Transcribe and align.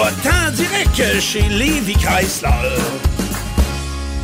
Va-t'en 0.00 0.50
direct 0.52 1.20
chez 1.20 1.40
Chrysler. 1.40 2.48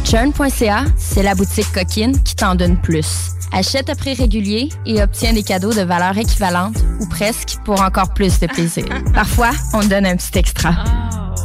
Churn.ca, 0.05 0.85
c'est 0.97 1.23
la 1.23 1.35
boutique 1.35 1.71
coquine 1.71 2.19
qui 2.23 2.35
t'en 2.35 2.55
donne 2.55 2.81
plus. 2.81 3.33
Achète 3.53 3.91
à 3.91 3.95
prix 3.95 4.15
régulier 4.15 4.71
et 4.87 5.03
obtiens 5.03 5.35
des 5.35 5.43
cadeaux 5.43 5.75
de 5.75 5.83
valeur 5.83 6.17
équivalente 6.17 6.77
ou 7.01 7.07
presque 7.07 7.59
pour 7.67 7.83
encore 7.83 8.15
plus 8.15 8.41
de 8.41 8.47
plaisir. 8.47 8.87
Parfois, 9.15 9.51
on 9.75 9.81
te 9.81 9.89
donne 9.89 10.07
un 10.07 10.17
petit 10.17 10.39
extra. 10.39 10.73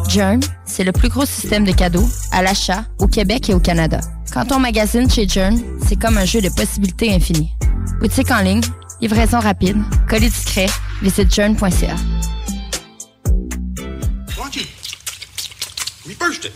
Journ, 0.08 0.40
c'est 0.66 0.86
le 0.86 0.94
plus 0.94 1.10
gros 1.10 1.26
système 1.26 1.66
de 1.66 1.74
cadeaux 1.74 2.08
à 2.32 2.42
l'achat 2.42 2.86
au 3.00 3.08
Québec 3.08 3.50
et 3.50 3.54
au 3.54 3.60
Canada. 3.60 4.00
Quand 4.34 4.54
on 4.54 4.60
magasine 4.60 5.10
chez 5.10 5.28
Journ, 5.28 5.60
c'est 5.86 6.00
comme 6.00 6.18
un 6.18 6.26
jeu 6.26 6.40
de 6.40 6.50
possibilités 6.50 7.14
infinies. 7.14 7.52
Boutique 8.00 8.32
en 8.32 8.40
ligne, 8.40 8.62
livraison 9.02 9.42
rapide, 9.42 9.78
colis 10.08 10.30
discret, 10.30 10.68
visite 11.02 11.36
journ.ca. 11.36 11.96
Watch 14.52 14.64
it. 14.64 14.68
Reversed 16.06 16.44
it. 16.44 16.52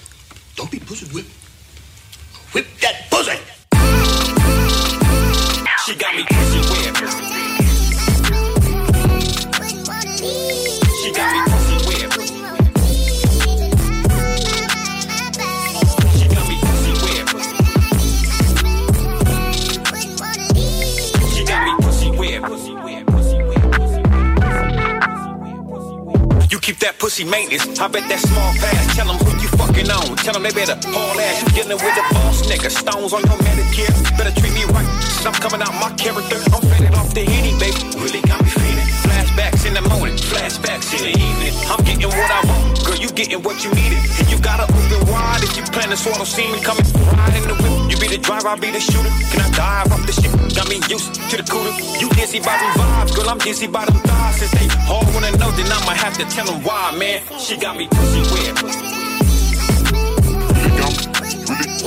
Don't 0.57 0.69
be 0.69 0.79
pussy 0.79 1.05
whip. 1.13 1.25
Whip 2.51 2.67
that 2.81 3.09
pussy. 3.09 3.39
She 5.85 5.95
got 5.95 6.13
me 6.17 6.25
pussy 6.29 6.59
whipped. 6.59 6.97
She 11.03 11.11
got 11.13 11.31
me 11.31 11.44
keep 26.65 26.79
that 26.81 26.97
pussy 26.97 27.23
maintenance. 27.23 27.77
I 27.77 27.87
bet 27.87 28.09
that 28.09 28.17
small 28.25 28.49
pass. 28.57 28.97
Tell 28.97 29.05
them 29.05 29.21
who 29.21 29.37
you 29.37 29.49
fucking 29.53 29.85
on. 29.85 30.17
Tell 30.25 30.33
them 30.33 30.41
they 30.41 30.49
better 30.49 30.73
haul 30.89 31.13
ass. 31.21 31.45
You 31.45 31.61
dealing 31.61 31.77
with 31.77 31.93
a 31.93 32.05
boss 32.09 32.41
nigga. 32.49 32.73
Stones 32.73 33.13
on 33.13 33.21
your 33.21 33.37
Medicare. 33.45 33.93
Better 34.17 34.33
treat 34.33 34.53
me 34.57 34.65
right. 34.73 34.89
Shit, 35.05 35.29
I'm 35.29 35.37
coming 35.37 35.61
out 35.61 35.77
my 35.77 35.93
character. 35.93 36.41
I'm 36.49 36.65
faded 36.65 36.97
off 36.97 37.13
the 37.13 37.21
henny, 37.21 37.53
baby. 37.61 37.77
Really 38.01 38.21
got 38.25 38.41
me 38.41 38.49
feeling. 38.49 38.89
Flashbacks 39.05 39.69
in 39.69 39.77
the 39.77 39.85
morning. 39.93 40.17
Flashbacks 40.17 40.89
in 40.97 41.05
the 41.05 41.13
evening. 41.13 41.53
I'm 41.69 41.85
getting 41.85 42.09
what 42.09 42.31
I 42.33 42.41
want. 42.49 42.84
Getting 43.15 43.43
what 43.43 43.63
you 43.63 43.71
needed. 43.71 44.03
And 44.19 44.29
you 44.29 44.37
gotta 44.39 44.63
open 44.63 45.07
wide 45.07 45.39
if 45.41 45.55
you 45.55 45.63
plan 45.63 45.87
to 45.87 45.95
swallow 45.95 46.25
see 46.25 46.51
me 46.51 46.59
coming. 46.59 46.83
Ride 47.15 47.35
in 47.39 47.47
the 47.47 47.55
whip. 47.55 47.89
You 47.89 47.95
be 47.95 48.09
the 48.11 48.17
driver, 48.17 48.49
I 48.49 48.55
be 48.59 48.71
the 48.71 48.79
shooter. 48.81 49.07
Can 49.31 49.39
I 49.39 49.49
dive 49.55 49.91
off 49.93 50.05
the 50.05 50.11
ship? 50.11 50.35
Got 50.51 50.67
me 50.67 50.83
used 50.91 51.15
to 51.15 51.37
the 51.39 51.43
cooler. 51.47 51.71
You 51.95 52.09
dizzy 52.09 52.39
by 52.43 52.59
them 52.59 52.75
vibes. 52.75 53.15
Girl, 53.15 53.29
I'm 53.29 53.37
dizzy 53.37 53.67
by 53.67 53.85
them 53.85 53.95
thighs. 54.03 54.35
Since 54.43 54.51
they 54.59 54.67
all 54.91 55.07
wanna 55.15 55.31
know, 55.39 55.49
then 55.55 55.71
I'ma 55.71 55.95
have 55.95 56.17
to 56.19 56.25
tell 56.25 56.45
them 56.45 56.61
why, 56.63 56.91
man. 56.99 57.21
She 57.39 57.55
got 57.55 57.77
me 57.77 57.87
pussy 57.87 58.19
wet. 58.35 58.51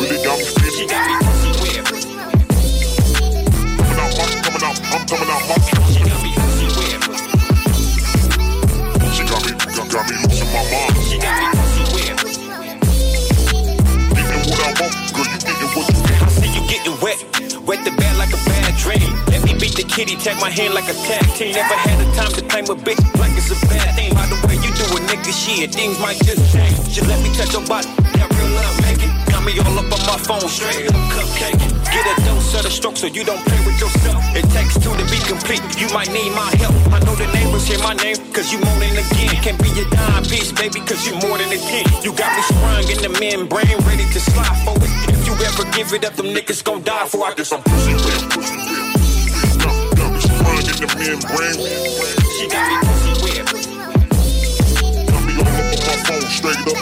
Really 0.00 0.16
really, 0.16 0.48
really 0.56 0.70
She 0.72 0.86
got 0.88 1.04
me 1.04 1.14
pussy 1.28 1.50
wet. 1.60 1.84
Coming 3.84 4.00
out, 4.00 4.32
coming 4.48 4.64
out, 4.64 4.80
I'm 4.96 5.04
coming 5.04 5.28
out, 5.28 5.77
kitty, 19.98 20.14
tag 20.14 20.38
my 20.38 20.48
hand 20.48 20.74
like 20.78 20.86
a 20.86 20.94
tag 20.94 21.26
team. 21.34 21.50
Never 21.58 21.74
had 21.74 21.98
the 21.98 22.06
time 22.14 22.30
to 22.38 22.42
claim 22.46 22.70
a 22.70 22.76
bitch 22.78 23.02
like 23.18 23.34
it's 23.34 23.50
a 23.50 23.58
bad 23.66 23.98
thing. 23.98 24.14
By 24.14 24.30
the 24.30 24.38
way 24.46 24.54
you 24.62 24.70
do 24.78 24.86
a 24.94 24.98
nigga 25.10 25.34
shit, 25.34 25.74
things 25.74 25.98
might 25.98 26.22
just 26.22 26.38
change. 26.54 26.78
Just 26.86 27.10
let 27.10 27.18
me 27.18 27.34
touch 27.34 27.50
your 27.50 27.66
body, 27.66 27.90
that 28.14 28.30
real 28.30 28.46
love 28.54 28.78
making. 28.86 29.10
Got 29.26 29.42
me 29.42 29.58
all 29.58 29.74
up 29.74 29.90
on 29.90 30.02
my 30.06 30.18
phone, 30.22 30.46
straight 30.46 30.86
up 30.86 30.94
cupcake. 31.10 31.58
Get 31.90 32.04
a 32.06 32.14
dose 32.22 32.54
of 32.54 32.62
the 32.62 32.70
stroke 32.70 32.94
so 32.94 33.10
you 33.10 33.26
don't 33.26 33.42
play 33.42 33.58
with 33.66 33.74
yourself. 33.82 34.22
It 34.38 34.46
takes 34.54 34.78
two 34.78 34.94
to 34.94 35.04
be 35.10 35.18
complete. 35.26 35.66
You 35.82 35.90
might 35.90 36.14
need 36.14 36.30
my 36.30 36.46
help. 36.62 36.78
I 36.94 37.02
know 37.02 37.18
the 37.18 37.26
neighbors 37.34 37.66
hear 37.66 37.82
my 37.82 37.98
name, 37.98 38.22
cause 38.30 38.54
you 38.54 38.62
moaning 38.62 38.94
again. 38.94 39.34
Can't 39.42 39.58
be 39.58 39.74
your 39.74 39.90
dime 39.90 40.22
piece, 40.30 40.54
baby, 40.54 40.78
cause 40.86 41.02
you 41.10 41.18
more 41.26 41.42
than 41.42 41.50
a 41.50 41.58
10. 41.58 42.06
You 42.06 42.14
got 42.14 42.30
me 42.38 42.42
sprung 42.46 42.86
in 42.86 42.98
the 43.02 43.10
membrane, 43.18 43.78
ready 43.82 44.06
to 44.14 44.20
slide 44.22 44.58
for 44.62 44.78
it. 44.78 44.94
If 45.10 45.26
you 45.26 45.34
ever 45.42 45.66
give 45.74 45.90
it 45.90 46.06
up, 46.06 46.14
them 46.14 46.30
niggas 46.30 46.62
gon' 46.62 46.86
die 46.86 47.10
for 47.10 47.26
I 47.26 47.34
guess 47.34 47.50
I'm 47.50 47.66
whip. 47.66 47.98
Got, 48.06 48.38
got 48.38 48.67
end 50.80 50.90
up 50.90 50.98
being 50.98 51.18
brand 51.18 51.58
She 52.38 52.46
got 52.48 52.70
me 52.70 52.76
pussy. 52.86 53.10
I 53.78 53.90
on 55.38 55.54
the 55.58 55.94
phone, 56.06 56.26
straight 56.30 56.54
up. 56.54 56.78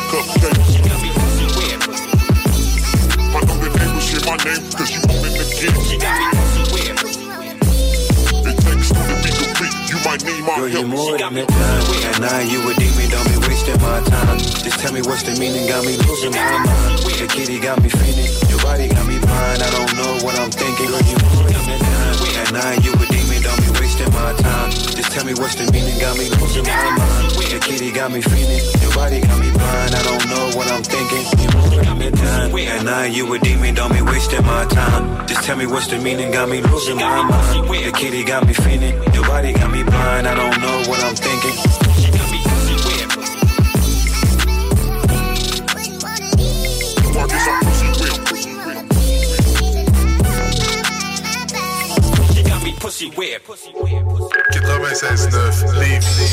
She 0.68 0.80
got 0.84 1.00
me 1.00 1.10
pussy. 1.16 1.44
I 3.26 3.40
know 3.40 4.00
say 4.00 4.20
my 4.26 4.36
name, 4.44 4.64
cause 4.76 4.90
you. 4.92 5.00
She 5.84 5.96
got 5.96 6.12
me 6.20 6.28
pussy. 6.36 7.24
It 8.46 8.56
takes 8.60 8.88
two 8.92 9.00
to 9.00 9.16
be 9.22 9.30
complete, 9.32 9.76
you 9.88 9.98
might 10.04 10.22
need 10.24 10.42
my 10.44 10.56
Girl, 10.56 10.68
help. 10.68 10.82
you 10.82 10.88
more 10.88 11.16
she 11.16 11.22
than 11.22 11.38
a 11.38 11.46
dime. 11.46 12.20
Now 12.20 12.40
you 12.40 12.60
a 12.68 12.74
demon, 12.74 13.08
don't 13.10 13.28
be 13.28 13.36
wasting 13.48 13.80
my 13.80 14.00
time. 14.04 14.38
Just 14.38 14.78
tell 14.80 14.92
me 14.92 15.00
what's 15.02 15.22
the 15.22 15.32
meaning, 15.40 15.68
got 15.68 15.84
me 15.84 15.96
losing 15.96 16.32
my 16.32 16.58
mind. 16.58 16.98
The 17.00 17.26
kitty 17.28 17.58
got 17.60 17.82
me 17.82 17.88
feeling, 17.88 18.30
your 18.50 18.60
body 18.60 18.88
got 18.88 19.06
me 19.06 19.18
blind. 19.18 19.62
I 19.62 19.70
don't 19.70 19.96
know 19.96 20.18
what 20.24 20.38
I'm 20.38 20.50
thinking. 20.50 20.86
Girl, 20.86 21.00
you 21.00 21.16
more 21.32 21.48
than 21.48 21.70
a 21.70 21.78
dime. 21.78 22.52
Now 22.52 22.72
you 22.84 22.92
a 22.92 23.15
hard 24.26 24.38
time. 24.38 24.70
Just 24.70 25.12
tell 25.12 25.24
me 25.24 25.34
what's 25.34 25.54
the 25.54 25.70
meaning, 25.70 25.98
got 26.00 26.18
me 26.18 26.26
losing 26.40 26.64
my 26.64 26.90
mind. 26.98 27.30
The 27.30 27.58
kitty 27.62 27.90
got 27.92 28.10
me 28.10 28.20
feeling, 28.20 28.64
your 28.82 28.92
body 28.94 29.20
got 29.20 29.38
me 29.38 29.50
blind. 29.52 29.94
I 29.94 30.02
don't 30.02 30.26
know 30.32 30.44
what 30.58 30.66
I'm 30.70 30.82
thinking. 30.82 31.24
You 31.40 31.48
moving 31.54 32.02
in 32.02 32.12
time, 32.12 32.50
and 32.56 32.88
I, 32.88 33.06
you 33.06 33.22
a 33.32 33.38
demon, 33.38 33.74
don't 33.74 33.92
be 33.92 34.02
wasting 34.02 34.44
my 34.44 34.64
time. 34.66 35.26
Just 35.26 35.44
tell 35.44 35.56
me 35.56 35.66
what's 35.66 35.86
the 35.86 35.98
meaning, 35.98 36.32
got 36.32 36.48
me 36.48 36.60
losing 36.60 36.96
my 36.96 37.22
mind. 37.22 37.68
The 37.68 37.92
kitty 37.92 38.24
got 38.24 38.46
me 38.46 38.52
feeling, 38.52 38.94
your 39.14 39.24
body 39.24 39.52
got 39.52 39.70
me 39.70 39.82
blind. 39.84 40.26
I 40.26 40.34
don't 40.34 40.60
know 40.60 40.76
what 40.90 41.00
I'm 41.04 41.14
thinking. 41.14 41.85
pussy 52.86 53.10
whip. 53.16 53.42
96.9, 54.52 55.80
Lévis. 55.80 56.30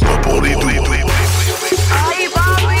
Pas 0.00 0.18
pour 0.22 0.40
les 0.40 0.54
doux. 0.54 0.68
Allez, 0.68 2.28
Bobby! 2.34 2.78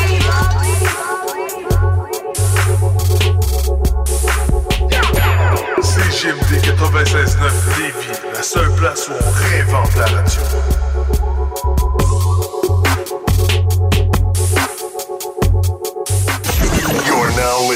CGMD 5.82 6.52
96.9 6.64 7.52
Lévis, 7.78 8.18
la 8.32 8.42
seule 8.42 8.74
place 8.76 9.08
où 9.08 9.12
on 9.12 9.30
réinvente 9.30 9.94
la 9.96 10.06
radio. 10.06 11.27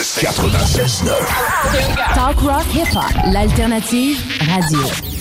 96.9. 0.03 2.15
Talk 2.15 2.41
Rock 2.41 2.67
Hip 2.75 2.93
Hop, 2.97 3.13
l'alternative 3.33 4.19
radio. 4.41 5.12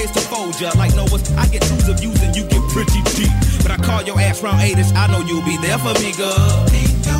ways 0.00 0.10
to 0.12 0.20
fold 0.20 0.60
ya. 0.60 0.72
Like 0.76 0.94
Noah's, 0.96 1.30
I 1.36 1.46
get 1.46 1.62
tons 1.62 1.88
of 1.88 2.00
views 2.00 2.20
and 2.22 2.34
you 2.34 2.44
get 2.44 2.62
pretty 2.70 3.02
deep. 3.16 3.32
But 3.62 3.70
I 3.72 3.76
call 3.76 4.02
your 4.02 4.18
ass 4.20 4.42
round 4.42 4.60
80s, 4.60 4.94
I 4.94 5.06
know 5.12 5.20
you'll 5.26 5.44
be 5.44 5.56
there 5.58 5.78
for 5.78 5.94
me, 6.00 6.12
girl. 6.12 7.19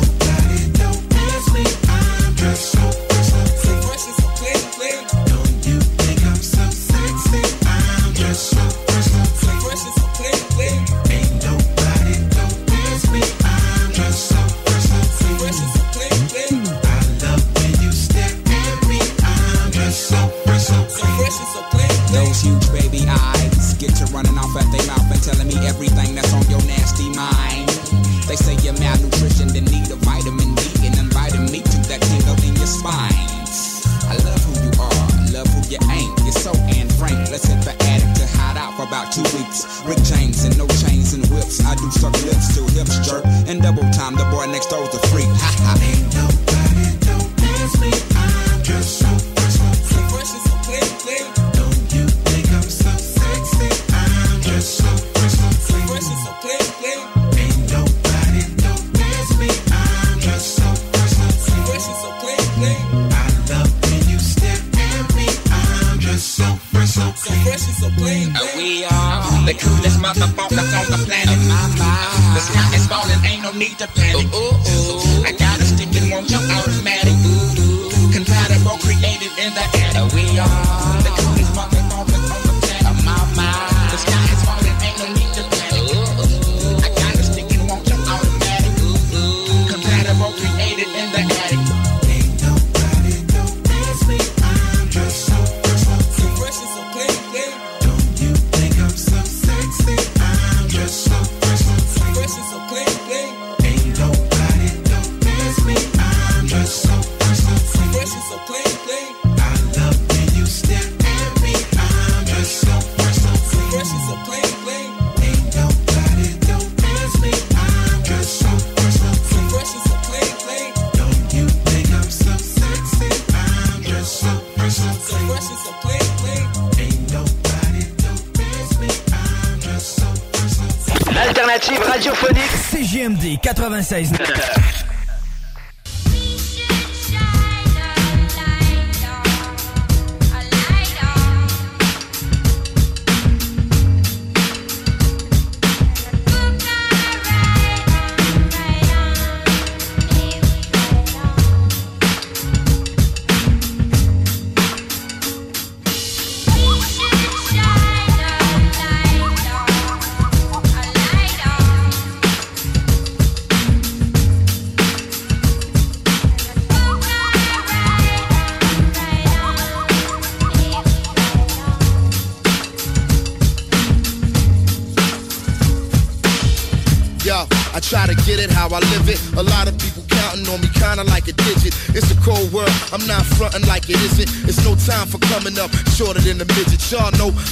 96. 133.53 134.20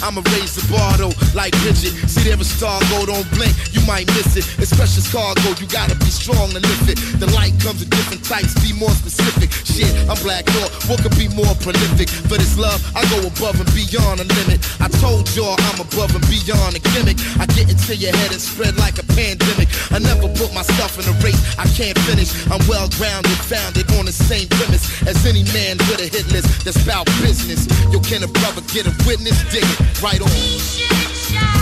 I'ma 0.02 0.22
raise 0.36 0.56
the 0.56 0.64
bar 0.72 0.96
though, 0.98 1.14
like 1.36 1.52
Bridget. 1.64 1.92
See 2.08 2.24
there 2.24 2.40
a 2.40 2.44
star 2.44 2.80
go, 2.90 3.06
don't 3.06 3.28
blink, 3.36 3.54
you 3.74 3.82
might 3.86 4.08
miss 4.16 4.38
it. 4.38 4.46
It's 4.60 4.74
precious 4.76 5.12
cargo, 5.12 5.50
you 5.60 5.68
gotta 5.68 5.96
be 6.00 6.12
strong 6.12 6.50
to 6.56 6.60
lift 6.60 6.88
it. 6.88 6.98
The 7.20 7.28
light 7.36 7.54
comes 7.60 7.82
in 7.82 7.90
different 7.90 8.24
types, 8.24 8.56
be 8.64 8.72
more 8.74 8.94
specific. 8.96 9.52
Shit, 9.68 9.92
I'm 10.08 10.18
Black 10.24 10.46
Thought, 10.56 10.72
what 10.88 11.04
could 11.04 11.16
be 11.18 11.28
more 11.36 11.54
prolific? 11.60 12.10
For 12.30 12.38
this 12.38 12.58
love, 12.58 12.80
I 12.96 13.04
go 13.12 13.28
above 13.28 13.60
and 13.60 13.70
beyond 13.76 14.24
the 14.24 14.28
limit. 14.40 14.64
I 14.80 14.88
told 15.02 15.28
y'all 15.36 15.58
I'm 15.74 15.82
above 15.82 16.16
and 16.16 16.26
beyond 16.30 16.76
a 16.76 16.82
gimmick. 16.96 17.18
I 17.40 17.46
get 17.52 17.70
into 17.70 17.96
your 17.96 18.16
head 18.16 18.32
and 18.32 18.42
spread 18.42 18.78
like 18.78 19.00
a 19.00 19.06
pandemic. 19.20 19.68
I 19.92 20.00
never 20.00 20.32
put 20.40 20.54
myself 20.54 20.96
in 20.96 21.04
a 21.12 21.16
race 21.20 21.40
I 21.60 21.68
can't 21.76 21.98
finish. 22.08 22.32
I'm 22.48 22.64
well 22.68 22.88
grounded, 22.96 23.38
founded 23.52 23.92
on 24.00 24.06
the 24.06 24.16
same 24.16 24.48
premise 24.48 24.86
as 25.04 25.26
any 25.26 25.44
man 25.52 25.78
with 25.92 26.00
a 26.00 26.08
hit 26.08 26.32
list 26.32 26.64
that's 26.64 26.82
about 26.84 27.06
business. 27.20 27.68
Yo, 27.92 28.00
can 28.00 28.24
a 28.24 28.28
brother 28.40 28.62
get 28.72 28.88
a 28.88 28.94
witness? 29.06 29.38
Dig 29.52 29.64
it 29.64 30.02
right 30.02 30.22
on. 30.22 31.59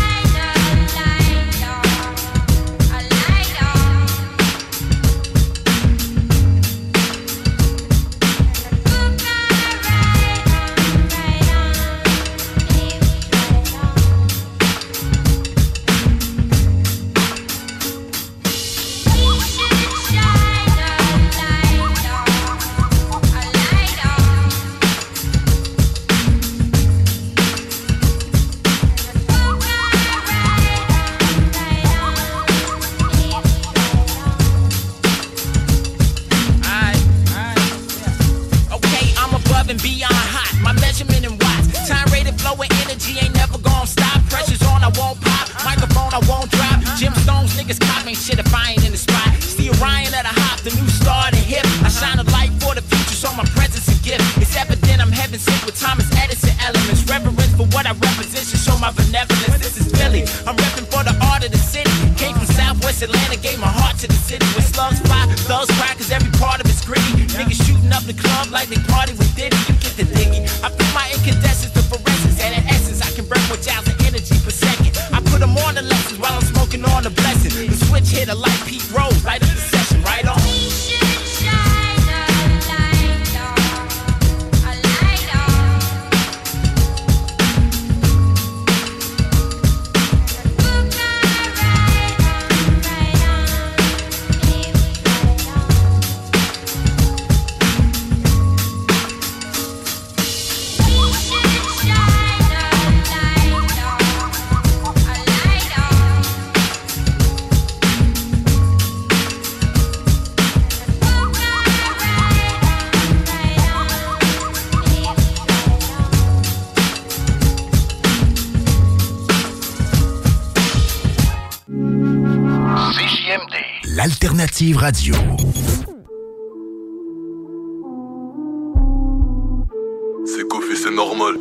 C'est 130.26 130.48
Kofi, 130.48 130.76
c'est 130.76 130.90
normal. 130.90 131.36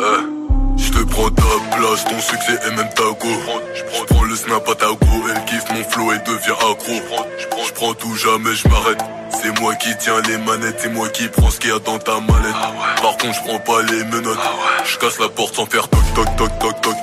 Hein? 0.00 0.28
Je 0.76 0.90
te 0.92 1.02
prends 1.02 1.30
ta 1.30 1.42
place, 1.76 2.04
ton 2.04 2.20
succès 2.20 2.60
et 2.64 2.70
même 2.76 2.88
ta 2.94 3.02
go. 3.02 3.28
Je 3.74 4.14
prends 4.14 4.22
le 4.22 4.36
snap 4.36 4.68
à 4.68 4.74
ta 4.76 4.86
go, 4.86 4.96
elle 5.34 5.44
kiffe 5.46 5.64
mon 5.74 5.82
flow 5.82 6.12
et 6.12 6.18
devient 6.18 6.54
accro. 6.70 6.92
Je 7.66 7.72
prends 7.72 7.94
tout 7.94 8.14
jamais, 8.14 8.54
je 8.54 8.68
m'arrête. 8.68 9.02
C'est 9.42 9.60
moi 9.60 9.74
qui 9.74 9.88
tiens 9.98 10.20
les 10.28 10.38
manettes, 10.38 10.78
c'est 10.78 10.92
moi 10.92 11.08
qui 11.08 11.26
prends 11.26 11.50
ce 11.50 11.58
qu'il 11.58 11.70
y 11.70 11.72
a 11.72 11.80
dans 11.80 11.98
ta 11.98 12.20
mallette. 12.20 12.54
Par 13.02 13.16
contre, 13.16 13.34
je 13.34 13.48
prends 13.48 13.58
pas 13.58 13.82
les 13.82 14.04
menottes. 14.04 14.38
Je 14.84 14.96
casse 14.96 15.18
la 15.18 15.28
porte 15.28 15.56
sans 15.56 15.66
faire 15.66 15.88
toc 15.88 16.04
toc 16.14 16.36
toc 16.36 16.58
toc 16.60 16.80
toc. 16.82 16.96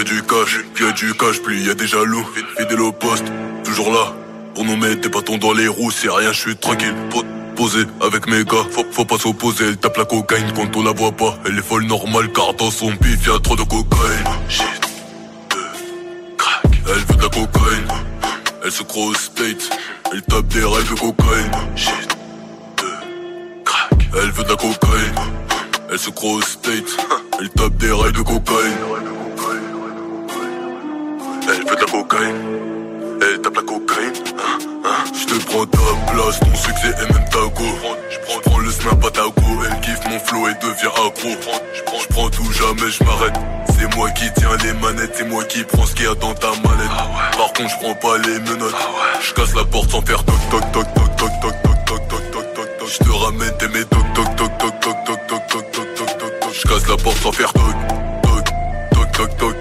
Fait 0.00 0.04
du 0.04 0.22
cash. 0.22 0.58
Plus 0.74 0.84
y 0.84 0.88
a 0.88 0.92
du 0.92 1.14
cash, 1.14 1.40
plus 1.42 1.60
y 1.66 1.70
a 1.70 1.74
des 1.74 1.86
jaloux. 1.86 2.26
Fidèle 2.58 2.80
au 2.80 2.92
poste, 2.92 3.24
toujours 3.64 3.92
là. 3.92 4.12
Pour 4.54 4.64
nous 4.64 4.76
mettre 4.76 5.00
des 5.02 5.08
bâtons 5.08 5.38
dans 5.38 5.52
les 5.52 5.68
roues, 5.68 5.90
c'est 5.90 6.10
rien, 6.10 6.32
je 6.32 6.40
suis 6.40 6.56
tranquille. 6.56 6.94
Po- 7.10 7.24
Posé 7.56 7.80
avec 8.00 8.26
mes 8.26 8.42
gars, 8.44 8.64
faut, 8.70 9.04
pas 9.04 9.18
s'opposer. 9.18 9.66
Elle 9.68 9.76
tape 9.76 9.98
la 9.98 10.04
cocaïne 10.06 10.50
quand 10.56 10.74
on 10.76 10.82
la 10.82 10.92
voit 10.92 11.12
pas. 11.12 11.36
Elle 11.44 11.58
est 11.58 11.62
folle 11.62 11.84
normale 11.84 12.32
car 12.32 12.54
dans 12.54 12.70
son 12.70 12.96
pif 12.96 13.26
y 13.26 13.30
a 13.30 13.38
trop 13.38 13.54
de 13.56 13.62
cocaïne. 13.64 14.24
Shit, 14.48 14.64
de 15.50 16.36
crack. 16.38 16.64
Elle 16.86 17.04
veut 17.04 17.16
de 17.16 17.22
la 17.22 17.28
cocaïne. 17.28 17.88
Elle 18.64 18.72
se 18.72 18.82
croit 18.82 19.04
au 19.06 19.14
state. 19.14 19.68
Elle 20.12 20.22
tape 20.22 20.46
des 20.46 20.64
règles 20.64 20.88
de 20.94 21.00
cocaïne. 21.00 21.50
Shit, 21.76 22.16
elle 24.14 24.30
veut 24.30 24.44
de 24.44 24.48
la 24.48 24.56
cocaïne. 24.56 25.14
Elle 25.90 25.98
se 25.98 26.10
croit 26.10 26.32
au 26.32 26.42
state. 26.42 26.96
Elle 27.40 27.50
tape 27.50 27.76
des 27.76 27.92
rails 27.92 28.12
de 28.12 28.22
cocaïne. 28.22 28.78
Cocaïne. 32.20 33.18
Elle 33.22 33.40
tape 33.40 33.56
la 33.56 33.62
cocaïne. 33.62 34.12
Hein, 34.38 34.58
hein. 34.84 35.04
Je 35.14 35.26
te 35.26 35.44
prends 35.46 35.66
ta 35.66 35.78
place, 36.12 36.40
ton 36.40 36.54
succès 36.54 36.94
et 37.02 37.12
même 37.12 37.24
ta 37.30 37.38
go. 37.38 37.64
Je 38.10 38.40
prends 38.40 38.58
le 38.58 38.70
snap 38.70 39.04
à 39.04 39.10
ta 39.10 39.22
go. 39.22 39.62
Elle 39.64 39.80
kiffe 39.80 40.00
mon 40.08 40.18
flow 40.18 40.48
et 40.48 40.54
devient 40.54 40.92
accro. 41.06 41.28
Je 41.74 42.12
prends 42.12 42.30
tout, 42.30 42.52
jamais 42.52 42.90
je 42.90 43.04
m'arrête. 43.04 43.34
C'est 43.78 43.96
moi 43.96 44.10
qui 44.10 44.24
tiens 44.36 44.56
les 44.62 44.72
manettes, 44.74 45.14
c'est 45.16 45.24
moi 45.24 45.44
qui 45.44 45.62
prends 45.64 45.86
ce 45.86 45.94
qu'il 45.94 46.04
y 46.04 46.08
a 46.08 46.14
dans 46.14 46.34
ta 46.34 46.48
mallette. 46.48 47.36
Par 47.36 47.52
contre, 47.52 47.70
je 47.70 47.76
prends 47.84 47.94
pas 47.94 48.18
les 48.18 48.38
menottes. 48.40 48.74
Je 49.22 49.32
casse 49.34 49.54
la 49.54 49.64
porte 49.64 49.90
sans 49.90 50.02
faire 50.02 50.22
toc 50.24 50.36
toc 50.50 50.72
toc 50.72 50.86
toc 50.94 51.16
toc 51.16 51.30
toc 51.40 51.62
toc 51.62 51.86
toc 51.86 52.08
toc 52.08 52.30
toc 52.32 52.54
toc 52.54 52.76
toc. 52.78 52.88
Je 52.88 52.98
te 53.04 53.10
ramène 53.10 53.56
tes 53.58 53.68
mes 53.68 53.84
toc 53.84 54.04
toc 54.14 54.36
toc 54.36 54.58
toc 54.58 54.80
toc 54.80 55.04
toc 55.04 55.26
toc 55.26 55.46
toc 55.48 55.72
toc 55.72 55.96
toc 55.96 56.18
toc 56.18 56.40
toc. 56.40 56.52
Je 56.52 56.68
casse 56.68 56.88
la 56.88 56.96
porte 56.96 57.16
sans 57.18 57.32
faire 57.32 57.52
toc 57.52 57.62
toc 58.22 58.44
toc 58.92 59.12
toc 59.12 59.36
toc. 59.38 59.59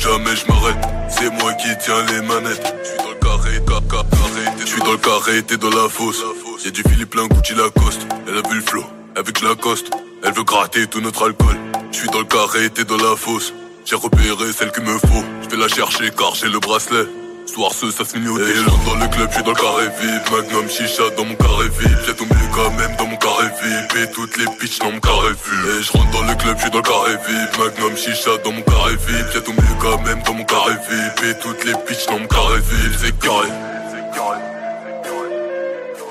Jamais 0.00 0.36
je 0.36 0.46
m'arrête. 0.46 0.76
C'est 1.08 1.30
moi 1.30 1.52
qui 1.54 1.68
tiens 1.84 2.04
les 2.06 2.20
manettes. 2.22 2.74
Je 2.82 2.88
suis 2.88 2.98
dans 2.98 3.10
le 3.10 3.16
carré, 3.16 3.60
ca- 3.68 3.80
ca- 3.90 4.04
carré. 4.16 4.56
Je 4.60 4.66
suis 4.66 4.80
dans 4.80 4.92
le 4.92 4.98
carré, 4.98 5.42
t'es 5.42 5.56
dans 5.56 5.70
la 5.70 5.88
fosse. 5.88 6.22
Y'a 6.64 6.70
du 6.70 6.82
Philippe 6.82 7.10
plein 7.10 7.26
Gucci 7.26 7.54
Lacoste. 7.54 8.06
Elle 8.28 8.38
a 8.38 8.48
vu 8.48 8.56
le 8.56 8.62
flow 8.62 8.84
avec 9.16 9.40
Lacoste. 9.40 9.90
Elle 10.22 10.32
veut 10.32 10.44
gratter 10.44 10.86
tout 10.86 11.00
notre 11.00 11.26
alcool. 11.26 11.56
Je 11.92 11.98
suis 11.98 12.08
dans 12.10 12.18
le 12.20 12.24
carré, 12.26 12.68
t'es 12.70 12.84
dans 12.84 12.96
la 12.98 13.16
fosse. 13.16 13.52
J'ai 13.86 13.96
repéré 13.96 14.52
celle 14.56 14.70
qu'il 14.72 14.84
me 14.84 14.98
faut. 14.98 15.24
Je 15.42 15.48
vais 15.48 15.56
la 15.56 15.68
chercher 15.68 16.10
car 16.16 16.34
j'ai 16.34 16.48
le 16.48 16.60
bracelet. 16.60 17.04
Soir 17.46 17.72
ce, 17.72 17.90
ça 17.90 18.04
finit 18.04 18.28
au 18.28 18.38
Et 18.38 18.54
je 18.54 18.68
rentre 18.68 18.84
dans 18.84 18.94
le 18.94 19.08
club, 19.08 19.28
je 19.30 19.34
suis 19.34 19.42
dans 19.42 19.50
le 19.50 19.56
carré 19.56 19.86
VIP. 20.00 20.30
Magnum 20.30 20.68
chicha 20.68 21.10
dans 21.16 21.24
mon 21.24 21.34
carré 21.34 21.68
VIP. 21.68 21.98
J'ai 22.06 22.14
tombé 22.14 22.34
quand 22.54 22.70
même 22.72 22.96
dans 22.96 23.06
mon 23.06 23.16
carré 23.16 23.46
VIP. 23.62 23.96
Et 23.96 24.10
toutes 24.12 24.36
les 24.36 24.46
bitches 24.60 24.78
dans 24.78 24.92
mon 24.92 25.00
carré 25.00 25.30
VIP. 25.30 25.78
Et 25.78 25.82
je 25.82 25.92
rentre 25.92 26.10
dans 26.10 26.22
le 26.22 26.34
club, 26.36 26.56
je 26.56 26.62
suis 26.62 26.70
dans 26.70 26.78
le 26.78 26.82
carré 26.84 27.12
VIP. 27.26 27.58
Magnum 27.58 27.96
chicha 27.96 28.30
dans 28.44 28.52
mon 28.52 28.62
carré 28.62 28.96
VIP. 29.06 29.26
J'ai 29.32 29.42
tombé 29.42 29.62
quand 29.80 30.02
même 30.02 30.22
dans 30.22 30.34
mon 30.34 30.44
carré 30.44 30.74
VIP. 30.88 31.24
Et 31.24 31.38
toutes 31.40 31.64
les 31.64 31.74
bitches 31.86 32.06
dans 32.06 32.18
mon 32.18 32.26
carré 32.26 32.58
VIP. 32.60 32.94
C'est 33.00 33.18
carré. 33.18 33.48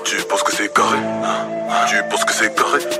Tu 0.04 0.16
penses 0.28 0.42
que 0.42 0.52
c'est 0.52 0.72
carré 0.72 0.98
hein 0.98 1.46
Tu 1.88 1.96
penses 2.10 2.24
que 2.24 2.32
c'est 2.32 2.54
carré 2.54 2.80
eh, 2.80 2.96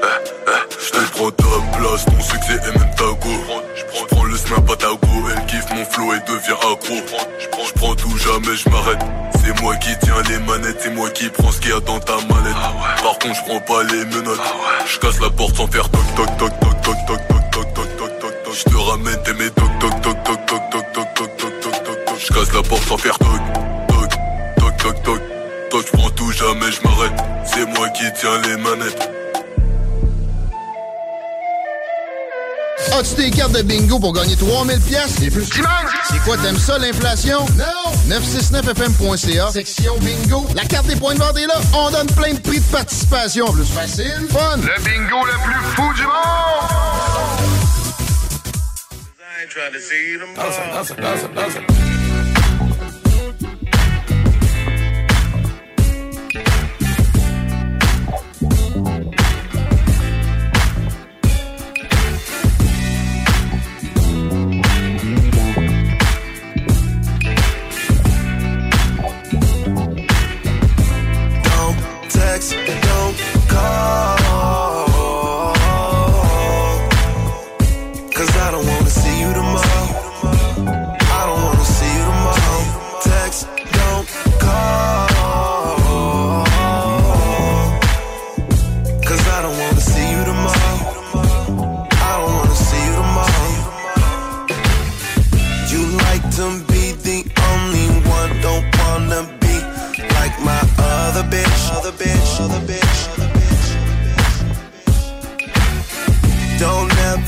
eh. 0.48 0.74
Je 0.84 0.90
te 0.90 1.10
prends 1.12 1.30
ta 1.30 1.44
place, 1.78 2.04
ton 2.04 2.20
succès 2.20 2.54
est 2.54 2.78
même 2.78 2.94
ta 2.96 3.04
go 3.04 3.30
Je 3.74 3.84
prends 4.14 4.24
le 4.24 4.36
snap 4.36 4.70
à 4.70 4.76
ta 4.76 4.88
go 4.88 5.28
Elle 5.30 5.46
kiffe 5.46 5.70
mon 5.72 5.84
flow 5.84 6.12
et 6.12 6.20
devient 6.20 6.58
accro 6.72 6.94
Je 7.38 7.72
prends 7.74 7.94
tout, 7.94 8.16
jamais 8.18 8.56
je 8.56 8.68
m'arrête 8.68 9.00
C'est 9.42 9.60
moi 9.62 9.76
qui 9.76 9.90
tiens 10.02 10.22
les 10.28 10.38
manettes 10.40 10.80
C'est 10.82 10.90
moi 10.90 11.10
qui 11.10 11.28
prends 11.30 11.50
ce 11.50 11.60
qu'il 11.60 11.70
y 11.70 11.74
a 11.74 11.80
dans 11.80 12.00
ta 12.00 12.14
mallette 12.14 12.54
Par 13.02 13.18
contre 13.18 13.34
je 13.34 13.44
prends 13.48 13.60
pas 13.60 13.82
les 13.84 14.04
menottes 14.04 14.40
Je 14.86 14.98
casse 14.98 15.20
la 15.20 15.30
porte 15.30 15.56
sans 15.56 15.66
faire 15.66 15.88
toc 15.88 16.02
toc 16.16 16.36
toc 16.38 16.60
toc 16.60 16.82
toc 16.82 17.06
toc 17.06 17.28
toc 17.28 17.50
toc 17.50 17.74
toc 17.74 17.96
toc 17.96 18.18
toc 18.18 18.42
toc 18.44 18.54
Je 18.54 18.64
te 18.64 18.76
ramène 18.76 19.22
tes 19.22 19.32
mes 19.34 19.50
toc 19.50 19.78
toc 19.80 20.00
toc 20.02 20.22
toc 20.24 20.46
toc 20.46 20.70
toc 20.70 20.92
toc 20.92 21.14
toc 21.14 21.36
toc 21.38 21.60
toc 21.60 21.84
toc 21.84 22.04
toc 22.04 22.18
Je 22.18 22.34
casse 22.34 22.52
la 22.52 22.62
porte 22.62 22.82
sans 22.84 22.98
faire 22.98 23.18
toc 23.18 23.28
toc 23.88 24.10
toc 24.58 24.76
toc 24.76 25.02
toc 25.02 25.39
Toi 25.70 25.80
je 25.86 25.92
prends 25.96 26.10
tout, 26.10 26.32
jamais 26.32 26.72
je 26.72 26.82
m'arrête 26.82 27.12
C'est 27.44 27.64
moi 27.66 27.88
qui 27.90 28.04
tiens 28.18 28.40
les 28.42 28.56
manettes 28.56 29.08
As-tu 32.92 33.14
des 33.14 33.30
cartes 33.30 33.52
de 33.52 33.62
bingo 33.62 34.00
pour 34.00 34.12
gagner 34.12 34.34
3000 34.36 34.80
pièces 34.80 35.22
et 35.22 35.30
plus? 35.30 35.44
C'est 36.10 36.18
quoi, 36.24 36.36
t'aimes 36.38 36.58
ça, 36.58 36.78
l'inflation? 36.78 37.46
Non! 37.56 38.14
969fm.ca, 38.16 39.50
section 39.52 39.96
bingo. 40.00 40.46
La 40.56 40.64
carte 40.64 40.86
des 40.86 40.96
points 40.96 41.14
de 41.14 41.20
vente 41.20 41.38
est 41.38 41.46
là. 41.46 41.60
On 41.74 41.90
donne 41.90 42.08
plein 42.08 42.34
de 42.34 42.40
prix 42.40 42.58
de 42.58 42.64
participation. 42.64 43.52
Plus 43.52 43.64
facile, 43.64 44.26
fun. 44.30 44.56
Le 44.56 44.82
bingo 44.82 45.24
le 45.24 45.32
plus 45.44 45.62
fou 45.76 45.94
du 45.94 46.02
monde! 46.02 46.70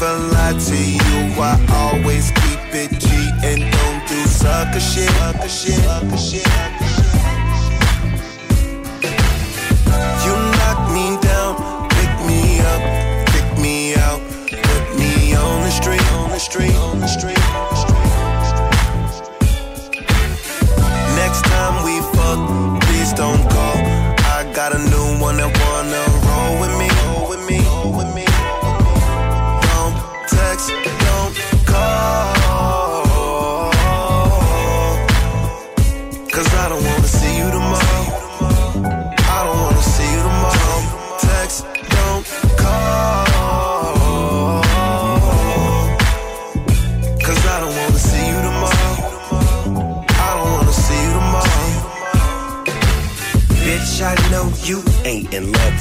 Don't 0.03 0.11
ever 0.11 0.35
lie 0.35 0.59
to 0.59 0.77
you. 0.77 1.41
I 1.41 1.55
always 1.71 2.33
keep 2.33 2.75
it 2.75 2.91
G 2.99 3.07
and 3.45 3.61
don't 3.61 4.09
do 4.09 4.27
sucker 4.27 4.81
shit. 4.81 5.09
Sucker 5.11 5.49
shit. 5.49 5.75
Sucker 5.85 6.19
shit. 6.19 6.47
You 6.81 6.92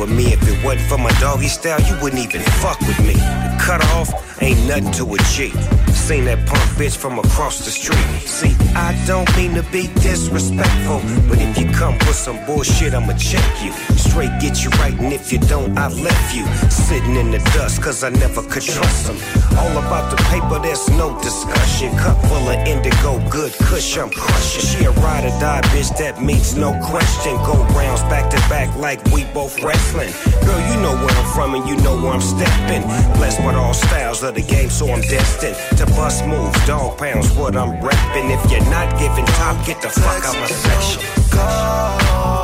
with 0.01 0.11
me. 0.11 0.33
If 0.33 0.41
it 0.47 0.65
wasn't 0.65 0.89
for 0.89 0.97
my 0.97 1.11
doggy 1.19 1.47
style, 1.47 1.79
you 1.81 1.95
wouldn't 2.01 2.21
even 2.21 2.41
fuck 2.59 2.79
with 2.81 2.99
me. 3.05 3.13
Cut 3.61 3.85
off 3.95 4.09
ain't 4.41 4.59
nothing 4.67 4.91
to 4.93 5.13
a 5.13 5.17
G. 5.29 5.51
Seen 5.93 6.25
that 6.25 6.39
punk 6.47 6.63
bitch 6.77 6.97
from 6.97 7.19
across 7.19 7.63
the 7.63 7.71
street. 7.71 7.99
See, 8.25 8.55
I 8.75 8.99
don't 9.05 9.29
mean 9.37 9.53
to 9.53 9.63
be 9.71 9.87
disrespectful, 10.01 10.99
but 11.29 11.37
if 11.39 11.57
you 11.59 11.69
come 11.71 11.93
with 11.99 12.15
some 12.15 12.43
bullshit, 12.45 12.93
I'ma 12.93 13.13
check 13.13 13.45
you. 13.63 13.71
Straight 13.95 14.33
get 14.41 14.63
you 14.63 14.71
right, 14.81 14.97
and 14.99 15.13
if 15.13 15.31
you 15.31 15.37
don't, 15.37 15.77
I 15.77 15.87
left 15.89 16.35
you 16.35 16.45
sitting 16.69 17.15
in 17.15 17.31
the 17.31 17.39
dust, 17.53 17.81
cause 17.83 18.03
I 18.03 18.09
never 18.09 18.41
could 18.41 18.63
trust 18.63 19.07
them. 19.07 19.17
All 19.57 19.77
about 19.77 20.09
the 20.11 20.17
paper, 20.29 20.59
there's 20.59 20.89
no 20.91 21.17
discussion. 21.21 21.95
Cup 21.97 22.17
full 22.25 22.47
of 22.49 22.67
indigo, 22.67 23.19
good 23.29 23.53
kush, 23.53 23.97
I'm 23.97 24.09
crushing. 24.09 24.61
She 24.61 24.85
a 24.85 24.91
ride 24.91 25.25
or 25.25 25.35
die 25.39 25.61
bitch, 25.73 25.95
that 25.97 26.21
means 26.21 26.55
no 26.55 26.71
question. 26.83 27.35
Go 27.45 27.55
rounds 27.75 28.01
back 28.03 28.29
to 28.31 28.37
back 28.49 28.75
like 28.77 29.03
we 29.11 29.25
both 29.33 29.61
wrestling. 29.63 30.13
Girl, 30.45 30.61
you 30.69 30.75
know 30.81 30.95
where 30.95 31.15
I'm 31.15 31.33
from 31.33 31.55
and 31.55 31.67
you 31.67 31.75
know 31.83 31.95
where 32.01 32.13
I'm 32.13 32.21
stepping. 32.21 32.83
Blessed 33.17 33.43
with 33.45 33.55
all 33.55 33.73
styles 33.73 34.23
of 34.23 34.35
the 34.35 34.41
game, 34.41 34.69
so 34.69 34.91
I'm 34.91 35.01
destined 35.01 35.57
to 35.77 35.85
bust 35.97 36.25
moves. 36.25 36.57
Dog 36.65 36.97
pounds, 36.97 37.31
what 37.33 37.55
I'm 37.55 37.73
repping. 37.81 38.27
If 38.31 38.51
you're 38.51 38.69
not 38.69 38.97
giving 38.99 39.25
top, 39.37 39.65
get 39.65 39.81
the 39.81 39.89
fuck 39.89 40.23
out 40.25 40.35
my 40.35 40.47
section. 40.47 41.01
Cause 41.31 42.40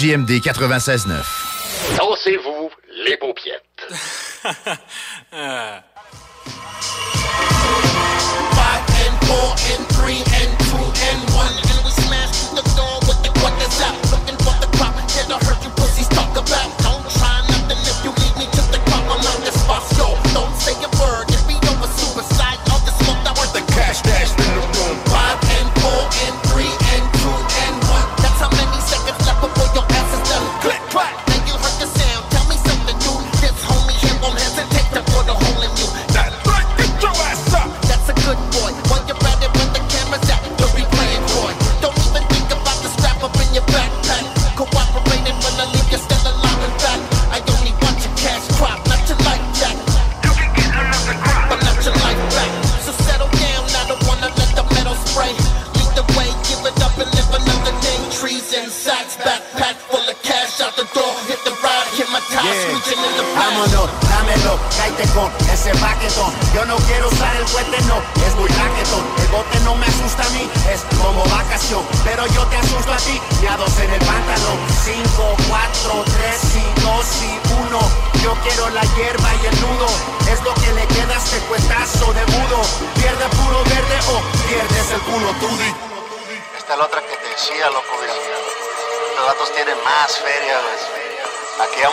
CJMD 0.00 0.40
96.9. 0.40 1.98
Dansez-vous 1.98 2.70
les 3.04 3.18
paupiètes. 3.18 3.60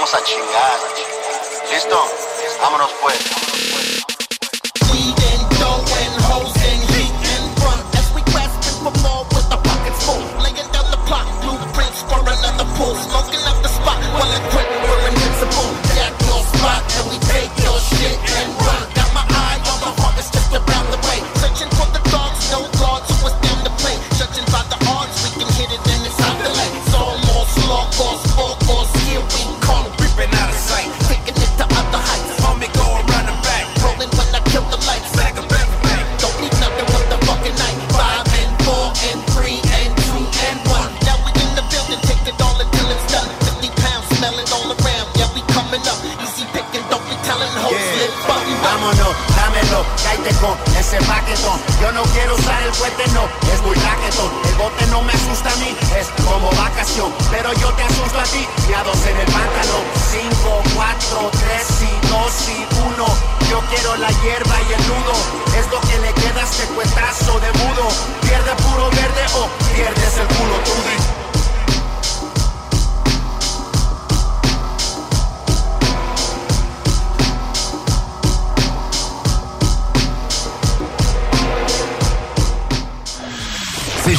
Não 0.08 0.12
Satingá, 0.12 0.78
né? 0.84 0.97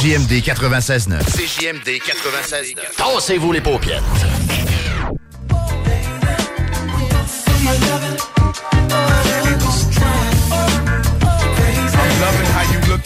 CJMD 0.09 0.41
96.9. 0.41 1.21
CJMD 1.23 1.99
96.9. 2.01 2.97
Dansez-vous 2.97 3.51
les 3.51 3.61
paupiètes. 3.61 4.01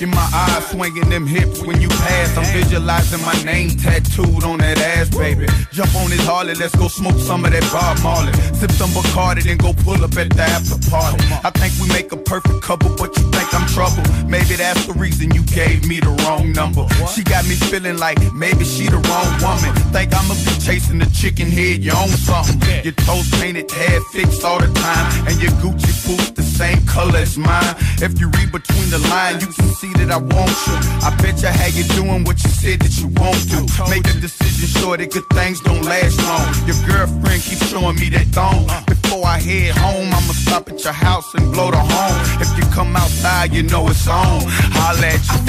In 0.04 0.10
my 0.10 0.30
eyes, 0.34 0.68
swinging 0.68 1.10
them 1.10 1.26
hips 1.26 1.62
when 1.63 1.82
you 1.82 1.88
pass. 1.88 2.38
I'm 2.38 2.46
visualizing 2.54 3.22
my 3.22 3.34
name 3.44 3.70
tattooed 3.70 4.44
on 4.44 4.60
that 4.60 4.78
ass, 4.78 5.10
baby. 5.10 5.48
Jump 5.72 5.96
on 5.96 6.10
this 6.10 6.26
Harley, 6.28 6.54
let's 6.56 6.76
go 6.76 6.88
smoke 6.89 7.18
some 7.18 7.46
of 7.46 7.52
that 7.52 7.63
Bob 7.72 7.98
Marley. 8.04 8.34
Sip 8.60 8.72
some 8.72 8.92
Bacardi, 8.92 9.44
then 9.44 9.58
go 9.58 9.74
pull 9.74 10.04
up 10.04 10.16
at 10.18 10.30
the 10.30 10.44
after 10.44 10.78
party. 10.92 11.24
I 11.48 11.50
think 11.52 11.72
we 11.80 11.88
make 11.88 12.12
a 12.12 12.18
perfect 12.18 12.62
couple, 12.62 12.92
but 12.98 13.16
you 13.18 13.24
think 13.32 13.48
I'm 13.56 13.66
trouble. 13.68 14.04
Maybe 14.28 14.56
that's 14.56 14.86
the 14.86 14.94
reason 14.94 15.34
you 15.34 15.44
gave 15.44 15.88
me 15.88 16.00
the 16.00 16.12
wrong 16.28 16.52
number. 16.52 16.86
She 17.16 17.24
got 17.24 17.48
me 17.48 17.56
feeling 17.56 17.98
like 17.98 18.20
maybe 18.34 18.66
she 18.66 18.88
the 18.88 19.00
wrong 19.08 19.32
woman. 19.39 19.72
Think 19.96 20.12
I'ma 20.13 20.36
be 20.44 20.54
chasing 20.60 21.00
the 21.00 21.10
chicken 21.16 21.48
head, 21.48 21.80
you 21.80 21.92
own 21.96 22.12
something. 22.28 22.60
Your 22.84 22.94
toes 23.08 23.30
painted, 23.39 23.72
hair 23.72 24.02
fixed 24.12 24.44
all 24.44 24.60
the 24.60 24.68
time, 24.74 25.28
and 25.28 25.42
your 25.42 25.52
Gucci 25.63 25.94
boots 26.06 26.32
the 26.32 26.44
same 26.44 26.86
color 26.86 27.24
as 27.24 27.38
mine. 27.38 27.76
If 28.04 28.20
you 28.20 28.28
read 28.36 28.52
between 28.52 28.89
the 28.89 29.00
lines, 29.08 29.42
you 29.46 29.52
can 29.54 29.72
see 29.80 29.92
that 29.93 30.12
I 30.12 30.17
want 30.17 30.56
you. 30.67 30.75
I 31.06 31.10
bet 31.21 31.41
you 31.41 31.49
how 31.49 31.67
you 31.67 31.84
doing 31.95 32.23
what 32.23 32.41
you 32.43 32.49
said 32.49 32.79
that 32.82 32.93
you 32.99 33.08
won't 33.19 33.43
do. 33.49 33.62
Make 33.89 34.08
a 34.08 34.19
decision 34.19 34.67
sure 34.79 34.97
that 34.97 35.12
good 35.12 35.27
things 35.34 35.60
don't 35.62 35.84
last 35.84 36.17
long. 36.27 36.45
Your 36.67 36.79
girlfriend 36.88 37.41
keeps 37.43 37.67
showing 37.69 37.95
me 37.95 38.10
that 38.10 38.27
thong. 38.36 38.67
Before 38.86 39.25
I 39.25 39.39
head 39.39 39.75
home, 39.77 40.08
I'ma 40.08 40.34
stop 40.34 40.69
at 40.69 40.84
your 40.84 40.93
house 40.93 41.34
and 41.36 41.51
blow 41.51 41.71
the 41.71 41.79
horn. 41.79 42.15
If 42.41 42.49
you 42.58 42.65
come 42.73 42.95
outside, 42.95 43.53
you 43.53 43.63
know 43.63 43.88
it's 43.88 44.08
on. 44.08 44.41
Holla 44.75 45.08
at 45.08 45.23
your 45.32 45.41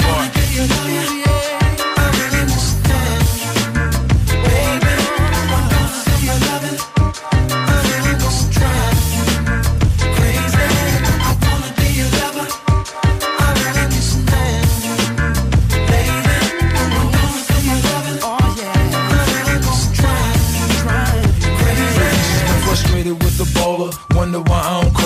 boy. 1.21 1.34
Wonder 24.15 24.41
why 24.41 24.59
I 24.59 24.81
don't 24.81 24.93
call? 24.93 25.04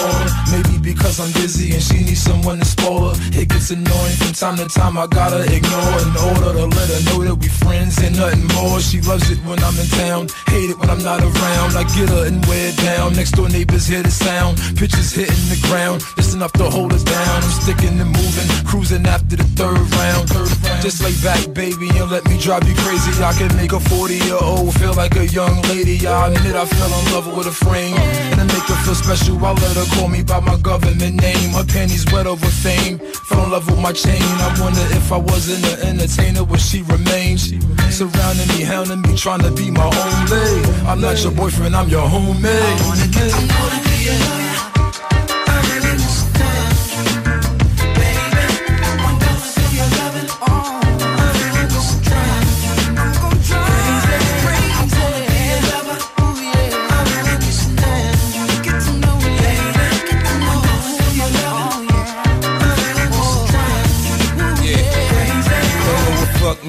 Because 0.93 1.19
I'm 1.19 1.31
busy 1.33 1.73
and 1.73 1.83
she 1.83 2.01
needs 2.01 2.21
someone 2.21 2.57
to 2.57 2.65
spoil 2.65 3.13
her. 3.13 3.15
It 3.37 3.49
gets 3.49 3.69
annoying 3.69 4.17
from 4.17 4.33
time 4.33 4.57
to 4.57 4.65
time, 4.65 4.97
I 4.97 5.05
gotta 5.05 5.45
ignore 5.45 5.95
in 6.01 6.13
order 6.17 6.49
to 6.57 6.65
let 6.65 6.87
her 6.89 7.01
know 7.05 7.19
that 7.29 7.37
we 7.37 7.47
friends 7.61 8.01
and 8.01 8.17
nothing 8.17 8.45
more. 8.57 8.79
She 8.81 8.99
loves 9.01 9.29
it 9.29 9.37
when 9.45 9.59
I'm 9.61 9.77
in 9.77 9.89
town, 10.01 10.21
hate 10.49 10.73
it 10.73 10.77
when 10.79 10.89
I'm 10.89 11.03
not 11.03 11.21
around. 11.21 11.77
I 11.77 11.83
get 11.93 12.09
her 12.09 12.25
and 12.25 12.41
wear 12.47 12.73
it 12.73 12.77
down. 12.77 13.13
Next 13.13 13.37
door 13.37 13.49
neighbors 13.49 13.85
hear 13.85 14.01
the 14.01 14.09
sound, 14.09 14.57
pitches 14.77 15.13
hitting 15.13 15.45
the 15.53 15.59
ground, 15.69 16.01
just 16.17 16.33
enough 16.33 16.53
to 16.53 16.65
hold 16.69 16.93
us 16.93 17.03
down. 17.03 17.37
I'm 17.37 17.53
sticking 17.61 17.99
and 18.01 18.09
moving, 18.09 18.49
cruising 18.65 19.05
after 19.05 19.35
the 19.35 19.47
third 19.53 19.77
round. 19.77 20.29
Third 20.29 20.49
round. 20.65 20.81
Just 20.81 21.03
lay 21.05 21.13
back, 21.21 21.53
baby, 21.53 21.89
and 22.01 22.09
let 22.09 22.25
me 22.25 22.39
drive 22.39 22.65
you 22.67 22.73
crazy. 22.81 23.13
I 23.21 23.33
can 23.33 23.53
make 23.55 23.73
a 23.73 23.79
40 23.79 24.15
year 24.25 24.41
old 24.41 24.73
feel 24.79 24.93
like 24.93 25.15
a 25.17 25.27
young 25.27 25.61
lady. 25.69 26.01
I 26.07 26.33
admit 26.33 26.55
I 26.55 26.65
fell 26.65 26.91
in 26.99 27.05
love 27.13 27.27
with 27.37 27.45
a 27.45 27.53
frame, 27.53 27.97
and 28.33 28.41
to 28.41 28.45
make 28.49 28.65
her 28.73 28.79
feel 28.85 28.95
special, 28.95 29.37
I 29.45 29.53
let 29.53 29.75
her 29.77 29.87
call 29.95 30.07
me 30.09 30.23
by 30.23 30.39
my 30.39 30.57
government 30.57 30.78
name. 30.87 31.49
Her 31.51 31.63
panties 31.65 32.05
wet 32.11 32.27
over 32.27 32.45
fame. 32.45 32.99
Fell 33.27 33.43
in 33.43 33.51
love 33.51 33.69
with 33.69 33.79
my 33.79 33.91
chain. 33.91 34.21
I 34.21 34.55
wonder 34.59 34.81
if 34.95 35.11
I 35.11 35.17
wasn't 35.17 35.65
an 35.65 35.99
entertainer, 35.99 36.43
would 36.43 36.61
she 36.61 36.81
remain? 36.83 37.37
Surrounding 37.37 38.47
me, 38.49 38.63
hounding 38.63 39.01
me, 39.01 39.15
trying 39.15 39.41
to 39.41 39.51
be 39.51 39.71
my 39.71 39.85
only. 39.85 40.87
I'm 40.87 41.01
not 41.01 41.21
your 41.23 41.31
boyfriend, 41.31 41.75
I'm 41.75 41.89
your 41.89 42.07
homie. 42.07 42.45
I 42.45 42.87
wanna 42.87 43.07
get 43.07 43.31
to 43.31 43.45
know 43.45 44.48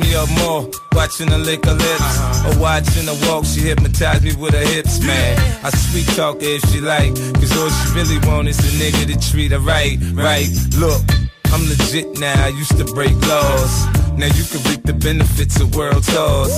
me 0.00 0.14
up 0.14 0.28
more. 0.38 0.68
Watching 0.92 1.28
her 1.28 1.38
lick 1.38 1.64
her 1.64 1.74
lips. 1.74 2.00
Uh-huh. 2.00 2.50
Or 2.50 2.60
watching 2.60 3.06
her 3.06 3.18
walk, 3.28 3.44
she 3.44 3.60
hypnotized 3.60 4.24
me 4.24 4.34
with 4.34 4.54
her 4.54 4.66
hips, 4.74 5.00
man. 5.04 5.38
I 5.64 5.70
sweet 5.70 6.06
talk 6.16 6.38
if 6.40 6.62
she 6.70 6.80
like. 6.80 7.14
Cause 7.34 7.52
all 7.56 7.70
she 7.70 7.86
really 7.94 8.18
want 8.26 8.48
is 8.48 8.58
a 8.58 8.70
nigga 8.82 9.12
to 9.12 9.30
treat 9.30 9.52
her 9.52 9.60
right, 9.60 9.98
right. 10.14 10.48
Look, 10.78 11.02
I'm 11.52 11.62
legit 11.68 12.18
now, 12.18 12.44
I 12.44 12.48
used 12.48 12.76
to 12.78 12.84
break 12.84 13.14
laws. 13.26 13.86
Now 14.16 14.26
you 14.26 14.44
can 14.44 14.62
reap 14.70 14.82
the 14.82 14.94
benefits 14.94 15.60
of 15.60 15.74
world 15.74 16.04
tours. 16.04 16.54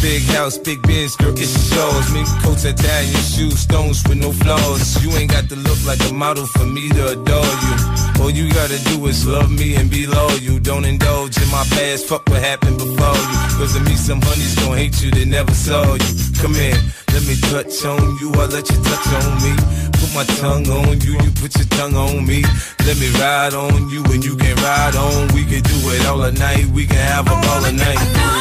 Big 0.00 0.22
house, 0.30 0.56
big 0.56 0.80
Benz, 0.82 1.16
girl, 1.16 1.34
it 1.34 1.48
shows. 1.48 2.12
Me 2.14 2.22
coats, 2.42 2.64
Italian 2.64 3.22
shoes, 3.34 3.58
stones 3.58 4.06
with 4.08 4.18
no 4.18 4.30
flaws. 4.30 5.02
You 5.02 5.10
ain't 5.18 5.30
got 5.30 5.48
to 5.48 5.56
look 5.56 5.78
like 5.84 5.98
a 6.08 6.14
model 6.14 6.46
for 6.46 6.64
me 6.66 6.88
to 6.90 7.18
adore 7.18 7.54
you. 7.66 7.74
All 8.22 8.30
you 8.30 8.48
gotta 8.52 8.78
do 8.84 9.04
is 9.06 9.26
love 9.26 9.50
me 9.50 9.74
and 9.74 9.90
be 9.90 10.06
loyal. 10.06 10.38
You 10.38 10.60
don't 10.60 10.84
indulge 10.84 11.36
in 11.36 11.50
my 11.50 11.64
past, 11.74 12.06
fuck 12.06 12.28
what 12.28 12.40
happened 12.42 12.78
before 12.78 12.94
you. 12.94 13.38
Cause 13.58 13.74
to 13.74 13.80
me, 13.80 13.96
some 13.96 14.20
honeys 14.22 14.54
gon' 14.62 14.76
hate 14.76 15.02
you 15.02 15.10
that 15.10 15.26
never 15.26 15.52
saw 15.52 15.82
you. 15.82 16.12
Come 16.40 16.54
here, 16.54 16.78
let 17.10 17.26
me 17.26 17.34
touch 17.50 17.84
on 17.84 17.98
you, 18.20 18.30
I'll 18.38 18.46
let 18.54 18.70
you 18.70 18.78
touch 18.78 19.06
on 19.18 19.34
me. 19.42 19.52
Put 19.98 20.14
my 20.14 20.24
tongue 20.38 20.68
on 20.78 21.00
you, 21.00 21.18
you 21.18 21.30
put 21.42 21.58
your 21.58 21.66
tongue 21.74 21.96
on 21.96 22.24
me. 22.24 22.44
Let 22.86 22.96
me 23.02 23.10
ride 23.18 23.54
on 23.54 23.90
you 23.90 24.04
and 24.14 24.24
you 24.24 24.36
can 24.36 24.54
ride 24.62 24.94
on. 24.94 25.34
We 25.34 25.42
can 25.42 25.62
do 25.66 25.78
it 25.90 26.06
all 26.06 26.22
night, 26.30 26.66
we 26.66 26.86
can 26.86 27.02
have 27.02 27.26
a 27.26 27.34
ball 27.34 27.66
all 27.66 27.72
night. 27.72 28.38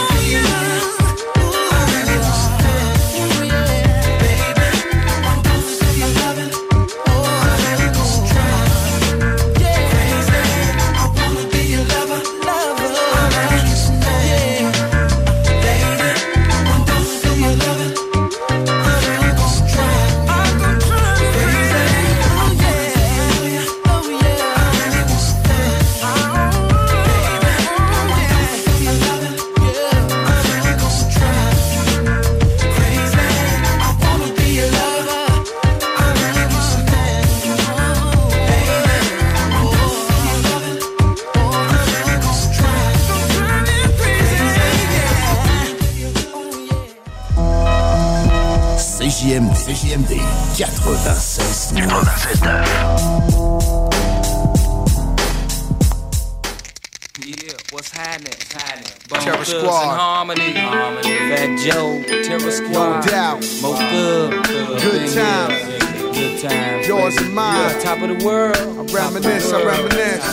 Yours 67.07 67.15
baby. 67.15 67.27
and 67.27 67.35
mine. 67.35 67.71
Yeah, 67.71 67.79
top 67.79 68.01
of 68.01 68.09
the 68.09 68.25
world. 68.25 68.57
I 68.57 68.83
reminisce, 68.91 69.53
I 69.53 69.63
reminisce. 69.63 70.27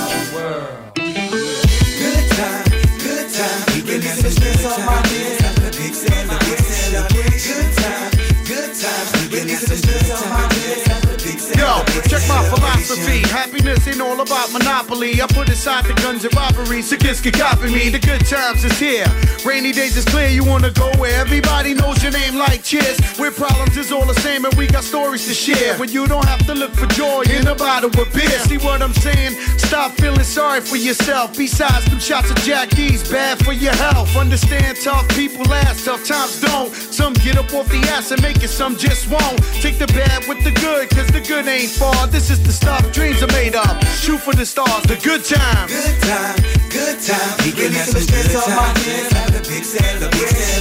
Good 0.94 2.26
time, 2.34 2.64
good 2.98 3.30
time. 3.30 3.76
You 3.76 3.82
can 3.86 4.02
have 4.02 4.18
some 4.18 4.30
stress 4.32 4.64
on 4.66 4.84
my 4.84 5.06
head. 5.06 5.40
Have 5.40 5.58
a 5.58 5.70
big 5.70 5.94
celebration. 5.94 7.30
Good 7.54 7.70
time, 7.78 8.10
good 8.42 8.74
time. 8.74 9.06
You 9.22 9.28
can 9.38 9.48
have 9.50 9.62
some 9.62 9.76
stress 9.76 10.10
on 10.18 10.30
my 10.30 10.52
head. 10.52 10.86
Have 10.88 11.04
a 11.04 11.16
big 11.22 11.38
Yo, 11.54 11.84
check 12.10 12.26
my 12.26 12.42
philosophy. 12.50 13.23
Happiness 13.34 13.88
ain't 13.88 14.00
all 14.00 14.20
about 14.20 14.52
monopoly. 14.52 15.20
I 15.20 15.26
put 15.26 15.48
aside 15.48 15.86
the 15.86 15.94
guns 15.94 16.24
and 16.24 16.32
robberies. 16.36 16.88
So 16.88 16.96
kids 16.96 17.20
can 17.20 17.32
copy 17.32 17.66
me. 17.66 17.88
The 17.88 17.98
good 17.98 18.24
times 18.24 18.62
is 18.62 18.78
here. 18.78 19.06
Rainy 19.44 19.72
days 19.72 19.96
is 19.96 20.04
clear. 20.04 20.28
You 20.28 20.44
wanna 20.44 20.70
go 20.70 20.88
where 20.98 21.18
everybody 21.18 21.74
knows 21.74 22.00
your 22.00 22.12
name 22.12 22.36
like 22.36 22.62
cheers. 22.62 22.96
Where 23.18 23.32
problems 23.32 23.76
is 23.76 23.90
all 23.90 24.06
the 24.06 24.14
same 24.20 24.44
and 24.44 24.54
we 24.54 24.68
got 24.68 24.84
stories 24.84 25.26
to 25.26 25.34
share. 25.34 25.76
When 25.78 25.90
you 25.90 26.06
don't 26.06 26.24
have 26.26 26.46
to 26.46 26.54
look 26.54 26.70
for 26.74 26.86
joy 26.94 27.22
in 27.22 27.48
a 27.48 27.56
bottle 27.56 27.90
of 27.90 28.12
beer. 28.14 28.38
See 28.46 28.58
what 28.58 28.80
I'm 28.80 28.94
saying? 28.94 29.34
Stop 29.58 29.90
feeling 29.98 30.22
sorry 30.22 30.60
for 30.60 30.76
yourself. 30.76 31.36
Besides, 31.36 31.86
them 31.86 31.98
shots 31.98 32.30
of 32.30 32.36
Jack 32.46 32.70
D's 32.70 33.02
bad 33.10 33.44
for 33.44 33.52
your 33.52 33.74
health. 33.74 34.14
Understand 34.16 34.78
tough 34.80 35.08
people 35.08 35.44
last, 35.46 35.84
tough 35.84 36.06
times 36.06 36.40
don't. 36.40 36.72
Some 36.72 37.14
get 37.14 37.36
up 37.36 37.52
off 37.52 37.68
the 37.68 37.80
ass 37.94 38.12
and 38.12 38.22
make 38.22 38.44
it, 38.44 38.48
some 38.50 38.76
just 38.76 39.10
won't. 39.10 39.42
Take 39.60 39.78
the 39.80 39.88
bad 39.88 40.22
with 40.28 40.44
the 40.44 40.52
good, 40.52 40.88
cause 40.90 41.08
the 41.08 41.20
good 41.20 41.48
ain't 41.48 41.70
far. 41.70 42.06
This 42.06 42.30
is 42.30 42.40
the 42.40 42.52
stuff 42.52 42.92
dreams 42.92 43.23
are 43.24 43.32
made 43.32 43.56
of. 43.56 43.72
Shoot 43.96 44.20
for 44.20 44.34
the 44.34 44.44
stars, 44.44 44.84
the 44.84 44.96
good 45.00 45.24
times. 45.24 45.72
Good 45.72 45.96
time, 46.04 46.36
good 46.68 47.00
time. 47.00 47.32
You 47.46 47.52
can 47.52 47.72
have 47.72 47.88
some 47.88 48.04
stress 48.04 48.36
on 48.36 48.50
my 48.52 48.68
head. 48.84 49.12
Have 49.12 49.34
a 49.34 49.40
big 49.40 49.64
celebration. 49.64 50.52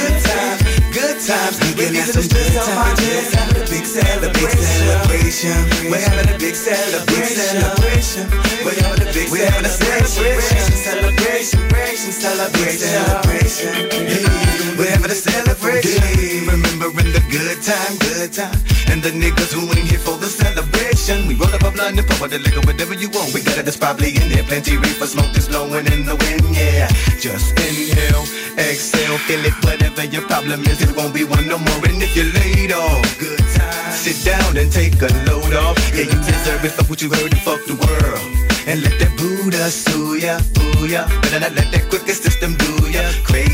Good 0.00 0.20
time, 0.24 0.58
good 0.92 1.18
times. 1.20 1.56
You 1.60 1.74
can 1.76 1.94
have 1.94 2.08
some 2.08 2.24
stress 2.24 2.56
on 2.56 2.74
my 2.74 2.88
head. 2.96 3.24
Have 3.36 3.52
a 3.52 3.64
big 3.68 3.84
celebration. 3.84 5.56
We're 5.90 6.00
having 6.00 6.34
a 6.34 6.38
big 6.38 6.54
celebration. 6.54 8.24
We're 8.64 8.80
having 8.80 9.02
a 9.04 9.12
big 9.12 9.28
celebration. 9.28 10.00
Celebration, 10.10 10.72
celebration, 10.80 12.12
celebration, 12.12 12.80
celebration. 12.80 13.74
Hey, 14.08 14.49
We're 14.78 14.90
having 14.90 15.10
a 15.10 15.14
celebration. 15.14 16.46
Remembering 16.46 17.12
the 17.12 17.22
good 17.30 17.58
time, 17.62 17.94
good 17.98 18.32
time. 18.32 18.58
And 18.90 19.02
the 19.02 19.10
niggas 19.10 19.52
who 19.52 19.66
ain't 19.70 19.88
here 19.88 19.98
for 19.98 20.16
the 20.18 20.26
celebration. 20.26 21.26
We 21.26 21.34
roll 21.34 21.52
up 21.54 21.62
a 21.62 21.70
blunt 21.70 21.98
and 21.98 22.06
pour 22.08 22.28
the 22.28 22.38
liquor, 22.38 22.60
whatever 22.66 22.94
you 22.94 23.08
want. 23.10 23.34
We 23.34 23.42
got 23.42 23.58
it, 23.58 23.64
that's 23.64 23.76
probably 23.76 24.16
in 24.16 24.28
there. 24.28 24.42
Plenty 24.44 24.76
reefer 24.76 25.06
smoke 25.06 25.32
that's 25.32 25.48
blowing 25.48 25.86
in 25.86 26.04
the 26.04 26.16
wind, 26.16 26.44
yeah. 26.54 26.88
Just 27.18 27.54
inhale, 27.58 28.24
exhale, 28.58 29.18
feel 29.26 29.44
it. 29.44 29.54
Whatever 29.64 30.04
your 30.04 30.22
problem 30.22 30.62
is, 30.66 30.82
it 30.82 30.96
won't 30.96 31.14
be 31.14 31.24
one 31.24 31.46
no 31.46 31.58
more. 31.58 31.82
And 31.86 32.02
if 32.02 32.14
you're 32.14 32.30
laid 32.40 32.72
off, 32.72 33.18
good 33.18 33.38
time. 33.54 33.92
Sit 33.92 34.24
down 34.24 34.56
and 34.56 34.70
take 34.70 35.00
a 35.02 35.10
load 35.26 35.54
off. 35.54 35.76
Yeah, 35.94 36.10
you 36.10 36.18
deserve 36.22 36.64
it. 36.64 36.72
Fuck 36.72 36.90
what 36.90 37.02
you 37.02 37.10
heard 37.10 37.32
and 37.32 37.42
fuck 37.42 37.64
the 37.66 37.74
world. 37.74 38.22
And 38.66 38.82
let 38.82 38.98
that 39.00 39.16
Buddha 39.16 39.70
sue 39.70 40.20
ya, 40.20 40.38
ooh 40.62 40.86
ya. 40.86 41.08
Better 41.22 41.40
not 41.40 41.54
let 41.56 41.72
that 41.72 41.88
crooked 41.90 42.14
system 42.14 42.54
do 42.54 42.90
ya. 42.90 43.02
Crazy 43.24 43.49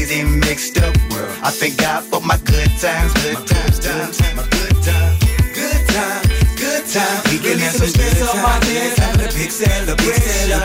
mixed 0.57 0.79
up 0.79 0.97
world. 1.13 1.37
I 1.43 1.51
thank 1.51 1.77
God 1.77 2.03
for 2.05 2.21
my 2.23 2.39
good 2.49 2.71
times, 2.81 3.13
good 3.21 3.47
times, 3.47 3.79
times, 3.79 4.21
my 4.33 4.43
good 4.57 4.77
times, 4.81 5.21
good 5.53 5.83
times, 5.93 6.27
good 6.57 6.85
times. 6.89 7.21
We 7.29 7.37
can 7.45 7.59
have 7.59 7.77
some 7.77 7.93
my 8.41 8.57
head, 8.65 8.99
having 8.99 9.21
a 9.21 9.33
big 9.37 9.51
celebration. 9.53 10.57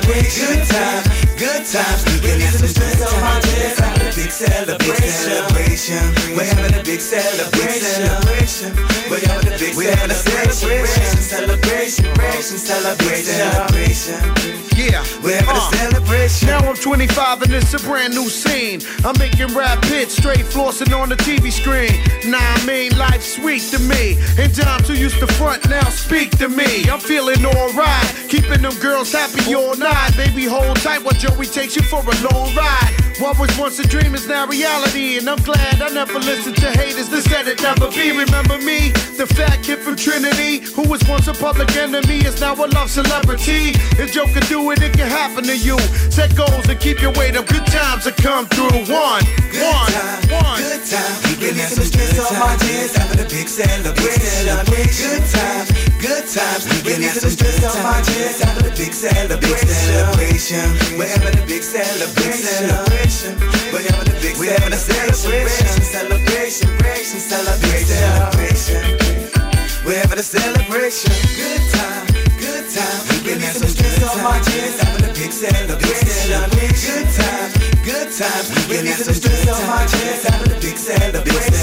Good 0.47 0.63
times, 0.71 1.07
good 1.35 1.63
times. 1.67 2.01
We 2.07 2.15
can 2.23 2.39
have 2.39 2.55
some 2.55 3.19
my 3.19 3.35
head, 3.51 3.79
having 3.79 4.00
a 4.11 4.15
big 4.15 4.31
celebration. 4.31 6.01
We're 6.35 6.43
having 6.43 6.79
a 6.79 6.83
big 6.83 6.99
celebration. 6.99 8.75
We're 9.09 9.25
having 9.25 9.53
a 9.53 9.57
big 9.57 9.73
celebration, 9.73 11.21
celebration, 11.21 12.57
celebration, 12.57 12.57
celebration. 12.57 14.61
Yeah, 14.75 15.03
We're 15.23 15.35
having 15.35 15.49
a 15.49 15.59
uh. 15.59 15.71
celebration. 15.71 16.47
Now 16.47 16.59
I'm 16.59 16.75
25 16.75 17.41
and 17.43 17.53
it's 17.53 17.73
a 17.73 17.79
brand 17.79 18.13
new 18.13 18.27
scene. 18.27 18.81
I'm 19.05 19.17
making 19.17 19.55
rap 19.55 19.83
hits, 19.85 20.17
straight 20.17 20.45
flossing 20.45 20.93
on 20.97 21.09
the 21.09 21.15
TV 21.15 21.51
screen. 21.51 21.91
Nah, 22.29 22.39
I 22.41 22.65
mean, 22.65 22.97
life's 22.97 23.35
sweet 23.35 23.61
to 23.71 23.79
me. 23.79 24.17
And 24.37 24.53
times 24.53 24.87
who 24.87 24.93
used 24.93 25.19
to 25.19 25.27
front 25.27 25.69
now 25.69 25.87
speak 25.89 26.37
to 26.39 26.49
me. 26.49 26.89
I'm 26.89 26.99
feeling 26.99 27.45
alright, 27.45 28.25
keeping 28.27 28.61
them 28.61 28.77
girls 28.79 29.13
happy 29.13 29.55
all 29.55 29.75
night. 29.77 30.11
Baby, 30.17 30.45
hold 30.45 30.77
tight 30.77 31.03
while 31.03 31.13
Joey 31.13 31.45
takes 31.45 31.75
you 31.75 31.83
for 31.83 31.99
a 31.99 32.31
long 32.31 32.53
ride. 32.55 33.01
What 33.21 33.37
was 33.37 33.55
once 33.59 33.77
a 33.77 33.87
dream 33.87 34.00
is 34.09 34.27
now 34.27 34.45
reality, 34.47 35.17
and 35.17 35.29
I'm 35.29 35.37
glad 35.43 35.81
I 35.81 35.89
never 35.89 36.19
listened 36.19 36.55
to 36.57 36.71
haters 36.71 37.09
that 37.09 37.21
said 37.23 37.47
it 37.47 37.61
never 37.61 37.89
be. 37.91 38.11
Remember 38.11 38.57
me, 38.57 38.89
the 39.17 39.27
fat 39.27 39.61
kid 39.63 39.79
from 39.79 39.95
Trinity, 39.95 40.59
who 40.73 40.83
was 40.89 41.01
once 41.07 41.27
a 41.27 41.33
public 41.33 41.69
enemy, 41.75 42.19
is 42.25 42.39
now 42.41 42.53
a 42.55 42.67
love 42.73 42.89
celebrity. 42.89 43.73
If 44.01 44.13
Joe 44.13 44.25
can 44.25 44.43
do 44.49 44.71
it, 44.71 44.81
it 44.81 44.93
can 44.93 45.07
happen 45.07 45.43
to 45.45 45.57
you. 45.57 45.77
Set 46.09 46.35
goals 46.35 46.67
and 46.67 46.79
keep 46.79 47.01
your 47.01 47.11
weight 47.13 47.35
up. 47.35 47.47
Good 47.47 47.65
times 47.67 48.05
will 48.05 48.13
come 48.13 48.45
through. 48.47 48.85
One, 48.91 49.23
Good 49.51 49.63
one, 49.63 49.91
time, 49.91 50.21
one. 50.41 50.57
good 50.61 50.83
time. 50.85 51.15
Releasing 51.41 51.83
some 51.83 51.85
stress 51.85 52.19
off 52.19 52.33
my 52.39 52.55
chest. 52.57 52.97
Having 52.97 53.25
a 53.25 53.29
big 53.29 53.47
celebration. 53.47 55.09
Good 55.09 55.27
time, 55.31 55.65
good 56.01 56.25
times. 56.25 56.65
Releasing 56.81 57.21
some 57.21 57.29
stress 57.29 57.63
off 57.63 57.77
my 57.85 58.01
chest. 58.01 58.41
Having 58.41 58.65
a 58.65 58.75
big 58.75 58.93
celebration. 58.93 60.65
We're 60.97 61.07
having 61.07 61.37
a 61.37 61.45
big 61.45 61.61
celebration. 61.63 63.37
We're 63.69 63.85
having 63.85 64.09
a 64.09 64.17
big 64.19 64.35
We're 64.41 64.57
having 64.57 64.73
a 64.73 64.81
celebration. 64.81 65.69
Celebration, 65.85 66.69
celebration, 66.73 67.19
celebration. 67.21 68.81
We're 69.85 70.01
having 70.01 70.19
a 70.19 70.25
celebration. 70.25 71.13
Good 71.37 71.63
time, 71.69 72.05
good 72.41 72.65
time. 72.73 73.01
Releasing 73.21 73.61
some 73.61 73.69
stress 73.69 74.03
off 74.03 74.17
my 74.25 74.41
chest. 74.41 74.81
Having 74.81 75.05
a 75.05 75.13
big 75.13 75.31
celebration. 75.31 76.41
Good 76.81 77.09
time, 77.13 77.49
good 77.85 78.09
time. 78.09 78.43
Releasing 78.69 79.05
some 79.05 79.17
stress 79.21 79.47
off 79.49 79.61
my 79.69 79.85
chest. 79.85 80.27
Having 80.27 80.51
a 80.51 80.59
big 80.59 80.77
celebration. 80.77 81.60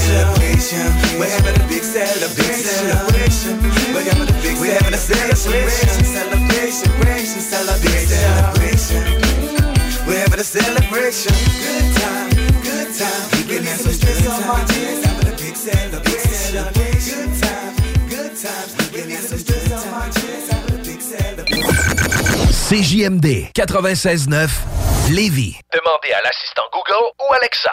We're 0.69 1.25
having 1.31 1.57
a 1.57 1.67
big 1.67 1.83
celebration. 1.83 3.57
We're 3.95 4.05
having 4.05 4.29
a 4.29 4.33
big 4.43 4.61
We're 4.61 4.77
having 4.77 4.93
a 4.93 4.99
celebration. 4.99 5.89
Celebration, 6.05 7.41
celebration, 7.41 7.41
celebration. 7.41 9.01
We're 10.07 10.21
having 10.21 10.41
a 10.41 10.45
celebration. 10.45 11.33
Good 11.57 11.97
time, 11.97 12.29
good 12.61 12.93
time. 12.93 13.49
Releasing 13.49 13.81
some 13.81 13.93
stress 13.97 14.29
off 14.29 14.47
my 14.47 14.61
chest. 14.69 15.05
Having 15.07 15.33
a 15.33 15.37
big 15.41 15.57
celebration. 15.57 17.17
Good 17.17 17.41
time, 17.41 17.73
good 18.11 18.37
time. 18.37 18.69
Releasing 18.93 19.25
some 19.25 19.39
stress 19.39 19.73
off 19.73 19.91
my 19.91 20.11
chest. 20.11 20.53
Having 20.53 20.81
a 20.81 20.85
big 20.85 21.01
celebration. 21.01 21.73
CJMD 22.69 23.53
96.9 23.55 24.51
Lévis. 25.09 25.57
Demandez 25.73 26.13
à 26.13 26.21
l'assistant 26.21 26.69
Google 26.75 27.09
ou 27.21 27.33
Alexa. 27.33 27.73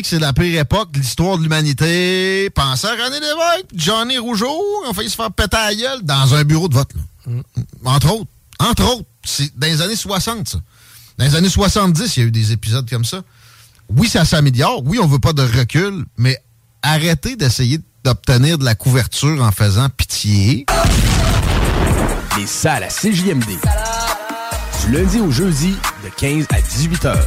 Penser 0.00 0.02
que 0.02 0.08
c'est 0.08 0.18
la 0.18 0.32
pire 0.32 0.60
époque 0.60 0.92
de 0.92 0.98
l'histoire 0.98 1.36
de 1.36 1.42
l'humanité. 1.42 2.50
Pensez 2.50 2.86
à 2.86 2.90
René 2.92 3.20
Lévesque, 3.20 3.66
Johnny 3.74 4.18
Rougeau, 4.18 4.60
on 4.86 4.92
fait 4.94 5.08
se 5.08 5.16
faire 5.16 5.30
péter 5.30 5.56
à 5.56 5.66
la 5.70 5.74
gueule 5.74 6.02
dans 6.02 6.34
un 6.34 6.44
bureau 6.44 6.68
de 6.68 6.74
vote. 6.74 6.90
là. 7.26 7.32
Entre 7.84 8.12
autres. 8.12 8.30
Entre 8.58 8.84
autres. 8.84 9.04
C'est 9.24 9.56
dans 9.58 9.66
les 9.66 9.80
années 9.82 9.96
60, 9.96 10.48
ça. 10.48 10.58
Dans 11.18 11.24
les 11.24 11.34
années 11.34 11.48
70, 11.48 12.16
il 12.16 12.20
y 12.20 12.22
a 12.24 12.26
eu 12.26 12.30
des 12.30 12.52
épisodes 12.52 12.88
comme 12.88 13.04
ça. 13.04 13.22
Oui, 13.90 14.08
ça 14.08 14.24
s'améliore. 14.24 14.82
Oui, 14.84 14.98
on 15.02 15.06
veut 15.06 15.18
pas 15.18 15.32
de 15.32 15.42
recul, 15.42 16.04
mais 16.16 16.38
arrêtez 16.82 17.36
d'essayer 17.36 17.80
d'obtenir 18.04 18.56
de 18.58 18.64
la 18.64 18.74
couverture 18.74 19.42
en 19.42 19.52
faisant 19.52 19.88
pitié. 19.90 20.64
Les 22.38 22.46
salles 22.46 22.84
à 22.84 22.88
CJMD. 22.88 23.58
Du 24.86 24.92
lundi 24.92 25.20
au 25.20 25.30
jeudi, 25.30 25.74
de 26.04 26.08
15 26.16 26.46
à 26.50 26.60
18 26.60 27.04
heures. 27.04 27.26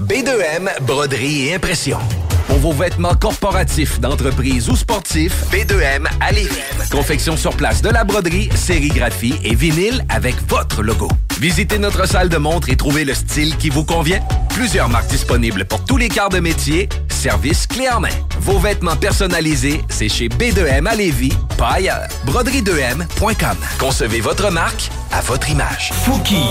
B2M, 0.00 0.68
broderie 0.82 1.48
et 1.48 1.54
impression. 1.54 1.98
Pour 2.46 2.58
vos 2.58 2.72
vêtements 2.72 3.14
corporatifs, 3.14 4.00
d'entreprise 4.00 4.68
ou 4.68 4.76
sportifs, 4.76 5.44
B2M 5.52 6.06
à 6.20 6.32
Lévis. 6.32 6.56
Confection 6.90 7.36
sur 7.36 7.54
place 7.54 7.82
de 7.82 7.90
la 7.90 8.04
broderie, 8.04 8.48
sérigraphie 8.54 9.34
et 9.44 9.54
vinyle 9.54 10.04
avec 10.08 10.34
votre 10.48 10.82
logo. 10.82 11.08
Visitez 11.40 11.78
notre 11.78 12.06
salle 12.06 12.28
de 12.28 12.36
montre 12.38 12.68
et 12.70 12.76
trouvez 12.76 13.04
le 13.04 13.14
style 13.14 13.56
qui 13.58 13.68
vous 13.68 13.84
convient. 13.84 14.20
Plusieurs 14.48 14.88
marques 14.88 15.08
disponibles 15.08 15.64
pour 15.66 15.84
tous 15.84 15.96
les 15.96 16.08
quarts 16.08 16.30
de 16.30 16.40
métier. 16.40 16.88
Service 17.08 17.66
clé 17.66 17.88
en 17.88 18.00
main. 18.00 18.08
Vos 18.40 18.58
vêtements 18.58 18.96
personnalisés, 18.96 19.82
c'est 19.88 20.08
chez 20.08 20.28
B2M 20.28 20.86
à 20.86 20.94
Lévis, 20.94 21.32
pas 21.56 21.72
ailleurs. 21.74 22.08
Broderie2M.com. 22.26 23.56
Concevez 23.78 24.20
votre 24.20 24.50
marque 24.50 24.90
à 25.12 25.20
votre 25.20 25.50
image. 25.50 25.90
Fouki 26.04 26.42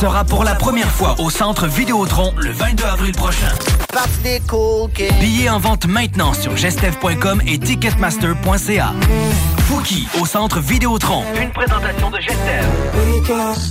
sera 0.00 0.24
pour 0.24 0.44
la 0.44 0.54
première 0.54 0.90
fois 0.90 1.16
au 1.18 1.28
centre 1.30 1.66
Le 2.10 2.50
22 2.50 2.84
avril 2.84 3.12
prochain. 3.12 3.46
Billets 5.20 5.48
en 5.48 5.58
vente 5.60 5.86
maintenant 5.86 6.34
sur 6.34 6.56
gestev.com 6.56 7.40
et 7.46 7.56
ticketmaster.ca. 7.56 8.92
Fouki 9.68 10.08
au 10.20 10.26
centre 10.26 10.58
Vidéotron. 10.60 11.22
Une 11.40 11.50
présentation 11.50 12.10
de 12.10 12.16
Gestev. 12.18 12.66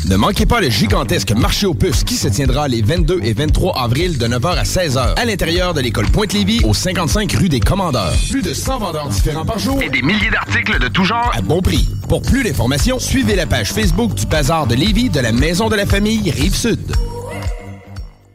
Ne 0.10 0.16
manquez 0.16 0.46
pas 0.46 0.62
le 0.62 0.70
gigantesque 0.70 1.32
marché 1.34 1.66
aux 1.68 1.74
puces 1.74 2.06
qui 2.06 2.16
se 2.16 2.30
tiendra 2.30 2.70
les 2.70 2.82
22 2.82 3.20
et 3.24 3.34
23 3.34 3.78
avril 3.78 4.18
de 4.18 4.26
9h 4.28 4.58
à 4.58 4.64
16h 4.64 5.16
à 5.20 5.26
l'intérieur 5.26 5.74
de 5.74 5.82
l'école 5.82 6.08
Pointe-Lévis 6.08 6.62
au 6.64 6.74
55 6.74 7.32
rue 7.34 7.50
des 7.50 7.60
Commandeurs. 7.60 8.16
Plus 8.32 8.42
de 8.42 8.54
100 8.54 8.80
vendeurs 8.80 9.10
différents 9.10 9.46
par 9.46 9.60
jour 9.60 9.82
Et 9.84 9.90
des 9.90 10.02
milliers 10.02 10.32
d'articles 10.32 10.80
de 10.80 10.88
tout 10.88 11.04
genre. 11.04 11.32
à 11.36 11.42
bon 11.42 11.62
prix. 11.62 11.88
Pour 12.08 12.22
plus 12.22 12.44
d'informations, 12.44 13.00
suivez 13.00 13.36
la 13.36 13.46
page 13.46 13.74
Facebook 13.74 14.14
du 14.16 14.26
Bazar 14.26 14.66
de 14.66 14.76
Lévis 14.76 15.10
de 15.10 15.20
la 15.20 15.34
Maison 15.34 15.68
de 15.68 15.76
la 15.76 15.86
Famille 15.86 16.32
Rive-Sud. 16.32 16.96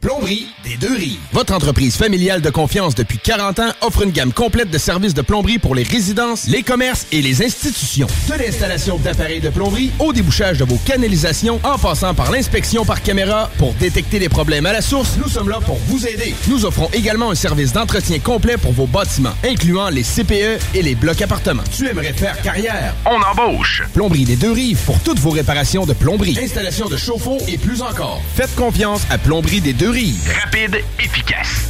Plomberie 0.04 0.48
des 0.62 0.76
Deux 0.76 0.94
Rives. 0.94 1.18
Votre 1.32 1.54
entreprise 1.54 1.96
familiale 1.96 2.42
de 2.42 2.50
confiance 2.50 2.94
depuis 2.94 3.16
40 3.16 3.58
ans 3.60 3.72
offre 3.80 4.02
une 4.02 4.10
gamme 4.10 4.34
complète 4.34 4.68
de 4.68 4.76
services 4.76 5.14
de 5.14 5.22
plomberie 5.22 5.58
pour 5.58 5.74
les 5.74 5.82
résidences, 5.82 6.46
les 6.46 6.62
commerces 6.62 7.06
et 7.10 7.22
les 7.22 7.42
institutions. 7.42 8.06
De 8.28 8.34
l'installation 8.34 8.98
d'appareils 8.98 9.40
de 9.40 9.48
plomberie 9.48 9.92
au 9.98 10.12
débouchage 10.12 10.58
de 10.58 10.64
vos 10.66 10.76
canalisations 10.84 11.58
en 11.62 11.78
passant 11.78 12.12
par 12.12 12.30
l'inspection 12.30 12.84
par 12.84 13.02
caméra 13.02 13.50
pour 13.56 13.72
détecter 13.80 14.18
les 14.18 14.28
problèmes 14.28 14.66
à 14.66 14.74
la 14.74 14.82
source, 14.82 15.16
nous 15.16 15.30
sommes 15.30 15.48
là 15.48 15.58
pour 15.64 15.78
vous 15.86 16.06
aider. 16.06 16.34
Nous 16.48 16.66
offrons 16.66 16.90
également 16.92 17.30
un 17.30 17.34
service 17.34 17.72
d'entretien 17.72 18.18
complet 18.18 18.58
pour 18.58 18.72
vos 18.72 18.86
bâtiments, 18.86 19.32
incluant 19.42 19.88
les 19.88 20.02
CPE 20.02 20.60
et 20.74 20.82
les 20.82 20.96
blocs 20.96 21.22
appartements. 21.22 21.64
Tu 21.74 21.88
aimerais 21.88 22.12
faire 22.12 22.38
carrière? 22.42 22.94
On 23.06 23.22
embauche. 23.22 23.82
Plomberie 23.94 24.26
des 24.26 24.36
Deux 24.36 24.52
Rives 24.52 24.84
pour 24.84 25.00
toutes 25.00 25.18
vos 25.18 25.30
réparations 25.30 25.86
de 25.86 25.94
plomberie, 25.94 26.38
installation 26.42 26.90
de 26.90 26.98
chauffe-eau 26.98 27.38
et 27.48 27.56
plus 27.56 27.80
encore. 27.80 28.20
Faites 28.34 28.54
confiance 28.54 29.00
à 29.08 29.16
Plomberie 29.16 29.62
des 29.62 29.72
Deux 29.72 29.93
Rapide, 29.94 30.82
efficace. 30.98 31.68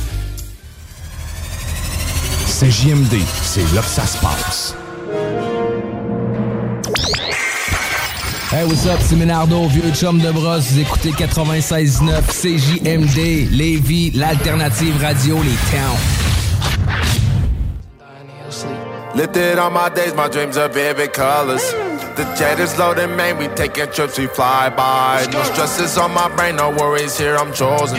C'est 2.46 2.70
JMD, 2.70 3.18
c'est 3.42 3.70
là 3.74 3.82
que 3.82 3.86
ça 3.86 4.06
se 4.06 4.16
passe. 4.16 4.74
Hey, 8.50 8.64
what's 8.64 8.86
up, 8.86 8.98
c'est 9.02 9.16
Ménardo, 9.16 9.66
vieux 9.68 9.92
chum 9.92 10.18
de 10.20 10.30
brosse. 10.32 10.70
Vous 10.70 10.80
écoutez 10.80 11.10
96.9 11.10 12.22
CJMD, 12.30 13.50
Lévis, 13.50 14.12
l'alternative 14.12 14.98
radio, 15.02 15.42
les 15.42 15.58
towns. 15.70 15.98
Lifted 19.14 19.58
on 19.58 19.70
my 19.70 19.90
days, 19.94 20.14
my 20.16 20.30
dreams 20.30 20.56
are 20.56 20.70
vivid 20.70 21.12
colors. 21.12 21.74
The 22.16 22.24
jet 22.38 22.60
is 22.60 22.78
loaded, 22.78 23.08
man, 23.08 23.38
we 23.38 23.48
taking 23.48 23.90
trips, 23.90 24.16
we 24.18 24.28
fly 24.28 24.68
by. 24.68 25.26
No 25.32 25.42
stresses 25.42 25.98
on 25.98 26.14
my 26.14 26.28
brain, 26.36 26.54
no 26.54 26.70
worries 26.70 27.18
here, 27.18 27.34
I'm 27.34 27.52
chosen. 27.52 27.98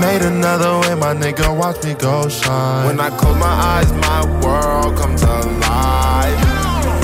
Made 0.00 0.22
another 0.22 0.80
way, 0.80 0.94
my 0.96 1.14
nigga, 1.14 1.56
watch 1.56 1.84
me 1.84 1.94
go 1.94 2.28
shine. 2.28 2.86
When 2.86 2.98
I 2.98 3.10
close 3.10 3.38
my 3.38 3.46
eyes, 3.46 3.92
my 3.92 4.24
world 4.44 4.96
comes 4.98 5.22
alive. 5.22 6.38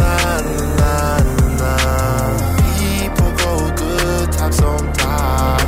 Na, 0.00 0.40
na, 0.80 1.18
na. 1.60 1.72
People 2.80 3.30
go 3.36 3.72
good 3.76 4.32
times 4.32 4.56
sometimes. 4.56 5.62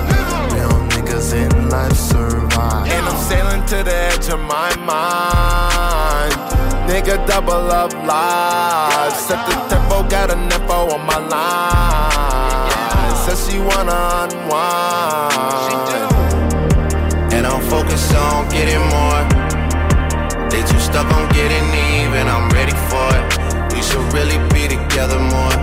Real 0.52 0.68
niggas 0.90 1.32
in 1.32 1.68
life 1.68 1.96
survive. 1.96 2.88
And 2.90 3.06
I'm 3.06 3.18
sailing 3.28 3.64
to 3.66 3.84
the 3.84 3.94
edge 3.94 4.28
of 4.30 4.40
my 4.40 4.74
mind. 4.84 5.15
Double 7.26 7.70
up 7.72 7.92
lives. 8.06 9.18
Set 9.26 9.44
the 9.46 9.54
tempo, 9.68 10.08
got 10.08 10.30
a 10.30 10.36
nepo 10.36 10.94
on 10.94 11.04
my 11.06 11.18
line. 11.18 13.16
Says 13.26 13.50
she 13.50 13.58
wanna 13.58 13.98
unwind. 14.22 15.66
And 17.34 17.44
I'm 17.46 17.60
focused 17.68 18.14
on 18.14 18.48
getting 18.48 18.78
more. 18.94 19.26
They 20.50 20.62
too 20.62 20.78
stuck 20.78 21.10
on 21.12 21.28
getting 21.34 21.66
even. 21.98 22.28
I'm 22.28 22.48
ready 22.50 22.76
for 22.88 23.08
it. 23.18 23.26
We 23.74 23.82
should 23.82 24.06
really 24.14 24.38
be 24.54 24.68
together 24.68 25.18
more. 25.18 25.58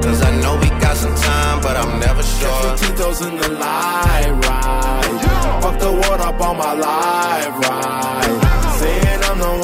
Cause 0.00 0.22
I 0.22 0.30
know 0.40 0.56
we 0.56 0.68
got 0.80 0.96
some 0.96 1.14
time, 1.16 1.60
but 1.60 1.76
I'm 1.76 1.98
never 1.98 2.22
sure. 2.22 2.76
Tito's 2.76 3.20
in 3.22 3.36
the 3.36 3.48
light 3.48 4.30
ride. 4.46 5.62
Fuck 5.62 5.78
the 5.80 5.92
world 5.92 6.20
up 6.20 6.40
on 6.40 6.56
my 6.56 6.74
live 6.74 7.58
ride. 7.58 8.47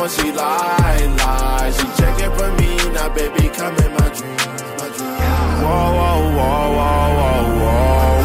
One 0.05 0.13
she 0.13 0.31
lie, 0.33 1.07
lie. 1.17 1.71
She 1.71 1.87
checking 1.97 2.31
for 2.37 2.51
me, 2.61 2.77
now 2.93 3.09
baby, 3.09 3.49
come 3.49 3.75
in 3.77 3.93
my 3.95 4.09
dreams, 4.11 4.63
my 4.79 4.89
dreams. 4.97 5.63
Whoa, 5.65 5.97
whoa, 5.97 6.37
whoa, 6.37 6.77
whoa, 6.77 7.63
whoa. 7.63 8.21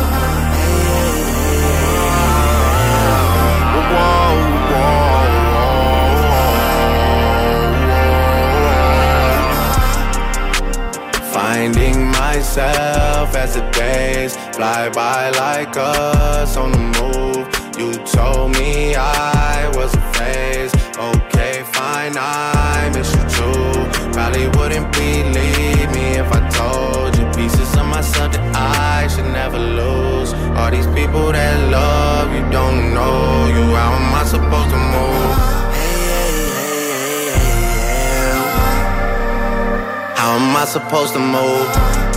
Whoa, 3.94 4.20
Finding 11.32 12.08
myself 12.08 13.34
as 13.36 13.56
the 13.56 13.62
days 13.72 14.36
fly 14.54 14.90
by 14.90 15.30
like 15.30 15.78
us 15.78 16.58
on 16.58 16.72
the 16.74 16.78
move. 17.00 17.48
You 17.80 17.94
told 18.06 18.52
me 18.52 18.96
I 18.96 19.72
was 19.78 19.94
a 19.94 20.02
phase. 20.12 20.74
Okay, 20.98 21.49
fine, 21.80 22.16
I 22.18 22.92
miss 22.94 23.10
you 23.16 23.24
too. 23.38 23.72
Probably 24.16 24.48
wouldn't 24.58 24.88
believe 24.92 25.90
me 25.98 26.06
if 26.24 26.30
I 26.40 26.42
told 26.60 27.12
you 27.18 27.26
pieces 27.40 27.72
of 27.80 27.86
myself 27.96 28.30
that 28.34 28.44
I 28.56 29.08
should 29.12 29.30
never 29.40 29.60
lose. 29.80 30.30
All 30.58 30.72
these 30.76 30.90
people 30.98 31.28
that 31.38 31.56
love 31.78 32.28
you 32.36 32.44
don't 32.58 32.80
know 32.96 33.18
you. 33.56 33.66
How 33.80 33.92
am 34.00 34.08
I 34.22 34.24
supposed 34.36 34.72
to 34.76 34.82
move? 34.94 35.36
How 40.20 40.32
am 40.40 40.56
I 40.62 40.66
supposed 40.76 41.14
to 41.14 41.22
move? 41.36 42.09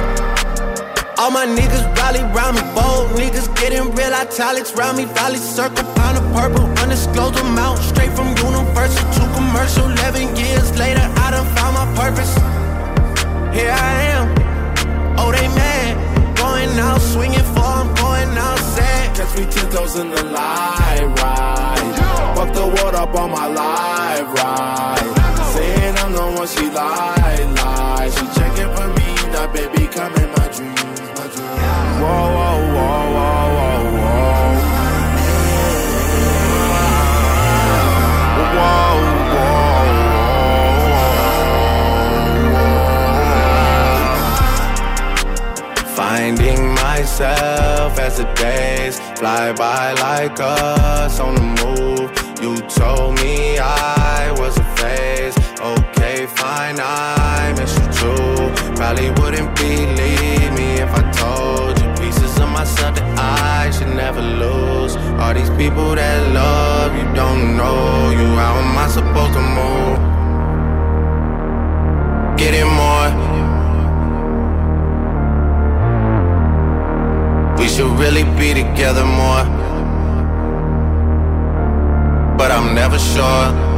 All 1.23 1.31
my 1.31 1.47
niggas 1.47 1.87
rally 1.99 2.19
round 2.35 2.57
me, 2.57 2.63
bold 2.75 3.15
niggas 3.15 3.47
getting 3.55 3.95
real 3.95 4.13
italics 4.13 4.75
round 4.75 4.97
me. 4.97 5.05
Valley 5.05 5.39
circle, 5.39 5.85
pound 5.95 6.19
of 6.19 6.25
purple, 6.35 6.65
undisclosed 6.83 7.39
amount. 7.39 7.79
Straight 7.79 8.11
from 8.11 8.35
universal 8.43 9.07
to 9.15 9.21
commercial. 9.33 9.89
11 9.89 10.35
years 10.35 10.77
later, 10.77 11.07
I 11.23 11.31
done 11.31 11.47
found 11.55 11.75
my 11.79 11.87
purpose. 11.95 12.35
Here 13.55 13.71
I 13.71 13.93
am, 14.15 14.27
oh 15.17 15.31
they 15.31 15.47
mad. 15.55 15.95
Going 16.37 16.77
out 16.81 17.01
swinging 17.01 17.47
for, 17.55 17.71
I'm 17.71 17.95
going 17.95 18.37
out 18.37 18.59
sad. 18.75 19.15
Catch 19.15 19.39
me 19.39 19.45
ten 19.47 19.71
toes 19.71 19.95
in 19.95 20.11
the 20.11 20.25
live 20.25 21.13
ride. 21.23 22.35
Fuck 22.35 22.53
the 22.53 22.67
world 22.67 22.97
up 22.97 23.15
on 23.15 23.31
my 23.31 23.47
live 23.47 24.27
ride. 24.43 25.07
Saying 25.55 25.97
I'm 25.99 26.13
the 26.15 26.25
one 26.37 26.49
she 26.49 26.69
lie, 26.69 27.47
lie. 27.63 28.11
She 28.11 28.25
checking 28.35 28.71
for 28.75 28.89
me, 28.97 29.02
my 29.47 29.53
baby 29.53 29.89
come 29.89 30.15
in 30.15 30.31
my 30.31 30.49
dreams. 30.55 31.01
My 31.19 31.27
dreams. 31.35 31.59
Whoa, 32.01 32.27
whoa, 32.37 32.59
whoa, 32.75 33.15
whoa. 33.15 34.03
Whoa, 38.39 38.97
whoa, 39.35 39.53
whoa. 45.75 45.97
Finding 45.97 46.63
myself 46.75 47.99
as 47.99 48.19
the 48.19 48.27
days 48.35 49.01
fly 49.19 49.53
by 49.53 49.93
like 49.95 50.39
us 50.39 51.19
on 51.19 51.35
the 51.35 51.43
move. 51.65 52.11
You 52.41 52.61
told 52.69 53.17
me 53.17 53.59
I 53.59 54.31
was 54.39 54.57
a 54.57 54.65
phase 54.77 55.42
Okay, 55.63 56.27
fine, 56.27 56.81
I 56.81 57.55
miss 57.57 57.73
you 57.79 57.87
too. 57.95 58.75
Probably 58.75 59.11
wouldn't 59.11 59.55
believe 59.55 60.53
me 60.59 60.81
if 60.83 60.91
I 60.93 61.09
told 61.13 61.81
you 61.81 61.89
pieces 62.03 62.37
of 62.41 62.49
myself 62.49 62.97
that 62.97 63.17
I 63.17 63.71
should 63.71 63.95
never 63.95 64.21
lose. 64.21 64.97
All 65.21 65.33
these 65.33 65.51
people 65.51 65.95
that 65.95 66.35
love 66.35 66.97
you 66.97 67.05
don't 67.15 67.57
know 67.57 68.11
you. 68.11 68.27
How 68.35 68.59
am 68.59 68.77
I 68.77 68.89
supposed 68.89 69.35
to 69.35 69.43
move? 69.55 69.99
Getting 72.37 72.67
more. 72.67 73.11
We 77.57 77.69
should 77.69 77.93
really 78.01 78.25
be 78.25 78.53
together 78.53 79.05
more. 79.05 79.45
But 82.37 82.51
I'm 82.51 82.75
never 82.75 82.99
sure. 82.99 83.72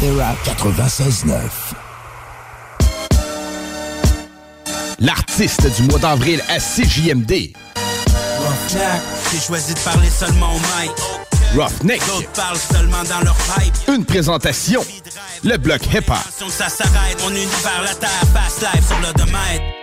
Hip-hop 0.00 0.02
et 0.02 0.20
rap. 0.20 0.36
96.9. 0.44 1.40
L'artiste 4.98 5.74
du 5.76 5.82
mois 5.84 5.98
d'avril 5.98 6.42
à 6.48 6.58
CJMD. 6.58 7.52
Roughneck, 8.38 9.00
j'ai 9.32 9.40
choisi 9.40 9.74
de 9.74 9.80
parler 9.80 10.10
seulement 10.10 10.54
au 10.54 10.58
mic. 10.58 10.92
Roughneck. 11.54 12.00
D'autres 12.06 12.30
parlent 12.32 12.58
seulement 12.58 13.02
dans 13.04 13.20
leur 13.24 13.36
pipe. 13.36 13.74
Une 13.88 14.04
présentation. 14.04 14.84
Le 15.44 15.56
bloc 15.56 15.80
hip-hop. 15.86 16.16
Ça 16.50 16.68
s'arrête, 16.68 17.20
mon 17.22 17.30
univers, 17.30 17.82
la 17.84 17.94
terre, 17.94 18.22
fast 18.34 18.60
life 18.60 18.86
sur 18.86 18.98
le 18.98 19.12
domaine. 19.14 19.79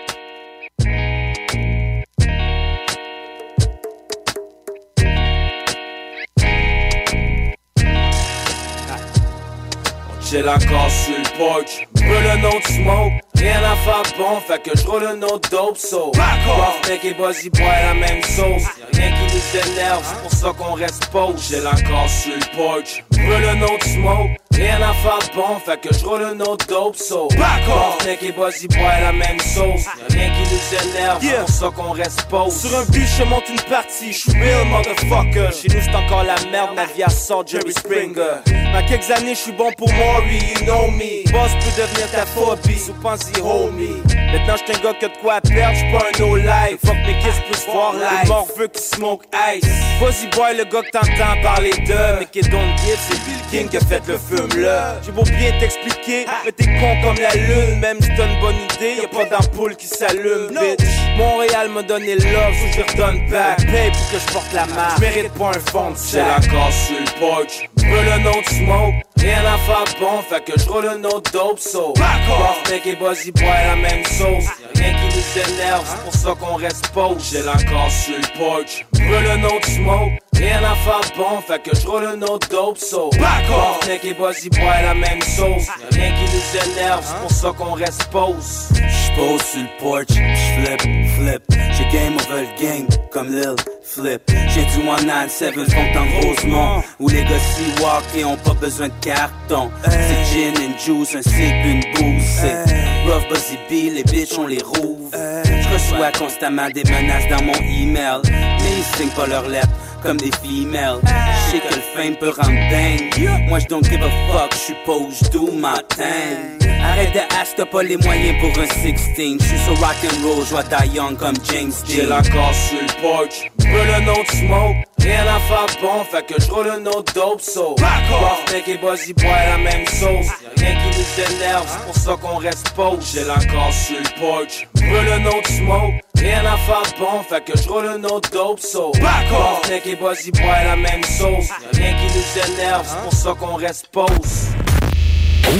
J'ai 10.29 10.41
la 10.41 10.57
casse 10.57 11.05
sur 11.05 11.17
le 11.17 11.37
porch, 11.37 11.87
brûle 11.93 12.09
le 12.09 12.41
nom 12.41 12.59
de 12.59 12.67
smoke, 12.67 13.13
rien 13.35 13.63
à 13.63 13.75
faire 13.77 14.03
bon, 14.17 14.41
fait 14.45 14.61
que 14.61 14.77
je 14.77 14.85
roule 14.85 15.05
un 15.05 15.21
autre 15.21 15.49
dope 15.49 15.77
so. 15.77 16.11
Roughneck 16.11 17.05
et 17.05 17.13
Buzzy 17.13 17.49
boy 17.49 17.63
la 17.63 17.93
même 17.93 18.21
sauce, 18.23 18.63
y'a 18.77 18.87
rien 18.91 19.13
qui 19.13 19.35
nous 19.35 19.71
énerve, 19.71 20.03
c'est 20.03 20.21
pour 20.21 20.31
ça 20.31 20.53
qu'on 20.57 20.73
reste 20.73 21.07
pause. 21.11 21.47
J'ai 21.49 21.61
la 21.61 21.71
casse 21.71 22.23
sur 22.23 22.33
le 22.33 22.57
porch, 22.57 23.05
brûle 23.11 23.39
le 23.39 23.55
nom 23.55 23.77
de 23.77 23.83
smoke, 23.85 24.35
rien 24.57 24.81
à 24.81 24.93
faire 24.93 25.19
bon, 25.35 25.59
fait 25.63 25.79
que 25.79 25.93
je 25.93 26.05
roule 26.05 26.23
un 26.23 26.39
autre 26.41 26.65
dope 26.67 26.95
so. 26.95 27.27
Roughneck 27.27 28.23
et 28.23 28.31
Buzzy 28.31 28.67
boy 28.67 28.79
la 29.01 29.11
même 29.11 29.39
sauce, 29.39 29.85
y'a 29.85 30.07
rien 30.09 30.31
qui 30.31 30.53
nous 30.53 30.89
énerve, 30.89 31.19
c'est 31.21 31.37
pour 31.37 31.49
ça 31.49 31.71
qu'on 31.75 31.91
reste 31.91 32.23
pause. 32.29 32.61
Sur 32.61 32.77
un 32.77 32.85
but, 32.85 33.07
je 33.17 33.23
monte 33.23 33.49
une 33.49 33.61
partie, 33.69 34.11
je 34.11 34.17
suis 34.17 34.31
real 34.31 34.67
motherfucker. 34.67 35.49
Chez 35.53 35.67
nous, 35.69 35.81
c'est 35.83 35.95
encore 35.95 36.23
la 36.23 36.35
merde, 36.51 36.71
ma 36.75 36.85
vie 36.85 37.03
à 37.03 37.09
sort 37.09 37.45
Jerry 37.45 37.71
Springer. 37.71 38.41
Dans 38.73 38.85
quelques 38.85 39.09
années, 39.11 39.35
je 39.35 39.39
suis 39.39 39.51
bon 39.51 39.71
pour 39.77 39.91
Maury, 39.93 40.39
you 40.39 40.65
know 40.65 40.89
me. 40.91 41.23
Boss 41.31 41.51
peut 41.53 41.81
devenir 41.81 42.11
ta 42.11 42.25
phobie, 42.25 42.79
sous 42.79 42.93
pensée 42.93 43.41
homie. 43.41 44.01
Maintenant, 44.31 44.55
j'suis 44.57 44.75
un 44.75 44.83
gars 44.83 44.93
qui 44.99 45.05
a 45.05 45.09
de 45.09 45.17
quoi 45.21 45.41
perdre, 45.41 45.75
j'suis 45.75 45.91
pas 45.91 46.05
un 46.13 46.19
no-life. 46.19 46.79
Fuck 46.85 46.97
mes 47.05 47.19
kids 47.19 47.41
plus 47.49 47.71
voir 47.71 47.93
live. 47.93 48.23
Le 48.23 48.27
mort 48.27 48.47
veut 48.57 48.67
qui 48.67 48.81
smoke 48.81 49.25
ice. 49.55 49.69
Vas-y, 50.01 50.27
boy, 50.35 50.57
le 50.57 50.65
gars 50.65 50.81
que 50.81 50.91
t'entends 50.91 51.41
parler 51.41 51.71
de. 51.71 52.19
Mais 52.19 52.25
qui 52.25 52.41
don't 52.41 52.75
give, 52.77 52.99
c'est 52.99 53.19
Bill 53.25 53.41
King 53.51 53.69
qui 53.69 53.77
a 53.77 53.79
fait 53.81 54.01
le 54.07 54.17
fume 54.17 54.46
là. 54.55 54.95
J'ai 55.03 55.11
beau 55.11 55.23
bien 55.23 55.51
t'expliquer, 55.59 56.25
mais 56.45 56.51
t'es 56.51 56.65
con 56.65 56.95
comme 57.03 57.17
la 57.21 57.33
lune. 57.35 57.79
Même 57.79 58.01
si 58.01 58.09
t'as 58.15 58.27
une 58.27 58.39
bonne 58.39 58.55
idée, 58.55 59.01
y'a 59.01 59.07
pas 59.07 59.25
d'ampoule 59.25 59.75
qui 59.75 59.87
s'allume, 59.87 60.49
bitch. 60.49 60.87
Montréal 61.17 61.69
m'a 61.69 61.81
donné 61.83 62.15
love, 62.15 62.53
so 62.53 62.67
je 62.75 62.91
redonne 62.91 63.29
back. 63.29 63.57
Paye 63.71 63.91
pour 63.91 64.11
que 64.11 64.19
je 64.19 64.33
porte 64.33 64.53
la 64.53 64.65
marque. 64.67 64.97
J'mérite 64.99 65.33
pas 65.33 65.49
un 65.49 65.71
fond 65.71 65.91
de 65.91 65.97
J'ai 66.11 66.19
la 66.19 66.35
casse 66.35 66.87
sur 66.87 66.99
le 66.99 67.19
porch, 67.19 67.69
brûle 67.75 68.05
le 68.05 68.23
nom 68.23 68.39
de 68.39 68.49
smoke, 68.49 68.93
rien 69.17 69.39
à 69.39 69.57
faire 69.57 69.85
bon, 69.99 70.21
fait 70.29 70.43
que 70.43 70.59
je 70.59 70.69
roule 70.69 70.87
un 70.87 71.03
autre 71.03 71.31
dope 71.31 71.59
so. 71.59 71.93
Roughneck 71.95 72.85
et 72.85 72.95
Buzzy 72.95 73.31
boy 73.31 73.45
la 73.45 73.75
même 73.75 74.05
sauce, 74.05 74.45
rien 74.77 74.93
qui 74.93 75.17
nous 75.17 75.53
énerve, 75.53 75.85
c'est 75.85 76.03
pour 76.03 76.13
ça 76.13 76.35
qu'on 76.39 76.55
reste 76.55 76.87
pause. 76.89 77.29
J'ai 77.31 77.43
la 77.43 77.53
casse 77.53 78.05
sur 78.05 78.15
le 78.15 78.39
porch, 78.39 78.85
brûle 78.93 79.23
le 79.23 79.37
nom 79.37 79.59
de 79.59 79.65
smoke, 79.65 80.17
rien 80.35 80.63
à 80.63 80.75
faire 80.75 81.11
bon, 81.17 81.41
fait 81.47 81.61
que 81.61 81.75
je 81.75 81.87
roule 81.87 82.05
un 82.05 82.21
autre 82.21 82.47
dope 82.49 82.77
so. 82.77 83.09
Roughneck 83.49 84.05
et 84.05 84.13
Buzzy 84.13 84.49
boy 84.49 84.83
la 84.83 84.93
même 84.93 85.21
sauce, 85.21 85.67
y'a 85.67 85.97
rien 85.97 86.11
qui 86.15 86.35
nous 86.35 86.71
énerve, 86.71 87.03
c'est 87.05 87.21
pour 87.21 87.31
ça 87.31 87.51
qu'on 87.57 87.73
reste 87.73 88.05
pause. 88.11 88.69
J'pose 88.75 89.41
sur 89.41 89.61
le 89.61 89.79
porch, 89.79 90.07
j'flip, 90.09 90.81
flip. 91.15 91.43
J'ai 91.77 91.85
game 91.89 92.15
over 92.15 92.41
le 92.41 92.63
gang, 92.63 92.87
comme 93.11 93.29
Lil 93.29 93.55
Flip. 93.83 94.21
J'ai 94.49 94.65
du 94.65 94.85
197 94.85 95.53
font 95.53 95.99
en 95.99 96.27
Rosemont, 96.27 96.83
où 96.99 97.07
les 97.07 97.23
gars 97.23 97.39
s'y 97.39 97.81
walk 97.81 98.03
et 98.15 98.25
ont 98.25 98.35
pas 98.37 98.53
besoin 98.53 98.87
de 98.87 98.93
carton. 99.01 99.69
C'est 99.83 100.25
gin 100.33 100.53
and 100.57 100.77
juice, 100.79 101.15
un 101.15 101.21
cig 101.21 101.53
une 101.65 101.81
booze. 101.93 102.23
C'est 102.41 102.63
rough 103.05 103.27
buzzy 103.29 103.57
bee, 103.69 103.89
les 103.91 104.03
bitches 104.03 104.37
on 104.37 104.47
les 104.47 104.61
rouvrent. 104.67 105.45
Hey. 105.45 105.61
Eh. 105.61 105.66
J'reçois 105.77 106.11
constamment 106.11 106.69
des 106.71 106.83
menaces 106.85 107.27
dans 107.29 107.43
mon 107.43 107.53
email, 107.53 108.21
mais 108.25 108.77
ils 108.77 108.97
signent 108.97 109.15
pas 109.15 109.27
leurs 109.27 109.47
lettres 109.47 109.67
comme 110.01 110.17
des 110.17 110.31
females. 110.43 110.99
J'sais 111.03 111.59
que 111.59 111.75
le 111.75 111.81
fame 111.95 112.15
peut 112.15 112.29
rendre 112.29 112.59
dingue. 112.71 113.29
Moi 113.47 113.59
j'don't 113.59 113.83
give 113.83 114.01
a 114.01 114.09
fuck, 114.31 114.53
j'suis 114.53 114.75
pas 114.85 114.93
où 114.93 115.09
j'do 115.11 115.51
ma 115.51 115.75
thing. 115.89 116.67
Arrête 116.83 117.13
de 117.13 117.19
hash, 117.19 117.49
t'as 117.55 117.65
pas 117.65 117.83
les 117.83 117.97
moyens 117.97 118.39
pour 118.39 118.49
un 118.61 118.67
16. 118.67 118.93
J'suis 119.15 119.59
sur 119.59 119.77
rock'n'roll, 119.79 120.45
j'vois 120.47 120.63
die 120.63 120.95
young 120.95 121.15
comme 121.17 121.35
James 121.51 121.71
J'ai 121.87 122.03
Dean. 122.03 122.09
la 122.09 122.21
casse 122.21 122.69
sur 122.69 122.81
le 122.81 123.01
porch, 123.01 123.51
brûle 123.57 123.87
le 123.99 124.05
nom 124.05 124.21
de 124.23 124.31
smoke, 124.35 124.75
rien 124.99 125.21
à 125.21 125.39
faire 125.39 125.65
bon, 125.81 126.03
fait 126.09 126.25
que 126.25 126.41
je 126.41 126.51
roule 126.51 126.69
un 126.69 126.85
autre 126.85 127.13
dope 127.13 127.41
so. 127.41 127.75
Roughneck 127.75 128.67
et 128.67 128.77
Buzzy 128.77 129.13
boy 129.13 129.27
la 129.27 129.57
même 129.57 129.85
sauce, 129.87 130.27
y'a 130.41 130.49
rien 130.65 130.75
qui 130.75 130.99
nous 130.99 131.35
énerve, 131.35 131.65
c'est 131.67 131.85
pour 131.85 131.95
ça 131.95 132.15
qu'on 132.21 132.37
reste 132.37 132.69
pause. 132.75 133.11
J'ai 133.13 133.23
la 133.25 133.35
casse 133.35 133.87
sur 133.87 133.97
le 133.97 134.19
porch, 134.19 134.67
brûle 134.75 135.05
le 135.05 135.19
nom 135.19 135.41
de 135.41 135.47
smoke, 135.67 135.99
rien 136.17 136.45
à 136.45 136.57
faire 136.57 136.93
bon, 136.99 137.21
fait 137.23 137.43
que 137.43 137.57
je 137.57 137.67
roule 137.67 137.87
un 137.87 138.03
autre 138.05 138.29
dope 138.31 138.59
so. 138.59 138.91
Roughneck 138.93 139.85
et 139.85 139.95
Buzzy 139.95 140.31
boy 140.31 140.63
la 140.63 140.75
même 140.75 141.03
sauce, 141.03 141.49
y'a 141.49 141.55
rien 141.73 141.93
qui 141.93 142.05
nous 142.17 142.53
énerve, 142.53 142.87
c'est 142.87 143.03
pour 143.03 143.13
ça 143.13 143.33
qu'on 143.33 143.55
reste 143.55 143.87
pause. 143.87 144.47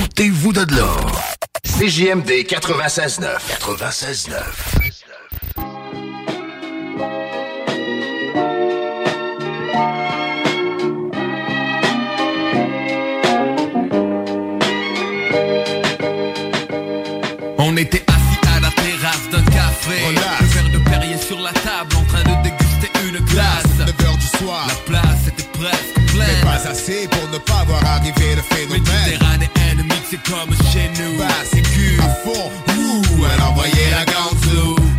Ôtez-vous 0.04 0.54
de 0.54 0.66
là. 0.76 0.96
CJMD 1.64 2.30
96.9. 2.48 3.22
96.9. 3.60 4.34
On 17.60 17.76
était 17.76 18.04
à 18.08 18.17
café 19.78 20.02
Un 20.06 20.46
verre 20.46 20.70
de 20.70 20.78
Perrier 20.80 21.18
sur 21.18 21.40
la 21.40 21.52
table 21.52 21.96
en 21.98 22.04
train 22.04 22.24
de 22.24 22.44
déguster 22.44 22.92
une 23.08 23.20
glace 23.26 23.64
9h 23.80 24.18
du 24.18 24.38
soir. 24.38 24.68
La 24.68 24.76
place 24.86 25.28
était 25.28 25.50
presque 25.54 25.94
pleine 26.14 26.28
Mais 26.28 26.46
pas 26.46 26.70
assez 26.70 27.08
pour 27.08 27.30
ne 27.32 27.38
pas 27.38 27.64
voir 27.66 27.84
arriver 27.86 28.36
le 28.36 28.42
phénomène. 28.42 28.84
Méditerranéenne 29.06 29.84
mixée 29.84 30.20
comme 30.26 30.54
chez 30.72 30.90
nous 31.02 31.22
c'est 31.52 31.62
cul 31.62 32.00
à 32.02 32.10
fond. 32.24 32.52
Ouh, 32.78 33.26
elle 33.26 33.42
envoyait 33.42 33.92
la. 33.92 34.07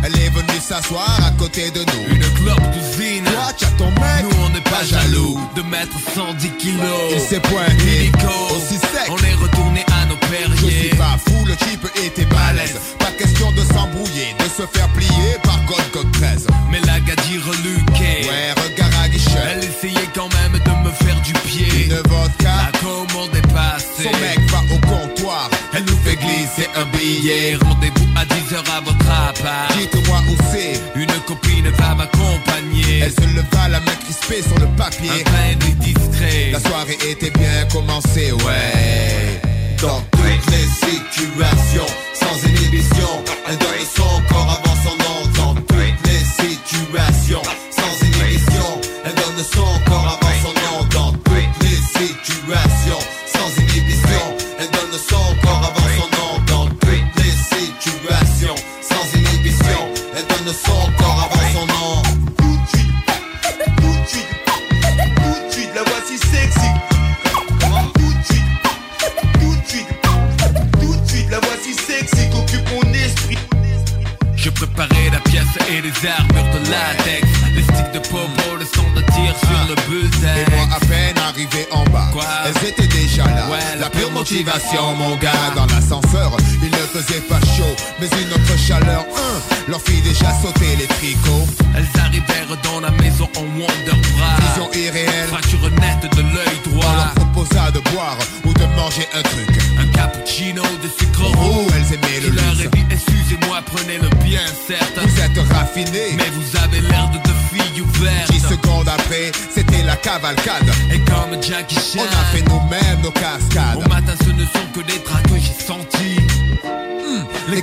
Elle 0.03 0.15
est 0.15 0.29
venue 0.29 0.59
s'asseoir 0.61 1.19
à 1.25 1.31
côté 1.31 1.71
de 1.71 1.79
nous. 1.79 2.15
Une 2.15 2.33
clope 2.35 2.71
d'usine 2.71 3.25
Toi, 3.25 3.53
tu 3.57 3.65
as 3.65 3.71
ton 3.77 3.91
mec. 3.91 4.23
Nous 4.23 4.37
on 4.45 4.49
n'est 4.49 4.61
pas 4.61 4.83
jaloux 4.83 5.39
de 5.55 5.61
mettre 5.63 5.95
110 6.15 6.49
kilos 6.57 7.13
Il 7.13 7.19
s'est 7.19 7.39
pointé 7.39 8.11
aussi 8.55 8.75
sec. 8.75 9.09
On 9.09 9.17
est 9.17 9.35
retourné 9.35 9.85
à 10.01 10.05
nos 10.05 10.15
Je 10.55 10.65
suis 10.65 10.95
pas 10.95 11.17
fou, 11.17 11.45
le 11.45 11.55
type 11.55 11.85
était 12.03 12.25
balèze. 12.25 12.79
Pas 12.99 13.11
question 13.17 13.51
de 13.51 13.61
s'embrouiller, 13.61 14.35
de 14.39 14.43
se 14.43 14.67
faire 14.67 14.87
plier 14.89 15.37
par 15.43 15.59
God 15.65 16.11
13. 16.13 16.47
Mais 16.71 16.79
la 16.81 16.99
gadie 16.99 17.39
reluquée. 17.39 18.27
Ouais, 18.27 18.53
regard 18.63 19.01
à 19.01 19.09
guichet. 19.09 19.39
Elle 19.51 19.63
essayait 19.63 20.09
quand 20.13 20.29
même 20.33 20.53
de 20.53 20.87
me 20.87 20.91
faire 20.91 21.19
du 21.21 21.33
pied. 21.33 21.85
Une 21.85 21.95
vodka. 22.09 22.71
La 22.71 22.79
commande 22.79 23.35
est 23.35 23.53
passée. 23.53 24.03
Son 24.03 24.19
mec 24.19 24.39
va 24.51 24.58
glisser 26.49 26.69
un 26.75 26.85
billet. 26.97 27.55
Rendez-vous 27.61 28.07
à 28.15 28.25
10h 28.25 28.77
à 28.77 28.81
votre 28.81 29.09
appart. 29.09 29.77
Dites-moi 29.77 30.19
où 30.29 30.35
c'est. 30.51 30.99
Une 30.99 31.11
copine 31.25 31.69
va 31.77 31.95
m'accompagner. 31.95 32.99
Elle 33.03 33.11
se 33.11 33.35
leva 33.35 33.67
la 33.69 33.79
main 33.79 33.95
crispée 34.03 34.41
sur 34.41 34.57
le 34.59 34.67
papier. 34.75 35.09
Un 35.09 35.23
pain 35.23 35.75
discret. 35.79 36.51
La 36.51 36.59
soirée 36.59 36.97
était 37.09 37.31
bien 37.31 37.65
commencée, 37.71 38.31
ouais. 38.31 39.41
Dans 39.81 40.01
toutes 40.11 40.51
les 40.51 40.67
situations, 40.67 41.87
sans 42.13 42.47
inhibition, 42.47 43.23
elle 43.47 43.57
donne 43.57 43.87
son 43.95 44.33
corps 44.33 44.59
avant 44.59 44.75
son 44.83 44.95
nom. 44.97 45.31
Dans 45.35 45.55
toutes 45.55 45.71
les 46.05 46.19
situations, 46.19 47.41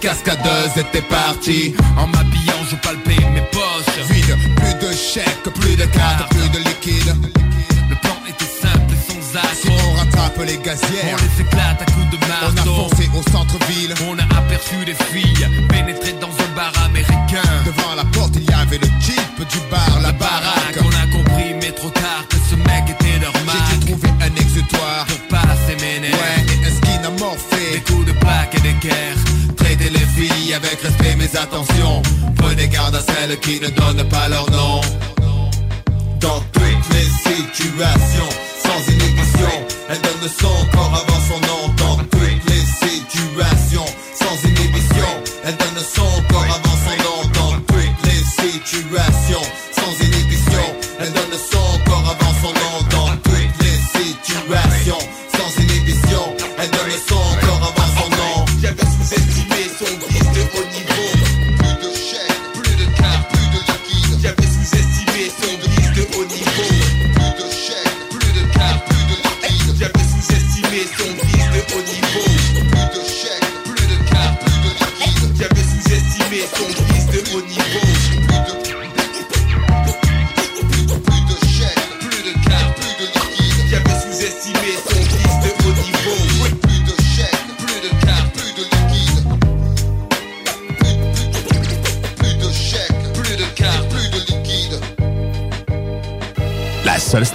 cascadeuses 0.06 0.76
étaient 0.76 1.02
parties 1.02 1.74
En 1.98 2.06
m'habillant, 2.06 2.62
je 2.70 2.76
palpais 2.76 3.18
mes 3.34 3.42
poches. 3.50 4.06
Vide, 4.08 4.36
plus 4.54 4.74
de 4.86 4.92
chèques, 4.94 5.48
plus 5.60 5.74
de 5.76 5.84
cartes, 5.86 6.30
plus 6.30 6.48
de 6.48 6.58
liquide 6.58 7.12
Le 7.90 7.96
plan 7.96 8.16
était 8.28 8.52
simple 8.62 8.92
et 8.94 9.12
sans 9.12 9.20
Si 9.20 9.66
accroc. 9.66 9.82
on 9.88 9.92
rattrape 9.98 10.38
les 10.46 10.58
On 10.58 10.62
gazières 10.62 11.18
les 11.24 11.42
éclate 11.42 11.82
à 11.82 11.86
coups 11.86 12.10
de 12.12 12.18
On 12.22 12.50
a 12.50 12.52
marteau. 12.54 12.74
foncé 12.88 13.10
au 13.18 13.22
centre-ville 13.32 13.94
On 14.08 14.16
a 14.18 14.26
aperçu 14.38 14.76
des 14.84 14.94
filles 15.10 15.46
pénétrer 15.68 16.14
dans 16.20 16.30
un 16.44 16.50
bar 16.54 16.72
américain. 16.84 17.50
Devant 17.66 17.94
la 17.96 18.04
porte 18.04 18.36
il 18.36 18.44
y 18.48 18.52
avait 18.54 18.78
le 18.78 18.90
jeep 19.00 19.36
du 19.50 19.60
bar, 19.70 19.98
la 20.02 20.12
baraque 20.12 20.78
On 20.86 20.94
a 21.02 21.06
compris, 21.10 21.50
mais 21.60 21.72
trop 21.72 21.90
tard, 21.90 22.22
que 22.30 22.36
ce 22.48 22.54
mec 22.54 22.84
était 22.94 23.18
leur 23.18 23.32
J'ai 23.34 23.86
trouver 23.86 24.10
un 24.22 24.34
exutoire 24.36 25.04
Pour 25.08 25.20
passer 25.34 25.74
mes 25.82 25.98
nerfs. 25.98 26.14
Ouais, 26.14 26.40
et 26.54 26.66
un 26.66 26.74
skin 26.76 27.00
Des 27.00 27.06
amorphé 27.06 27.82
coups 27.88 28.06
de 28.06 28.12
plaque 28.12 28.54
et 28.54 28.60
des 28.60 28.76
guerres. 28.88 29.15
Avec 30.18 30.80
respect 30.80 31.14
mais 31.18 31.36
attention 31.36 32.00
Prenez 32.38 32.68
garde 32.68 32.94
à 32.94 33.00
celles 33.00 33.38
qui 33.40 33.60
ne 33.60 33.68
donnent 33.68 34.08
pas 34.08 34.28
leur 34.28 34.50
nom. 34.50 34.80
Dans 36.20 36.40
toutes 36.52 36.94
les 36.94 37.34
situations 37.34 38.30
Sans 38.64 38.92
inhibition 38.92 39.66
Elle 39.90 40.00
donne 40.00 40.30
son 40.40 40.66
corps 40.74 41.04
avant 41.06 41.20
son 41.28 41.40
nom 41.46 41.55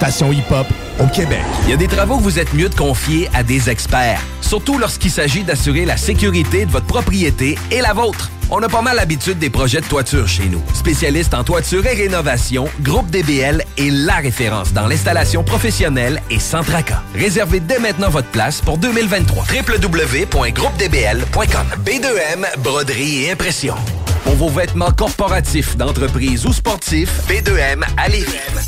station 0.02 0.32
hip-hop 0.32 0.66
au 0.98 1.06
Québec. 1.06 1.44
Il 1.62 1.70
y 1.70 1.72
a 1.72 1.76
des 1.76 1.86
travaux 1.86 2.16
que 2.16 2.24
vous 2.24 2.40
êtes 2.40 2.52
mieux 2.54 2.68
de 2.68 2.74
confier 2.74 3.30
à 3.34 3.44
des 3.44 3.70
experts, 3.70 4.20
surtout 4.40 4.76
lorsqu'il 4.76 5.12
s'agit 5.12 5.44
d'assurer 5.44 5.84
la 5.84 5.96
sécurité 5.96 6.66
de 6.66 6.72
votre 6.72 6.86
propriété 6.86 7.56
et 7.70 7.80
la 7.80 7.92
vôtre. 7.92 8.32
On 8.50 8.60
a 8.64 8.68
pas 8.68 8.82
mal 8.82 8.96
l'habitude 8.96 9.38
des 9.38 9.48
projets 9.48 9.80
de 9.80 9.86
toiture 9.86 10.26
chez 10.26 10.46
nous. 10.46 10.60
Spécialiste 10.74 11.34
en 11.34 11.44
toiture 11.44 11.86
et 11.86 11.94
rénovation, 11.94 12.64
Groupe 12.80 13.10
DBL 13.10 13.62
est 13.78 13.90
la 13.90 14.16
référence 14.16 14.72
dans 14.72 14.88
l'installation 14.88 15.44
professionnelle 15.44 16.20
et 16.30 16.40
sans 16.40 16.64
tracas. 16.64 17.02
Réservez 17.14 17.60
dès 17.60 17.78
maintenant 17.78 18.10
votre 18.10 18.28
place 18.28 18.60
pour 18.60 18.78
2023. 18.78 19.44
www.groupedbl.com 19.44 21.66
B2M, 21.86 22.58
broderie 22.58 23.26
et 23.26 23.30
impression. 23.30 23.76
Pour 24.24 24.34
vos 24.34 24.48
vêtements 24.48 24.92
corporatifs, 24.92 25.76
d'entreprise 25.76 26.46
ou 26.46 26.52
sportifs, 26.52 27.22
B2M 27.28 27.82
à. 27.96 28.08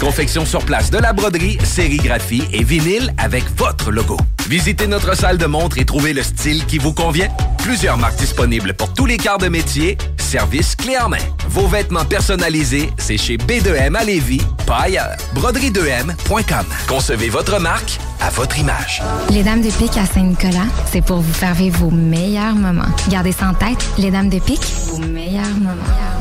Confection 0.00 0.44
sur 0.44 0.64
place 0.64 0.90
de 0.90 0.98
la 0.98 1.12
broderie, 1.12 1.58
sérigraphie 1.64 2.44
et 2.52 2.64
vinyle 2.64 3.14
avec 3.18 3.44
votre 3.56 3.90
logo. 3.90 4.16
Visitez 4.48 4.86
notre 4.86 5.16
salle 5.16 5.38
de 5.38 5.46
montre 5.46 5.78
et 5.78 5.84
trouvez 5.84 6.12
le 6.12 6.22
style 6.22 6.66
qui 6.66 6.78
vous 6.78 6.92
convient. 6.92 7.28
Plusieurs 7.58 7.96
marques 7.96 8.18
disponibles 8.18 8.74
pour 8.74 8.92
tous 8.92 9.06
les 9.06 9.16
quarts 9.16 9.38
de 9.38 9.48
métier. 9.48 9.96
Service 10.18 10.76
clé 10.76 10.98
en 10.98 11.08
main. 11.08 11.16
Vos 11.48 11.66
vêtements 11.66 12.04
personnalisés, 12.04 12.90
c'est 12.98 13.16
chez 13.16 13.36
B2M 13.38 13.96
à 13.96 14.04
Lévis, 14.04 14.42
pas 14.66 14.82
ailleurs. 14.82 15.16
Broderie2M.com. 15.34 16.66
Concevez 16.86 17.30
votre 17.30 17.58
marque 17.58 17.98
à 18.20 18.28
votre 18.30 18.58
image. 18.58 19.02
Les 19.30 19.42
Dames 19.42 19.62
de 19.62 19.70
Pique 19.70 19.96
à 19.96 20.04
Saint-Nicolas, 20.04 20.66
c'est 20.92 21.04
pour 21.04 21.20
vous 21.20 21.32
faire 21.32 21.54
vivre 21.54 21.78
vos 21.78 21.90
meilleurs 21.90 22.54
moments. 22.54 22.82
Gardez 23.08 23.32
ça 23.32 23.48
en 23.48 23.54
tête, 23.54 23.82
les 23.96 24.10
Dames 24.10 24.28
de 24.28 24.38
Pique, 24.40 24.66
vos 24.88 24.98
meilleurs 24.98 25.56
moments. 25.56 25.72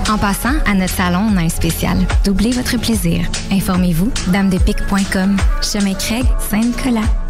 En 0.09 0.17
passant, 0.17 0.53
à 0.65 0.73
notre 0.73 0.93
salon, 0.93 1.29
on 1.33 1.37
a 1.37 1.41
un 1.41 1.49
spécial. 1.49 1.97
Doublez 2.23 2.51
votre 2.51 2.77
plaisir. 2.77 3.25
Informez-vous, 3.51 4.11
damedepique.com. 4.27 5.37
Chemin 5.61 5.93
Craig, 5.95 6.25
Saint-Nicolas. 6.49 7.22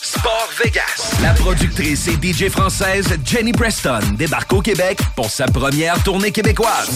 Sport 0.00 0.50
Vegas. 0.62 1.16
La 1.20 1.32
productrice 1.32 2.06
et 2.08 2.12
DJ 2.12 2.48
française 2.48 3.18
Jenny 3.24 3.52
Preston 3.52 4.00
débarque 4.16 4.52
au 4.52 4.60
Québec 4.60 5.00
pour 5.16 5.30
sa 5.30 5.46
première 5.46 6.00
tournée 6.02 6.30
québécoise. 6.30 6.90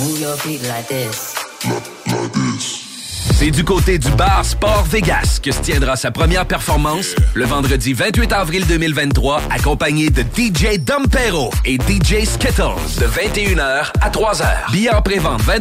C'est 3.39 3.51
du 3.51 3.65
côté 3.65 3.99
du 3.99 4.11
bar 4.13 4.47
Sport 4.47 4.85
Vegas 4.85 5.41
que 5.43 5.53
se 5.53 5.61
tiendra 5.61 5.95
sa 5.97 6.11
première 6.11 6.47
performance 6.47 7.15
le 7.35 7.45
vendredi 7.45 7.93
28 7.93 8.33
avril 8.33 8.67
2023, 8.67 9.43
accompagné 9.51 10.09
de 10.09 10.23
DJ 10.23 10.79
Dompero 10.79 11.51
et 11.67 11.75
DJ 11.75 12.25
Skittles 12.25 12.81
de 12.99 13.05
21h 13.05 13.93
à 14.01 14.09
3h. 14.09 14.73
Billets 14.73 14.95
en 14.95 15.03
pré-vente 15.03 15.43
20 15.43 15.61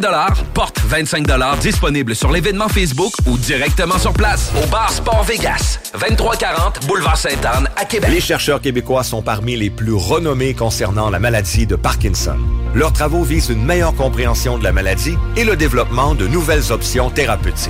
porte 0.54 0.80
25 0.86 1.26
disponible 1.60 2.16
sur 2.16 2.32
l'événement 2.32 2.68
Facebook 2.68 3.12
ou 3.26 3.36
directement 3.36 3.98
sur 3.98 4.14
place 4.14 4.50
au 4.64 4.66
bar 4.68 4.90
Sport 4.90 5.24
Vegas, 5.24 5.78
2340 6.00 6.86
Boulevard 6.86 7.18
Sainte-Anne 7.18 7.68
à 7.76 7.84
Québec. 7.84 8.08
Les 8.10 8.22
chercheurs 8.22 8.62
québécois 8.62 9.04
sont 9.04 9.20
parmi 9.20 9.54
les 9.54 9.68
plus 9.68 9.92
renommés 9.92 10.54
concernant 10.54 11.10
la 11.10 11.18
maladie 11.18 11.66
de 11.66 11.76
Parkinson. 11.76 12.38
Leurs 12.74 12.94
travaux 12.94 13.22
visent 13.22 13.50
une 13.50 13.64
meilleure 13.64 13.94
compréhension 13.94 14.56
de 14.56 14.64
la 14.64 14.72
maladie 14.72 15.16
et 15.36 15.44
le 15.44 15.56
développement 15.56 16.14
de 16.14 16.26
nouvelles 16.26 16.72
options 16.72 17.10
thérapeutiques 17.10 17.65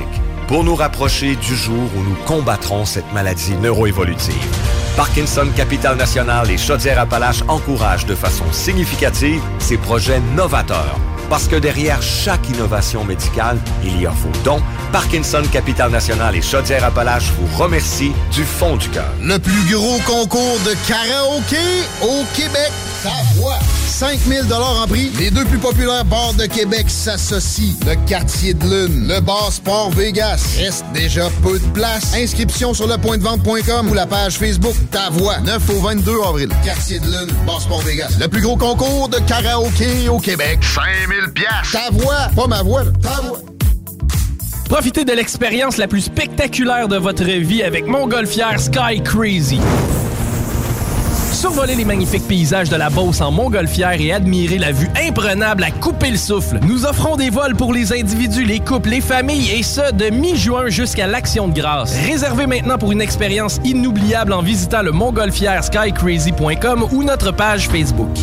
pour 0.48 0.64
nous 0.64 0.74
rapprocher 0.74 1.36
du 1.36 1.56
jour 1.56 1.90
où 1.96 2.02
nous 2.02 2.16
combattrons 2.26 2.84
cette 2.84 3.12
maladie 3.12 3.54
neuroévolutive. 3.56 4.34
Parkinson 4.96 5.48
Capital 5.54 5.96
National 5.96 6.50
et 6.50 6.56
Chaudière-Appalaches 6.56 7.42
encouragent 7.48 8.06
de 8.06 8.14
façon 8.14 8.50
significative 8.52 9.42
ces 9.58 9.76
projets 9.76 10.20
novateurs. 10.34 10.98
Parce 11.28 11.48
que 11.48 11.56
derrière 11.56 12.02
chaque 12.02 12.48
innovation 12.48 13.04
médicale, 13.04 13.58
il 13.84 14.00
y 14.00 14.06
a 14.06 14.10
vos 14.10 14.30
dons. 14.44 14.62
Parkinson 14.92 15.42
Capital 15.52 15.90
National 15.90 16.34
et 16.36 16.42
Chaudière-Appalaches 16.42 17.32
vous 17.38 17.62
remercient 17.62 18.12
du 18.32 18.44
fond 18.44 18.76
du 18.76 18.88
cœur. 18.88 19.10
Le 19.22 19.38
plus 19.38 19.74
gros 19.74 19.98
concours 20.06 20.58
de 20.64 20.74
karaoké 20.88 21.56
au 22.02 22.24
Québec. 22.34 22.72
Ta 23.02 23.10
voix. 23.34 23.58
5000 23.86 24.52
en 24.52 24.86
prix. 24.86 25.10
Les 25.18 25.30
deux 25.30 25.44
plus 25.46 25.58
populaires 25.58 26.04
bars 26.04 26.34
de 26.34 26.44
Québec 26.44 26.84
s'associent. 26.88 27.74
Le 27.86 27.94
Quartier 28.06 28.52
de 28.52 28.62
Lune, 28.64 29.08
le 29.08 29.20
Bar 29.20 29.50
Sport 29.50 29.90
Vegas. 29.90 30.56
Reste 30.58 30.84
déjà 30.92 31.30
peu 31.42 31.58
de 31.58 31.64
place. 31.68 32.14
Inscription 32.14 32.74
sur 32.74 32.86
lepointdevente.com 32.86 33.88
ou 33.88 33.94
la 33.94 34.06
page 34.06 34.34
Facebook 34.34 34.74
Ta 34.90 35.08
Voix. 35.10 35.38
9 35.40 35.70
au 35.70 35.80
22 35.80 36.12
avril. 36.28 36.48
Quartier 36.62 36.98
de 36.98 37.06
Lune, 37.06 37.32
Bar 37.46 37.62
Sport 37.62 37.80
Vegas. 37.82 38.16
Le 38.20 38.28
plus 38.28 38.42
gros 38.42 38.58
concours 38.58 39.08
de 39.08 39.18
karaoké 39.20 40.10
au 40.10 40.18
Québec. 40.18 40.58
5000 40.62 41.15
pièces. 41.34 41.72
Ta 41.72 41.90
voix, 41.90 42.28
pas 42.34 42.46
ma 42.46 42.62
voix, 42.62 42.84
là. 42.84 42.90
ta 43.02 43.20
voix. 43.22 43.38
Profitez 44.68 45.04
de 45.04 45.12
l'expérience 45.12 45.76
la 45.76 45.86
plus 45.86 46.02
spectaculaire 46.02 46.88
de 46.88 46.96
votre 46.96 47.24
vie 47.24 47.62
avec 47.62 47.86
Montgolfière 47.86 48.58
Sky 48.58 49.00
Crazy. 49.04 49.60
Survoler 51.32 51.74
les 51.74 51.84
magnifiques 51.84 52.26
paysages 52.26 52.70
de 52.70 52.76
la 52.76 52.90
Beauce 52.90 53.20
en 53.20 53.30
montgolfière 53.30 54.00
et 54.00 54.10
admirer 54.10 54.58
la 54.58 54.72
vue 54.72 54.88
imprenable 55.06 55.62
à 55.64 55.70
couper 55.70 56.10
le 56.10 56.16
souffle. 56.16 56.58
Nous 56.62 56.86
offrons 56.86 57.16
des 57.16 57.30
vols 57.30 57.54
pour 57.54 57.74
les 57.74 57.92
individus, 57.92 58.44
les 58.44 58.58
couples, 58.58 58.88
les 58.88 59.02
familles 59.02 59.50
et 59.50 59.62
ce, 59.62 59.92
de 59.92 60.10
mi-juin 60.10 60.68
jusqu'à 60.68 61.06
l'Action 61.06 61.46
de 61.48 61.54
grâce. 61.54 61.94
Réservez 62.06 62.46
maintenant 62.46 62.78
pour 62.78 62.90
une 62.90 63.02
expérience 63.02 63.60
inoubliable 63.64 64.32
en 64.32 64.42
visitant 64.42 64.82
le 64.82 64.92
montgolfièreskycrazy.com 64.92 66.88
ou 66.90 67.04
notre 67.04 67.32
page 67.32 67.68
Facebook. 67.68 68.16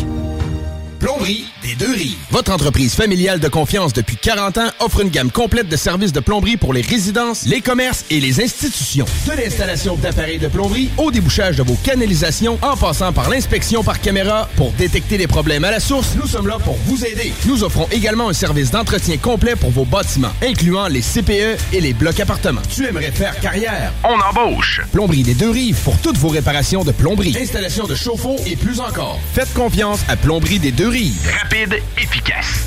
Plomberie 0.98 1.46
des 1.64 1.74
Deux 1.74 1.92
Rives. 1.92 2.16
Votre 2.30 2.52
entreprise 2.52 2.94
familiale 2.94 3.40
de 3.40 3.48
confiance 3.48 3.94
depuis 3.94 4.16
40 4.16 4.58
ans 4.58 4.68
offre 4.80 5.00
une 5.00 5.08
gamme 5.08 5.30
complète 5.30 5.66
de 5.66 5.76
services 5.76 6.12
de 6.12 6.20
plomberie 6.20 6.58
pour 6.58 6.74
les 6.74 6.82
résidences, 6.82 7.46
les 7.46 7.62
commerces 7.62 8.04
et 8.10 8.20
les 8.20 8.42
institutions. 8.42 9.06
De 9.26 9.32
l'installation 9.32 9.96
d'appareils 9.96 10.38
de 10.38 10.48
plomberie 10.48 10.90
au 10.98 11.10
débouchage 11.10 11.56
de 11.56 11.62
vos 11.62 11.76
canalisations 11.82 12.58
en 12.60 12.76
passant 12.76 13.12
par 13.14 13.30
l'inspection 13.30 13.82
par 13.82 14.00
caméra 14.00 14.48
pour 14.56 14.72
détecter 14.72 15.16
les 15.16 15.26
problèmes 15.26 15.64
à 15.64 15.70
la 15.70 15.80
source, 15.80 16.08
nous 16.20 16.26
sommes 16.26 16.48
là 16.48 16.58
pour 16.62 16.76
vous 16.84 17.02
aider. 17.04 17.32
Nous 17.46 17.64
offrons 17.64 17.88
également 17.90 18.28
un 18.28 18.34
service 18.34 18.70
d'entretien 18.70 19.16
complet 19.16 19.56
pour 19.56 19.70
vos 19.70 19.86
bâtiments, 19.86 20.32
incluant 20.42 20.88
les 20.88 21.00
CPE 21.00 21.56
et 21.72 21.80
les 21.80 21.94
blocs 21.94 22.20
appartements. 22.20 22.62
Tu 22.68 22.86
aimerais 22.86 23.10
faire 23.10 23.40
carrière? 23.40 23.90
On 24.04 24.18
embauche! 24.20 24.82
Plomberie 24.92 25.22
des 25.22 25.34
Deux 25.34 25.50
Rives 25.50 25.80
pour 25.82 25.96
toutes 25.98 26.18
vos 26.18 26.28
réparations 26.28 26.84
de 26.84 26.92
plomberie, 26.92 27.34
installation 27.40 27.86
de 27.86 27.94
chauffe-eau 27.94 28.36
et 28.44 28.54
plus 28.54 28.80
encore. 28.80 29.18
Faites 29.32 29.52
confiance 29.54 30.00
à 30.08 30.16
Plomberie 30.16 30.58
des 30.58 30.72
Deux 30.72 30.88
Rives. 30.88 31.30
Rapide, 31.54 31.80
efficace. 31.98 32.64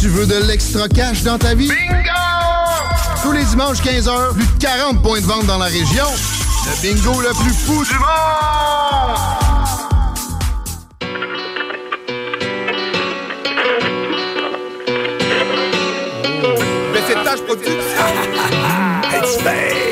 Tu 0.00 0.08
veux 0.08 0.24
de 0.24 0.46
l'extra 0.46 0.88
cash 0.88 1.22
dans 1.24 1.36
ta 1.36 1.54
vie? 1.54 1.68
Bingo! 1.68 2.08
Tous 3.22 3.32
les 3.32 3.44
dimanches 3.44 3.82
15h, 3.82 4.32
plus 4.32 4.46
de 4.46 4.58
40 4.60 5.02
points 5.02 5.20
de 5.20 5.26
vente 5.26 5.44
dans 5.44 5.58
la 5.58 5.66
région. 5.66 6.06
Le 6.64 6.82
bingo 6.82 7.20
le 7.20 7.34
plus 7.34 7.52
fou 7.52 7.84
du 7.84 7.98
monde! 7.98 8.08
Mais 16.94 17.00
c'est 17.06 17.24
tâche 17.24 17.42
production. 17.42 17.82
Joker. 19.12 19.84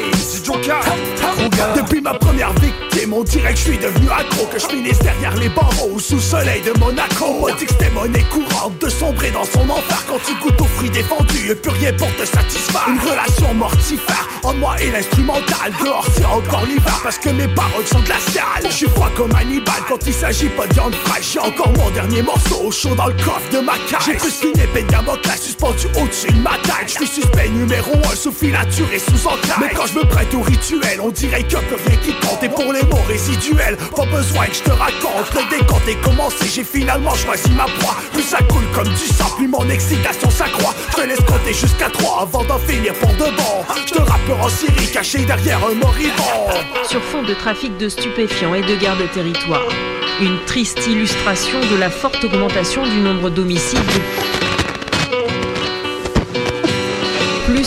Depuis 1.74 2.02
ma 2.02 2.12
première 2.12 2.52
victime, 2.54 3.14
on 3.14 3.24
dirait 3.24 3.52
que 3.54 3.58
je 3.58 3.64
suis 3.64 3.78
devenu 3.78 4.08
accro, 4.10 4.46
que 4.46 4.58
je 4.58 4.66
finisse 4.66 4.98
derrière 4.98 5.34
les 5.36 5.48
barreaux 5.48 5.98
sous 5.98 6.20
soleil 6.20 6.60
de 6.60 6.78
Monaco. 6.78 7.24
On 7.42 7.54
dit 7.54 7.64
que 7.64 7.72
c'était 7.72 7.90
monnaie 7.90 8.24
courante 8.30 8.78
de 8.78 8.88
sombrer 8.90 9.30
dans 9.30 9.44
son 9.44 9.68
enfer 9.70 10.04
quand 10.06 10.18
tu 10.26 10.34
goûtes 10.42 10.60
aux 10.60 10.66
fruits 10.66 10.90
défendus 10.90 11.50
et 11.50 11.54
plus 11.54 11.70
rien 11.70 11.92
pour 11.94 12.14
te 12.16 12.26
satisfaire. 12.26 12.86
Une 12.88 13.00
relation 13.00 13.54
mortifère 13.54 14.28
en 14.42 14.52
moi 14.54 14.76
et 14.82 14.90
l'instrumental. 14.90 15.72
Dehors 15.82 16.06
c'est 16.14 16.26
encore 16.26 16.64
l'hiver 16.66 17.00
parce 17.02 17.18
que 17.18 17.30
mes 17.30 17.48
paroles 17.48 17.86
sont 17.86 18.00
glaciales. 18.00 18.64
Je 18.64 18.74
suis 18.74 18.88
froid 18.88 19.10
comme 19.16 19.34
Hannibal 19.34 19.82
quand 19.88 20.06
il 20.06 20.12
s'agit 20.12 20.48
pas 20.50 20.66
de 20.66 20.74
viande 20.74 20.94
fraîche. 20.94 21.32
J'ai 21.32 21.40
encore 21.40 21.72
mon 21.72 21.90
dernier 21.90 22.22
morceau 22.22 22.66
au 22.66 22.70
chaud 22.70 22.94
dans 22.94 23.06
le 23.06 23.14
coffre 23.14 23.48
de 23.52 23.60
ma 23.60 23.78
cage. 23.88 24.04
J'ai 24.06 24.14
plus 24.14 24.38
qu'une 24.40 24.60
épée 24.60 24.82
de 24.82 24.90
Damoclès 24.90 25.40
suspendue 25.40 25.86
au-dessus 26.00 26.32
de 26.32 26.40
ma 26.40 26.58
tête. 26.62 26.86
Je 26.86 26.92
suis 26.92 27.06
suspect 27.06 27.48
numéro 27.48 27.92
un 28.12 28.14
sous 28.14 28.32
filature 28.32 28.92
et 28.92 28.98
sous 28.98 29.26
enquête. 29.26 29.56
Mais 29.58 29.70
quand 29.74 29.86
je 29.86 29.94
me 29.94 30.04
prête 30.04 30.34
au 30.34 30.42
rituel, 30.42 31.00
on 31.00 31.10
dirait 31.10 31.45
que 31.48 31.56
plus 31.56 31.76
rien 31.86 31.96
qui 31.96 32.12
compte. 32.14 32.42
Et 32.42 32.48
pour 32.48 32.72
les 32.72 32.82
mots 32.82 33.02
résiduels, 33.08 33.76
pas 33.94 34.06
besoin 34.06 34.46
que 34.46 34.54
je 34.54 34.62
te 34.62 34.70
raconte. 34.70 35.34
Le 35.34 35.56
décompte 35.56 35.88
est 35.88 36.00
commencé, 36.02 36.46
j'ai 36.52 36.64
finalement 36.64 37.14
choisi 37.14 37.50
ma 37.50 37.64
proie. 37.64 37.96
Plus 38.12 38.22
ça 38.22 38.38
coule 38.48 38.66
comme 38.74 38.88
du 38.88 39.06
sang, 39.06 39.30
plus 39.36 39.48
mon 39.48 39.68
excitation 39.68 40.30
s'accroît. 40.30 40.74
Je 40.90 40.96
te 40.96 41.06
laisse 41.06 41.20
compter 41.20 41.52
jusqu'à 41.52 41.88
3 41.90 42.22
avant 42.22 42.44
d'en 42.44 42.58
finir 42.58 42.92
pour 42.94 43.10
de 43.10 43.30
bon. 43.36 43.64
Je 43.86 43.94
te 43.94 44.00
rappeur 44.00 44.40
en 44.40 44.48
Syrie, 44.48 44.90
caché 44.92 45.24
derrière 45.24 45.58
un 45.64 45.74
moribond. 45.74 46.52
Sur 46.88 47.02
fond 47.02 47.22
de 47.22 47.34
trafic 47.34 47.76
de 47.76 47.88
stupéfiants 47.88 48.54
et 48.54 48.62
de 48.62 48.74
guerre 48.76 48.96
de 48.96 49.06
territoire. 49.06 49.68
Une 50.20 50.38
triste 50.46 50.86
illustration 50.86 51.60
de 51.60 51.76
la 51.76 51.90
forte 51.90 52.24
augmentation 52.24 52.84
du 52.84 53.00
nombre 53.00 53.30
d'homicides. 53.30 53.80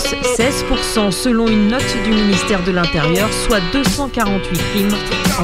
Plus 0.10 0.44
16% 0.44 1.12
selon 1.12 1.48
une 1.48 1.68
note 1.68 1.86
du 2.04 2.10
ministère 2.10 2.64
de 2.64 2.72
l'Intérieur, 2.72 3.30
soit 3.48 3.62
248 3.72 4.58
crimes. 4.72 4.96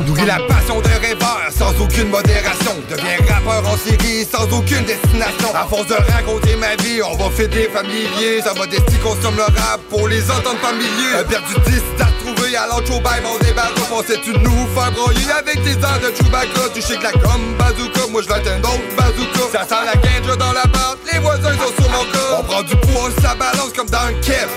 Nourris 0.08 0.26
la 0.26 0.40
passion 0.48 0.82
d'un 0.82 0.98
rêveur 1.00 1.40
sans 1.52 1.72
aucune 1.80 2.10
modération. 2.10 2.72
Deviens 2.90 3.18
rappeur 3.30 3.64
en 3.72 3.78
série 3.78 4.26
sans 4.26 4.46
aucune 4.58 4.84
destination. 4.86 5.54
À 5.54 5.66
force 5.66 5.88
de 5.88 5.94
raconter 5.94 6.56
ma 6.56 6.76
vie, 6.84 7.02
on 7.04 7.16
va 7.16 7.30
fêter 7.30 7.70
familier. 7.72 8.42
Ça 8.44 8.54
va 8.54 8.66
desti 8.66 8.98
consomme 9.04 9.38
le 9.38 9.44
rap 9.44 9.80
pour 9.90 10.08
les 10.08 10.24
entendre 10.32 10.60
familiers. 10.62 11.20
Un 11.20 11.24
perdu 11.24 11.54
10 11.66 12.04
trouvé 12.46 12.58
à 12.58 12.68
l'autre 12.68 12.92
mon 13.24 13.38
débarras. 13.40 13.70
Pensais-tu 13.90 14.32
nous 14.40 14.68
faire 14.74 14.92
broyer 14.92 15.32
avec 15.38 15.64
tes 15.64 15.72
airs 15.72 16.00
de 16.00 16.16
Chewbacca? 16.16 16.70
Tu 16.74 16.82
sais 16.82 16.98
que 16.98 17.04
la 17.04 17.12
comme 17.12 17.56
bazooka, 17.58 18.08
moi 18.12 18.22
je 18.22 18.30
l'atteins 18.30 18.60
d'autres 18.60 18.96
bazooka. 18.98 19.52
Ça 19.52 19.64
sent 19.64 19.86
la 19.86 19.94
guinche 19.94 20.38
dans 20.38 20.54
la 20.54 20.66
barre, 20.66 20.98
les 21.12 21.20
voisins 21.20 21.54
sont 21.54 21.82
sur 21.82 21.92
mon 21.92 22.06
corps. 22.12 22.40
On 22.40 22.44
prend 22.44 22.64
du 22.64 22.76
poids, 22.76 23.10
ça 23.22 23.36
balance 23.36 23.74
comme 23.76 23.90
dans 23.90 24.00
un 24.00 24.14
kev. 24.22 24.50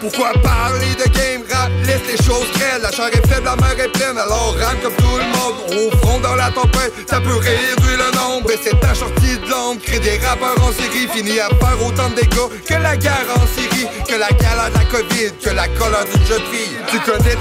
Pourquoi 0.00 0.32
parler 0.44 0.94
de 0.94 1.10
game 1.10 1.42
rap? 1.50 1.70
Laisse 1.84 2.06
les 2.06 2.24
choses 2.24 2.48
crêles. 2.54 2.82
La 2.82 2.92
chair 2.92 3.08
est 3.08 3.26
faible, 3.26 3.46
la 3.46 3.56
mer 3.56 3.74
est 3.80 3.88
pleine. 3.88 4.16
Alors 4.16 4.54
rame 4.60 4.78
comme 4.80 4.94
tout 4.94 5.18
le 5.18 5.24
monde. 5.24 5.56
Au 5.70 5.96
front 5.98 6.20
dans 6.20 6.36
la 6.36 6.50
tempête, 6.52 6.92
ça 7.10 7.20
peut 7.20 7.34
réduire 7.34 7.98
le 7.98 8.16
nombre. 8.16 8.48
Et 8.52 8.58
c'est 8.62 8.78
ta 8.78 8.94
sortie 8.94 9.38
de 9.38 9.50
l'ombre. 9.50 9.80
Crée 9.82 9.98
des 9.98 10.18
rappeurs 10.18 10.54
en 10.62 10.72
série. 10.72 11.08
Fini 11.12 11.40
à 11.40 11.48
faire 11.48 11.84
autant 11.84 12.10
de 12.10 12.14
dégâts 12.14 12.48
que 12.64 12.74
la 12.74 12.96
guerre 12.96 13.26
en 13.34 13.46
Syrie. 13.46 13.88
Que 14.06 14.14
la 14.14 14.28
galère 14.28 14.70
de 14.70 14.78
la 14.78 14.84
Covid. 14.84 15.32
Que 15.42 15.50
la 15.50 15.66
colère 15.66 16.04
d'une 16.04 16.26
jeune 16.26 16.46
fille. 16.52 16.76
C'est. 17.20 17.38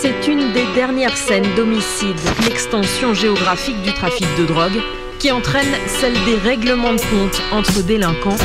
C'est 0.00 0.28
une 0.28 0.52
des 0.52 0.64
dernières 0.74 1.16
scènes 1.16 1.54
d'homicide, 1.56 2.16
l'extension 2.44 3.14
géographique 3.14 3.80
du 3.82 3.92
trafic 3.92 4.26
de 4.38 4.46
drogue, 4.46 4.80
qui 5.18 5.30
entraîne 5.30 5.72
celle 5.86 6.14
des 6.24 6.36
règlements 6.36 6.94
de 6.94 7.00
compte 7.00 7.42
entre 7.52 7.82
délinquants. 7.82 8.36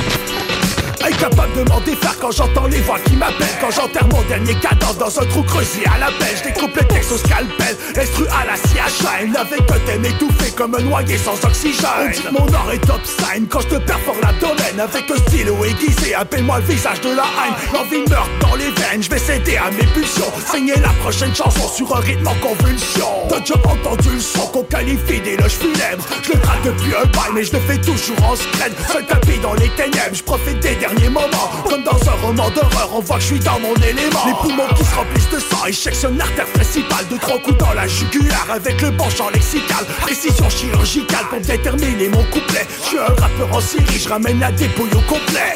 Incapable 1.06 1.54
de 1.54 1.70
m'en 1.70 1.80
défaire 1.82 2.18
quand 2.20 2.32
j'entends 2.32 2.66
les 2.66 2.82
voix 2.82 2.98
qui 3.06 3.16
m'appellent. 3.16 3.46
Quand 3.62 3.70
j'enterre 3.70 4.08
mon 4.08 4.24
dernier 4.24 4.56
cadavre 4.56 4.96
dans 4.96 5.20
un 5.20 5.26
trou 5.26 5.44
creusé 5.44 5.84
à 5.86 6.00
la 6.00 6.08
pêche 6.18 6.42
Découpe 6.44 6.76
les 6.76 6.88
textes 6.88 7.12
au 7.12 7.18
scalpel, 7.18 7.78
l'instru 7.96 8.26
à 8.28 8.46
la 8.46 8.56
chaîne 8.56 9.36
Avec 9.36 9.62
un 9.70 9.80
thème 9.86 10.06
étouffé 10.06 10.50
comme 10.52 10.74
un 10.74 10.82
noyer 10.82 11.18
sans 11.18 11.36
oxygène. 11.46 11.90
On 12.00 12.10
dit 12.10 12.22
que 12.22 12.32
mon 12.32 12.48
or 12.48 12.72
est 12.74 12.80
top 12.80 13.02
sign 13.06 13.46
quand 13.48 13.60
je 13.62 13.68
te 13.68 13.76
perfore 13.76 14.16
l'abdomen 14.24 14.80
Avec 14.80 15.12
un 15.12 15.18
stylo 15.18 15.64
aiguisé, 15.64 16.16
appelle-moi 16.16 16.60
le 16.60 16.66
visage 16.66 17.02
de 17.02 17.10
la 17.10 17.24
haine. 17.24 17.54
L'envie 17.72 18.10
meurt 18.10 18.30
dans 18.42 18.56
les 18.56 18.72
veines, 18.72 19.04
je 19.04 19.10
vais 19.10 19.20
céder 19.20 19.58
à 19.58 19.70
mes 19.70 19.86
pulsions. 19.94 20.32
Saigner 20.52 20.80
la 20.82 20.90
prochaine 21.04 21.36
chanson 21.36 21.68
sur 21.68 21.96
un 21.96 22.00
rythme 22.00 22.28
en 22.28 22.36
convulsion. 22.36 23.06
T'as 23.30 23.42
déjà 23.42 23.56
entendu 23.56 24.10
le 24.12 24.20
son 24.20 24.48
qu'on 24.48 24.64
qualifie 24.64 25.22
d'éloge 25.22 25.52
funèbre. 25.52 26.04
Je 26.24 26.32
le 26.32 26.40
traque 26.40 26.64
depuis 26.64 26.94
un 26.96 27.06
bail 27.10 27.30
mais 27.36 27.44
je 27.44 27.54
le 27.54 27.60
fais 27.60 27.78
toujours 27.78 28.18
en 28.28 28.36
scred. 28.36 28.74
Seul 28.92 29.06
tapis 29.06 29.38
dans 29.44 29.54
les 29.54 29.70
ténèbres, 29.70 30.14
je 30.14 30.24
profite 30.24 30.60
des 30.62 30.76
derniers 30.76 30.95
moments 31.10 31.50
Comme 31.70 31.84
dans 31.84 32.10
un 32.10 32.16
roman 32.26 32.50
d'horreur, 32.50 32.90
on 32.94 33.00
voit 33.00 33.18
que 33.18 33.22
je 33.22 33.28
suis 33.28 33.40
dans 33.40 33.60
mon 33.60 33.76
élément. 33.76 34.26
Les 34.26 34.34
poumons 34.42 34.68
qui 34.76 34.84
se 34.84 34.96
remplissent 34.96 35.30
de 35.30 35.40
sang, 35.40 35.66
éjection 35.66 36.12
artère 36.20 36.48
principale. 36.48 37.08
De 37.10 37.18
trois 37.18 37.40
coups 37.40 37.58
dans 37.58 37.74
la 37.74 37.88
jugulaire 37.88 38.48
avec 38.50 38.82
le 38.82 38.92
bon 38.92 39.10
champ 39.10 39.30
lexical. 39.30 39.86
Précision 40.02 40.50
chirurgicale 40.50 41.26
pour 41.30 41.40
déterminer 41.40 42.10
mon 42.10 42.24
couplet. 42.26 42.68
Je 42.84 42.88
suis 42.88 42.98
un 43.00 43.22
rappeur 43.22 43.54
en 43.54 43.62
série, 43.62 44.00
je 44.00 44.10
ramène 44.10 44.40
la 44.40 44.52
dépouille 44.52 44.94
au 44.94 45.02
complet. 45.02 45.56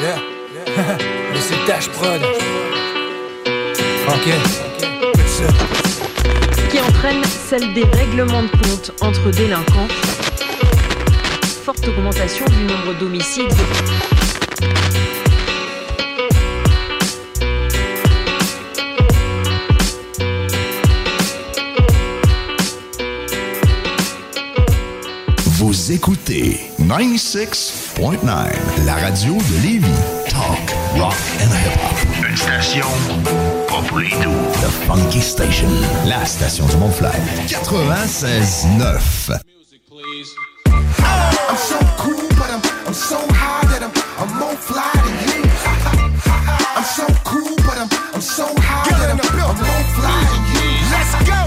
Yeah, 0.00 0.16
mais 1.32 1.40
c'est 1.40 1.66
Dash 1.66 1.88
Prod. 1.88 2.20
Ok, 4.08 4.28
qui 6.70 6.80
entraîne 6.80 7.22
celle 7.48 7.72
des 7.72 7.84
règlements 7.84 8.42
de 8.42 8.48
compte 8.48 8.92
entre 9.00 9.30
délinquants, 9.30 9.88
forte 11.64 11.86
augmentation 11.88 12.44
du 12.46 12.64
nombre 12.64 12.98
d'homicides. 12.98 13.54
Vous 25.46 25.92
écoutez 25.92 26.60
96.9, 26.80 28.26
la 28.86 28.94
radio 28.94 29.34
de 29.34 29.62
Lévis. 29.62 29.86
Talk, 30.28 30.74
rock 30.96 31.14
and 31.40 31.50
hip-hop. 31.50 32.28
Une 32.28 32.36
station 32.36 32.86
pas 33.68 33.82
pour 33.88 33.98
les 33.98 34.10
doux. 34.10 34.30
The 34.60 34.70
Funky 34.86 35.20
Station, 35.20 35.68
la 36.06 36.24
station 36.26 36.66
du 36.66 36.76
Mont-Fly. 36.76 37.08
96.9. 37.46 39.40
I'm 40.66 41.56
so 41.56 41.76
cool, 41.98 42.28
but 42.30 42.50
I'm, 42.50 42.60
I'm 42.86 42.94
so 42.94 43.16
high 43.30 43.66
that 43.68 43.82
I'm, 43.82 43.93
I'm 44.54 44.60
fly 44.60 44.86
than 45.02 45.16
you. 45.26 45.42
I'm 46.78 46.86
so 46.86 47.02
cool, 47.26 47.56
but 47.66 47.74
I'm, 47.74 47.90
I'm 48.14 48.20
so 48.22 48.46
high 48.62 48.86
that 48.86 49.10
I'm, 49.10 49.18
I'm 49.18 49.58
more 49.58 49.84
fly 49.98 50.14
than 50.30 50.42
you. 50.54 50.70
Let's 50.94 51.10
go. 51.26 51.38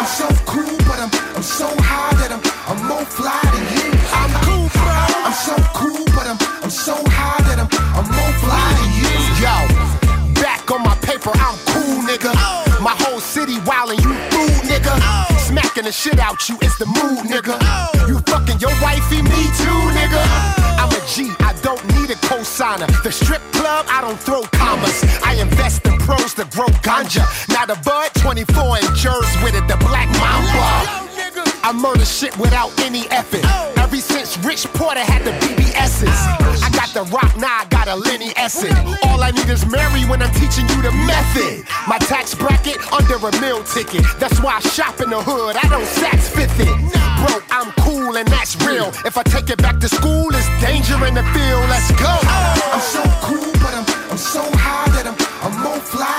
I'm 0.00 0.08
so 0.08 0.24
cool, 0.48 0.72
but 0.88 0.96
I'm, 0.96 1.12
I'm 1.36 1.44
so 1.44 1.68
high 1.84 2.16
that 2.16 2.32
I'm, 2.32 2.40
I'm 2.72 2.80
more 2.88 3.04
fly 3.04 3.36
than 3.52 3.64
you. 3.76 3.92
I'm 4.16 4.32
cool, 4.48 4.64
bro. 4.80 4.96
I'm 5.28 5.36
so 5.36 5.60
cool, 5.76 6.00
but 6.16 6.24
I'm, 6.24 6.40
I'm 6.64 6.72
so 6.72 6.96
high 7.12 7.36
that 7.52 7.60
I'm, 7.60 7.68
I'm 7.92 8.08
more 8.16 8.34
fly 8.40 8.68
than 8.80 8.90
you. 8.96 9.12
Yo, 9.44 10.40
back 10.40 10.64
on 10.72 10.80
my 10.80 10.96
paper, 11.04 11.28
I'm 11.36 11.60
cool, 11.68 12.00
nigga. 12.08 12.32
My 12.80 12.96
whole 13.04 13.20
city 13.20 13.60
wildin', 13.68 14.00
you 14.00 14.16
fool, 14.32 14.56
nigga. 14.64 14.96
Smacking 15.36 15.84
the 15.84 15.92
shit 15.92 16.18
out 16.18 16.48
you, 16.48 16.56
it's 16.62 16.78
the 16.78 16.86
mood, 16.86 17.28
nigga. 17.28 17.60
You 18.08 18.16
fucking 18.24 18.56
your 18.56 18.72
wifey, 18.80 19.20
me 19.20 19.52
too, 19.60 19.80
nigga. 19.92 20.57
Need 22.58 22.82
a. 22.82 22.86
The 23.02 23.12
strip 23.12 23.42
club, 23.52 23.86
I 23.88 24.00
don't 24.00 24.18
throw 24.18 24.42
commas. 24.52 25.04
I 25.22 25.34
invest 25.34 25.86
in 25.86 25.96
pros 25.98 26.34
to 26.34 26.44
grow 26.50 26.66
ganja. 26.82 27.22
Now 27.48 27.66
the 27.66 27.78
bud, 27.84 28.10
24 28.16 28.78
and 28.78 28.96
jers 28.96 29.30
with 29.42 29.54
it, 29.54 29.66
the 29.68 29.76
black 29.86 30.08
mamba. 30.18 31.06
I 31.62 31.72
murder 31.72 32.04
shit 32.04 32.36
without 32.38 32.72
any 32.80 33.06
effort. 33.10 33.44
Ever 33.78 33.96
since 33.96 34.36
Rich 34.38 34.66
Porter 34.74 35.00
had 35.00 35.22
the 35.24 35.32
BBS's. 35.38 36.18
I 36.62 36.70
got 36.72 36.88
the 36.94 37.04
rock, 37.12 37.36
now 37.36 37.60
I 37.60 37.64
a 37.64 37.67
Lenny 37.96 38.32
Essence. 38.36 38.74
All 39.04 39.22
I 39.22 39.30
need 39.30 39.48
is 39.48 39.64
Mary 39.66 40.04
when 40.10 40.22
I'm 40.22 40.32
teaching 40.34 40.68
you 40.68 40.82
the 40.82 40.92
method. 40.92 41.64
My 41.86 41.98
tax 41.98 42.34
bracket 42.34 42.78
under 42.92 43.14
a 43.16 43.32
meal 43.40 43.62
ticket. 43.64 44.04
That's 44.18 44.40
why 44.40 44.56
I 44.56 44.60
shop 44.60 45.00
in 45.00 45.10
the 45.10 45.22
hood, 45.22 45.56
I 45.56 45.68
don't 45.68 45.86
sax 45.86 46.28
fifth 46.28 46.60
it. 46.60 46.74
Bro, 47.22 47.40
I'm 47.50 47.72
cool 47.80 48.16
and 48.16 48.28
that's 48.28 48.56
real. 48.66 48.88
If 49.04 49.16
I 49.16 49.22
take 49.22 49.50
it 49.50 49.58
back 49.58 49.78
to 49.80 49.88
school, 49.88 50.28
it's 50.32 50.48
danger 50.60 50.98
in 51.06 51.14
the 51.14 51.24
field. 51.34 51.64
Let's 51.70 51.90
go. 51.92 52.12
I'm 52.72 52.80
so 52.80 53.02
cool, 53.22 53.52
but 53.62 53.74
I'm, 53.74 53.86
I'm 54.10 54.18
so 54.18 54.42
high 54.54 54.88
that 54.96 55.06
I'm, 55.06 55.16
I'm 55.44 55.62
more 55.62 55.80
fly 55.80 56.17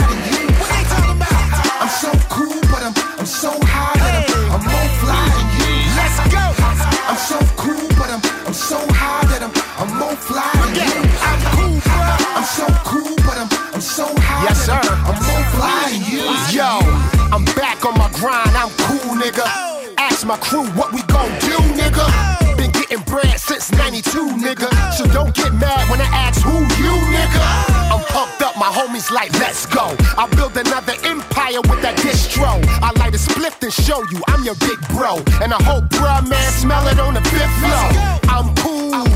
Yo, 16.60 16.80
I'm 17.32 17.46
back 17.56 17.86
on 17.86 17.98
my 17.98 18.12
grind, 18.20 18.52
I'm 18.52 18.68
cool, 18.84 19.16
nigga. 19.16 19.48
Ask 19.98 20.28
my 20.28 20.36
crew 20.36 20.66
what 20.76 20.92
we 20.92 21.02
gon' 21.04 21.32
do, 21.40 21.56
nigga. 21.80 22.04
Been 22.58 22.72
getting 22.72 23.00
bread 23.04 23.40
since 23.40 23.72
92, 23.72 24.36
nigga. 24.44 24.68
So 24.92 25.08
don't 25.08 25.34
get 25.34 25.54
mad 25.54 25.90
when 25.90 26.02
I 26.02 26.10
ask 26.12 26.42
who 26.42 26.60
you, 26.60 26.94
nigga. 27.16 27.40
I'm 27.96 28.04
pumped 28.12 28.42
up, 28.42 28.58
my 28.58 28.68
homies 28.68 29.10
like, 29.10 29.32
let's 29.40 29.68
go. 29.68 29.96
I 30.18 30.28
build 30.36 30.58
another 30.58 30.96
empire 31.06 31.62
with 31.62 31.82
that 31.82 31.96
distro. 32.04 32.60
I 32.84 32.92
light 33.00 33.16
a 33.16 33.18
spliff 33.18 33.64
and 33.64 33.72
show 33.72 34.04
you 34.12 34.20
I'm 34.28 34.44
your 34.44 34.56
big 34.56 34.80
bro. 34.90 35.24
And 35.40 35.54
I 35.54 35.64
hope, 35.64 35.86
bruh, 35.86 36.28
man, 36.28 36.52
smell 36.52 36.86
it 36.90 37.00
on 37.00 37.14
the 37.14 37.22
fifth 37.22 37.56
floor. 37.64 37.88
I'm 38.36 38.54
cool, 38.56 39.08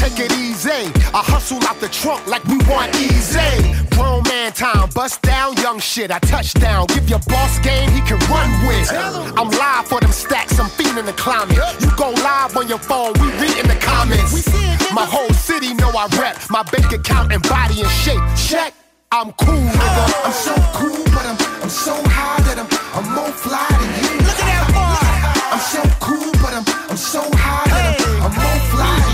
take 0.00 0.18
it 0.18 0.32
easy. 0.38 0.88
I 1.12 1.20
hustle 1.20 1.60
out 1.68 1.78
the 1.78 1.88
trunk 1.88 2.26
like 2.26 2.42
we 2.44 2.56
want 2.64 2.96
easy. 2.96 3.52
Grown 3.92 4.22
man 4.24 4.52
time, 4.52 4.88
bust 4.94 5.20
down 5.20 5.54
young 5.60 5.78
shit. 5.78 6.10
I 6.10 6.18
touch 6.20 6.54
down, 6.54 6.86
give 6.86 7.08
your 7.08 7.20
boss 7.28 7.58
game 7.60 7.90
he 7.90 8.00
can 8.00 8.18
run 8.32 8.48
with. 8.66 8.88
I'm 9.36 9.50
live 9.50 9.86
for 9.86 10.00
them 10.00 10.12
stacks, 10.12 10.58
I'm 10.58 10.70
feeling 10.70 11.04
the 11.04 11.12
climate. 11.12 11.58
You 11.80 11.90
go 11.96 12.10
live 12.24 12.56
on 12.56 12.66
your 12.66 12.78
phone, 12.78 13.12
we 13.20 13.28
read 13.42 13.56
in 13.60 13.68
the 13.68 13.78
comments. 13.80 14.48
My 14.92 15.04
whole 15.04 15.32
city 15.34 15.74
know 15.74 15.92
I 15.92 16.08
rep. 16.18 16.40
My 16.48 16.62
bank 16.62 16.90
account 16.92 17.32
and 17.32 17.42
body 17.42 17.82
and 17.82 17.90
shape. 17.90 18.24
Check. 18.48 18.72
I'm 19.12 19.32
cool, 19.32 19.58
nigga. 19.58 20.04
Oh, 20.06 20.22
I'm 20.24 20.32
so 20.32 20.54
cool, 20.78 21.04
but 21.12 21.26
I'm, 21.26 21.38
I'm 21.62 21.68
so 21.68 21.94
high 22.16 22.40
that 22.46 22.58
I'm, 22.62 22.68
I'm 22.96 23.06
more 23.12 23.32
fly 23.44 23.66
than 23.68 23.90
you. 24.00 24.16
Look 24.22 24.38
at 24.38 24.48
that 24.48 24.66
boy. 24.70 25.10
I'm 25.50 25.62
so 25.74 25.82
cool, 25.98 26.30
but 26.40 26.52
I'm, 26.54 26.64
I'm 26.90 26.96
so 26.96 27.20
high 27.34 27.68
that 27.74 27.98
I'm, 27.98 28.22
I'm 28.22 28.34
more 28.38 28.60
fly 28.70 28.86
than 28.86 29.04
you. 29.04 29.09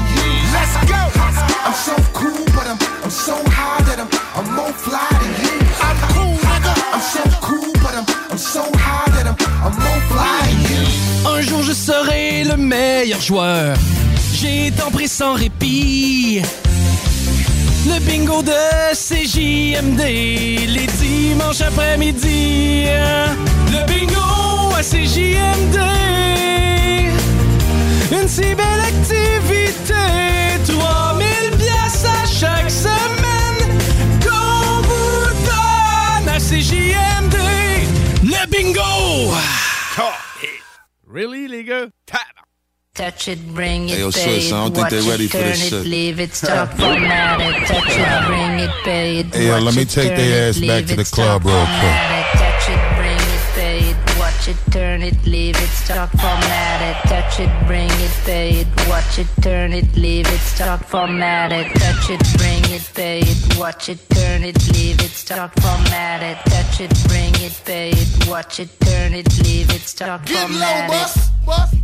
Un 11.27 11.41
jour 11.43 11.63
je 11.63 11.73
serai 11.73 12.45
le 12.45 12.57
meilleur 12.57 13.21
joueur. 13.21 13.77
J'ai 14.33 14.71
tant 14.71 14.91
pris 14.91 15.09
sans 15.09 15.35
répit. 15.35 16.43
Le 17.87 17.99
bingo 18.01 18.43
de 18.43 18.53
CJMD, 18.95 20.01
les 20.01 20.87
dimanches 20.99 21.61
après-midi. 21.61 22.87
Le 23.71 23.87
bingo 23.87 24.75
à 24.77 24.83
CJMD. 24.83 25.79
Une 28.13 28.29
si 28.29 28.55
belle 28.55 28.83
activité. 28.87 29.95
3000 32.37 32.43
pièces 32.43 32.43
à 32.43 32.57
chaque 32.59 32.71
semaine. 32.71 33.79
Qu'on 34.23 34.83
vous 34.83 35.27
donne 35.45 36.29
à 36.29 36.39
CJMD. 36.39 37.37
Le 38.23 38.47
bingo! 38.51 39.33
Really, 41.09 41.49
les 41.49 41.65
gars? 41.65 41.87
Touch 42.95 43.29
it, 43.29 43.39
bring 43.55 43.91
it, 43.91 43.97
Hey, 43.97 44.01
yo, 44.01 44.11
pay 44.11 44.41
sis, 44.41 44.47
I 44.49 44.51
don't 44.53 44.69
it, 44.69 44.75
think 44.75 44.85
watch 44.85 44.91
they 44.91 45.11
ready 45.11 45.25
it, 45.27 45.31
for 45.31 45.37
turn 45.39 45.49
this 45.51 45.67
it, 45.67 45.69
shit. 45.69 45.87
leave 45.87 46.19
it, 46.19 46.35
stop, 46.35 46.71
format 46.79 47.41
it, 47.43 47.67
touch 47.67 47.85
it, 47.91 48.27
bring 48.27 48.59
it, 48.59 48.71
pay 48.85 49.19
it, 49.19 49.35
Hey, 49.35 49.47
yo, 49.49 49.53
watch 49.53 49.65
let 49.65 49.75
me 49.77 49.83
it, 49.83 49.91
take 49.91 50.09
turn 50.09 50.17
their 50.17 50.47
it, 50.47 50.49
ass 50.49 50.57
back 50.57 50.67
leave 50.69 50.87
to 50.87 50.93
it, 50.95 50.97
the 50.97 51.05
stop, 51.05 51.43
club 51.43 51.45
real 51.45 51.67
quick. 51.67 52.46
Watch 54.47 54.57
it, 54.57 54.73
turn 54.73 55.03
it, 55.03 55.27
leave 55.27 55.57
it, 55.57 55.69
start 55.69 56.11
format 56.11 56.81
it, 56.81 57.09
touch 57.09 57.41
it, 57.41 57.51
bring 57.67 57.91
it, 57.91 58.13
pay 58.25 58.51
it, 58.61 58.67
watch 58.89 59.19
it, 59.19 59.27
turn 59.43 59.73
it, 59.73 59.97
leave 59.97 60.27
it, 60.29 60.39
start 60.39 60.85
format 60.85 61.51
it, 61.51 61.67
touch 61.75 62.11
it, 62.11 62.21
bring 62.39 62.63
it, 62.73 62.89
pay 62.95 63.21
it, 63.21 63.59
watch 63.59 63.89
it, 63.89 63.99
turn 64.11 64.45
it, 64.45 64.57
leave 64.73 65.01
it, 65.01 65.11
start 65.11 65.53
format 65.61 66.23
it, 66.23 66.39
touch 66.51 66.81
it, 66.81 66.93
bring 67.09 67.35
it, 67.45 67.61
pay 67.65 67.91
it, 67.91 68.29
watch 68.29 68.61
it, 68.61 68.69
turn 68.81 69.15
it, 69.15 69.27
leave 69.43 69.69
it, 69.71 69.81
start 69.81 70.29
format 70.29 70.91
it. 70.91 71.37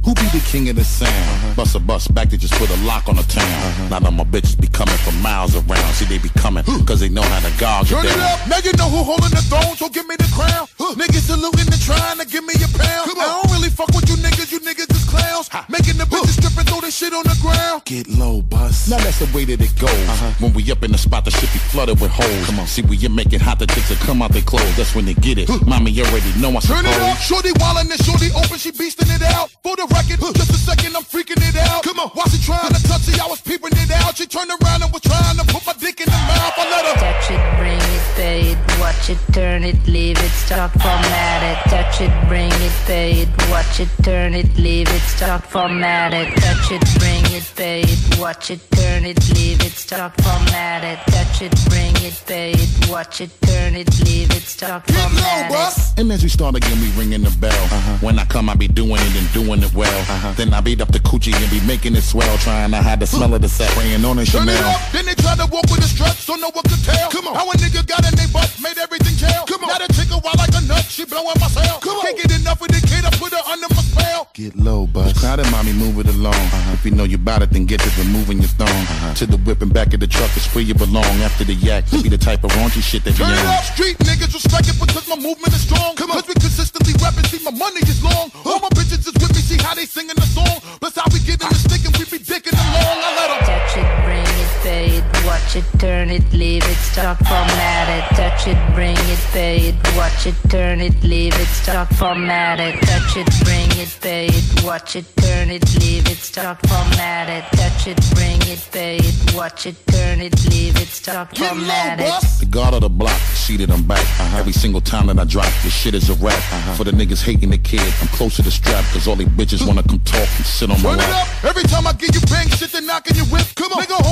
Who 0.04 0.14
be 0.14 0.26
the 0.34 0.42
king 0.50 0.68
of 0.68 0.76
the 0.76 0.84
sound? 0.84 1.10
Uh-huh. 1.10 1.54
Bust 1.54 1.74
a 1.76 1.80
bus 1.80 2.08
back 2.08 2.28
to 2.30 2.38
just 2.38 2.54
put 2.54 2.68
a 2.70 2.76
lock 2.84 3.08
on 3.08 3.16
the 3.16 3.22
town. 3.22 3.46
Uh-huh. 3.46 3.88
Now 3.88 4.00
that 4.00 4.12
my 4.12 4.24
bitches 4.24 4.60
be 4.60 4.66
coming 4.66 4.96
from 4.98 5.20
miles 5.22 5.54
around. 5.54 5.94
See, 5.94 6.04
they 6.04 6.18
be 6.18 6.30
coming 6.30 6.64
cause 6.84 7.00
they 7.00 7.08
know 7.08 7.22
how 7.22 7.40
to 7.40 7.58
gouge 7.58 7.90
Turn 7.90 8.04
it 8.04 8.18
up, 8.18 8.48
now 8.48 8.58
you 8.58 8.72
know 8.74 8.88
who 8.90 9.02
holding 9.02 9.30
the 9.30 9.42
throne, 9.46 9.76
so 9.76 9.88
give 9.88 10.06
me 10.06 10.16
the 10.16 10.30
crown. 10.34 10.66
Niggas 10.98 11.24
saluting 11.24 11.72
and 11.72 11.80
trying 11.80 12.18
to 12.18 12.26
give 12.26 12.44
me 12.44 12.51
a 12.60 12.68
pound. 12.76 13.10
I 13.16 13.24
don't 13.24 13.50
really 13.52 13.70
fuck 13.70 13.88
with 13.94 14.08
you 14.08 14.16
niggas, 14.16 14.52
you 14.52 14.60
niggas 14.60 15.11
is 15.40 15.48
clowns. 15.48 15.68
Making 15.68 15.98
the 15.98 16.04
bitches 16.04 16.36
strip 16.36 16.56
and 16.58 16.68
throw 16.68 16.80
this 16.80 16.96
shit 16.96 17.12
on 17.12 17.24
the 17.24 17.36
ground. 17.40 17.84
Get 17.84 18.08
low, 18.08 18.42
bus. 18.42 18.88
Now 18.88 18.98
that's 18.98 19.18
the 19.18 19.28
way 19.36 19.44
that 19.44 19.60
it 19.60 19.74
goes. 19.78 19.90
Uh-huh. 19.90 20.32
When 20.40 20.52
we 20.52 20.70
up 20.70 20.82
in 20.82 20.92
the 20.92 20.98
spot, 20.98 21.24
the 21.24 21.30
shit 21.30 21.52
be 21.52 21.58
flooded 21.58 22.00
with 22.00 22.10
holes. 22.10 22.46
Come 22.46 22.60
on, 22.60 22.66
see, 22.66 22.82
we 22.82 22.96
you 22.96 23.08
make 23.08 23.32
it 23.32 23.40
hot, 23.40 23.58
the 23.58 23.66
chicks 23.66 23.88
that 23.88 23.98
come 23.98 24.22
out 24.22 24.32
their 24.32 24.42
clothes. 24.42 24.76
That's 24.76 24.94
when 24.94 25.04
they 25.04 25.14
get 25.14 25.38
it. 25.38 25.48
Mommy 25.66 25.90
you 25.90 26.04
already 26.04 26.32
know 26.40 26.50
I 26.50 26.60
Turn 26.60 26.84
it 26.84 27.00
up, 27.00 27.18
shorty 27.18 27.52
wildin' 27.62 27.90
and 27.90 28.02
shorty 28.04 28.28
open, 28.34 28.58
she 28.58 28.72
beastin' 28.72 29.08
it 29.08 29.22
out. 29.22 29.50
For 29.62 29.76
the 29.76 29.86
record, 29.88 30.20
just 30.34 30.50
a 30.50 30.58
second, 30.58 30.96
I'm 30.96 31.04
freaking 31.04 31.40
it 31.40 31.56
out. 31.56 31.82
Come 31.82 31.98
on, 32.00 32.08
while 32.10 32.28
she 32.28 32.38
trying 32.42 32.72
to 32.72 32.82
touch 32.84 33.08
it, 33.08 33.20
I 33.20 33.26
was 33.26 33.40
peeping 33.40 33.72
it 33.72 33.90
out. 34.02 34.16
She 34.16 34.26
turned 34.26 34.50
around 34.50 34.82
and 34.82 34.92
was 34.92 35.02
trying 35.02 35.36
to 35.38 35.44
put 35.46 35.64
my 35.66 35.74
dick 35.78 36.00
in 36.00 36.06
the 36.06 36.20
mouth. 36.28 36.54
I 36.56 36.64
let 36.70 36.84
her. 36.86 36.96
Touch 36.98 37.30
it, 37.30 37.42
bring 37.58 37.80
it, 37.80 38.04
pay 38.16 38.40
it, 38.52 38.58
watch 38.80 39.10
it, 39.10 39.18
turn 39.32 39.64
it, 39.64 39.78
leave 39.86 40.18
it, 40.18 40.34
start 40.34 40.72
format 40.72 41.42
it. 41.42 41.58
Touch 41.70 42.00
it, 42.00 42.12
bring 42.28 42.50
it, 42.50 42.74
pay 42.86 43.22
it, 43.22 43.28
watch 43.50 43.80
it, 43.80 43.88
turn 44.02 44.34
it, 44.34 44.48
leave 44.56 44.88
it, 44.88 45.02
start 45.02 45.21
format 45.52 46.12
it. 46.14 46.34
Touch 46.36 46.72
it, 46.72 46.82
bring 46.98 47.24
it, 47.36 47.52
pay 47.54 47.82
it, 47.82 48.18
watch 48.18 48.50
it, 48.50 48.60
turn 48.72 49.04
it, 49.04 49.18
leave 49.34 49.60
it, 49.60 49.72
start 49.72 50.12
format 50.20 50.82
it. 50.84 50.98
Touch 51.12 51.42
it, 51.42 51.54
bring 51.68 51.94
it, 52.02 52.22
pay 52.26 52.52
it, 52.52 52.90
watch 52.90 53.20
it, 53.20 53.30
turn 53.42 53.74
it, 53.74 53.88
leave 54.04 54.30
it, 54.30 54.42
start 54.42 54.84
format 54.86 55.50
it. 55.50 55.98
And 55.98 56.10
as 56.10 56.22
we 56.22 56.28
start 56.28 56.56
again, 56.56 56.80
we 56.80 56.90
ringing 56.98 57.22
the 57.22 57.30
bell. 57.38 57.52
Uh-huh. 57.52 57.98
When 58.00 58.18
I 58.18 58.24
come, 58.24 58.48
I 58.48 58.54
be 58.54 58.68
doing 58.68 58.98
it 58.98 59.16
and 59.16 59.32
doing 59.32 59.62
it 59.62 59.72
well. 59.74 60.00
Uh-huh. 60.00 60.32
Then 60.36 60.52
I 60.54 60.60
beat 60.60 60.80
up 60.80 60.90
the 60.90 60.98
coochie 60.98 61.34
and 61.34 61.50
be 61.50 61.60
making 61.66 61.94
it 61.94 62.02
swell. 62.02 62.36
Trying 62.38 62.70
to 62.72 62.82
hide 62.82 63.00
the 63.00 63.06
smell 63.06 63.32
of 63.34 63.42
the 63.42 63.48
set, 63.48 63.70
praying 63.70 64.04
on 64.04 64.18
a 64.18 64.24
Turn 64.24 64.48
it 64.48 64.52
Chanel. 64.52 64.70
up, 64.70 64.80
then 64.92 65.06
they 65.06 65.14
try 65.14 65.36
to 65.36 65.46
walk 65.52 65.70
with 65.70 65.80
a 65.80 65.88
strut, 65.88 66.16
so 66.16 66.34
no 66.34 66.50
one 66.50 66.64
could 66.64 66.82
tell. 66.84 67.10
Come 67.10 67.28
on. 67.28 67.34
How 67.34 67.50
a 67.50 67.54
nigga 67.54 67.86
got 67.86 68.02
in 68.08 68.14
they 68.16 68.26
butt, 68.32 68.50
made 68.62 68.78
everything 68.78 69.16
jail. 69.16 69.44
Come 69.46 69.62
on. 69.64 69.68
Now 69.68 69.78
the 69.86 69.92
chick 69.92 70.10
a 70.10 70.18
wild 70.18 70.38
like 70.38 70.54
a 70.54 70.62
nut, 70.66 70.84
she 70.88 71.04
blowing 71.04 71.38
my 71.38 71.46
cell. 71.48 71.78
Come 71.78 71.98
on. 71.98 72.02
Can't 72.06 72.16
get 72.16 72.40
enough 72.40 72.60
of 72.60 72.68
the 72.68 72.80
kid, 72.86 73.04
I 73.04 73.10
put 73.14 73.32
her 73.32 73.44
under 73.46 73.68
my 73.70 73.82
spell. 73.82 74.28
Get 74.34 74.56
low, 74.56 74.86
bus. 75.12 75.20
Crowded, 75.22 75.50
mommy, 75.50 75.72
move 75.72 75.98
it 75.98 76.08
along. 76.08 76.34
Uh-huh. 76.34 76.72
If 76.74 76.84
you 76.84 76.90
know 76.90 77.04
you 77.04 77.18
bout 77.18 77.42
it, 77.42 77.50
then 77.50 77.64
get 77.66 77.80
to 77.80 77.90
removing 78.00 78.38
your 78.38 78.48
thong. 78.48 78.68
Uh-huh. 78.68 79.14
To 79.14 79.26
the 79.26 79.36
whip 79.38 79.62
and 79.62 79.72
back 79.72 79.94
of 79.94 80.00
the 80.00 80.06
truck 80.06 80.34
is 80.36 80.46
where 80.54 80.64
you 80.64 80.74
belong. 80.74 81.04
After 81.22 81.44
the 81.44 81.54
yak, 81.54 81.90
be 81.90 82.08
the 82.08 82.18
type 82.18 82.44
of 82.44 82.50
raunchy 82.52 82.82
shit 82.82 83.04
that 83.04 83.18
you 83.18 83.24
Turn 83.24 83.32
it 83.34 83.38
on. 83.40 83.46
up, 83.46 83.64
street 83.64 83.98
niggas 83.98 84.32
respect 84.34 84.68
it 84.68 84.78
because 84.80 85.06
my 85.08 85.16
movement 85.16 85.54
is 85.54 85.62
strong. 85.62 85.94
Come 85.96 86.10
on. 86.10 86.20
Cause 86.20 86.28
we 86.28 86.34
consistently 86.34 86.94
rapping, 87.02 87.24
see 87.24 87.42
my 87.44 87.50
money 87.52 87.80
is 87.82 88.02
long. 88.02 88.30
All 88.44 88.58
my 88.60 88.68
bitches 88.70 89.06
is 89.06 89.14
with 89.14 89.32
me, 89.34 89.40
see 89.42 89.58
how 89.62 89.74
they 89.74 89.86
singing 89.86 90.16
the 90.16 90.26
song. 90.26 90.60
Plus 90.80 90.94
how 90.96 91.04
we 91.12 91.18
getting 91.20 91.48
the 91.48 91.54
stick 91.54 91.84
and 91.84 91.94
we 91.96 92.04
be 92.06 92.18
dicking 92.22 92.54
along. 92.56 92.98
I 93.02 93.10
let 93.16 93.30
'em. 93.30 93.40
Touch 93.46 93.76
it, 93.76 93.88
bring 94.04 94.26
it, 94.42 94.50
pay 94.62 94.86
it, 94.98 95.04
watch 95.26 95.56
it, 95.56 95.64
turn 95.78 96.10
it, 96.10 96.24
leave 96.32 96.64
it, 96.64 96.76
start 96.92 97.18
format 97.26 97.88
it. 97.88 98.04
Touch 98.16 98.46
it, 98.46 98.58
bring 98.74 98.96
it, 98.96 99.22
pay 99.32 99.56
it, 99.68 99.76
watch 99.96 100.26
it, 100.26 100.34
turn 100.48 100.80
it, 100.80 100.94
leave 101.02 101.34
it, 101.38 101.48
start 101.48 101.88
format 101.94 102.60
it. 102.60 102.80
Touch 102.82 103.16
it, 103.16 103.28
bring 103.44 103.70
it, 103.80 103.90
pay 104.00 104.26
it, 104.26 104.64
watch 104.64 104.96
it, 104.96 105.01
turn 105.16 105.50
it, 105.50 105.64
leave 105.80 106.06
it, 106.08 106.18
start 106.18 106.58
format 106.66 107.28
it. 107.28 107.44
Touch 107.56 107.86
it, 107.86 107.98
bring 108.14 108.40
it, 108.52 108.68
pay 108.70 108.96
it, 108.96 109.34
watch 109.34 109.66
it, 109.66 109.76
turn 109.86 110.20
it, 110.20 110.34
leave 110.50 110.76
it, 110.76 110.88
start 110.88 111.36
format 111.36 112.00
it. 112.00 112.40
The 112.40 112.46
guard 112.46 112.74
of 112.74 112.82
the 112.82 112.88
block, 112.88 113.18
seated 113.34 113.70
on 113.70 113.82
back. 113.82 114.00
Uh-huh. 114.00 114.38
Every 114.38 114.52
single 114.52 114.80
time 114.80 115.06
that 115.06 115.18
I 115.18 115.24
drop, 115.24 115.46
this 115.62 115.72
shit 115.72 115.94
is 115.94 116.10
a 116.10 116.14
rap. 116.14 116.34
Uh-huh. 116.34 116.74
For 116.74 116.84
the 116.84 116.92
niggas 116.92 117.22
hating 117.22 117.50
the 117.50 117.58
kid, 117.58 117.80
I'm 118.00 118.08
close 118.08 118.36
to 118.36 118.42
the 118.42 118.50
strap, 118.50 118.84
cause 118.92 119.08
all 119.08 119.16
they 119.16 119.24
bitches 119.24 119.66
wanna 119.66 119.82
come 119.82 120.00
talk 120.00 120.28
and 120.36 120.46
sit 120.46 120.70
on 120.70 120.80
my 120.82 120.90
Turn 120.90 121.00
it 121.00 121.10
lap. 121.10 121.26
up, 121.26 121.44
every 121.44 121.64
time 121.64 121.86
I 121.86 121.92
give 121.94 122.14
you 122.14 122.20
bang 122.28 122.48
shit, 122.48 122.70
they 122.72 122.80
knocking 122.80 123.16
your 123.16 123.26
whip. 123.26 123.46
Come 123.56 123.72
on, 123.72 123.82
nigga 123.82 123.98
always 124.04 124.11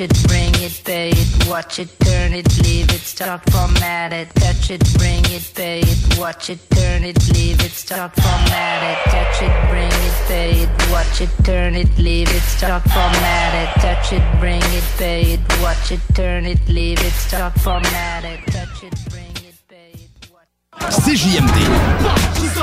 Touch 0.00 0.08
it, 0.08 0.28
bring 0.28 0.54
it, 0.64 0.82
pay 0.82 1.10
it, 1.10 1.46
watch 1.46 1.78
it, 1.78 1.90
turn 2.00 2.32
it, 2.32 2.48
leave 2.62 2.88
it, 2.88 3.02
start 3.02 3.42
format 3.50 4.14
it. 4.14 4.34
Touch 4.34 4.70
it, 4.70 4.80
bring 4.96 5.22
it, 5.26 5.52
pay 5.54 5.80
it, 5.80 6.18
watch 6.18 6.48
it, 6.48 6.58
turn 6.70 7.04
it, 7.04 7.18
leave 7.34 7.60
it, 7.60 7.70
start 7.70 8.14
format 8.14 8.82
it. 8.82 9.10
Touch 9.10 9.42
it, 9.42 9.52
bring 9.68 9.92
it, 9.92 10.14
pay 10.26 10.50
it, 10.62 10.90
watch 10.90 11.20
it, 11.20 11.28
turn 11.44 11.74
it, 11.74 11.98
leave 11.98 12.30
it, 12.34 12.40
start 12.40 12.82
format 12.84 13.54
it. 13.54 13.80
Touch 13.82 14.14
it, 14.14 14.22
bring 14.40 14.62
it, 14.72 14.84
pay 14.96 15.20
it, 15.34 15.40
watch 15.60 15.92
it, 15.92 16.00
turn 16.14 16.46
it, 16.46 16.66
leave 16.66 16.98
it, 17.04 17.12
start 17.12 17.52
format 17.60 18.24
it. 18.24 18.40
Touch 18.46 18.82
it, 18.82 18.94
bring 19.10 19.36
it, 19.44 19.54
pay 19.68 19.92
it. 19.92 20.30
CJMD, 21.04 21.58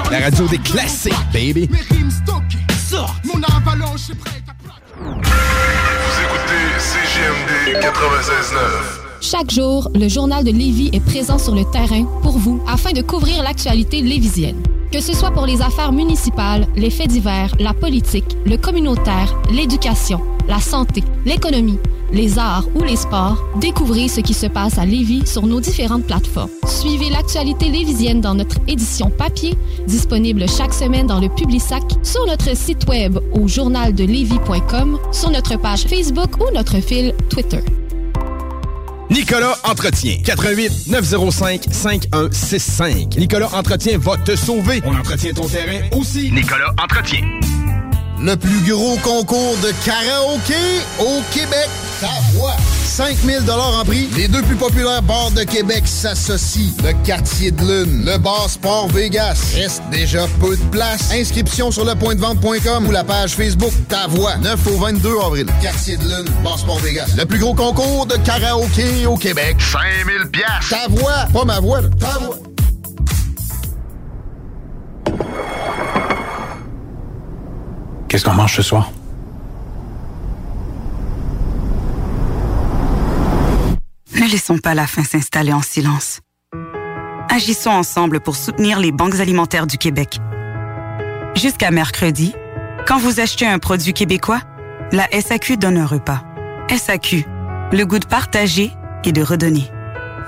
la 0.10 0.20
radio 0.22 0.48
des 0.48 0.58
classiques, 0.58 1.14
baby. 1.32 1.70
Mes 1.70 1.82
rimes 1.82 2.10
stockées 2.10 2.74
sortent, 2.90 3.24
mon 3.26 3.44
avalanche 3.44 4.10
est 4.10 4.16
prête 4.16 4.42
à 4.48 4.54
Vous 5.00 6.22
écoutez 6.24 6.80
CGMD 6.80 7.84
96.9. 7.84 9.07
Chaque 9.30 9.52
jour, 9.52 9.90
le 9.94 10.08
journal 10.08 10.46
de 10.46 10.52
Lévis 10.52 10.90
est 10.94 11.02
présent 11.02 11.38
sur 11.38 11.54
le 11.54 11.66
terrain 11.66 12.06
pour 12.22 12.38
vous 12.38 12.62
afin 12.66 12.94
de 12.94 13.02
couvrir 13.02 13.44
l'actualité 13.44 14.02
lévisienne. 14.02 14.64
Que 14.90 15.02
ce 15.02 15.12
soit 15.12 15.32
pour 15.32 15.46
les 15.46 15.62
affaires 15.62 15.92
municipales, 15.92 16.66
les 16.78 16.90
faits 16.90 17.10
divers, 17.10 17.54
la 17.60 17.74
politique, 17.74 18.38
le 18.46 18.56
communautaire, 18.56 19.38
l'éducation, 19.52 20.22
la 20.48 20.62
santé, 20.62 21.04
l'économie, 21.26 21.78
les 22.14 22.40
arts 22.40 22.70
ou 22.74 22.84
les 22.84 22.96
sports, 22.96 23.44
découvrez 23.60 24.08
ce 24.08 24.22
qui 24.22 24.34
se 24.34 24.48
passe 24.48 24.78
à 24.78 24.86
Lévis 24.86 25.28
sur 25.28 25.46
nos 25.46 25.60
différentes 25.60 26.06
plateformes. 26.06 26.52
Suivez 26.66 27.10
l'actualité 27.10 27.68
lévisienne 27.68 28.22
dans 28.22 28.36
notre 28.36 28.60
édition 28.66 29.10
papier, 29.10 29.58
disponible 29.88 30.48
chaque 30.48 30.74
semaine 30.74 31.08
dans 31.08 31.20
le 31.20 31.28
Publisac, 31.28 31.84
sur 32.02 32.26
notre 32.28 32.56
site 32.56 32.88
web 32.88 33.20
au 33.34 33.46
journaldelevis.com, 33.46 34.98
sur 35.12 35.32
notre 35.32 35.58
page 35.60 35.82
Facebook 35.82 36.38
ou 36.40 36.56
notre 36.56 36.80
fil 36.80 37.14
Twitter. 37.30 37.60
Nicolas 39.10 39.58
Entretien. 39.64 40.18
88 40.24 40.88
905 40.88 41.66
5165. 41.72 43.18
Nicolas 43.18 43.50
Entretien 43.54 43.98
va 43.98 44.18
te 44.18 44.36
sauver. 44.36 44.82
On 44.86 44.96
entretient 44.96 45.34
ton 45.34 45.48
terrain 45.48 45.82
aussi. 45.96 46.32
Nicolas 46.32 46.74
Entretien. 46.82 47.24
Le 48.20 48.36
plus 48.36 48.62
gros 48.72 48.98
concours 48.98 49.56
de 49.58 49.72
karaoké 49.86 50.56
au 51.00 51.22
Québec. 51.32 51.70
Ta 52.02 52.08
voix. 52.34 52.56
5000 52.84 53.44
en 53.52 53.86
prix. 53.86 54.10
Les 54.16 54.28
deux 54.28 54.42
plus 54.42 54.56
populaires 54.56 55.04
bars 55.04 55.30
de 55.30 55.44
Québec 55.44 55.84
s'associent. 55.86 56.74
Le 56.84 56.94
Quartier 57.06 57.52
de 57.52 57.62
Lune, 57.62 58.06
le 58.06 58.18
Bar 58.18 58.50
Sport 58.50 58.88
Vegas. 58.88 59.54
Reste 59.54 59.84
déjà 59.92 60.26
peu 60.40 60.58
de 60.58 60.64
place. 60.72 61.12
Inscription 61.14 61.70
sur 61.70 61.86
lepointdevente.com 61.86 62.88
ou 62.88 62.92
la 62.92 63.04
page 63.04 63.36
Facebook 63.36 63.74
Ta 63.88 64.08
Voix. 64.08 64.36
9 64.38 64.68
au 64.68 64.78
22 64.80 65.10
avril. 65.24 65.46
Quartier 65.62 65.98
de 65.98 66.04
Lune, 66.04 66.34
Bar 66.44 66.58
Sport 66.58 66.80
Vegas. 66.80 67.10
Le 67.16 67.26
plus 67.26 67.38
gros 67.40 67.54
concours 67.54 68.08
de 68.08 68.16
karaoké 68.18 69.06
au 69.06 69.16
Québec. 69.16 69.58
5000 69.60 70.32
piastres. 70.32 70.70
Ta 70.70 70.88
voix. 70.90 71.28
Pas 71.32 71.46
ma 71.46 71.60
voix, 71.60 71.82
là. 71.82 71.90
Ta 72.00 72.18
voix. 72.18 72.36
Qu'est-ce 78.08 78.24
qu'on 78.24 78.34
mange 78.34 78.56
ce 78.56 78.62
soir? 78.62 78.92
Ne 84.16 84.32
laissons 84.32 84.58
pas 84.58 84.74
la 84.74 84.88
faim 84.88 85.04
s'installer 85.04 85.54
en 85.54 85.62
silence. 85.62 86.22
Agissons 87.30 87.70
ensemble 87.70 88.20
pour 88.20 88.36
soutenir 88.36 88.80
les 88.80 88.92
banques 88.92 89.20
alimentaires 89.20 89.68
du 89.68 89.78
Québec. 89.78 90.20
Jusqu'à 91.36 91.70
mercredi, 91.72 92.34
quand 92.88 92.98
vous 92.98 93.20
achetez 93.20 93.46
un 93.46 93.60
produit 93.60 93.94
québécois, 93.94 94.42
la 94.92 95.08
SAQ 95.12 95.58
donne 95.58 95.78
un 95.78 95.86
repas. 95.86 96.24
SAQ, 96.70 97.26
le 97.74 97.84
goût 97.84 98.00
de 98.00 98.06
partager 98.06 98.72
et 99.04 99.12
de 99.12 99.22
redonner. 99.22 99.70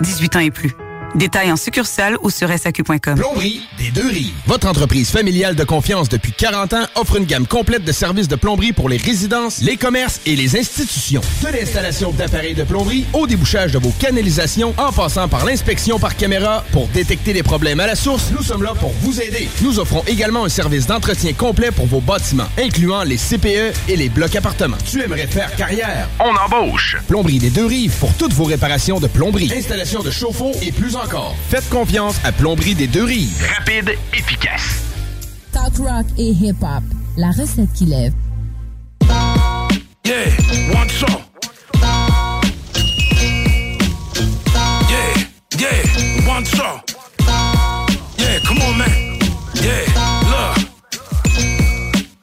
18 0.02 0.36
ans 0.36 0.40
et 0.40 0.52
plus. 0.52 0.76
Détails 1.16 1.52
en 1.52 1.58
succursale 1.58 2.18
ou 2.22 2.30
sur 2.30 2.50
SAQ.com. 2.50 3.16
Plomberie 3.16 3.62
des 3.78 3.90
deux 3.90 4.08
rives. 4.08 4.34
Votre 4.46 4.68
entreprise 4.68 5.10
familiale 5.10 5.56
de 5.56 5.64
confiance 5.64 6.08
depuis 6.08 6.32
40 6.32 6.74
ans 6.74 6.86
offre 6.96 7.18
une 7.18 7.26
gamme 7.26 7.48
complète 7.48 7.84
de 7.84 7.92
services 7.92 8.28
de 8.28 8.36
plomberie 8.36 8.74
pour 8.74 8.90
les 8.90 8.98
résidences, 8.98 9.62
les 9.62 9.76
commerces 9.76 10.22
et 10.26 10.36
les 10.36 10.58
institutions. 10.58 11.22
De 11.44 11.50
l'installation 11.50 12.12
d'appareils 12.12 12.54
de 12.54 12.64
plomberie 12.64 13.06
au 13.14 13.26
débouchage 13.26 13.72
de 13.72 13.80
vos 13.80 13.92
canalisations 14.00 14.74
en 14.78 14.92
passant 14.92 15.28
par 15.28 15.46
l'inspection 15.46 15.98
par 15.98 16.16
caméra 16.16 16.64
pour 16.72 16.88
détecter 16.90 17.34
les 17.34 17.44
problèmes 17.44 17.80
à 17.80 17.88
la 17.88 17.96
source, 17.96 18.32
nous 18.32 18.44
sommes 18.44 18.64
là 18.64 18.74
pour 18.80 18.92
vous 19.02 19.20
aider. 19.20 19.50
Nous 19.62 19.80
offrons 19.80 20.04
également 20.08 20.46
un 20.46 20.50
service 20.50 20.86
d'entretien 20.86 21.34
complet 21.34 21.72
pour 21.72 21.88
vos 21.88 22.02
bâtiments, 22.02 22.48
incluant 22.58 23.04
les 23.04 23.18
CPE 23.18 23.74
et 23.88 23.96
les 23.96 24.10
blocs 24.10 24.36
appartements. 24.36 24.78
Tu 24.86 25.02
aimerais 25.02 25.28
faire 25.28 25.56
carrière? 25.56 26.08
On 26.20 26.36
embauche! 26.36 26.98
Plomberie 27.08 27.40
des 27.40 27.50
deux 27.50 27.66
rives 27.66 27.96
pour 28.00 28.14
toutes 28.14 28.34
vos 28.34 28.46
réparations 28.46 29.00
de 29.00 29.08
plomberie, 29.08 29.52
installation 29.56 30.04
de 30.04 30.12
chauffe-eau 30.12 30.52
et 30.62 30.72
plus 30.72 30.96
encore. 31.04 31.36
Faites 31.50 31.70
confiance 31.70 32.20
à 32.24 32.32
Plomberie 32.32 32.76
des 32.76 32.88
deux 32.88 33.04
rives. 33.04 33.46
Rapide, 33.58 33.92
efficace. 34.14 34.84
Talk 35.52 35.78
rock 35.78 36.06
et 36.18 36.32
hip-hop. 36.32 36.84
La 37.18 37.32
recette 37.32 37.72
qui 37.74 37.86
lève. 37.86 38.14
Yeah, 40.06 40.30
one 40.74 40.90
song. 40.90 41.22
Yeah, 44.90 45.14
yeah, 45.58 46.28
one 46.28 46.46
song. 46.46 46.82
Yeah, 48.18 48.40
come 48.46 48.62
on, 48.62 48.78
man. 48.78 49.20
Yeah, 49.56 49.86
look. 50.30 50.58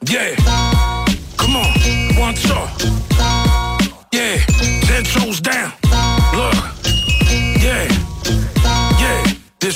Yeah, 0.09 0.35
come 1.37 1.55
on, 1.55 2.19
one 2.19 2.35
song. 2.35 2.67
Yeah, 4.11 4.37
ten 4.85 5.03
toes 5.03 5.41
down. 5.41 5.76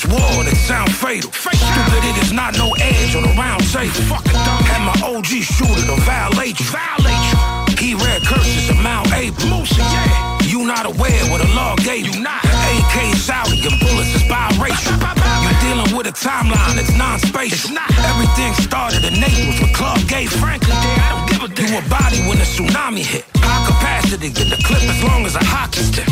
This 0.02 0.10
that 0.10 0.58
sound 0.58 0.89
fatal. 0.95 1.32
Stupid, 1.32 2.02
it 2.10 2.18
is 2.26 2.34
not 2.34 2.58
no 2.58 2.74
edge 2.82 3.16
on 3.16 3.22
a 3.22 3.34
round 3.38 3.62
table. 3.70 3.93
Fucking 4.10 4.34
dumb. 4.34 4.66
Had 4.66 4.82
my 4.82 4.97
OG 5.06 5.45
shooter 5.45 5.86
to 5.86 5.95
violate 6.02 6.58
you. 6.58 6.66
Violate 6.74 7.22
you. 7.30 7.38
He 7.78 7.93
read 7.93 8.26
curses 8.26 8.70
of 8.70 8.82
Mount 8.82 9.14
April. 9.14 9.62
Musa, 9.62 9.78
yeah. 9.78 10.41
You 10.41 10.66
not 10.66 10.89
aware 10.89 11.22
what 11.30 11.45
the 11.45 11.49
law 11.54 11.76
gave 11.86 12.10
you. 12.10 12.18
Not. 12.18 12.41
The 12.41 12.49
AK 12.82 13.14
is 13.14 13.22
Saudi 13.22 13.62
and 13.62 13.78
bullets 13.78 14.10
is 14.18 14.26
biracial. 14.26 14.97
You're 15.45 15.60
dealing 15.62 15.93
with 15.93 16.10
a 16.10 16.16
timeline 16.18 16.82
that's 16.82 16.97
non-spatial. 16.97 17.78
Everything 18.02 18.54
started 18.58 19.06
in 19.06 19.22
Naples 19.22 19.62
with 19.62 19.74
Club 19.78 20.02
Gay. 20.10 20.26
Frankly, 20.26 20.74
I 20.74 21.14
don't 21.14 21.30
give 21.30 21.43
a 21.45 21.49
damn. 21.54 21.70
You 21.70 21.78
a 21.78 21.89
body 21.89 22.26
when 22.26 22.41
the 22.41 22.47
tsunami 22.49 23.06
hit. 23.06 23.26
High 23.38 23.70
capacity, 23.70 24.34
get 24.34 24.49
the 24.49 24.58
clip 24.66 24.82
as 24.82 25.04
long 25.06 25.26
as 25.30 25.36
a 25.36 25.45
hockey 25.45 25.86
stick. 25.86 26.10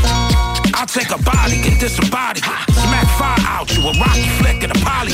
I'll 0.78 0.86
take 0.86 1.10
a 1.10 1.18
body 1.26 1.58
and 1.66 1.76
disembody 1.82 2.40
it. 2.40 2.72
Smack 2.72 3.09
fire 3.60 3.66
out 3.66 3.76
you, 3.76 3.84
a 3.84 3.92
rocky 4.00 4.30
flick 4.40 4.64
and 4.64 4.72
a 4.72 4.80
poly. 4.86 5.14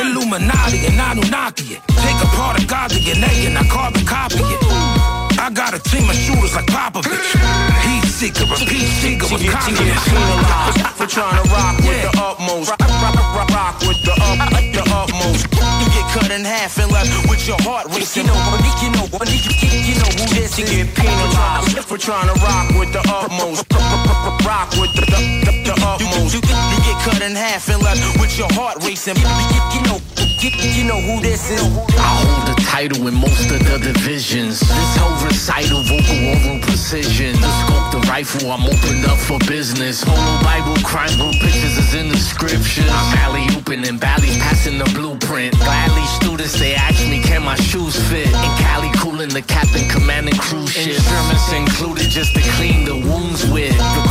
Illuminati 0.00 0.86
and 0.86 1.00
Anunnaki 1.00 1.74
it. 1.74 1.82
Take 1.88 2.20
apart 2.22 2.62
a 2.62 2.66
god 2.66 2.90
DNA 2.90 3.46
and 3.46 3.58
I 3.58 3.66
carbon 3.68 4.04
copy 4.04 4.38
it. 4.38 4.60
I 5.38 5.50
got 5.52 5.74
a 5.74 5.78
team 5.78 6.08
of 6.08 6.16
shooters 6.16 6.54
like 6.54 6.66
Popovich. 6.66 7.34
Heat 7.84 8.04
seeker, 8.08 8.44
a 8.44 8.56
peace 8.66 8.88
seeker 9.02 9.26
with 9.32 9.50
confidence. 9.50 10.00
for 10.96 11.06
trying 11.06 11.42
to 11.42 11.50
rock 11.50 11.76
with 11.78 12.02
the 12.02 12.20
utmost. 12.20 12.70
Rock, 12.70 12.80
rock, 12.80 13.14
rock, 13.36 13.50
rock 13.50 13.80
with 13.80 14.02
the 14.02 14.12
up, 14.12 14.72
the 14.72 14.82
utmost. 14.94 15.53
You 16.34 16.40
in 16.40 16.44
half 16.44 16.78
and 16.78 16.90
left 16.90 17.30
with 17.30 17.46
your 17.46 17.60
heart 17.62 17.86
racing. 17.94 18.26
You 18.26 18.32
know, 18.32 18.38
you 18.82 18.90
know, 18.90 19.06
you 19.06 19.94
know 19.94 20.10
who 20.18 20.26
this 20.34 20.58
is. 20.58 20.70
Get 20.70 20.94
penalized 20.94 21.78
for 21.86 21.98
trying 21.98 22.26
to 22.26 22.34
rock 22.42 22.74
with 22.78 22.92
the 22.92 23.02
utmost. 23.06 23.66
Rock 24.42 24.70
with 24.80 24.92
the, 24.98 25.06
the, 25.06 25.20
the, 25.46 25.52
the 25.62 25.74
utmost. 25.84 26.34
You, 26.34 26.40
you, 26.42 26.56
you 26.72 26.78
get 26.82 26.98
cut 27.02 27.22
in 27.22 27.36
half 27.36 27.68
and 27.68 27.82
left 27.82 28.02
with 28.20 28.36
your 28.38 28.48
heart 28.52 28.82
racing. 28.82 29.16
You, 29.16 29.28
you, 29.54 29.60
you 29.74 29.80
know, 29.86 29.98
you, 30.42 30.50
you 30.74 30.84
know 30.84 31.00
who 31.00 31.20
this 31.20 31.50
is. 31.50 31.62
I 31.62 32.10
hold 32.26 32.48
the 32.50 32.63
title 32.74 33.06
in 33.06 33.14
most 33.14 33.48
of 33.54 33.60
the 33.70 33.78
divisions. 33.78 34.58
This 34.58 34.96
whole 34.98 35.14
recital, 35.24 35.82
vocal 35.84 36.18
oral 36.26 36.58
precision. 36.58 37.38
The 37.38 37.52
scope, 37.62 37.86
the 37.94 38.02
rifle, 38.10 38.50
I'm 38.50 38.66
opened 38.66 39.06
up 39.06 39.16
for 39.16 39.38
business. 39.46 40.02
Homo 40.02 40.42
Bible, 40.42 40.74
crime 40.82 41.16
book 41.16 41.38
pictures 41.38 41.78
is 41.78 41.94
in 41.94 42.08
the 42.08 42.16
scriptures. 42.16 42.90
I'm 42.90 43.18
alley 43.22 43.46
open 43.56 43.84
and 43.84 44.00
Bally's 44.00 44.36
passing 44.38 44.78
the 44.78 44.90
blueprint. 44.90 45.54
Gladly 45.58 46.02
students, 46.18 46.58
they 46.58 46.74
ask 46.74 46.98
me, 47.08 47.22
can 47.22 47.44
my 47.44 47.54
shoes 47.54 47.94
fit? 48.10 48.26
In 48.26 48.52
Cali, 48.58 48.90
cooling 48.98 49.28
the 49.28 49.42
captain, 49.42 49.88
commanding 49.88 50.34
cruise 50.34 50.72
ships. 50.72 50.98
Instruments 50.98 51.52
included 51.52 52.10
just 52.10 52.34
to 52.34 52.42
clean 52.58 52.84
the 52.84 52.96
wounds 53.06 53.46
with. 53.54 53.70
The 53.78 54.04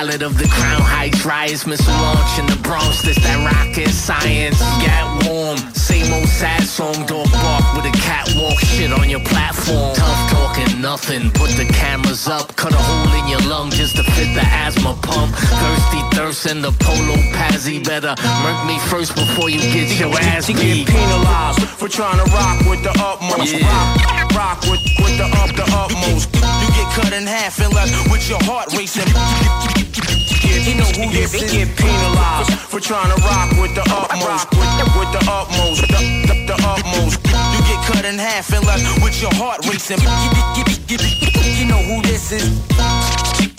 co-pilot 0.00 0.22
of 0.22 0.38
the 0.38 0.48
Crown 0.48 0.80
Heights 0.80 1.24
riots, 1.24 1.66
missile 1.66 1.92
launch 1.92 2.38
in 2.38 2.46
the 2.46 2.56
Bronx. 2.62 3.02
This 3.02 3.16
that 3.16 3.36
rocket 3.44 3.90
science. 3.90 4.58
Get 4.80 5.28
warm, 5.28 5.58
same 5.74 6.12
old 6.12 6.28
sad 6.28 6.62
song. 6.62 6.94
Dog 7.06 7.30
bark 7.30 7.64
with 7.76 7.84
a 7.84 7.94
catwalk 8.00 8.58
shit 8.60 8.92
on 8.92 9.10
your 9.10 9.20
platform. 9.20 9.94
Tough 9.94 10.30
talking 10.30 10.80
nothing. 10.80 11.30
Put 11.32 11.50
the 11.60 11.66
cameras 11.72 12.28
up, 12.28 12.56
cut 12.56 12.72
a 12.72 12.80
hole 12.80 13.12
in 13.20 13.28
your 13.28 13.40
lung 13.48 13.70
just 13.70 13.96
to 13.96 14.02
fit 14.16 14.32
the 14.34 14.44
asthma 14.44 14.96
pump. 15.02 15.34
Thirsty 15.36 16.00
thirst 16.16 16.46
in 16.46 16.62
the 16.62 16.72
polo 16.80 17.16
pazzy. 17.36 17.84
Better 17.84 18.14
murk 18.42 18.60
me 18.66 18.78
first 18.88 19.14
before 19.14 19.50
you 19.50 19.60
get 19.60 19.98
your 19.98 20.12
ass 20.32 20.48
You 20.48 20.54
beat. 20.56 20.86
get 20.86 20.96
penalized 20.96 21.60
for 21.76 21.88
trying 21.88 22.16
to 22.24 22.26
rock 22.32 22.58
with 22.64 22.82
the 22.82 22.94
utmost. 22.96 23.52
Rock, 23.60 24.32
rock 24.32 24.60
with, 24.62 24.80
with 25.04 25.16
the 25.20 25.28
up, 25.36 25.52
the 25.52 25.66
utmost. 25.68 26.32
You 26.32 26.68
get 26.72 26.88
cut 26.96 27.12
in 27.12 27.26
half 27.26 27.60
and 27.60 27.72
left 27.74 27.92
with 28.10 28.28
your 28.28 28.40
heart 28.44 28.72
racing. 28.72 29.89
You 29.90 30.74
know 30.76 30.84
who 30.94 31.10
this 31.10 31.34
is. 31.34 31.50
Get 31.50 31.76
penalized 31.76 32.52
for 32.70 32.78
trying 32.78 33.10
to 33.10 33.18
rock 33.22 33.50
with 33.58 33.74
the 33.74 33.82
utmost. 33.90 34.50
With, 34.54 34.94
with 34.94 35.10
the 35.10 35.22
utmost, 35.26 35.82
the, 35.82 35.98
the, 36.30 36.34
the 36.46 36.56
utmost. 36.62 37.18
You 37.26 37.60
get 37.66 37.80
cut 37.86 38.04
in 38.04 38.18
half 38.18 38.52
and 38.52 38.64
left 38.66 39.02
with 39.02 39.20
your 39.20 39.34
heart 39.34 39.66
racing. 39.66 39.98
You 39.98 41.66
know 41.66 41.82
who 41.82 42.02
this 42.02 42.30
is. 42.30 42.46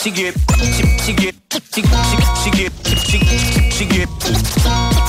She 0.01 0.09
get, 0.11 0.33
she, 0.63 0.83
she 1.03 1.13
get, 1.13 1.35
she, 1.51 1.59
she, 1.61 1.83
she 1.83 2.49
get, 2.51 2.71
she, 2.87 3.19
she 3.69 3.85
get, 3.85 4.09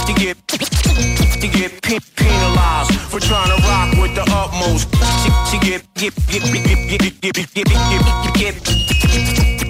she 0.07 0.15
get, 0.15 0.37
she 1.41 1.49
get 1.49 1.83
pe- 1.83 1.99
penalized 2.17 2.95
for 3.09 3.21
trying 3.21 3.49
to 3.49 3.63
rock 3.63 3.95
with 3.97 4.15
the 4.15 4.25
utmost. 4.33 4.89
She, 5.23 5.31
she 5.51 5.59
get, 5.71 5.83
get, 5.95 6.15
get, 6.27 6.43
get, 6.43 6.65
get, 6.67 7.01
get, 7.01 7.21
get, 7.21 7.35
get, 7.43 7.55
get, 7.55 7.55
get, 7.55 8.35
get, 8.35 8.67
she 8.67 9.55
get 9.57 9.62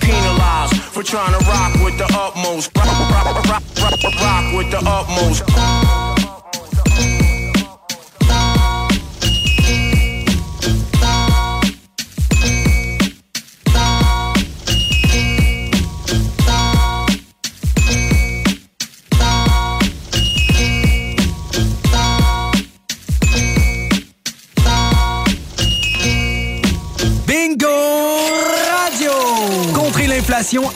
penalized 0.00 0.76
for 0.76 1.02
trying 1.02 1.32
to 1.32 1.38
rock 1.46 1.74
with 1.84 1.98
the 1.98 2.06
utmost. 2.14 2.70
Rock, 2.76 2.86
rock, 2.86 3.44
rock, 3.46 3.62
rock 4.20 4.56
with 4.56 4.70
the 4.70 4.78
utmost. 4.86 5.42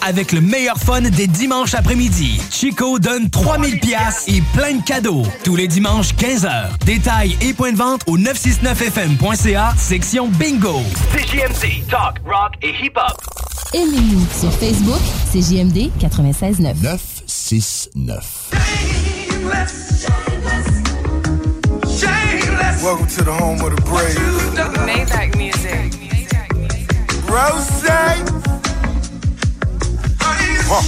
Avec 0.01 0.33
le 0.33 0.41
meilleur 0.41 0.79
fun 0.79 1.03
des 1.03 1.27
dimanches 1.27 1.75
après-midi. 1.75 2.41
Chico 2.51 2.99
donne 2.99 3.29
3000 3.29 3.79
pièces 3.79 4.25
et 4.27 4.43
plein 4.55 4.77
de 4.77 4.83
cadeaux. 4.83 5.23
Tous 5.45 5.55
les 5.55 5.69
dimanches 5.69 6.15
15h. 6.15 6.79
Détails 6.87 7.37
et 7.43 7.53
points 7.53 7.72
de 7.72 7.76
vente 7.76 8.01
au 8.07 8.17
969fm.ca, 8.17 9.75
section 9.76 10.29
Bingo. 10.29 10.80
CJMD, 11.13 11.87
talk, 11.91 12.21
rock 12.25 12.55
et 12.63 12.71
hip-hop. 12.71 13.14
Aimez-nous 13.75 14.25
sur 14.41 14.51
Facebook, 14.51 15.03
c'est 15.30 15.43
JMD 15.43 15.91
96.9. 16.01 16.63
969. 17.26 18.51
Welcome 22.83 23.09
to 23.09 23.25
the 23.25 23.30
home 23.30 23.61
of 23.61 23.76
the 23.76 23.83
brave. 23.83 24.17
Maybach 24.87 25.37
music. 25.37 25.93
Rose. 27.29 28.39
Huh. 30.72 30.87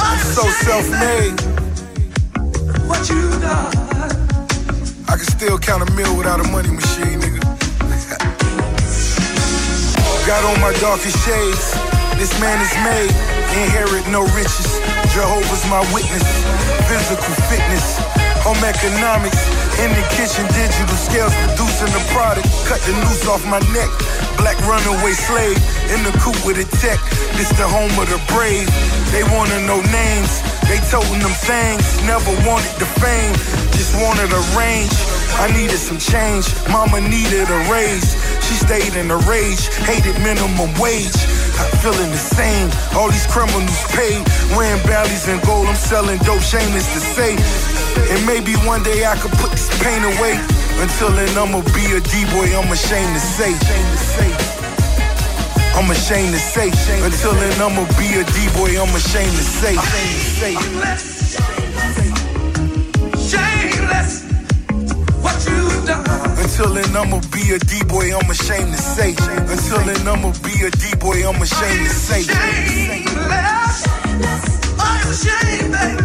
I'm 0.00 0.18
so 0.24 0.40
self-made. 0.64 1.36
What 2.88 3.04
you 3.10 3.28
done? 3.44 3.76
I 5.06 5.16
can 5.16 5.28
still 5.28 5.58
count 5.58 5.86
a 5.86 5.92
meal 5.92 6.16
without 6.16 6.40
a 6.40 6.44
money 6.48 6.70
machine, 6.70 7.20
nigga. 7.20 7.44
Got 10.26 10.44
on 10.48 10.58
my 10.62 10.72
darkest 10.80 11.22
shades. 11.26 11.74
This 12.16 12.32
man 12.40 12.58
is 12.64 12.72
made. 12.88 13.12
Inherit 13.52 14.08
no 14.08 14.24
riches. 14.32 14.80
Jehovah's 15.12 15.66
my 15.68 15.84
witness. 15.92 16.24
Physical 16.88 17.34
fitness. 17.52 18.19
Homie 18.40 18.72
economics. 18.72 19.36
In 19.84 19.92
the 19.92 20.04
kitchen, 20.16 20.48
digital 20.56 20.96
scales 20.96 21.34
producing 21.44 21.92
the 21.92 22.02
product. 22.12 22.48
Cut 22.64 22.80
the 22.88 22.96
noose 23.04 23.28
off 23.28 23.44
my 23.44 23.60
neck. 23.76 23.90
Black 24.40 24.56
runaway 24.64 25.12
slave 25.12 25.56
in 25.92 26.00
the 26.04 26.12
coupe 26.24 26.40
with 26.44 26.56
a 26.56 26.66
tech. 26.80 26.96
This 27.36 27.52
the 27.60 27.68
home 27.68 27.92
of 28.00 28.08
the 28.08 28.20
brave. 28.32 28.68
They 29.12 29.24
wanna 29.28 29.60
know 29.68 29.80
names. 29.92 30.32
They 30.68 30.80
toting 30.88 31.20
them 31.20 31.36
things. 31.44 31.84
Never 32.08 32.32
wanted 32.48 32.72
the 32.80 32.88
fame. 33.00 33.34
Just 33.76 33.92
wanted 34.00 34.32
a 34.32 34.42
range. 34.56 34.96
I 35.36 35.52
needed 35.52 35.78
some 35.78 35.98
change. 35.98 36.48
Mama 36.68 37.00
needed 37.00 37.48
a 37.48 37.60
raise. 37.68 38.16
She 38.48 38.54
stayed 38.56 38.94
in 38.96 39.10
a 39.10 39.18
rage. 39.28 39.68
Hated 39.84 40.16
minimum 40.20 40.72
wage. 40.80 41.16
Feeling 41.80 42.10
the 42.10 42.18
same. 42.20 42.70
All 42.96 43.08
these 43.08 43.26
criminals 43.26 43.82
paid. 43.92 44.20
Wearing 44.56 44.82
bellies 44.84 45.28
and 45.28 45.40
gold. 45.42 45.66
I'm 45.66 45.76
selling 45.76 46.18
dope. 46.26 46.42
Shameless 46.42 46.88
to 46.94 47.00
say. 47.00 47.36
And 48.12 48.26
maybe 48.26 48.54
one 48.68 48.82
day 48.82 49.04
I 49.06 49.16
could 49.16 49.32
put 49.40 49.50
this 49.52 49.68
pain 49.82 50.02
away. 50.04 50.38
Until 50.80 51.10
then, 51.12 51.36
I'ma 51.36 51.60
be 51.76 51.84
a 51.92 52.00
D-boy. 52.00 52.56
I'm 52.56 52.70
ashamed 52.72 53.14
to 53.14 53.20
say. 53.20 53.52
I'm 55.76 55.90
ashamed 55.90 56.32
to 56.32 56.40
say. 56.40 56.68
Until 57.04 57.32
then, 57.32 57.60
I'ma 57.60 57.84
be 57.96 58.20
a 58.20 58.24
D-boy. 58.24 58.80
I'm 58.80 58.94
ashamed 58.94 59.36
to 59.36 59.44
say. 59.44 59.76
Until 65.88 66.74
then, 66.74 66.96
I'ma 66.96 67.20
be 67.32 67.52
a 67.52 67.58
D-boy. 67.58 68.14
I'm 68.14 68.30
ashamed 68.30 68.72
to 68.72 68.78
say. 68.78 69.10
Until 69.10 69.80
then, 69.84 70.06
I'ma 70.06 70.32
be 70.42 70.64
a 70.64 70.70
D-boy. 70.70 71.26
I'm 71.26 71.40
ashamed 71.40 71.86
to 71.86 71.94
say. 71.94 72.22
Shameless. 72.22 73.86
I'm 74.78 75.08
ashamed, 75.08 75.72
babe. 75.72 76.00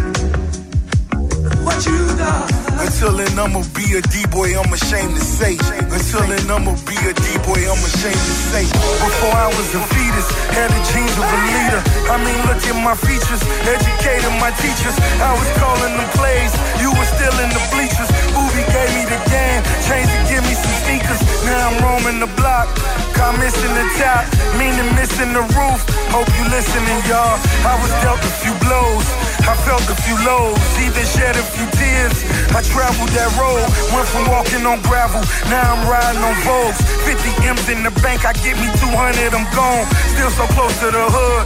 What 1.64 1.84
you 1.84 2.06
done? 2.16 2.66
Until 2.78 3.12
then, 3.16 3.38
I'ma 3.38 3.60
be 3.74 3.98
a 3.98 4.00
D-boy, 4.00 4.56
I'm 4.56 4.72
ashamed 4.72 5.14
to 5.16 5.20
say. 5.20 5.58
Until 5.58 6.24
then, 6.28 6.48
I'ma 6.48 6.72
be 6.86 6.96
a 7.04 7.12
D-boy, 7.12 7.60
I'm 7.66 7.82
ashamed 7.82 8.16
to 8.16 8.34
say. 8.52 8.64
Before 9.02 9.34
I 9.36 9.48
was 9.48 9.68
a 9.74 9.82
fetus, 9.92 10.28
had 10.54 10.70
the 10.70 10.80
genes 10.92 11.16
of 11.18 11.26
a 11.26 11.38
leader. 11.50 11.80
I 12.08 12.16
mean, 12.22 12.38
look 12.46 12.62
at 12.62 12.78
my 12.80 12.94
features, 12.94 13.42
educated 13.66 14.32
my 14.40 14.52
teachers. 14.62 14.96
I 15.20 15.32
was 15.34 15.48
calling 15.60 15.92
them 15.98 16.08
plays, 16.14 16.52
you 16.80 16.88
were 16.94 17.08
still 17.16 17.36
in 17.42 17.50
the 17.50 17.62
bleachers. 17.74 18.10
Booby 18.56 18.72
gave 18.72 18.92
me 18.96 19.04
the 19.04 19.20
game, 19.28 19.60
changed 19.84 20.08
to 20.08 20.20
give 20.32 20.40
me 20.48 20.56
some 20.56 20.76
sneakers. 20.80 21.20
Now 21.44 21.68
I'm 21.68 21.76
roaming 21.84 22.24
the 22.24 22.30
block, 22.40 22.72
car 23.12 23.36
missing 23.36 23.68
the 23.76 23.84
top, 24.00 24.24
meaning 24.56 24.88
missing 24.96 25.36
the 25.36 25.44
roof. 25.52 25.84
Hope 26.08 26.24
you 26.40 26.44
listening, 26.48 26.96
y'all. 27.04 27.36
I 27.68 27.76
was 27.84 27.92
dealt 28.00 28.16
a 28.24 28.32
few 28.40 28.56
blows. 28.64 29.04
I 29.44 29.52
felt 29.68 29.84
a 29.92 29.96
few 30.08 30.16
lows, 30.24 30.56
even 30.80 31.04
shed 31.04 31.36
a 31.36 31.44
few 31.52 31.68
tears. 31.76 32.16
I 32.56 32.64
traveled 32.64 33.12
that 33.12 33.28
road, 33.36 33.60
went 33.92 34.08
from 34.08 34.24
walking 34.32 34.64
on 34.64 34.80
gravel, 34.88 35.20
now 35.52 35.76
I'm 35.76 35.84
riding 35.84 36.24
on 36.24 36.32
Vogues. 36.40 36.80
50 37.04 37.44
M's 37.44 37.68
in 37.68 37.84
the 37.84 37.92
bank, 38.00 38.24
I 38.24 38.32
get 38.40 38.56
me 38.56 38.72
200, 38.80 39.36
I'm 39.36 39.44
gone. 39.52 39.84
Still 40.16 40.32
so 40.32 40.48
close 40.56 40.72
to 40.80 40.88
the 40.88 41.04
hood, 41.12 41.44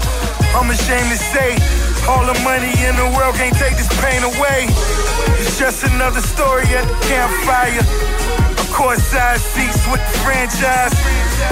I'm 0.54 0.70
ashamed 0.70 1.10
to 1.10 1.18
say. 1.18 1.58
All 2.06 2.24
the 2.24 2.38
money 2.46 2.72
in 2.86 2.94
the 2.96 3.10
world 3.18 3.34
can't 3.34 3.54
take 3.58 3.76
this 3.76 3.90
pain 4.00 4.22
away. 4.22 4.70
It's 5.40 5.58
just 5.58 5.84
another 5.84 6.20
story 6.20 6.68
at 6.76 6.84
the 6.84 6.98
campfire. 7.08 7.80
Of 8.60 8.70
course, 8.76 9.02
side 9.02 9.40
seats 9.40 9.80
with 9.88 10.04
the 10.04 10.18
franchise. 10.20 10.92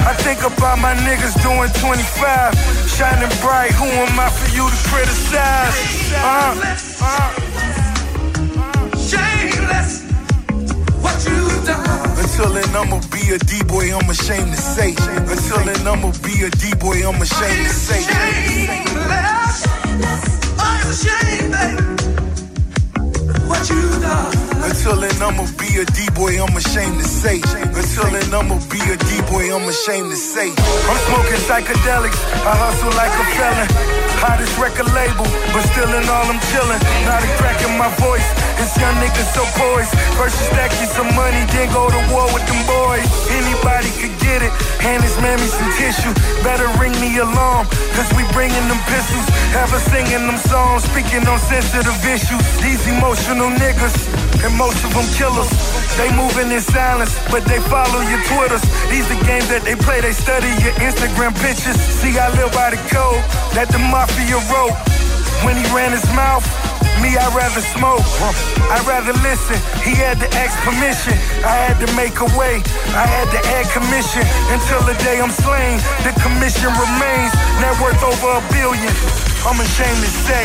I 0.05 0.13
think 0.13 0.45
about 0.45 0.77
my 0.77 0.93
niggas 0.93 1.33
doing 1.41 1.73
25, 1.81 2.53
shining 2.85 3.33
bright. 3.41 3.71
Who 3.81 3.85
am 3.89 4.19
I 4.19 4.29
for 4.29 4.45
you 4.53 4.69
to 4.69 4.77
criticize? 4.93 5.73
Uh, 6.13 6.53
uh. 7.01 7.33
Shameless. 8.93 10.05
What 11.01 11.17
you 11.25 11.49
done? 11.65 12.13
Until 12.21 12.53
then, 12.53 12.69
I'ma 12.75 13.01
be 13.09 13.33
a 13.33 13.39
D-boy, 13.39 13.89
I'm 13.89 14.07
ashamed 14.07 14.53
to 14.53 14.61
say. 14.61 14.93
Until 15.17 15.65
then, 15.65 15.87
I'ma 15.87 16.11
be 16.21 16.43
a 16.45 16.49
D-boy, 16.51 17.01
I'm 17.09 17.19
ashamed 17.19 17.65
to 17.65 17.73
say. 17.73 18.01
Shameless. 18.05 19.65
I'm 20.61 20.89
ashamed, 20.93 21.53
babe. 21.53 22.28
What 23.49 23.67
you 23.67 23.81
done? 23.99 24.58
Until 24.59 24.95
then, 24.99 25.15
I'ma 25.21 25.47
be 25.55 25.79
a 25.79 25.85
D-boy, 25.85 26.35
I'm 26.41 26.55
ashamed 26.55 26.99
to 26.99 27.07
say. 27.07 27.39
Until 27.39 28.11
then, 28.11 28.33
I'ma 28.33 28.59
be 28.67 28.81
a 28.91 28.97
D-boy, 28.97 29.55
I'm 29.55 29.67
ashamed 29.67 30.11
to 30.11 30.19
say. 30.19 30.51
I'm 30.51 30.99
smoking 31.07 31.39
psychedelics, 31.47 32.19
I 32.43 32.53
hustle 32.59 32.93
like 32.99 33.13
a 33.15 33.25
felon. 33.39 33.69
Hottest 34.19 34.51
record 34.59 34.91
label, 34.91 35.23
but 35.55 35.63
still 35.71 35.87
in 35.95 36.03
all 36.11 36.27
I'm 36.27 36.43
chillin'. 36.51 36.81
Not 37.07 37.23
a 37.23 37.29
crack 37.39 37.55
in 37.63 37.71
my 37.79 37.87
voice, 38.03 38.27
this 38.59 38.75
young 38.75 38.91
nigga 38.99 39.23
so 39.31 39.47
poised. 39.55 39.95
First 40.19 40.35
you 40.43 40.51
stack 40.51 40.75
you 40.75 40.91
some 40.91 41.07
money, 41.15 41.39
then 41.55 41.71
go 41.71 41.87
to 41.87 42.01
war 42.11 42.27
with 42.35 42.43
them 42.43 42.59
boys. 42.67 43.07
Anybody 43.31 43.87
could 43.95 44.11
get 44.19 44.43
it, 44.43 44.51
hand 44.83 45.07
his 45.07 45.15
mammy 45.23 45.47
some 45.47 45.71
tissue. 45.79 46.11
Better 46.43 46.67
ring 46.75 46.91
the 46.99 47.23
alarm, 47.23 47.63
cause 47.95 48.11
we 48.19 48.27
bringing 48.35 48.67
them 48.67 48.81
pistols. 48.91 49.23
Have 49.55 49.71
us 49.71 49.87
singing 49.87 50.27
them 50.27 50.35
songs, 50.51 50.83
speaking 50.91 51.23
on 51.23 51.39
sensitive 51.47 51.95
issues. 52.03 52.43
These 52.59 52.83
emotional 52.91 53.47
niggas, 53.55 53.95
and 54.43 54.53
most 54.55 54.83
of 54.83 54.93
them 54.93 55.07
killers. 55.15 55.49
They 55.97 56.09
moving 56.15 56.51
in 56.51 56.61
silence, 56.61 57.13
but 57.29 57.43
they 57.45 57.59
follow 57.67 58.01
your 58.07 58.21
Twitters. 58.29 58.63
These 58.89 59.07
the 59.09 59.19
games 59.25 59.47
that 59.49 59.63
they 59.63 59.75
play, 59.75 60.01
they 60.01 60.13
study 60.13 60.49
your 60.63 60.73
Instagram 60.79 61.35
pictures. 61.43 61.75
See, 61.99 62.17
I 62.17 62.29
live 62.39 62.51
by 62.53 62.71
the 62.71 62.81
code 62.89 63.21
that 63.57 63.67
the 63.69 63.79
mafia 63.79 64.39
wrote. 64.51 64.75
When 65.43 65.55
he 65.55 65.63
ran 65.71 65.91
his 65.91 66.05
mouth, 66.15 66.43
me, 67.01 67.15
I'd 67.15 67.31
rather 67.31 67.63
smoke. 67.75 68.03
I'd 68.71 68.83
rather 68.83 69.13
listen. 69.23 69.55
He 69.87 69.95
had 69.95 70.19
to 70.19 70.27
ask 70.35 70.51
permission. 70.67 71.15
I 71.47 71.55
had 71.67 71.79
to 71.79 71.87
make 71.95 72.19
a 72.19 72.27
way. 72.35 72.59
I 72.91 73.07
had 73.07 73.31
to 73.31 73.39
add 73.55 73.71
commission. 73.71 74.23
Until 74.51 74.83
the 74.83 74.95
day 75.03 75.19
I'm 75.23 75.31
slain, 75.31 75.79
the 76.03 76.11
commission 76.19 76.67
remains. 76.75 77.31
Net 77.63 77.75
worth 77.79 78.03
over 78.03 78.39
a 78.39 78.43
billion. 78.51 78.91
I'm 79.47 79.59
ashamed 79.63 80.03
to 80.03 80.11
say. 80.27 80.43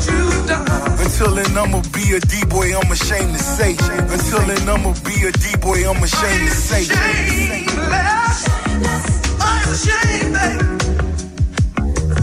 Until 0.00 1.34
then, 1.34 1.58
I'ma 1.58 1.82
be 1.92 2.14
a 2.14 2.20
D-boy, 2.20 2.72
I'm 2.74 2.90
ashamed 2.90 3.36
to 3.36 3.42
say. 3.42 3.76
Until 4.08 4.40
then, 4.46 4.68
I'ma 4.68 4.94
be 5.04 5.26
a 5.26 5.32
D-boy, 5.32 5.88
I'm 5.88 6.02
ashamed 6.02 6.48
to 6.48 6.54
say. 6.54 6.84
Shameless. 6.84 8.48
I'm 9.40 9.68
ashamed, 9.68 10.32
babe. 10.34 10.62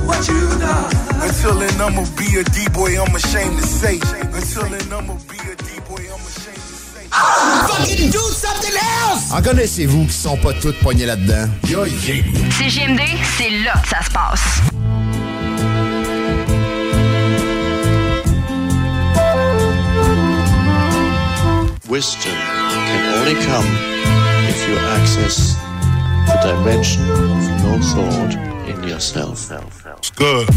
What 0.07 0.27
you 0.27 0.41
done? 0.59 0.89
Until 1.21 1.55
then, 1.59 1.81
I'ma 1.81 2.03
be 2.17 2.37
a 2.39 2.43
D-boy, 2.43 2.99
I'm 2.99 3.15
ashamed 3.15 3.59
to 3.59 3.67
say. 3.67 3.99
Until 4.33 4.63
then, 4.63 4.91
I'ma 4.91 5.13
be 5.29 5.37
a 5.37 5.55
D-boy, 5.55 6.01
I'm 6.09 6.25
ashamed 6.25 6.57
to 6.57 6.75
say. 6.93 7.05
Fucking 7.11 8.09
do 8.09 8.19
something 8.33 8.73
else! 8.73 9.31
En 9.31 9.41
connaissez-vous 9.41 10.05
qui 10.05 10.13
sont 10.13 10.37
pas 10.37 10.53
toutes 10.53 10.79
poignées 10.79 11.05
là-dedans? 11.05 11.49
Yo, 11.67 11.85
CGMD, 11.85 13.01
c'est 13.37 13.51
là 13.63 13.73
que 13.83 13.89
ça 13.89 14.01
se 14.03 14.09
passe. 14.09 14.61
Wisdom 21.89 22.33
can 22.33 23.15
only 23.15 23.41
come 23.45 23.65
if 24.49 24.67
you 24.67 24.75
access 24.77 25.55
the 26.27 26.37
dimension 26.43 27.03
of 27.09 27.17
no 27.63 27.79
thought 27.81 28.33
in 28.67 28.83
yourself. 28.83 29.49
It's 29.97 30.11
good. 30.11 30.49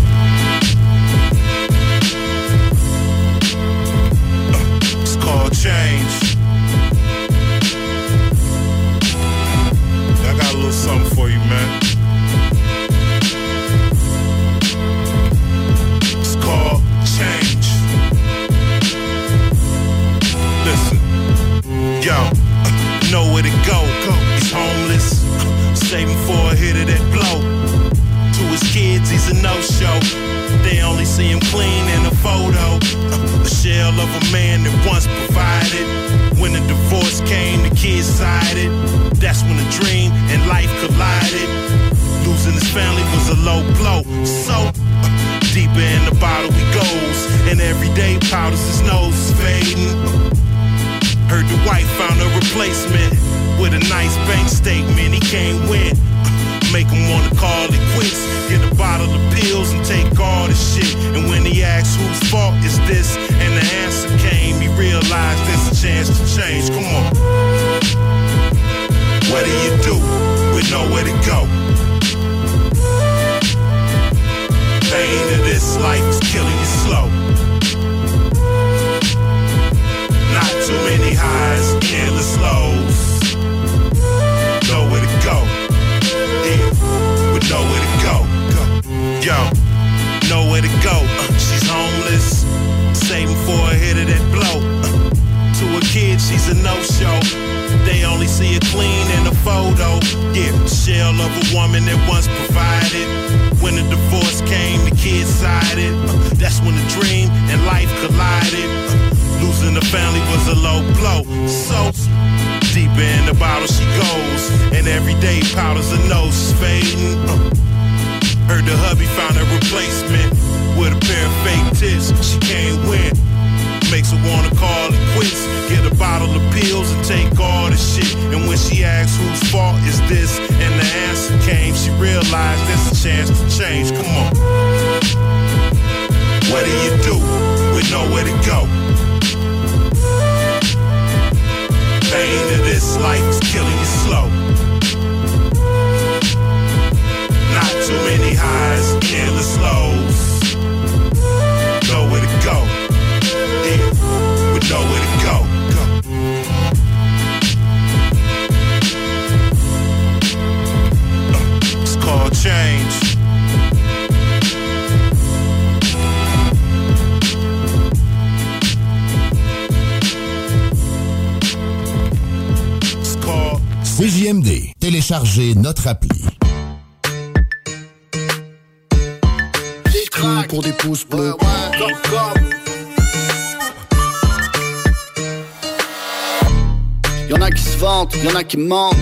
Qui 188.51 188.57
mentent. 188.57 188.97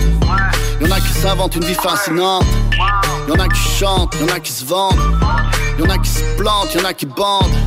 Y'en 0.79 0.91
a 0.91 0.99
qui 0.99 1.11
s'inventent 1.11 1.55
une 1.55 1.65
vie 1.65 1.73
fascinante. 1.73 2.45
Y'en 3.27 3.33
a 3.33 3.47
qui 3.47 3.59
chantent, 3.79 4.15
y'en 4.21 4.33
a 4.33 4.39
qui 4.39 4.51
se 4.51 4.63
vendent. 4.63 4.99
Y'en 5.79 5.89
a 5.89 5.97
qui 5.97 6.09
se 6.09 6.23
plantent, 6.37 6.73
y'en 6.75 6.85
a 6.85 6.93
qui 6.93 7.07
bandent. 7.07 7.57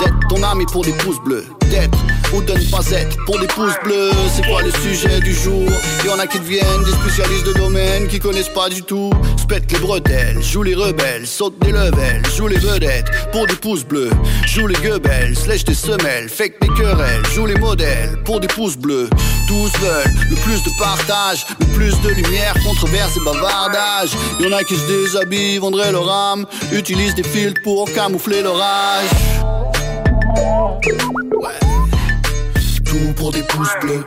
D'être 0.00 0.16
ton 0.30 0.42
ami 0.42 0.64
pour 0.72 0.82
des 0.82 0.92
pouces 0.92 1.20
bleus. 1.20 1.44
D'être 1.70 1.98
ou 2.32 2.40
de 2.42 2.52
ne 2.52 2.70
pas 2.70 2.90
être 2.92 3.16
pour 3.26 3.38
des 3.38 3.46
pouces 3.48 3.78
bleus. 3.84 4.12
C'est 4.34 4.46
quoi 4.46 4.62
le 4.62 4.70
sujet 4.70 5.20
du 5.20 5.34
jour? 5.34 5.68
Y'en 6.06 6.18
a 6.18 6.26
qui 6.26 6.38
deviennent 6.38 6.84
des 6.84 6.92
spécialistes 6.92 7.46
de 7.46 7.52
domaine 7.52 8.08
qui 8.08 8.18
connaissent 8.18 8.54
pas 8.54 8.70
du 8.70 8.82
tout. 8.82 9.10
Spète 9.36 9.70
les 9.70 9.78
bretelles, 9.78 10.42
joue 10.42 10.62
les 10.62 10.74
rebelles, 10.74 11.26
saute 11.26 11.58
des 11.60 11.72
levels, 11.72 12.22
joue 12.34 12.48
les 12.48 12.58
vedettes 12.58 13.10
pour 13.32 13.46
des 13.46 13.56
pouces 13.56 13.84
bleus. 13.84 14.10
Joue 14.46 14.66
les 14.66 14.76
gueubelles, 14.76 15.36
slèche 15.36 15.64
des 15.64 15.74
semelles, 15.74 16.28
fake 16.28 16.54
des 16.62 16.68
querelles, 16.68 17.26
joue 17.34 17.46
les 17.46 17.58
modèles 17.58 18.22
pour 18.24 18.40
des 18.40 18.48
pouces 18.48 18.78
bleus. 18.78 19.10
Tous 19.50 19.72
veulent 19.80 20.14
le 20.30 20.36
plus 20.36 20.62
de 20.62 20.70
partage, 20.78 21.44
le 21.58 21.66
plus 21.74 22.00
de 22.02 22.10
lumière, 22.10 22.54
controverse 22.64 23.16
et 23.16 23.24
bavardage. 23.24 24.10
Y'en 24.38 24.52
a 24.52 24.62
qui 24.62 24.76
se 24.76 24.86
déshabillent, 24.86 25.58
vendraient 25.58 25.90
leur 25.90 26.08
âme, 26.08 26.46
utilisent 26.70 27.16
des 27.16 27.24
filtres 27.24 27.60
pour 27.64 27.92
camoufler 27.92 28.42
l'orage. 28.42 29.10
Ouais. 31.32 31.58
Tout 32.84 33.12
pour 33.16 33.32
des 33.32 33.42
pouces 33.42 33.74
bleus. 33.80 34.04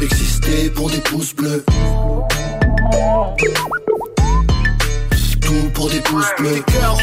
Exister 0.00 0.70
pour 0.70 0.88
des 0.88 1.00
pouces 1.00 1.34
bleus. 1.34 1.64
Tout 5.40 5.70
pour 5.74 5.90
des 5.90 6.00
pouces 6.02 6.32
bleus. 6.38 6.62
Cœurs. 6.68 6.98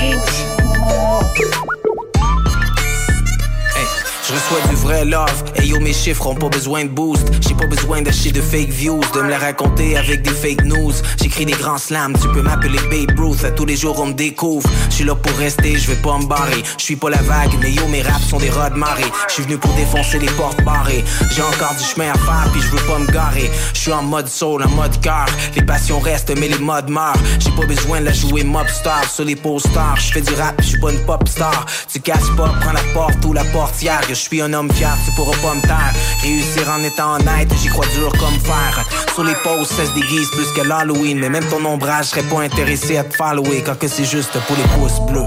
Hey, 4.23 4.29
Je 4.29 4.33
reçois 4.33 4.69
du 4.69 4.75
vrai 4.75 5.05
love, 5.05 5.43
et 5.55 5.65
yo 5.65 5.79
mes 5.79 5.93
chiffres 5.93 6.27
ont 6.27 6.35
pas 6.35 6.49
besoin 6.49 6.83
de 6.85 6.89
boost. 6.89 7.27
J'ai 7.41 7.55
pas 7.55 7.67
besoin 7.67 8.01
d'acheter 8.01 8.31
de 8.31 8.41
fake 8.41 8.69
views, 8.69 9.01
de 9.13 9.21
me 9.21 9.29
la 9.29 9.37
raconter 9.37 9.97
avec 9.97 10.21
des 10.21 10.31
fake 10.31 10.63
news. 10.63 10.93
J'écris 11.21 11.45
des 11.45 11.53
grands 11.53 11.77
slams, 11.77 12.13
tu 12.21 12.27
peux 12.29 12.41
m'appeler 12.41 12.79
Babe 12.89 13.19
Ruth. 13.19 13.43
À 13.43 13.51
tous 13.51 13.65
les 13.65 13.75
jours 13.75 13.99
on 13.99 14.07
me 14.07 14.13
découvre, 14.13 14.69
je 14.89 14.95
suis 14.95 15.03
là 15.03 15.15
pour 15.15 15.35
rester, 15.37 15.77
je 15.77 15.91
vais 15.91 16.01
pas 16.01 16.17
me 16.17 16.25
barrer. 16.25 16.63
Je 16.77 16.83
suis 16.83 16.95
pas 16.95 17.09
la 17.09 17.21
vague, 17.21 17.51
mais 17.61 17.71
yo 17.71 17.87
mes 17.87 18.01
raps 18.01 18.27
sont 18.29 18.37
des 18.37 18.49
rods 18.49 18.69
de 18.69 18.75
marée 18.75 19.11
Je 19.27 19.33
suis 19.33 19.43
venu 19.43 19.57
pour 19.57 19.73
défoncer 19.73 20.19
les 20.19 20.31
portes 20.31 20.63
barrées. 20.63 21.03
J'ai 21.31 21.41
encore 21.41 21.75
du 21.75 21.83
chemin 21.83 22.11
à 22.11 22.17
faire, 22.17 22.47
puis 22.51 22.61
je 22.61 22.69
veux 22.69 22.87
pas 22.87 22.99
me 22.99 23.07
garer. 23.07 23.51
Je 23.73 23.79
suis 23.79 23.91
en 23.91 24.03
mode 24.03 24.27
soul, 24.27 24.63
en 24.63 24.69
mode 24.69 24.99
cœur. 25.01 25.25
Les 25.55 25.63
passions 25.63 25.99
restent, 25.99 26.33
mais 26.37 26.47
les 26.47 26.59
modes 26.59 26.89
meurent. 26.89 27.21
J'ai 27.39 27.51
pas 27.51 27.65
besoin 27.65 27.99
de 27.99 28.05
la 28.05 28.13
jouer 28.13 28.43
mob 28.43 28.67
star 28.67 29.03
sur 29.09 29.25
les 29.25 29.35
posters. 29.35 29.95
Je 29.97 30.13
fais 30.13 30.21
du 30.21 30.33
rap, 30.35 30.55
je 30.59 30.67
suis 30.67 30.79
pas 30.79 30.91
une 30.91 31.05
pop 31.05 31.27
star. 31.27 31.65
Tu 31.91 31.99
casses 31.99 32.29
pas, 32.37 32.51
prends 32.61 32.73
la 32.73 32.83
porte 32.93 33.23
ou 33.25 33.33
la 33.33 33.43
portière 33.45 34.01
Je 34.13 34.19
suis 34.19 34.41
un 34.43 34.53
homme 34.53 34.71
fier, 34.71 34.95
tu 35.05 35.11
pourras 35.15 35.35
pas 35.41 35.55
me 35.55 35.61
taire 35.61 35.91
Réussir 36.21 36.69
en 36.69 36.83
étant 36.83 37.15
honnête, 37.15 37.51
j'y 37.59 37.67
crois 37.67 37.87
dur 37.95 38.11
comme 38.19 38.39
fer 38.39 38.85
Sur 39.15 39.23
les 39.23 39.33
posts, 39.43 39.73
ça 39.73 39.87
se 39.87 39.91
déguise 39.93 40.29
plus 40.29 40.51
que 40.51 40.61
l'Halloween 40.61 41.17
Mais 41.17 41.29
même 41.29 41.43
ton 41.45 41.65
ombrage 41.65 42.05
serait 42.05 42.21
pas 42.21 42.41
intéressé 42.41 42.97
à 42.97 43.03
te 43.03 43.15
follower 43.15 43.63
Quand 43.65 43.73
que 43.79 43.87
c'est 43.87 44.05
juste 44.05 44.37
pour 44.45 44.55
les 44.55 44.63
pouces 44.75 44.99
bleus 45.07 45.25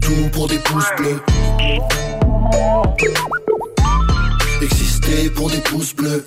Tout 0.00 0.30
pour 0.32 0.48
des 0.48 0.58
pouces 0.60 0.90
bleus. 0.96 1.20
Exister 4.62 5.28
pour 5.30 5.50
des 5.50 5.60
pouces 5.60 5.94
bleus. 5.94 6.24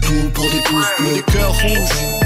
Tout 0.00 0.30
pour 0.32 0.44
des 0.44 0.62
pouces 0.62 0.92
bleus. 0.98 1.14
Des 1.16 1.22
cœurs 1.32 1.52
rouges. 1.52 2.16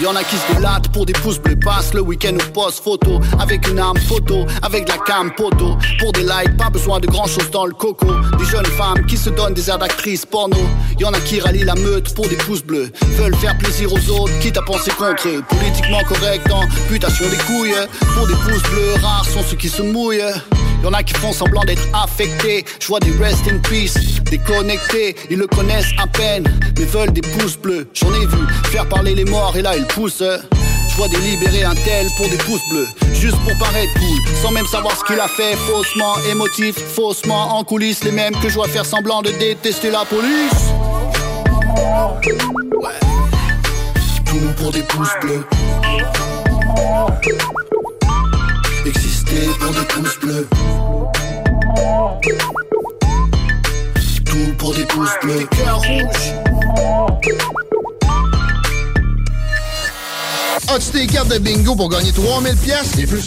Y'en 0.00 0.16
a 0.16 0.24
qui 0.24 0.36
se 0.36 0.54
délatent 0.54 0.88
pour 0.92 1.04
des 1.04 1.12
pouces 1.12 1.38
bleus. 1.38 1.56
Passe 1.56 1.92
le 1.92 2.00
week-end 2.00 2.34
ou 2.34 2.52
post 2.52 2.82
photo. 2.82 3.20
Avec 3.38 3.68
une 3.68 3.78
arme 3.78 3.98
photo, 3.98 4.46
avec 4.62 4.86
de 4.86 4.90
la 4.90 4.98
cam 4.98 5.30
poteau 5.34 5.76
Pour 5.98 6.12
des 6.12 6.22
likes, 6.22 6.56
pas 6.56 6.70
besoin 6.70 7.00
de 7.00 7.06
grand 7.06 7.26
chose 7.26 7.50
dans 7.50 7.66
le 7.66 7.74
coco. 7.74 8.06
Des 8.38 8.44
jeunes 8.46 8.64
femmes 8.64 9.04
qui 9.06 9.18
se 9.18 9.28
donnent 9.28 9.52
des 9.52 9.68
airs 9.68 9.78
d'actrices 9.78 10.24
porno. 10.24 10.56
Y'en 10.98 11.12
a 11.12 11.20
qui 11.20 11.38
rallient 11.40 11.64
la 11.64 11.74
meute 11.74 12.14
pour 12.14 12.28
des 12.28 12.36
pouces 12.36 12.62
bleus. 12.62 12.90
Veulent 13.18 13.36
faire 13.36 13.58
plaisir 13.58 13.92
aux 13.92 14.10
autres, 14.10 14.38
quitte 14.40 14.56
à 14.56 14.62
penser 14.62 14.90
contre 14.90 15.28
eux. 15.28 15.42
Politiquement 15.46 16.02
correct 16.04 16.50
en 16.50 16.66
putation 16.88 17.28
des 17.28 17.36
couilles. 17.38 17.74
Pour 18.16 18.26
des 18.26 18.34
pouces 18.34 18.70
bleus, 18.70 18.94
rares 19.02 19.26
sont 19.26 19.42
ceux 19.42 19.56
qui 19.56 19.68
se 19.68 19.82
mouillent 19.82 20.22
Y'en 20.82 20.92
a 20.92 21.02
qui 21.02 21.14
font 21.14 21.32
semblant 21.32 21.62
d'être 21.64 21.86
affectés. 21.92 22.64
Je 22.80 22.86
vois 22.86 23.00
des 23.00 23.12
rest 23.22 23.46
in 23.50 23.58
peace, 23.58 24.22
déconnectés. 24.30 25.14
Ils 25.30 25.38
le 25.38 25.46
connaissent 25.46 25.92
à 25.98 26.06
peine, 26.06 26.44
mais 26.78 26.84
veulent 26.84 27.12
des 27.12 27.20
pouces 27.20 27.56
bleus. 27.56 27.88
J'en 27.94 28.12
ai 28.14 28.26
vu 28.26 28.38
faire 28.64 28.86
parler 28.88 29.14
les 29.14 29.24
morts 29.24 29.54
et 29.56 29.62
là 29.62 29.76
ils 29.76 29.86
poussent. 29.86 30.22
Je 30.22 30.96
vois 30.96 31.08
délibérer 31.08 31.64
un 31.64 31.74
tel 31.74 32.08
pour 32.16 32.28
des 32.28 32.36
pouces 32.38 32.68
bleus, 32.70 32.88
juste 33.14 33.36
pour 33.38 33.56
paraître 33.58 33.92
cool, 33.94 34.36
sans 34.42 34.50
même 34.50 34.66
savoir 34.66 34.96
ce 34.96 35.04
qu'il 35.04 35.20
a 35.20 35.28
fait, 35.28 35.54
faussement 35.56 36.14
émotif, 36.30 36.76
faussement 36.76 37.58
en 37.58 37.64
coulisses, 37.64 38.02
les 38.02 38.10
mêmes 38.10 38.34
que 38.42 38.48
je 38.48 38.54
vois 38.54 38.68
faire 38.68 38.84
semblant 38.84 39.22
de 39.22 39.30
détester 39.30 39.90
la 39.90 40.04
police. 40.04 40.70
Ouais. 42.82 42.98
Tout 44.24 44.38
pour 44.56 44.72
des 44.72 44.82
pouces 44.82 45.14
bleus. 45.22 45.44
Pour 49.30 49.72
des 49.72 49.84
pouces 49.86 50.18
bleus. 50.18 50.48
tout 54.24 54.54
pour 54.58 54.74
des 54.74 54.84
pouces 54.86 55.10
bleus. 55.22 55.46
Cœur 55.56 55.78
rouge. 55.78 56.34
As-tu 60.68 60.90
tes 60.90 61.06
cartes 61.06 61.28
de 61.28 61.38
bingo 61.38 61.76
pour 61.76 61.88
gagner 61.90 62.10
3000 62.12 62.56
pièces 62.56 62.98
et 62.98 63.06
plus? 63.06 63.24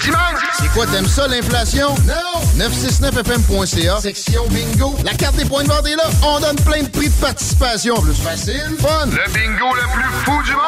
C'est 0.60 0.68
quoi, 0.74 0.86
t'aimes 0.88 1.08
ça, 1.08 1.30
l'inflation? 1.30 1.96
Non! 2.06 2.66
969fm.ca, 2.66 4.02
section 4.02 4.44
bingo. 4.50 4.96
La 5.06 5.14
carte 5.14 5.38
des 5.38 5.46
points 5.46 5.64
de 5.64 5.70
vente 5.70 5.88
est 5.88 5.96
là. 5.96 6.10
On 6.24 6.42
donne 6.42 6.58
plein 6.58 6.84
de 6.84 6.90
prix 6.90 7.08
de 7.08 7.16
participation. 7.16 7.96
Plus 8.02 8.14
facile, 8.14 8.76
fun. 8.80 9.06
Le 9.06 9.32
bingo 9.34 9.74
le 9.74 9.82
plus 9.94 10.12
fou 10.26 10.44
du 10.44 10.52
monde! 10.52 10.64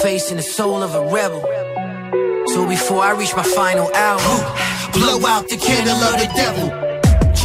Facing 0.00 0.36
the 0.36 0.42
soul 0.42 0.84
of 0.84 0.94
a 0.94 1.00
rebel. 1.00 1.65
Before 2.64 3.02
I 3.02 3.12
reach 3.12 3.36
my 3.36 3.42
final 3.42 3.92
hour, 3.94 4.18
blow 4.92 5.26
out 5.26 5.48
the 5.48 5.56
candle 5.56 5.96
of 5.96 6.18
the 6.18 6.30
devil. 6.34 6.85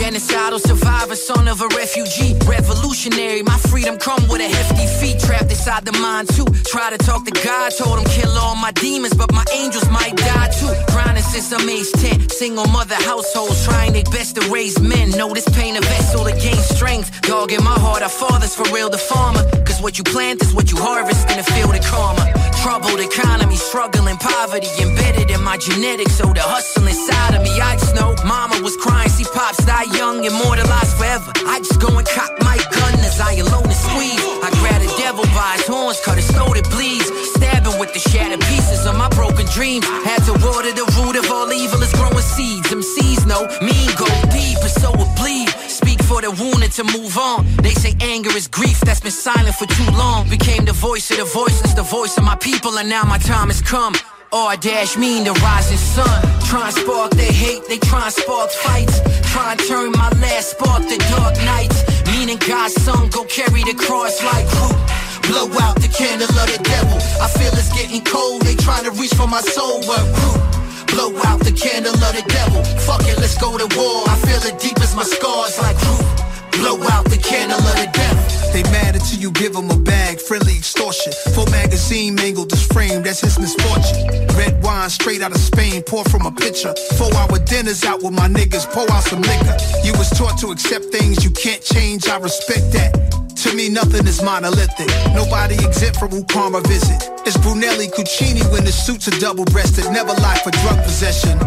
Genocidal 0.01 0.59
survivor, 0.59 1.15
son 1.15 1.47
of 1.47 1.61
a 1.61 1.67
refugee. 1.77 2.33
Revolutionary, 2.47 3.43
my 3.43 3.57
freedom 3.69 3.99
come 3.99 4.27
with 4.29 4.41
a 4.41 4.49
hefty 4.49 4.87
fee. 4.97 5.15
Trapped 5.19 5.51
inside 5.51 5.85
the 5.85 5.91
mind 5.99 6.27
too. 6.33 6.45
Try 6.65 6.89
to 6.89 6.97
talk 6.97 7.23
to 7.25 7.31
God, 7.45 7.71
told 7.77 7.99
him 7.99 8.05
kill 8.05 8.31
all 8.31 8.55
my 8.55 8.71
demons, 8.71 9.13
but 9.13 9.31
my 9.31 9.45
angels 9.53 9.87
might 9.91 10.17
die 10.17 10.49
too. 10.57 10.73
Grinding 10.91 11.23
since 11.23 11.53
I'm 11.53 11.69
age 11.69 11.91
10. 12.01 12.29
Single 12.29 12.65
mother 12.73 12.95
households 12.95 13.63
trying 13.63 13.93
their 13.93 14.03
best 14.05 14.37
to 14.37 14.41
raise 14.49 14.79
men. 14.81 15.11
Know 15.11 15.35
this 15.35 15.47
pain 15.49 15.77
a 15.77 15.81
vessel 15.81 16.25
to 16.25 16.31
gain 16.31 16.61
strength. 16.73 17.21
Dog 17.21 17.51
in 17.51 17.63
my 17.63 17.77
heart, 17.77 18.01
our 18.01 18.09
fathers 18.09 18.55
for 18.55 18.65
real, 18.73 18.89
the 18.89 18.97
farmer. 18.97 19.43
Cause 19.67 19.79
what 19.83 19.99
you 19.99 20.03
plant 20.03 20.41
is 20.41 20.51
what 20.51 20.71
you 20.71 20.77
harvest 20.77 21.29
in 21.29 21.37
the 21.37 21.43
field 21.43 21.75
of 21.75 21.85
karma. 21.85 22.25
Troubled 22.63 22.99
economy, 22.99 23.55
struggling 23.55 24.17
poverty, 24.17 24.69
embedded 24.81 25.29
in 25.29 25.43
my 25.43 25.57
genetics. 25.57 26.13
So 26.13 26.25
the 26.33 26.41
hustle 26.41 26.87
inside 26.87 27.35
of 27.35 27.43
me, 27.43 27.53
I 27.61 27.75
just 27.77 27.93
know 27.95 28.15
mama 28.25 28.61
was 28.61 28.75
crying, 28.77 29.09
see 29.09 29.25
pops 29.25 29.63
die 29.65 29.90
young, 29.97 30.23
immortalized 30.23 30.97
forever. 30.97 31.31
I 31.47 31.59
just 31.59 31.79
go 31.79 31.89
and 31.97 32.07
cock 32.07 32.31
my 32.41 32.57
gun 32.57 32.99
as 32.99 33.19
I 33.19 33.33
alone 33.43 33.65
and 33.65 33.81
squeeze. 33.87 34.21
I 34.43 34.49
grab 34.59 34.81
the 34.81 34.93
devil 34.97 35.23
by 35.35 35.57
his 35.57 35.67
horns, 35.67 35.99
cut 36.01 36.17
his 36.17 36.29
throat, 36.31 36.57
it 36.57 36.69
bleeds. 36.69 37.07
Stabbing 37.35 37.79
with 37.79 37.93
the 37.93 37.99
shattered 37.99 38.41
pieces 38.41 38.85
of 38.85 38.95
my 38.97 39.09
broken 39.09 39.45
dreams. 39.53 39.85
Had 40.05 40.23
to 40.25 40.33
water 40.45 40.71
the 40.71 40.85
root 40.97 41.15
of 41.15 41.29
all 41.31 41.51
evil 41.51 41.81
is 41.81 41.93
growing 41.93 42.25
seeds. 42.35 42.69
Them 42.69 42.83
seeds 42.83 43.25
know 43.25 43.47
mean 43.61 43.89
go 43.97 44.07
deep, 44.31 44.59
and 44.61 44.75
so 44.81 44.91
it 44.93 45.11
bleed. 45.19 45.49
Speak 45.69 46.01
for 46.03 46.21
the 46.21 46.31
wounded 46.31 46.71
to 46.79 46.83
move 46.83 47.17
on. 47.17 47.45
They 47.61 47.73
say 47.73 47.93
anger 48.01 48.31
is 48.35 48.47
grief 48.47 48.79
that's 48.81 48.99
been 48.99 49.11
silent 49.11 49.55
for 49.55 49.65
too 49.65 49.89
long. 49.91 50.29
Became 50.29 50.65
the 50.65 50.73
voice 50.73 51.09
of 51.11 51.17
the 51.17 51.25
voiceless, 51.25 51.73
the 51.73 51.83
voice 51.83 52.17
of 52.17 52.23
my 52.23 52.35
people, 52.35 52.77
and 52.77 52.89
now 52.89 53.03
my 53.03 53.17
time 53.17 53.47
has 53.47 53.61
come. 53.61 53.93
Or 54.33 54.55
dash 54.55 54.95
mean 54.95 55.25
the 55.25 55.33
rising 55.43 55.77
sun. 55.77 56.21
Try 56.47 56.67
and 56.67 56.73
spark 56.73 57.11
their 57.11 57.33
hate, 57.33 57.67
they 57.67 57.77
try 57.77 58.05
and 58.05 58.13
spark 58.13 58.49
fights. 58.49 59.01
Try 59.27 59.51
and 59.51 59.59
turn 59.67 59.91
my 59.91 60.07
last 60.23 60.51
spark 60.51 60.87
to 60.87 60.97
dark 61.11 61.35
nights. 61.43 61.83
Meaning 62.07 62.39
God's 62.47 62.73
son 62.81 63.09
go 63.09 63.25
carry 63.25 63.61
the 63.67 63.75
cross 63.75 64.23
like 64.23 64.47
who? 64.55 64.71
Blow 65.27 65.51
out 65.59 65.75
the 65.83 65.91
candle 65.91 66.31
of 66.31 66.47
the 66.47 66.63
devil. 66.63 66.95
I 67.19 67.27
feel 67.27 67.51
it's 67.59 67.75
getting 67.75 68.05
cold, 68.05 68.43
they 68.43 68.55
trying 68.55 68.85
to 68.85 68.91
reach 68.91 69.13
for 69.15 69.27
my 69.27 69.41
soul, 69.41 69.83
but 69.83 69.99
who? 69.99 70.95
Blow 70.95 71.11
out 71.27 71.41
the 71.43 71.51
candle 71.51 71.91
of 71.91 72.13
the 72.15 72.23
devil. 72.23 72.63
Fuck 72.87 73.03
it, 73.03 73.19
let's 73.19 73.35
go 73.35 73.57
to 73.57 73.67
war. 73.75 74.07
I 74.07 74.15
feel 74.23 74.39
it 74.47 74.61
deep 74.63 74.79
as 74.79 74.95
my 74.95 75.03
scars 75.03 75.59
like 75.59 75.75
who? 75.75 75.99
Blow 76.55 76.79
out 76.87 77.03
the 77.03 77.19
candle 77.19 77.59
of 77.59 77.75
the 77.75 77.89
devil. 77.91 78.20
They 78.53 78.63
mad 78.63 78.95
until 78.95 79.19
you 79.19 79.31
give 79.31 79.53
them 79.53 79.69
a 79.69 79.77
bag, 79.77 80.19
friendly 80.19 80.57
extortion. 80.57 81.13
Full 81.33 81.47
magazine 81.47 82.15
mangled 82.15 82.49
this 82.49 82.65
frame, 82.67 83.01
that's 83.01 83.21
his 83.21 83.39
misfortune. 83.39 84.27
Red 84.37 84.61
wine 84.63 84.89
straight 84.89 85.21
out 85.21 85.31
of 85.31 85.39
Spain, 85.39 85.81
pour 85.83 86.03
from 86.05 86.25
a 86.25 86.31
pitcher. 86.31 86.73
Four 86.97 87.13
hour 87.15 87.39
dinners 87.39 87.83
out 87.83 88.03
with 88.03 88.13
my 88.13 88.27
niggas, 88.27 88.69
pour 88.71 88.89
out 88.91 89.03
some 89.03 89.21
liquor. 89.21 89.57
You 89.83 89.93
was 89.93 90.09
taught 90.09 90.37
to 90.39 90.51
accept 90.51 90.85
things 90.85 91.23
you 91.23 91.31
can't 91.31 91.63
change, 91.63 92.07
I 92.07 92.17
respect 92.17 92.71
that. 92.73 92.91
To 93.43 93.55
me, 93.55 93.69
nothing 93.69 94.05
is 94.05 94.21
monolithic. 94.21 94.87
Nobody 95.15 95.55
exempt 95.55 95.97
from 95.97 96.09
who 96.09 96.23
karma 96.25 96.61
visit. 96.61 97.09
It's 97.25 97.37
Brunelli 97.37 97.89
Cucini 97.89 98.43
when 98.51 98.65
the 98.65 98.71
suits 98.71 99.07
are 99.07 99.19
double 99.19 99.45
breasted. 99.45 99.85
Never 99.91 100.13
lie 100.21 100.39
for 100.43 100.51
drug 100.51 100.83
possession. 100.83 101.39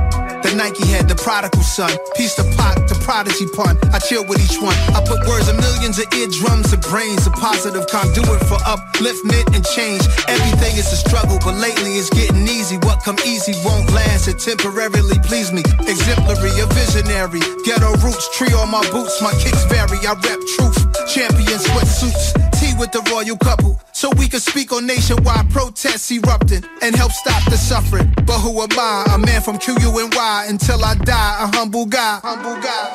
The 0.44 0.52
Nike 0.60 0.84
head, 0.92 1.08
the 1.08 1.16
prodigal 1.16 1.64
son. 1.64 1.88
Piece 2.20 2.36
the 2.36 2.44
pot, 2.52 2.76
the 2.84 2.94
prodigy 3.00 3.48
pun. 3.56 3.80
I 3.96 3.98
chill 3.98 4.28
with 4.28 4.44
each 4.44 4.60
one. 4.60 4.76
I 4.92 5.00
put 5.00 5.24
words 5.24 5.48
in 5.48 5.56
millions 5.56 5.96
of 5.96 6.04
eardrums 6.12 6.68
and 6.68 6.84
brains. 6.84 7.24
A 7.26 7.32
positive 7.32 7.88
conduit 7.88 8.44
for 8.44 8.60
upliftment 8.68 9.48
and 9.56 9.64
change. 9.72 10.04
Everything 10.28 10.76
is 10.76 10.92
a 10.92 11.00
struggle, 11.00 11.40
but 11.40 11.56
lately 11.56 11.96
it's 11.96 12.12
getting 12.12 12.44
easy. 12.44 12.76
What 12.84 13.00
come 13.00 13.16
easy 13.24 13.56
won't 13.64 13.88
last. 13.96 14.28
It 14.28 14.36
temporarily 14.36 15.16
please 15.24 15.48
me. 15.48 15.64
Exemplary, 15.88 16.52
a 16.60 16.68
visionary. 16.76 17.40
Ghetto 17.64 17.96
roots, 18.04 18.28
tree 18.36 18.52
on 18.52 18.68
my 18.68 18.84
boots. 18.92 19.24
My 19.24 19.32
kicks 19.40 19.64
vary. 19.72 19.96
I 20.04 20.12
rep 20.12 20.40
truth. 20.60 20.76
Champion 21.08 21.56
sweatsuits. 21.56 22.36
Tea 22.60 22.76
with 22.76 22.92
the 22.92 23.00
royal 23.08 23.40
couple. 23.40 23.80
So 24.04 24.10
we 24.18 24.28
can 24.28 24.40
speak 24.40 24.70
on 24.70 24.84
nationwide 24.84 25.48
protests 25.48 26.12
erupting 26.12 26.62
and 26.82 26.94
help 26.94 27.10
stop 27.10 27.42
the 27.48 27.56
suffering. 27.56 28.12
But 28.26 28.36
who 28.44 28.60
am 28.60 28.68
I? 28.76 29.14
A 29.14 29.16
man 29.16 29.40
from 29.40 29.56
QUNY 29.56 30.50
until 30.50 30.84
I 30.84 30.94
die. 30.94 31.36
A 31.40 31.56
humble 31.56 31.86
guy. 31.86 32.20
Humble 32.22 32.60
guy. 32.60 32.92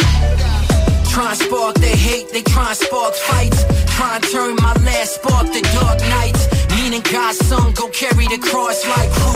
Try 1.10 1.34
and 1.34 1.40
spark 1.40 1.77
their 1.81 1.95
hate, 1.95 2.30
they 2.30 2.44
try 2.44 2.68
and 2.69 2.77
spark 2.77 3.15
fights. 3.15 3.65
Try 3.98 4.18
and 4.18 4.23
turn 4.30 4.53
my 4.57 4.76
last 4.86 5.15
spark 5.15 5.49
to 5.49 5.61
dark 5.81 5.98
nights. 6.14 6.45
Meaning 6.77 7.02
God's 7.02 7.40
son 7.40 7.73
go 7.73 7.90
carry 7.90 8.27
the 8.30 8.38
cross 8.38 8.86
like 8.86 9.10
who? 9.10 9.34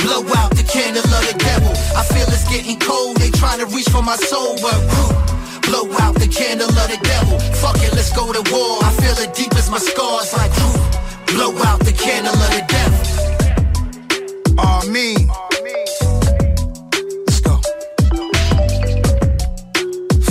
Blow 0.00 0.24
out 0.40 0.56
the 0.56 0.64
candle 0.64 1.04
of 1.04 1.22
the 1.28 1.36
devil. 1.36 1.68
I 2.00 2.02
feel 2.08 2.32
it's 2.32 2.48
getting 2.48 2.80
cold, 2.80 3.18
they 3.18 3.28
trying 3.28 3.58
to 3.60 3.66
reach 3.66 3.90
for 3.90 4.00
my 4.00 4.16
soul, 4.16 4.56
but 4.64 4.72
who? 4.88 5.68
Blow 5.68 5.84
out 6.00 6.14
the 6.14 6.32
candle 6.32 6.72
of 6.72 6.88
the 6.88 6.96
devil. 7.04 7.38
Fuck 7.60 7.76
it, 7.84 7.92
let's 7.92 8.08
go 8.16 8.32
to 8.32 8.40
war. 8.50 8.80
I 8.80 8.90
feel 8.96 9.20
it 9.20 9.34
deep 9.34 9.52
as 9.52 9.68
my 9.68 9.76
scars 9.76 10.32
like 10.32 10.52
who? 10.52 10.99
Blow 11.30 11.52
out 11.64 11.80
the 11.80 11.92
candle 11.92 12.34
of 12.34 12.50
the 12.50 12.62
devil. 12.68 13.00
Amen. 14.58 15.28
Let's 17.26 17.40
go. 17.40 17.60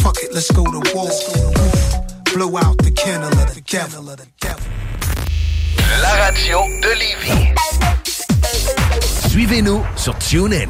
Fuck 0.01 0.17
it, 0.23 0.33
let's 0.33 0.51
go 0.51 0.63
to 0.65 0.81
war. 0.93 1.09
Blow 2.33 2.57
out 2.57 2.77
the 2.79 2.91
candle 2.91 3.29
of 3.29 3.53
the 3.53 3.61
devil. 3.65 4.15
La 6.01 6.13
radio 6.25 6.59
de 6.81 6.93
Lévis. 6.95 7.53
Suivez-nous 9.29 9.83
sur 9.95 10.17
TuneIn. 10.17 10.69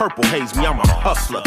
Purple 0.00 0.24
haze 0.24 0.56
me. 0.56 0.64
I'm 0.64 0.80
a 0.80 0.86
hustler, 0.86 1.42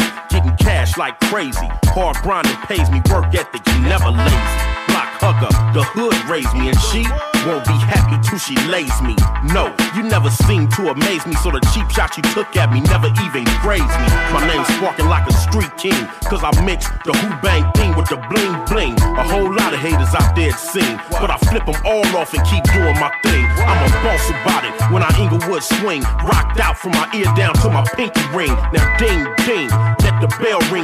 like 0.96 1.18
crazy. 1.30 1.68
Hard 1.96 2.16
grinding 2.22 2.56
pays 2.68 2.90
me, 2.90 3.00
work 3.10 3.26
ethic, 3.34 3.62
you 3.66 3.80
never 3.82 4.10
lazy. 4.10 4.58
Block 4.88 5.10
hugger, 5.18 5.50
the 5.72 5.82
hood 5.82 6.14
raised 6.30 6.54
me, 6.54 6.68
and 6.68 6.78
she 6.92 7.02
won't 7.46 7.64
be 7.66 7.76
happy 7.84 8.16
till 8.26 8.38
she 8.38 8.56
lays 8.70 8.94
me. 9.02 9.16
No, 9.52 9.74
you 9.96 10.02
never 10.02 10.30
seem 10.30 10.68
to 10.78 10.90
amaze 10.90 11.26
me, 11.26 11.34
so 11.42 11.50
the 11.50 11.60
cheap 11.72 11.88
shot 11.90 12.16
you 12.16 12.22
took 12.34 12.56
at 12.56 12.72
me 12.72 12.80
never 12.80 13.08
even 13.20 13.44
grazed 13.60 13.84
me. 13.84 14.08
My 14.32 14.44
name's 14.46 14.68
sparking 14.76 15.08
like 15.08 15.26
a 15.28 15.34
street 15.34 15.72
king, 15.76 15.98
cause 16.24 16.42
I 16.44 16.50
mix 16.64 16.88
the 17.04 17.12
who 17.12 17.28
bang 17.42 17.64
thing 17.74 17.96
with 17.96 18.08
the 18.08 18.16
bling 18.30 18.54
bling. 18.70 18.96
A 19.18 19.24
whole 19.24 19.50
lot 19.50 19.74
of 19.74 19.80
haters 19.80 20.14
out 20.14 20.34
there 20.36 20.50
it 20.50 20.58
seem, 20.60 21.00
but 21.10 21.30
I 21.30 21.38
flip 21.48 21.64
them 21.66 21.80
all 21.84 22.06
off 22.16 22.32
and 22.34 22.44
keep 22.46 22.64
doing 22.70 22.96
my 23.00 23.10
thing. 23.22 23.44
I'm 23.64 23.80
a 23.82 23.90
boss 24.04 24.24
about 24.30 24.64
it 24.64 24.74
when 24.92 25.02
I 25.02 25.10
Inglewood 25.20 25.62
swing, 25.62 26.02
rocked 26.24 26.60
out 26.60 26.76
from 26.76 26.92
my 26.92 27.08
ear 27.14 27.28
down 27.36 27.54
to 27.64 27.68
my 27.68 27.84
pinky 27.96 28.24
ring. 28.32 28.52
Now 28.72 28.84
ding 28.96 29.24
ding, 29.44 29.68
let 30.04 30.20
the 30.20 30.28
bell 30.40 30.60
ring, 30.72 30.83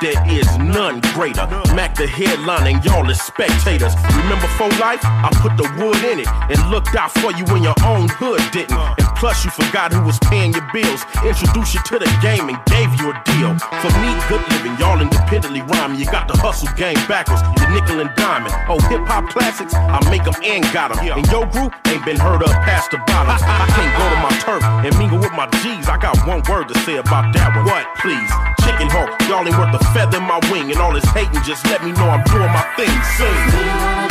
there 0.00 0.18
is 0.30 0.46
none 0.58 1.00
greater. 1.14 1.46
Mac 1.74 1.94
the 1.94 2.06
headline 2.06 2.74
and 2.74 2.84
y'all 2.84 3.08
is 3.10 3.20
spectators. 3.20 3.94
Remember 4.14 4.46
for 4.54 4.68
life? 4.78 5.02
I 5.02 5.30
put 5.42 5.56
the 5.56 5.66
wood 5.78 5.98
in 6.06 6.20
it 6.20 6.28
and 6.28 6.58
looked 6.70 6.94
out 6.94 7.10
for 7.18 7.32
you 7.32 7.44
when 7.50 7.62
your 7.62 7.74
own 7.84 8.08
hood 8.08 8.40
didn't. 8.52 8.78
And 8.78 9.08
plus 9.18 9.44
you 9.44 9.50
forgot 9.50 9.92
who 9.92 10.02
was 10.02 10.18
paying 10.30 10.52
your 10.52 10.66
bills. 10.72 11.02
Introduced 11.26 11.74
you 11.74 11.82
to 11.90 11.98
the 11.98 12.10
game 12.22 12.48
and 12.48 12.58
gave 12.70 12.90
you 13.00 13.10
a 13.10 13.16
deal. 13.26 13.58
For 13.82 13.90
me, 13.98 14.10
good 14.30 14.42
living, 14.54 14.78
y'all 14.78 15.00
independently 15.00 15.62
rhyming. 15.62 15.98
You 15.98 16.06
got 16.06 16.28
the 16.28 16.36
hustle 16.38 16.70
game 16.76 16.98
backwards, 17.10 17.42
the 17.58 17.66
nickel 17.74 17.98
and 18.00 18.14
diamond. 18.14 18.54
Oh, 18.70 18.78
hip 18.86 19.02
hop 19.06 19.28
classics, 19.30 19.74
I 19.74 19.98
make 20.10 20.24
them 20.24 20.38
and 20.44 20.62
got 20.72 20.94
them. 20.94 21.02
And 21.02 21.26
your 21.28 21.46
group 21.50 21.74
ain't 21.88 22.04
been 22.04 22.18
heard 22.18 22.42
of 22.42 22.50
past 22.62 22.90
the 22.90 22.98
bottom. 23.10 23.34
I 23.42 23.66
can't 23.74 23.92
go 23.98 24.04
to 24.06 24.18
my 24.22 24.34
turf 24.38 24.62
and 24.62 24.94
mingle 24.98 25.18
with 25.18 25.32
my 25.34 25.50
G's. 25.62 25.88
I 25.88 25.98
got 25.98 26.14
one 26.26 26.42
word 26.48 26.68
to 26.68 26.78
say 26.86 26.96
about 26.96 27.34
that 27.34 27.56
one. 27.56 27.66
What, 27.66 27.86
please? 27.98 28.30
Chicken 28.62 28.88
hawk, 28.90 29.10
y'all 29.28 29.46
ain't 29.46 29.56
worth 29.58 29.74
a 29.74 29.82
feather 29.92 30.18
in 30.18 30.24
my 30.24 30.40
wing. 30.50 30.70
And 30.70 30.80
all 30.80 30.92
this 30.92 31.04
hating, 31.06 31.42
just 31.42 31.64
let 31.66 31.84
me 31.84 31.92
know 31.92 32.08
I'm 32.08 32.24
doing 32.24 32.52
my 32.52 32.64
thing. 32.76 32.92
Sing. 33.16 34.07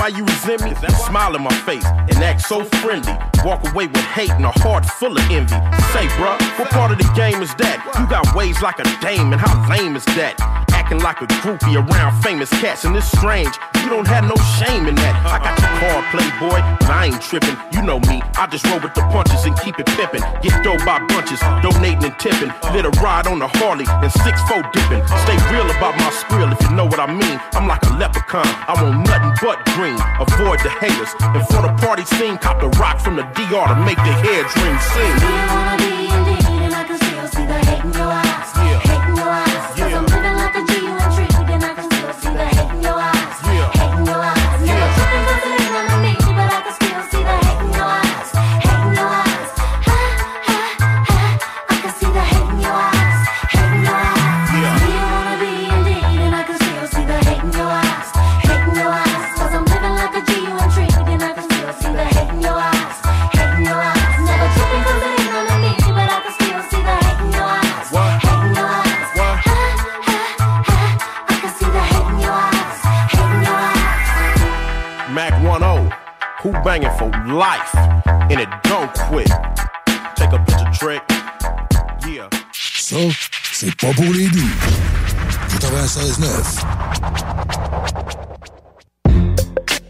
Why 0.00 0.08
you 0.08 0.24
resent 0.24 0.64
me? 0.64 0.72
Smile 1.06 1.36
in 1.36 1.42
my 1.42 1.52
face 1.68 1.84
and 1.84 2.16
act 2.24 2.40
so 2.40 2.64
friendly. 2.64 3.12
Walk 3.44 3.60
away 3.70 3.86
with 3.86 4.04
hate 4.16 4.30
and 4.30 4.46
a 4.46 4.50
heart 4.62 4.86
full 4.86 5.14
of 5.14 5.30
envy. 5.30 5.54
Say, 5.92 6.06
bruh, 6.16 6.40
what 6.58 6.70
part 6.70 6.90
of 6.90 6.96
the 6.96 7.12
game 7.14 7.42
is 7.42 7.54
that? 7.56 7.84
You 7.98 8.08
got 8.08 8.34
ways 8.34 8.62
like 8.62 8.78
a 8.78 8.84
dame, 9.02 9.32
and 9.32 9.40
how 9.40 9.52
lame 9.68 9.96
is 9.96 10.04
that? 10.16 10.69
Like 10.90 11.22
a 11.22 11.26
groupie 11.40 11.78
around 11.78 12.20
famous 12.20 12.50
cats, 12.60 12.84
and 12.84 12.94
it's 12.94 13.06
strange. 13.06 13.54
You 13.82 13.88
don't 13.88 14.06
have 14.06 14.24
no 14.26 14.36
shame 14.58 14.86
in 14.86 14.94
that. 14.96 15.14
I 15.24 15.38
got 15.38 15.54
your 15.56 15.72
card, 15.80 16.02
playboy, 16.12 16.60
but 16.82 16.90
I 16.90 17.06
ain't 17.06 17.22
tripping. 17.22 17.56
You 17.72 17.80
know 17.80 17.98
me, 18.10 18.20
I 18.36 18.46
just 18.50 18.66
roll 18.66 18.80
with 18.80 18.92
the 18.94 19.00
punches 19.08 19.46
and 19.46 19.56
keep 19.58 19.78
it 19.78 19.86
pimping. 19.96 20.20
Get 20.42 20.62
dough 20.62 20.76
by 20.84 21.00
bunches, 21.08 21.40
donating 21.62 22.04
and 22.04 22.18
tipping. 22.18 22.52
Lit 22.74 22.84
a 22.84 22.92
ride 23.00 23.26
on 23.26 23.40
a 23.40 23.48
Harley 23.58 23.86
and 23.88 24.12
six 24.26 24.42
four 24.44 24.60
dipping. 24.76 25.00
Stay 25.24 25.38
real 25.48 25.64
about 25.72 25.96
my 25.96 26.10
skrill 26.12 26.52
if 26.52 26.60
you 26.68 26.76
know 26.76 26.84
what 26.84 27.00
I 27.00 27.08
mean. 27.08 27.40
I'm 27.56 27.66
like 27.66 27.80
a 27.88 27.96
leprechaun, 27.96 28.46
I 28.68 28.76
want 28.76 29.06
nothing 29.08 29.34
but 29.40 29.64
green. 29.78 29.96
Avoid 30.20 30.60
the 30.60 30.70
haters, 30.70 31.14
and 31.32 31.42
for 31.48 31.62
the 31.62 31.72
party 31.80 32.04
scene, 32.04 32.36
cop 32.36 32.60
the 32.60 32.68
rock 32.76 33.00
from 33.00 33.16
the 33.16 33.24
DR 33.38 33.66
to 33.72 33.76
make 33.86 33.98
the 33.98 34.14
hair 34.20 34.44
dream 34.52 34.76
sing. 34.92 35.16
Mac 38.00 38.29
banging 76.64 76.90
for 76.98 77.10
life, 77.26 77.74
and 78.06 78.40
it 78.40 78.48
don't 78.62 78.92
quit. 79.08 79.30
Take 80.16 80.32
a 80.32 80.38
picture 80.46 80.70
trick. 80.72 81.02
Yeah. 82.06 82.28
Ça, 82.52 82.96
c'est 83.52 83.74
pas 83.76 83.92
pour 83.94 84.12
les 84.12 84.28
doux. 84.28 84.50
96.9. 85.60 86.64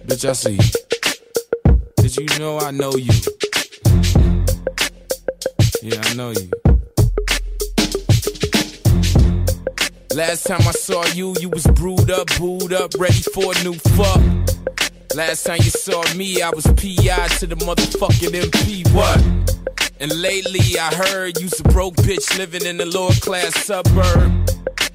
Bitch, 0.07 0.25
I 0.25 0.33
see. 0.33 0.59
Did 1.97 2.17
you 2.17 2.27
know 2.39 2.59
I 2.59 2.71
know 2.71 2.97
you? 2.97 3.13
Yeah, 5.83 6.01
I 6.05 6.15
know 6.15 6.31
you. 6.31 6.51
Last 10.15 10.47
time 10.47 10.61
I 10.61 10.73
saw 10.73 11.05
you, 11.15 11.35
you 11.41 11.49
was 11.49 11.67
brewed 11.69 12.11
up, 12.11 12.29
booed 12.39 12.73
up, 12.73 12.95
ready 12.99 13.23
for 13.33 13.53
a 13.55 13.63
new 13.63 13.75
fuck. 13.75 14.21
Last 15.17 15.45
time 15.45 15.57
you 15.57 15.71
saw 15.71 16.05
me, 16.15 16.41
I 16.41 16.51
was 16.51 16.65
PI 16.67 17.27
to 17.39 17.47
the 17.47 17.57
motherfucking 17.57 18.31
MP. 18.31 18.87
What? 18.95 19.19
And 19.99 20.13
lately 20.23 20.79
I 20.79 20.95
heard 20.95 21.41
you's 21.41 21.59
a 21.59 21.65
broke 21.65 21.97
bitch 21.97 22.39
living 22.39 22.65
in 22.65 22.81
a 22.81 22.85
lower 22.85 23.13
class 23.15 23.55
suburb. 23.65 24.49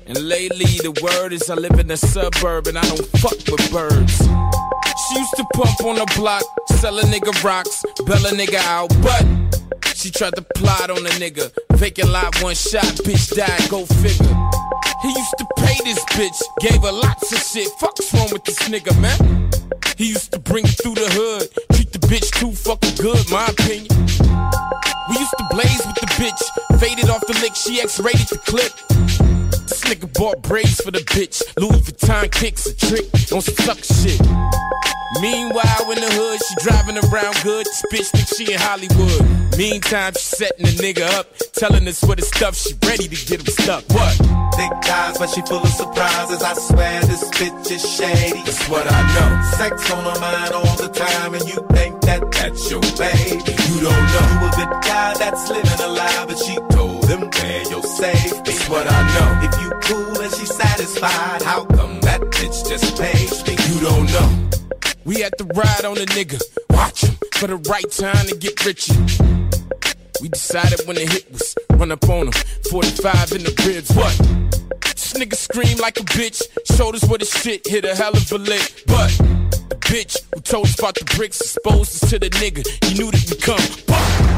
And 0.08 0.18
lately 0.18 0.80
the 0.80 0.98
word 1.04 1.34
is 1.34 1.50
I 1.50 1.56
live 1.56 1.78
in 1.80 1.92
a 1.92 1.98
suburb 1.98 2.68
and 2.68 2.78
I 2.78 2.82
don't 2.82 3.06
fuck 3.20 3.38
with 3.52 3.70
birds. 3.72 4.18
She 4.18 5.20
used 5.20 5.36
to 5.36 5.46
pump 5.54 5.84
on 5.84 5.96
the 5.96 6.10
block, 6.16 6.44
sell 6.80 6.98
a 6.98 7.04
nigga 7.04 7.44
rocks, 7.44 7.84
bail 8.06 8.26
a 8.26 8.32
nigga 8.32 8.64
out, 8.68 8.90
but 9.04 9.26
she 9.96 10.12
tried 10.12 10.36
to 10.36 10.46
plot 10.56 10.92
on 10.92 11.06
a 11.06 11.10
nigga. 11.20 11.52
Vacant 11.74 12.10
lot, 12.10 12.42
one 12.42 12.56
shot, 12.56 12.86
bitch 13.04 13.36
died, 13.36 13.70
go 13.70 13.86
figure. 13.86 14.36
He 15.02 15.10
used 15.10 15.36
to 15.40 15.46
pay 15.58 15.78
this 15.84 16.04
bitch, 16.16 16.42
gave 16.62 16.82
her 16.82 16.92
lots 16.92 17.34
of 17.34 17.40
shit. 17.40 17.68
Fuck's 17.80 18.14
wrong 18.14 18.30
with 18.32 18.46
this 18.46 18.60
nigga, 18.70 18.98
man? 19.02 19.55
He 19.98 20.10
used 20.10 20.32
to 20.34 20.40
bring 20.40 20.66
it 20.66 20.78
through 20.82 20.96
the 20.96 21.10
hood, 21.12 21.50
treat 21.74 21.92
the 21.92 22.00
bitch 22.00 22.32
too 22.40 22.52
fucking 22.52 22.96
good, 22.96 23.30
my 23.32 23.46
opinion. 23.48 23.88
We 25.10 25.20
used 25.20 25.36
to 25.38 25.46
blaze 25.52 25.86
with 25.86 25.96
the 25.96 26.08
bitch, 26.20 26.80
faded 26.80 27.10
off 27.10 27.26
the 27.28 27.34
lick, 27.42 27.56
she 27.56 27.80
X-rated 27.80 28.28
the 28.28 28.38
clip. 28.40 28.74
This 29.68 29.84
nigga 29.86 30.12
bought 30.14 30.42
braids 30.42 30.82
for 30.82 30.92
the 30.92 31.00
bitch, 31.00 31.42
Louis 31.58 31.80
Vuitton 31.82 32.32
kicks 32.32 32.66
a 32.66 32.76
trick 32.76 33.06
on 33.32 33.42
some 33.42 33.56
suck 33.56 33.84
shit. 33.84 34.20
Meanwhile, 35.22 35.92
in 35.92 36.00
the 36.02 36.12
hood, 36.12 36.40
she 36.44 36.56
driving 36.64 36.98
around 36.98 37.36
good. 37.44 37.66
This 37.66 37.84
bitch 37.92 38.10
think 38.12 38.28
she 38.28 38.54
in 38.54 38.60
Hollywood. 38.60 39.58
Meantime, 39.58 40.14
she 40.14 40.36
setting 40.36 40.66
the 40.66 40.76
nigga 40.84 41.08
up, 41.18 41.28
telling 41.54 41.88
us 41.88 42.04
what 42.04 42.18
the 42.18 42.26
stuff 42.26 42.56
she 42.56 42.74
ready 42.86 43.08
to 43.08 43.16
get 43.26 43.40
him 43.40 43.48
stuck. 43.48 43.84
What? 43.90 44.12
Thick 44.56 44.72
thighs, 44.84 45.18
but 45.18 45.30
she 45.30 45.42
full 45.42 45.64
of 45.64 45.70
surprises. 45.70 46.42
I 46.44 46.54
swear 46.54 47.02
this 47.04 47.24
bitch 47.32 47.72
is 47.72 47.84
shady. 47.84 48.44
That's 48.44 48.68
what 48.68 48.86
I 48.92 49.00
know. 49.16 49.58
Sex 49.58 49.92
on 49.92 50.04
her 50.04 50.20
mind 50.20 50.54
all 50.54 50.76
the 50.76 50.90
time, 50.90 51.34
and 51.34 51.44
you 51.48 51.60
think 51.72 52.02
that 52.02 52.22
that's 52.32 52.70
your 52.70 52.82
baby. 53.00 53.40
You 53.40 53.76
don't 53.88 54.06
know. 54.12 54.28
You 54.36 54.48
a 54.48 54.52
good 54.60 54.74
guy 54.84 55.14
that's 55.18 55.50
living 55.50 55.82
a 55.82 55.88
lie, 55.88 56.26
but 56.28 56.38
she 56.38 56.56
told 56.72 57.08
him 57.10 57.30
where 57.46 57.64
your 57.70 57.84
safe. 57.84 58.44
That's 58.44 58.70
what 58.70 58.88
I 58.90 59.00
know. 59.14 59.48
If 59.48 59.54
you 59.62 59.70
cool 59.84 60.22
and 60.22 60.34
she 60.34 60.46
satisfied, 60.46 61.42
how 61.42 61.66
come 61.66 62.00
that 62.02 62.22
bitch 62.22 62.68
just 62.68 62.98
paid 63.00 63.30
me? 63.48 63.56
You 63.70 63.82
don't 63.82 64.08
know. 64.12 64.45
We 65.06 65.22
had 65.22 65.38
to 65.38 65.44
ride 65.44 65.86
on 65.86 66.00
a 66.00 66.06
nigga, 66.18 66.42
watch 66.72 67.02
him 67.04 67.16
for 67.36 67.46
the 67.46 67.58
right 67.70 67.90
time 67.92 68.26
to 68.26 68.36
get 68.36 68.66
richer. 68.66 68.96
We 70.20 70.30
decided 70.30 70.82
when 70.88 70.96
the 70.96 71.06
hit 71.06 71.32
was 71.32 71.56
run 71.74 71.92
up 71.92 72.10
on 72.10 72.26
him, 72.28 72.34
45 72.72 73.32
in 73.34 73.44
the 73.44 73.54
ribs. 73.68 73.94
What? 73.94 74.18
This 74.82 75.14
nigga 75.14 75.36
screamed 75.36 75.80
like 75.80 76.00
a 76.00 76.04
bitch, 76.04 76.42
shoulders 76.76 77.06
what 77.06 77.22
his 77.22 77.30
shit 77.30 77.68
hit 77.68 77.86
a 77.86 77.94
hell 77.94 78.18
of 78.18 78.32
a 78.32 78.38
lick. 78.40 78.84
But 78.88 79.12
the 79.70 79.78
bitch 79.82 80.18
who 80.34 80.42
told 80.42 80.66
us 80.66 80.80
about 80.80 80.96
the 80.96 81.06
bricks 81.16 81.40
exposed 81.40 82.04
us 82.04 82.10
to 82.10 82.18
the 82.18 82.32
nigga. 82.32 82.66
He 82.86 82.96
knew 82.96 83.12
that 83.12 83.30
we 83.30 83.38
come. 83.38 84.35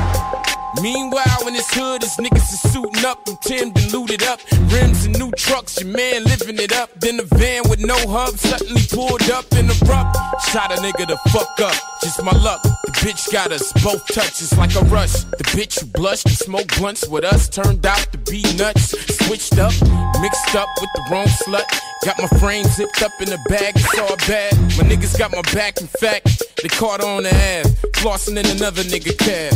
Meanwhile, 0.82 1.48
in 1.48 1.54
this 1.54 1.74
hood, 1.74 2.04
his 2.04 2.18
niggas 2.18 2.54
is 2.54 2.62
suiting 2.72 3.06
up 3.06 3.28
and 3.28 3.40
timmed 3.42 3.78
and 3.78 3.92
looted 3.92 4.24
up. 4.24 4.40
Rims 4.72 5.06
and 5.06 5.18
new 5.18 5.32
trucks, 5.32 5.82
your 5.82 5.90
man 5.90 6.24
living 6.26 6.60
it 6.60 6.74
up. 6.74 6.90
Then 7.00 7.20
a 7.20 7.24
van 7.24 7.64
with 7.70 7.80
no 7.80 7.98
hub 8.08 8.38
suddenly 8.38 8.82
pulled 8.92 9.30
up 9.32 9.46
in 9.54 9.68
the 9.68 9.78
rough. 9.88 10.14
Shot 10.52 10.72
a 10.72 10.76
nigga 10.76 11.08
the 11.08 11.18
fuck 11.30 11.60
up, 11.60 11.76
just 12.02 12.22
my 12.24 12.32
luck. 12.32 12.62
The 12.64 12.92
bitch 13.04 13.32
got 13.32 13.52
us 13.52 13.74
both 13.84 14.06
touches 14.08 14.56
like 14.58 14.76
a 14.76 14.82
rush. 14.86 15.14
The 15.14 15.44
bitch 15.56 15.80
who 15.80 15.88
blushed 15.88 16.26
and 16.26 16.38
smoked 16.38 16.78
blunts 16.78 17.08
with 17.08 17.24
us 17.24 17.50
turned 17.50 17.86
out 17.86 18.08
to 18.12 18.18
be 18.18 18.44
nuts. 18.56 18.92
Switched 19.26 19.58
up, 19.58 19.74
mixed 20.22 20.56
up 20.56 20.70
with 20.80 20.90
the 20.96 21.08
wrong 21.12 21.28
slut. 21.28 21.66
Got 22.06 22.18
my 22.20 22.28
frame 22.40 22.66
zipped 22.66 23.02
up 23.02 23.12
in 23.20 23.30
the 23.30 23.40
bag, 23.50 23.74
it's 23.76 24.00
all 24.00 24.16
bad. 24.28 24.54
My 24.78 24.84
niggas 24.88 25.18
got 25.18 25.32
my 25.32 25.42
back, 25.54 25.82
in 25.82 25.88
fact, 25.88 26.44
they 26.62 26.70
caught 26.70 27.02
on 27.02 27.24
the 27.24 27.34
ass. 27.34 27.68
Flossing 27.98 28.38
in 28.38 28.46
another 28.46 28.84
nigga 28.84 29.18
cab. 29.18 29.54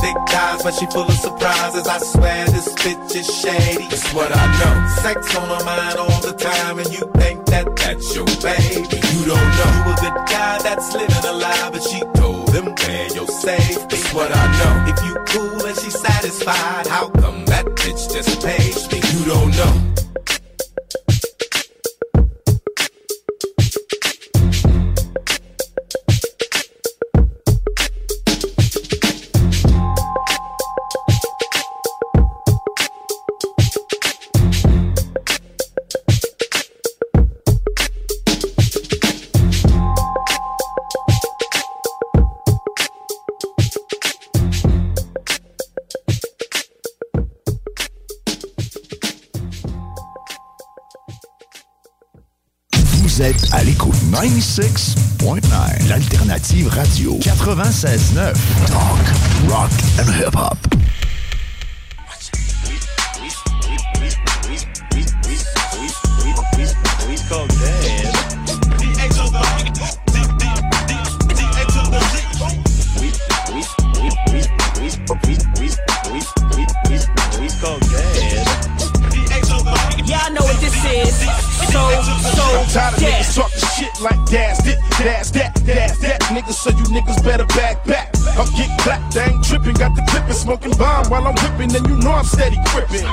Thick 0.00 0.16
thighs, 0.28 0.62
but 0.62 0.74
she 0.74 0.86
full 0.86 1.08
of 1.08 1.12
surprises. 1.14 1.86
I 1.86 1.98
swear 1.98 2.46
this 2.46 2.68
bitch 2.74 3.16
is 3.16 3.26
shady. 3.26 3.88
That's 3.88 4.12
what 4.14 4.30
I 4.34 4.46
know. 4.60 5.02
Sex 5.02 5.36
on 5.36 5.48
her 5.48 5.64
mind 5.64 5.98
all 5.98 6.20
the 6.20 6.32
time, 6.32 6.78
and 6.78 6.88
you 6.92 7.10
think 7.16 7.44
that 7.46 7.66
that's 7.76 8.14
your 8.14 8.26
baby. 8.40 8.96
You 9.16 9.26
don't 9.26 9.50
know. 9.58 9.72
You 9.86 9.92
a 9.92 9.96
good 10.00 10.18
guy 10.28 10.58
that's 10.62 10.92
living 10.94 11.24
a 11.24 11.32
lie, 11.32 11.70
but 11.72 11.82
she 11.82 12.00
told 12.14 12.54
him 12.54 12.74
where 12.90 13.08
your 13.14 13.26
safe. 13.26 13.88
That's 13.88 14.12
what 14.12 14.30
I 14.34 14.44
know. 14.58 14.92
If 14.92 14.98
you 15.06 15.14
cool 15.28 15.66
and 15.66 15.76
she 15.78 15.90
satisfied, 15.90 16.86
how 16.86 17.08
come 17.08 17.44
that 17.46 17.64
bitch 17.66 18.12
just 18.12 18.42
pays 18.44 18.90
me? 18.90 18.98
You 19.12 19.24
don't 19.26 19.50
know. 19.56 19.90
96.9, 54.10 55.86
l'alternative 55.86 56.68
radio 56.68 57.16
96.9. 57.18 58.32
Talk, 58.66 58.98
rock 59.46 59.70
and 59.98 60.08
hip-hop. 60.08 60.70
So, 81.70 81.78
so, 81.78 82.42
I'm 82.58 82.66
tired 82.66 82.94
of 82.94 83.02
yeah. 83.02 83.22
niggas 83.22 83.36
talking 83.36 83.68
shit 83.78 83.94
like 84.02 84.18
that's 84.26 84.66
it, 84.66 84.78
that's 84.98 85.30
that, 85.30 85.54
that's 85.64 85.98
that. 85.98 86.20
Niggas, 86.34 86.58
so 86.58 86.70
you 86.70 86.84
niggas 86.90 87.22
better 87.22 87.46
back 87.54 87.84
back. 87.86 88.10
I'll 88.36 88.50
get 88.58 88.70
clapped, 88.80 89.16
I 89.16 89.30
ain't 89.30 89.44
tripping. 89.44 89.74
Got 89.74 89.94
the 89.94 90.02
clipping, 90.10 90.32
smoking 90.32 90.72
bomb 90.72 91.08
while 91.10 91.26
I'm 91.26 91.34
whipping, 91.34 91.74
and 91.76 91.86
you 91.86 91.96
know 91.98 92.10
I'm 92.10 92.24
steady 92.24 92.58
gripping. 92.72 93.06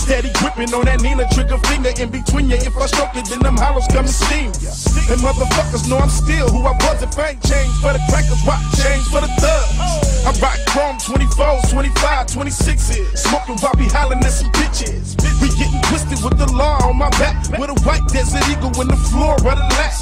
Steady 0.00 0.32
gripping 0.40 0.72
on 0.72 0.88
that 0.88 1.04
Nina 1.04 1.28
trigger 1.36 1.60
finger 1.68 1.92
in 2.00 2.08
between 2.08 2.48
ya. 2.48 2.56
If 2.56 2.72
I 2.72 2.86
stroke 2.88 3.12
it, 3.20 3.28
then 3.28 3.44
them 3.44 3.56
hollows 3.60 3.84
come 3.92 4.08
and 4.08 4.16
steam 4.24 4.48
ya. 4.64 4.72
And 5.12 5.20
motherfuckers 5.20 5.84
know 5.92 6.00
I'm 6.00 6.08
still 6.08 6.48
who 6.48 6.64
I 6.64 6.72
was 6.88 7.04
if 7.04 7.12
I 7.20 7.36
ain't 7.36 7.42
changed 7.44 7.76
for 7.84 7.92
the 7.92 8.00
crackers, 8.08 8.40
rock 8.48 8.64
change 8.80 9.04
for 9.12 9.20
the 9.20 9.28
thugs. 9.36 9.76
I 10.24 10.32
rock 10.40 10.56
chrome 10.72 10.96
24s, 11.04 11.68
25, 11.68 12.26
26s. 12.32 13.18
Smoking 13.28 13.60
while 13.60 13.76
be 13.76 13.92
hollering 13.92 14.24
at 14.24 14.32
some 14.32 14.48
bitches. 14.56 15.20
We 15.44 15.52
getting 15.60 15.84
twisted 15.92 16.24
with 16.24 16.40
the 16.40 16.48
law 16.52 16.80
on 16.88 16.96
my 16.96 17.10
back. 17.20 17.36
With 17.60 17.68
a 17.68 17.78
white 17.84 18.08
desert 18.08 18.40
eagle 18.48 18.72
in 18.80 18.88
the 18.88 19.00
floor 19.12 19.36
of 19.36 19.44
the 19.44 19.68
lap. 19.76 19.94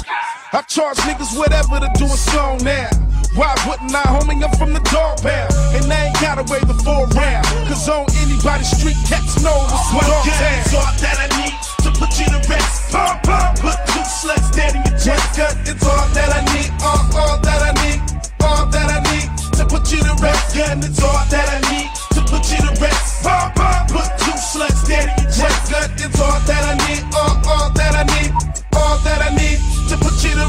I 0.51 0.61
charge 0.63 0.97
niggas 1.03 1.37
whatever 1.37 1.79
to 1.79 1.89
do 1.99 2.05
a 2.05 2.17
song 2.31 2.63
now. 2.63 2.89
Why 3.35 3.53
wouldn't 3.67 3.93
I, 3.93 4.03
homie? 4.09 4.41
I'm 4.41 4.49
from 4.57 4.73
the 4.73 4.81
dog 4.89 5.21
pound. 5.21 5.53
And 5.77 5.85
I 5.91 6.09
ain't 6.09 6.17
gotta 6.21 6.41
wait 6.49 6.65
the 6.65 6.73
four 6.81 7.05
round. 7.13 7.45
Cause 7.69 7.87
on 7.89 8.05
anybody's 8.25 8.69
street, 8.73 8.97
cats 9.05 9.41
know 9.43 9.53
what's 9.69 9.93
One 9.93 10.05
dog 10.09 10.25
town. 10.25 10.81
all 10.81 10.93
that 10.97 11.17
I 11.21 11.27
need 11.37 11.53
to 11.85 11.89
put 11.93 12.11
you 12.17 12.25
to 12.25 12.41
rest. 12.49 12.91
Pump, 12.91 13.23
pump, 13.23 13.59
put 13.61 13.77
two 13.93 14.05
slugs 14.05 14.49
dead 14.51 14.75
in 14.75 14.81
your 14.81 14.97
chest. 14.97 15.37
gun 15.37 15.53
is 15.69 15.77
all 15.85 16.07
that 16.17 16.29
I 16.33 16.41
need, 16.57 16.73
all, 16.81 17.01
all 17.21 17.37
that 17.45 17.61
I 17.61 17.71
need, 17.85 18.01
all 18.41 18.65
that 18.65 18.89
I 18.89 18.99
need 19.13 19.29
to 19.57 19.63
put 19.65 19.91
you 19.93 20.01
to 20.01 20.13
rest. 20.21 20.57
Gun 20.57 20.81
is 20.81 20.99
all 21.01 21.21
that 21.29 21.47
I 21.53 21.59
need 21.69 21.89
to 22.17 22.21
put 22.25 22.43
you 22.49 22.59
to 22.65 22.73
rest. 22.81 23.21
Pump, 23.21 23.53
pump, 23.53 23.93
put 23.93 24.09
two 24.25 24.37
slugs 24.37 24.81
dead 24.89 25.05
in 25.05 25.15
your 25.21 25.31
chest. 25.31 25.69
Gun 25.69 25.89
is 26.01 26.13
all 26.17 26.39
that 26.49 26.63
I 26.65 26.75
need, 26.89 27.05
all, 27.13 27.37
all 27.45 27.48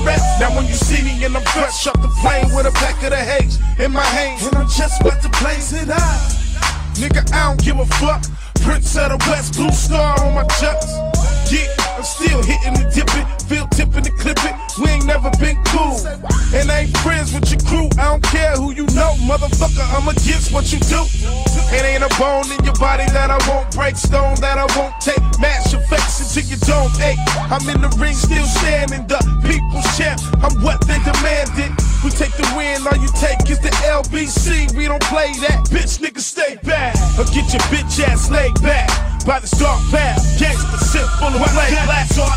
Now 0.05 0.57
when 0.57 0.67
you 0.67 0.75
see 0.75 1.03
me 1.05 1.23
and 1.25 1.37
I'm 1.37 1.43
fresh 1.43 1.87
off 1.87 2.01
the 2.01 2.09
plane 2.21 2.55
with 2.55 2.67
a 2.67 2.73
pack 2.73 3.03
of 3.03 3.11
the 3.11 3.17
haze 3.17 3.59
in 3.79 3.93
my 3.93 4.03
hands, 4.03 4.47
and 4.47 4.57
I'm 4.57 4.69
just 4.69 5.01
about 5.01 5.21
to 5.23 5.29
blaze 5.41 5.73
it 5.73 5.91
out. 5.91 6.21
Nigga, 6.95 7.31
I 7.33 7.49
don't 7.49 7.63
give 7.63 7.79
a 7.79 7.87
fuck. 7.87 8.25
Prince 8.63 8.97
of 8.97 9.11
the 9.11 9.19
West, 9.29 9.55
blue 9.55 9.71
star 9.71 10.21
on 10.21 10.35
my 10.35 10.45
chucks. 10.61 10.93
Yeah, 11.51 11.67
I'm 11.97 12.05
still 12.05 12.43
hitting 12.43 12.75
the 12.75 12.87
dipping, 12.95 13.27
feel 13.49 13.67
tipping 13.69 14.05
the 14.05 14.13
clipping. 14.15 14.55
We 14.79 14.91
ain't 14.91 15.07
never 15.07 15.31
been 15.43 15.59
cool. 15.73 15.99
And 16.55 16.71
I 16.71 16.87
ain't 16.87 16.97
friends 16.99 17.33
with 17.33 17.51
your 17.51 17.61
crew. 17.67 17.89
I 17.99 18.11
don't 18.11 18.23
care 18.23 18.55
who 18.55 18.73
you 18.73 18.87
know, 18.95 19.15
motherfucker. 19.27 19.83
I'm 19.95 20.07
against 20.09 20.53
what 20.53 20.73
you 20.73 20.79
do. 20.79 21.03
It 21.75 21.83
ain't 21.83 22.05
a 22.05 22.13
bone 22.19 22.47
in 22.51 22.65
your 22.65 22.79
body 22.79 23.05
that 23.11 23.31
I 23.31 23.39
won't 23.51 23.71
break, 23.75 23.97
stone 23.97 24.37
that 24.41 24.59
I 24.59 24.67
won't 24.79 24.95
take. 25.01 25.23
Mash 25.41 25.73
your 25.73 25.83
face 25.91 26.23
until 26.23 26.47
you 26.51 26.59
don't 26.67 26.93
ache. 27.03 27.19
I'm 27.51 27.67
in 27.69 27.81
the 27.83 27.91
ring, 27.99 28.15
still 28.15 28.47
standing, 28.47 29.07
the 29.07 29.19
people's 29.43 29.87
champ. 29.97 30.21
I'm 30.43 30.55
what 30.63 30.87
they 30.87 30.99
demanded. 31.03 31.90
We 32.03 32.09
take 32.09 32.33
the 32.33 32.49
win, 32.57 32.81
all 32.89 32.97
you 32.97 33.13
take 33.21 33.45
is 33.51 33.61
the 33.61 33.69
LBC. 33.85 34.75
We 34.75 34.89
don't 34.89 35.03
play 35.03 35.33
that, 35.45 35.69
bitch. 35.69 36.01
Niggas 36.01 36.25
stay 36.25 36.57
back 36.65 36.97
or 37.19 37.25
get 37.29 37.53
your 37.53 37.61
bitch 37.69 38.01
ass 38.01 38.31
laid 38.31 38.55
back 38.63 38.89
by 39.27 39.39
the 39.39 39.51
dark 39.61 39.85
path. 39.93 40.17
Gangsta 40.41 40.79
sip 40.81 41.05
full 41.21 41.29
of 41.29 41.45
play. 41.53 41.77
That's 41.77 42.17
all 42.17 42.30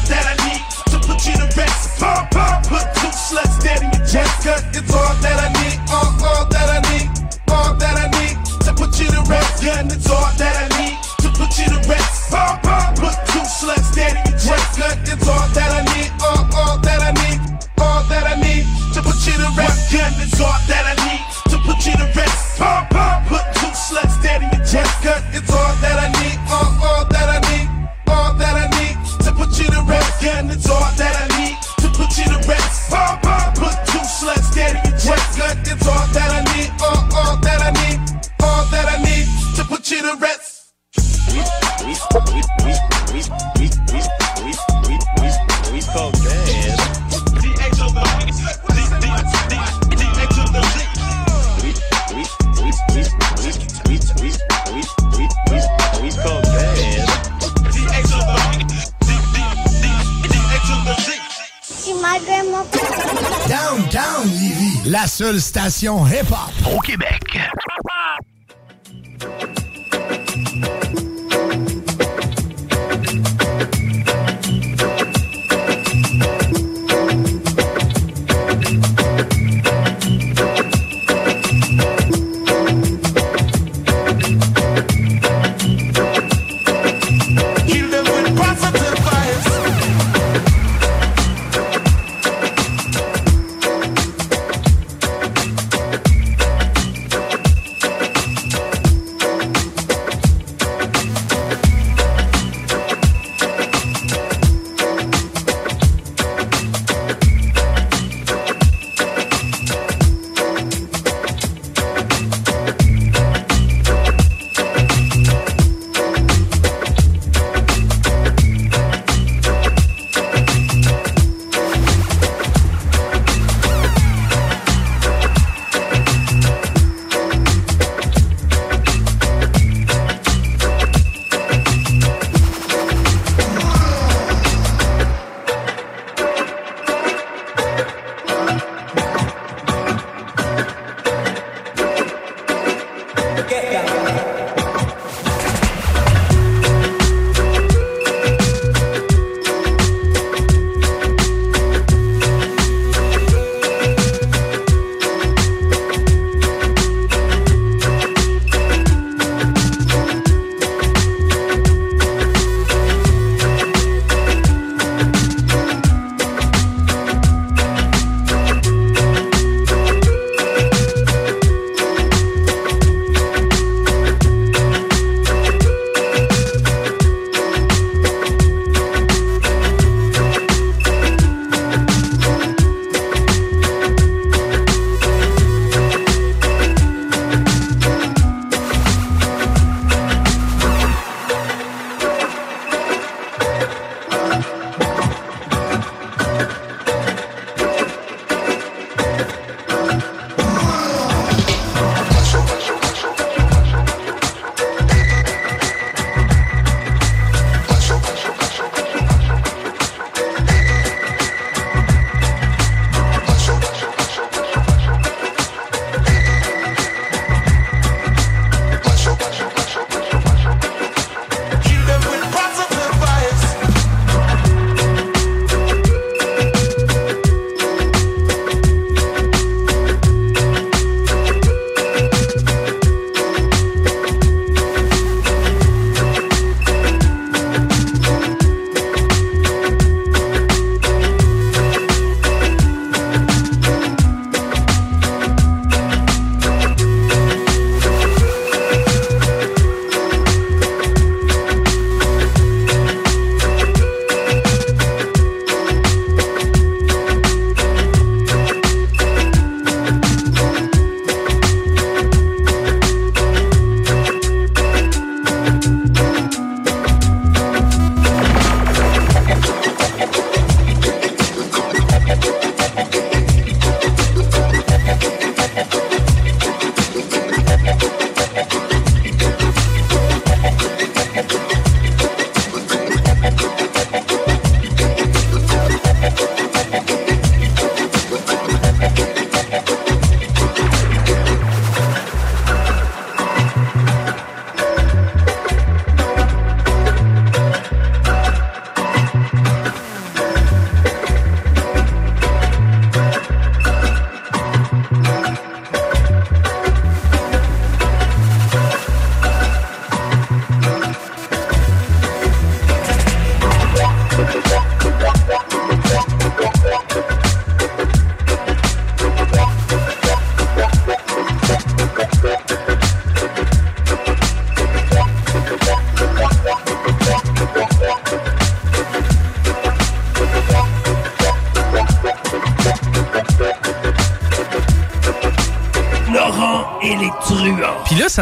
station 65.83 66.05
hip-hop 66.07 66.42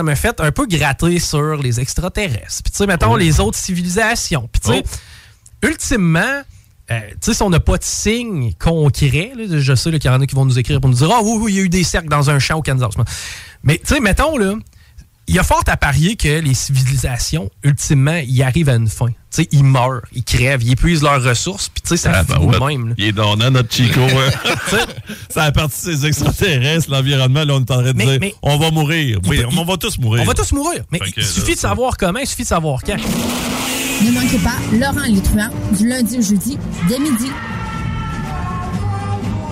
ça 0.02 0.04
m'a 0.04 0.16
fait 0.16 0.40
un 0.42 0.52
peu 0.52 0.66
gratter 0.66 1.20
sur 1.20 1.58
les 1.58 1.80
extraterrestres. 1.80 2.64
Puis, 2.64 2.72
tu 2.72 2.78
sais, 2.78 2.88
mettons, 2.88 3.16
les 3.16 3.40
autres 3.40 3.58
civilisations. 3.60 4.50
Puis, 4.52 4.60
tu 4.62 4.72
sais, 4.74 4.84
ultimement, 5.62 6.42
euh, 6.90 7.00
tu 7.12 7.18
sais, 7.22 7.34
si 7.36 7.44
on 7.44 7.52
n'a 7.52 7.60
pas 7.60 7.78
de 7.78 7.84
signe 7.84 8.54
concret, 8.58 9.34
là, 9.38 9.44
je 9.48 9.76
sais 9.76 9.92
qu'il 9.92 10.06
y 10.06 10.14
en 10.14 10.20
a 10.20 10.26
qui 10.26 10.34
vont 10.36 10.46
nous 10.46 10.58
écrire 10.58 10.82
pour 10.82 10.90
nous 10.90 10.96
dire 10.98 11.10
Ah 11.14 11.20
oui, 11.24 11.38
oui, 11.40 11.54
il 11.54 11.56
y 11.56 11.60
a 11.60 11.64
eu 11.64 11.70
des 11.70 11.84
cercles 11.84 12.10
dans 12.10 12.32
un 12.32 12.40
champ 12.40 12.58
au 12.58 12.62
Kansas. 12.64 12.90
Mais, 13.64 13.78
tu 13.78 13.94
sais, 13.94 14.00
mettons, 14.00 14.38
là, 14.38 14.56
il 15.28 15.36
y 15.36 15.40
a 15.40 15.44
fort 15.44 15.62
à 15.68 15.78
parier 15.78 16.16
que 16.16 16.40
les 16.40 16.56
civilisations, 16.56 17.52
ultimement, 17.64 18.20
ils 18.26 18.42
arrivent 18.42 18.70
à 18.70 18.76
une 18.76 18.90
fin. 18.90 19.08
Tu 19.08 19.44
sais, 19.44 19.48
ils 19.52 19.64
meurent, 19.64 20.02
ils 20.14 20.24
crèvent, 20.24 20.64
ils 20.64 20.72
épuisent 20.72 21.04
leurs 21.04 21.24
ressources, 21.24 21.70
puis 21.70 21.82
tu 21.84 21.90
sais, 21.90 21.98
ça 21.98 22.12
Ah, 22.16 22.24
ben 22.24 22.40
ben 22.40 22.60
ouais. 22.60 22.76
même. 22.76 22.90
là. 22.90 22.96
Il 22.98 23.06
est 23.06 23.12
donnant, 23.14 23.52
notre 23.52 23.72
Chico. 23.74 24.02
hein. 24.02 24.32
ça 25.34 25.44
a 25.44 25.52
parti 25.52 25.88
de 25.88 25.92
ces 25.96 26.06
extraterrestres, 26.06 26.90
l'environnement. 26.92 27.44
Là, 27.44 27.54
on 27.56 27.60
est 27.60 27.72
en 27.72 27.82
train 27.82 27.82
de 27.84 27.94
Mais- 27.94 28.06
dire 28.06 28.18
mais- 28.22 28.36
on 28.42 28.58
va 28.58 28.72
mourir. 28.72 29.20
Oui, 29.28 29.42
on 29.58 29.64
va 29.66 29.78
tous 29.78 29.98
mourir. 29.98 30.24
On 30.24 30.26
va 30.26 30.34
tous 30.34 30.52
mourir. 30.54 30.84
Mais 30.92 31.00
il 31.06 31.14
que, 31.14 31.22
suffit 31.22 31.56
de 31.56 31.60
savoir 31.60 31.98
comment, 31.98 32.20
il 32.20 32.28
suffit 32.28 32.44
de 32.44 32.48
savoir 32.48 32.80
quand. 32.86 32.98
Ne 32.98 34.12
manquez 34.12 34.38
pas 34.40 34.56
Laurent 34.74 35.06
Létruant 35.08 35.50
du 35.78 35.88
lundi 35.88 36.18
au 36.18 36.22
jeudi 36.22 36.58
dès 36.88 37.00
midi. 37.00 37.30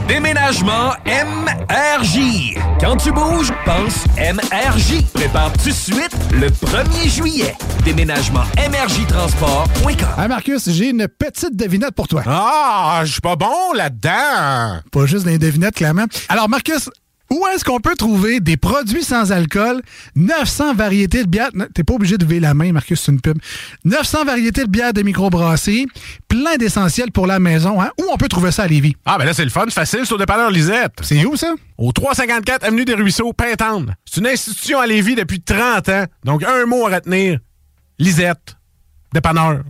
Déménagement 0.08 0.94
MRJ. 1.06 2.56
Quand 2.82 2.98
tu 2.98 3.12
bouges, 3.12 3.52
pense 3.64 4.06
MRJ. 4.18 5.04
Prépare 5.14 5.52
tout 5.54 5.70
de 5.70 5.74
suite 5.74 6.16
le 6.32 6.50
1er 6.50 7.08
juillet. 7.10 7.54
Déménagement 7.84 8.44
MRJ 8.58 9.08
Transport.com. 9.08 10.10
Hey 10.18 10.28
Marcus, 10.28 10.70
j'ai 10.70 10.90
une 10.90 11.08
petite 11.08 11.56
devinette 11.56 11.92
pour 11.92 12.08
toi. 12.08 12.24
Ah, 12.26 13.02
je 13.06 13.14
suis 13.14 13.22
pas 13.22 13.36
bon 13.36 13.74
là-dedans. 13.74 14.82
Pas 14.92 15.06
juste 15.06 15.26
des 15.26 15.38
devinettes, 15.38 15.76
clairement. 15.76 16.06
Alors, 16.28 16.50
Marcus, 16.50 16.90
où 17.32 17.46
est-ce 17.54 17.64
qu'on 17.64 17.80
peut 17.80 17.96
trouver 17.96 18.40
des 18.40 18.58
produits 18.58 19.04
sans 19.04 19.32
alcool, 19.32 19.82
900 20.16 20.74
variétés 20.74 21.24
de 21.24 21.30
bières... 21.30 21.52
T'es 21.74 21.84
pas 21.84 21.94
obligé 21.94 22.18
de 22.18 22.26
lever 22.26 22.40
la 22.40 22.54
main, 22.54 22.72
Marcus, 22.72 23.00
c'est 23.00 23.12
une 23.12 23.22
pub. 23.22 23.38
900 23.86 24.26
variétés 24.26 24.64
de 24.64 24.70
bières 24.70 24.94
de 24.94 25.02
microbrasserie, 25.02 25.88
plein 26.28 26.58
d'essentiels 26.58 27.12
pour 27.12 27.28
la 27.28 27.40
maison. 27.40 27.82
Hein? 27.82 27.92
Où 28.00 28.06
on 28.12 28.18
peut 28.18 28.30
trouver 28.30 28.52
ça 28.52 28.64
à 28.64 28.68
Lévis? 28.68 28.96
Ah, 29.06 29.18
ben 29.18 29.26
là, 29.26 29.34
c'est 29.34 29.44
le 29.44 29.52
fun, 29.52 29.68
facile, 29.70 30.02
c'est 30.06 30.14
au 30.14 30.18
dépanneur 30.18 30.50
Lisette. 30.50 30.94
C'est 31.02 31.24
où, 31.24 31.36
ça? 31.36 31.54
Au 31.78 31.92
354 31.92 32.66
Avenue 32.66 32.84
des 32.86 32.96
Ruisseaux, 32.96 33.32
Pintante. 33.32 33.90
C'est 34.06 34.20
une 34.20 34.28
institution 34.28 34.80
à 34.80 34.88
Lévis 34.88 35.16
depuis 35.16 35.40
30 35.40 35.90
ans. 35.90 36.06
Donc, 36.24 36.44
un 36.44 36.66
mot 36.66 36.88
à 36.88 36.96
retenir. 36.96 37.40
Lisette. 38.00 38.56
Dépanneur. 39.14 39.64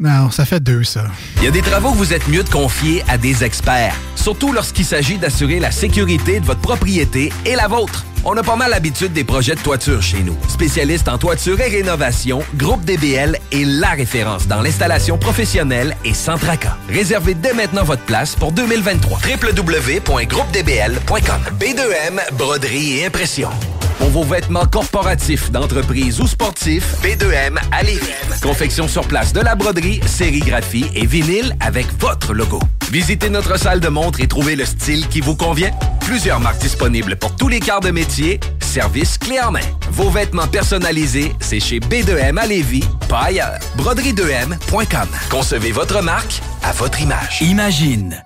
Non, 0.00 0.30
ça 0.32 0.44
fait 0.44 0.58
deux, 0.58 0.82
ça. 0.82 1.04
Il 1.36 1.44
y 1.44 1.46
a 1.46 1.52
des 1.52 1.62
travaux 1.62 1.92
que 1.92 1.96
vous 1.96 2.12
êtes 2.12 2.26
mieux 2.26 2.42
de 2.42 2.48
confier 2.48 3.04
à 3.08 3.16
des 3.16 3.44
experts, 3.44 3.94
surtout 4.16 4.52
lorsqu'il 4.52 4.84
s'agit 4.84 5.18
d'assurer 5.18 5.60
la 5.60 5.70
sécurité 5.70 6.40
de 6.40 6.44
votre 6.44 6.60
propriété 6.60 7.32
et 7.46 7.54
la 7.54 7.68
vôtre. 7.68 8.04
On 8.28 8.36
a 8.36 8.42
pas 8.42 8.56
mal 8.56 8.70
l'habitude 8.70 9.12
des 9.12 9.22
projets 9.22 9.54
de 9.54 9.60
toiture 9.60 10.02
chez 10.02 10.24
nous. 10.24 10.36
Spécialiste 10.48 11.06
en 11.06 11.16
toiture 11.16 11.60
et 11.60 11.68
rénovation, 11.68 12.42
Groupe 12.56 12.84
DBL 12.84 13.38
est 13.52 13.64
la 13.64 13.90
référence 13.90 14.48
dans 14.48 14.62
l'installation 14.62 15.16
professionnelle 15.16 15.96
et 16.04 16.12
sans 16.12 16.36
tracas. 16.36 16.76
Réservez 16.88 17.34
dès 17.34 17.54
maintenant 17.54 17.84
votre 17.84 18.02
place 18.02 18.34
pour 18.34 18.50
2023. 18.50 19.20
www.groupedbl.com 19.20 21.40
B2M, 21.60 22.32
broderie 22.32 22.98
et 22.98 23.06
impression. 23.06 23.50
Pour 23.98 24.08
vos 24.08 24.24
vêtements 24.24 24.66
corporatifs, 24.66 25.52
d'entreprise 25.52 26.20
ou 26.20 26.26
sportifs, 26.26 26.96
B2M 27.04 27.58
à 27.70 27.84
Lévis. 27.84 28.10
Confection 28.42 28.88
sur 28.88 29.06
place 29.06 29.32
de 29.32 29.40
la 29.40 29.54
broderie, 29.54 30.00
sérigraphie 30.04 30.86
et 30.96 31.06
vinyle 31.06 31.56
avec 31.60 31.86
votre 32.00 32.34
logo. 32.34 32.58
Visitez 32.90 33.30
notre 33.30 33.58
salle 33.58 33.80
de 33.80 33.88
montre 33.88 34.20
et 34.20 34.28
trouvez 34.28 34.56
le 34.56 34.64
style 34.64 35.08
qui 35.08 35.20
vous 35.20 35.36
convient. 35.36 35.70
Plusieurs 36.00 36.38
marques 36.38 36.60
disponibles 36.60 37.16
pour 37.16 37.34
tous 37.34 37.48
les 37.48 37.58
quarts 37.58 37.80
de 37.80 37.90
métier. 37.90 38.15
Service 38.60 39.18
clé 39.18 39.38
en 39.40 39.50
main. 39.50 39.60
Vos 39.90 40.08
vêtements 40.08 40.46
personnalisés, 40.46 41.34
c'est 41.38 41.60
chez 41.60 41.80
B2M 41.80 42.38
à 42.38 42.46
Lévis, 42.46 42.84
pas 43.08 43.24
ailleurs. 43.24 43.58
Broderie2M.com. 43.76 45.08
Concevez 45.30 45.72
votre 45.72 46.02
marque 46.02 46.40
à 46.62 46.72
votre 46.72 47.00
image. 47.00 47.42
Imagine 47.42 48.22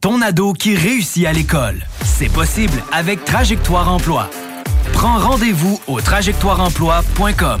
ton 0.00 0.22
ado 0.22 0.52
qui 0.52 0.76
réussit 0.76 1.26
à 1.26 1.32
l'école. 1.32 1.82
C'est 2.04 2.28
possible 2.28 2.80
avec 2.92 3.24
Trajectoire 3.24 3.92
Emploi. 3.92 4.30
Prends 4.92 5.18
rendez-vous 5.18 5.80
au 5.88 6.00
trajectoireemploi.com. 6.00 7.60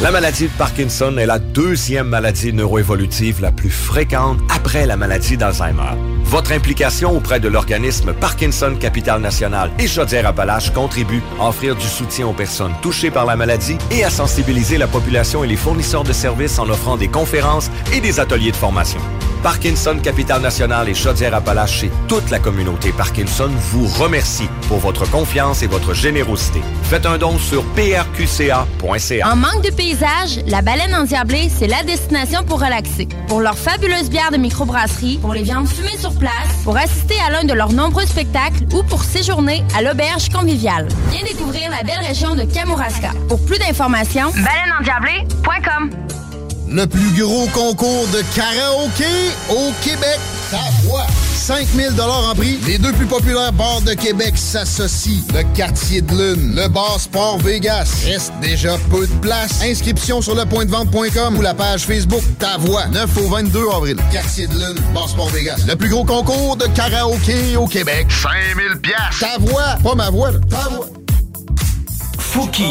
La 0.00 0.10
maladie 0.10 0.44
de 0.44 0.52
Parkinson 0.58 1.16
est 1.16 1.26
la 1.26 1.38
deuxième 1.38 2.08
maladie 2.08 2.52
neuroévolutive 2.52 3.40
la 3.40 3.52
plus 3.52 3.70
fréquente 3.70 4.38
après 4.52 4.84
la 4.86 4.96
maladie 4.96 5.36
d'Alzheimer. 5.36 5.96
Votre 6.24 6.52
implication 6.52 7.16
auprès 7.16 7.38
de 7.38 7.46
l'organisme 7.48 8.12
Parkinson 8.12 8.74
Capital 8.80 9.20
National 9.20 9.70
et 9.78 9.86
Chaudière-Appalaches 9.86 10.72
contribue 10.72 11.22
à 11.38 11.48
offrir 11.48 11.76
du 11.76 11.86
soutien 11.86 12.26
aux 12.26 12.32
personnes 12.32 12.74
touchées 12.82 13.10
par 13.10 13.26
la 13.26 13.36
maladie 13.36 13.76
et 13.92 14.02
à 14.02 14.10
sensibiliser 14.10 14.78
la 14.78 14.88
population 14.88 15.44
et 15.44 15.46
les 15.46 15.56
fournisseurs 15.56 16.04
de 16.04 16.12
services 16.12 16.58
en 16.58 16.68
offrant 16.68 16.96
des 16.96 17.08
conférences 17.08 17.70
et 17.92 18.00
des 18.00 18.18
ateliers 18.18 18.50
de 18.50 18.56
formation. 18.56 19.00
Parkinson 19.42 19.98
Capital 20.00 20.40
National 20.40 20.88
et 20.88 20.94
Chaudière-Appalaches 20.94 21.84
et 21.84 21.90
toute 22.06 22.30
la 22.30 22.38
communauté 22.38 22.92
Parkinson 22.92 23.50
vous 23.72 23.88
remercie 23.88 24.48
pour 24.68 24.78
votre 24.78 25.10
confiance 25.10 25.64
et 25.64 25.66
votre 25.66 25.94
générosité. 25.94 26.60
Faites 26.84 27.06
un 27.06 27.18
don 27.18 27.38
sur 27.38 27.64
prqca.ca. 27.74 28.66
paysage, 29.82 30.38
la 30.46 30.62
baleine 30.62 30.94
endiablée, 30.94 31.48
c'est 31.48 31.66
la 31.66 31.82
destination 31.82 32.44
pour 32.44 32.60
relaxer. 32.60 33.08
Pour 33.26 33.40
leurs 33.40 33.58
fabuleuses 33.58 34.10
bières 34.10 34.30
de 34.30 34.36
microbrasserie, 34.36 35.18
pour 35.20 35.34
les 35.34 35.42
viandes 35.42 35.66
fumées 35.66 35.98
sur 35.98 36.16
place, 36.16 36.62
pour 36.62 36.76
assister 36.76 37.16
à 37.26 37.30
l'un 37.30 37.44
de 37.44 37.52
leurs 37.52 37.72
nombreux 37.72 38.06
spectacles 38.06 38.64
ou 38.72 38.84
pour 38.84 39.02
séjourner 39.02 39.64
à 39.76 39.82
l'auberge 39.82 40.28
conviviale. 40.28 40.86
Viens 41.10 41.24
découvrir 41.24 41.68
la 41.70 41.82
belle 41.82 42.06
région 42.06 42.36
de 42.36 42.44
Kamouraska. 42.44 43.10
Pour 43.28 43.44
plus 43.44 43.58
d'informations, 43.58 44.30
baleineendiablée.com 44.30 46.21
Le 46.68 46.86
plus 46.86 47.10
gros 47.20 47.46
concours 47.48 48.06
de 48.08 48.22
karaoké 48.34 49.04
au 49.50 49.72
Québec. 49.82 50.18
Ta 50.50 50.58
voix. 50.84 51.06
5000 51.34 52.00
en 52.00 52.34
prix. 52.34 52.58
Les 52.66 52.78
deux 52.78 52.92
plus 52.92 53.06
populaires 53.06 53.52
bars 53.52 53.80
de 53.82 53.94
Québec 53.94 54.34
s'associent. 54.36 55.22
Le 55.34 55.42
Quartier 55.54 56.00
de 56.00 56.12
Lune, 56.12 56.54
le 56.54 56.68
bar 56.68 57.00
Sport 57.00 57.38
Vegas. 57.38 58.04
Reste 58.06 58.32
déjà 58.40 58.76
peu 58.90 59.06
de 59.06 59.12
place. 59.14 59.60
Inscription 59.62 60.22
sur 60.22 60.34
le 60.34 60.44
point 60.44 60.64
de 60.64 60.70
vente.com 60.70 61.36
ou 61.36 61.42
la 61.42 61.54
page 61.54 61.82
Facebook 61.82 62.22
Ta 62.38 62.58
Voix. 62.58 62.86
9 62.86 63.16
au 63.18 63.28
22 63.28 63.60
avril. 63.74 63.96
Quartier 64.12 64.46
de 64.46 64.54
Lune, 64.54 64.78
bar 64.94 65.08
Sport 65.08 65.30
Vegas. 65.30 65.64
Le 65.66 65.74
plus 65.74 65.88
gros 65.88 66.04
concours 66.04 66.56
de 66.56 66.66
karaoké 66.66 67.56
au 67.56 67.66
Québec. 67.66 68.06
5000 68.10 68.80
pièces. 68.80 69.18
Ta 69.20 69.38
voix, 69.38 69.76
pas 69.82 69.94
ma 69.94 70.10
voix, 70.10 70.30
là. 70.30 70.38
ta 70.48 70.68
voix. 70.68 70.86
Fouki 72.32 72.64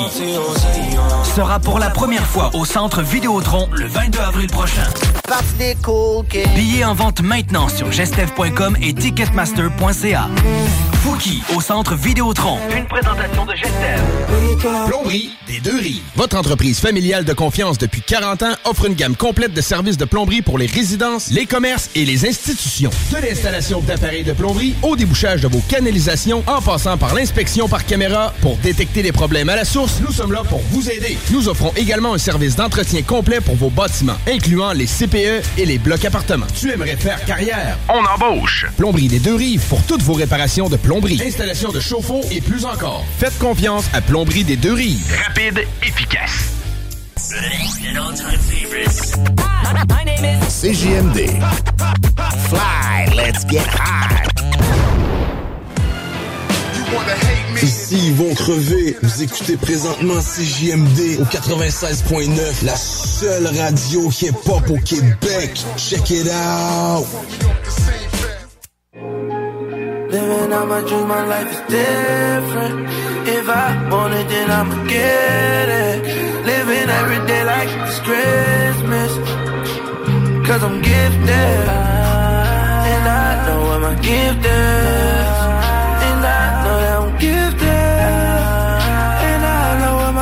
sera 1.35 1.59
pour 1.59 1.77
la 1.77 1.91
première 1.91 2.25
fois 2.25 2.49
au 2.55 2.65
centre 2.65 3.03
Vidéotron 3.03 3.69
le 3.71 3.85
22 3.85 4.19
avril 4.19 4.47
prochain. 4.47 4.87
Billets 6.55 6.83
en 6.83 6.95
vente 6.95 7.21
maintenant 7.21 7.69
sur 7.69 7.91
gestev.com 7.91 8.75
et 8.81 8.95
ticketmaster.ca. 8.95 10.29
Fouki 11.03 11.43
au 11.55 11.61
centre 11.61 11.93
Vidéotron. 11.95 12.57
Une 12.75 12.85
présentation 12.85 13.45
de 13.45 13.55
Gestev. 13.55 14.01
Plomberie 14.87 15.31
des 15.47 15.59
deux 15.59 15.77
rives. 15.77 16.01
Votre 16.15 16.37
entreprise 16.37 16.79
familiale 16.79 17.23
de 17.25 17.33
confiance 17.33 17.77
depuis 17.77 18.01
40 18.01 18.43
ans 18.43 18.53
offre 18.65 18.85
une 18.85 18.93
gamme 18.93 19.15
complète 19.15 19.53
de 19.53 19.61
services 19.61 19.97
de 19.97 20.05
plomberie 20.05 20.41
pour 20.41 20.57
les 20.57 20.67
résidences, 20.67 21.31
les 21.31 21.45
commerces 21.45 21.89
et 21.95 22.05
les 22.05 22.27
institutions. 22.27 22.91
De 23.11 23.17
l'installation 23.25 23.81
d'appareils 23.81 24.23
de 24.23 24.33
plomberie 24.33 24.75
au 24.81 24.95
débouchage 24.95 25.41
de 25.41 25.47
vos 25.47 25.61
canalisations 25.69 26.43
en 26.47 26.61
passant 26.61 26.97
par 26.97 27.15
l'inspection 27.15 27.67
par 27.67 27.85
caméra 27.85 28.33
pour 28.41 28.57
détecter 28.57 29.01
les 29.01 29.11
problèmes 29.11 29.49
à 29.51 29.55
la 29.57 29.65
source, 29.65 29.99
nous 29.99 30.13
sommes 30.13 30.31
là 30.31 30.43
pour 30.47 30.61
vous 30.71 30.89
aider. 30.89 31.17
Nous 31.31 31.49
offrons 31.49 31.73
également 31.75 32.13
un 32.13 32.17
service 32.17 32.55
d'entretien 32.55 33.01
complet 33.01 33.41
pour 33.41 33.55
vos 33.55 33.69
bâtiments, 33.69 34.15
incluant 34.25 34.71
les 34.71 34.85
CPE 34.85 35.43
et 35.57 35.65
les 35.65 35.77
blocs 35.77 36.05
appartements. 36.05 36.45
Tu 36.57 36.71
aimerais 36.71 36.95
faire 36.95 37.23
carrière? 37.25 37.77
On 37.89 38.01
embauche. 38.05 38.65
Plomberie 38.77 39.09
des 39.09 39.19
deux 39.19 39.35
rives 39.35 39.61
pour 39.67 39.83
toutes 39.83 40.03
vos 40.03 40.13
réparations 40.13 40.69
de 40.69 40.77
plomberie, 40.77 41.21
installation 41.25 41.71
de 41.71 41.81
chauffe-eau 41.81 42.21
et 42.31 42.39
plus 42.39 42.63
encore. 42.63 43.03
Faites 43.19 43.37
confiance 43.39 43.85
à 43.93 43.99
Plomberie 43.99 44.45
des 44.45 44.55
deux 44.55 44.73
rives. 44.73 45.13
Rapide, 45.27 45.65
efficace. 45.81 46.53
CJMD. 50.61 51.29
Fly, 52.49 53.15
let's 53.15 53.43
get 53.45 53.67
high. 53.67 54.90
Ici 57.61 58.07
ils 58.07 58.13
vont 58.13 58.33
crever. 58.33 58.97
Vous 59.01 59.23
écoutez 59.23 59.57
présentement 59.57 60.19
CJMD 60.19 61.19
au 61.19 61.25
96.9, 61.25 62.65
la 62.65 62.75
seule 62.75 63.47
radio 63.47 64.09
hip-hop 64.09 64.69
au 64.69 64.77
Québec. 64.77 65.63
Check 65.77 66.09
it 66.09 66.27
out. 66.27 67.05
Living 70.11 70.51
out 70.51 70.67
my 70.67 70.81
dreams, 70.81 71.07
my 71.07 71.25
life 71.25 71.51
is 71.51 71.61
different. 71.69 72.89
If 73.27 73.47
I 73.47 73.89
want 73.89 74.13
it, 74.13 74.27
then 74.27 74.49
I'ma 74.51 74.83
get 74.87 75.69
it. 75.69 76.03
Living 76.45 76.89
every 76.89 77.27
day 77.27 77.43
like 77.45 77.69
it's 77.69 77.99
Christmas. 77.99 79.11
Cause 80.47 80.63
I'm 80.63 80.81
gifted. 80.81 81.67
And 82.91 83.07
I 83.07 83.45
know 83.45 83.61
what 83.67 83.79
my 83.81 83.95
gift 84.01 84.45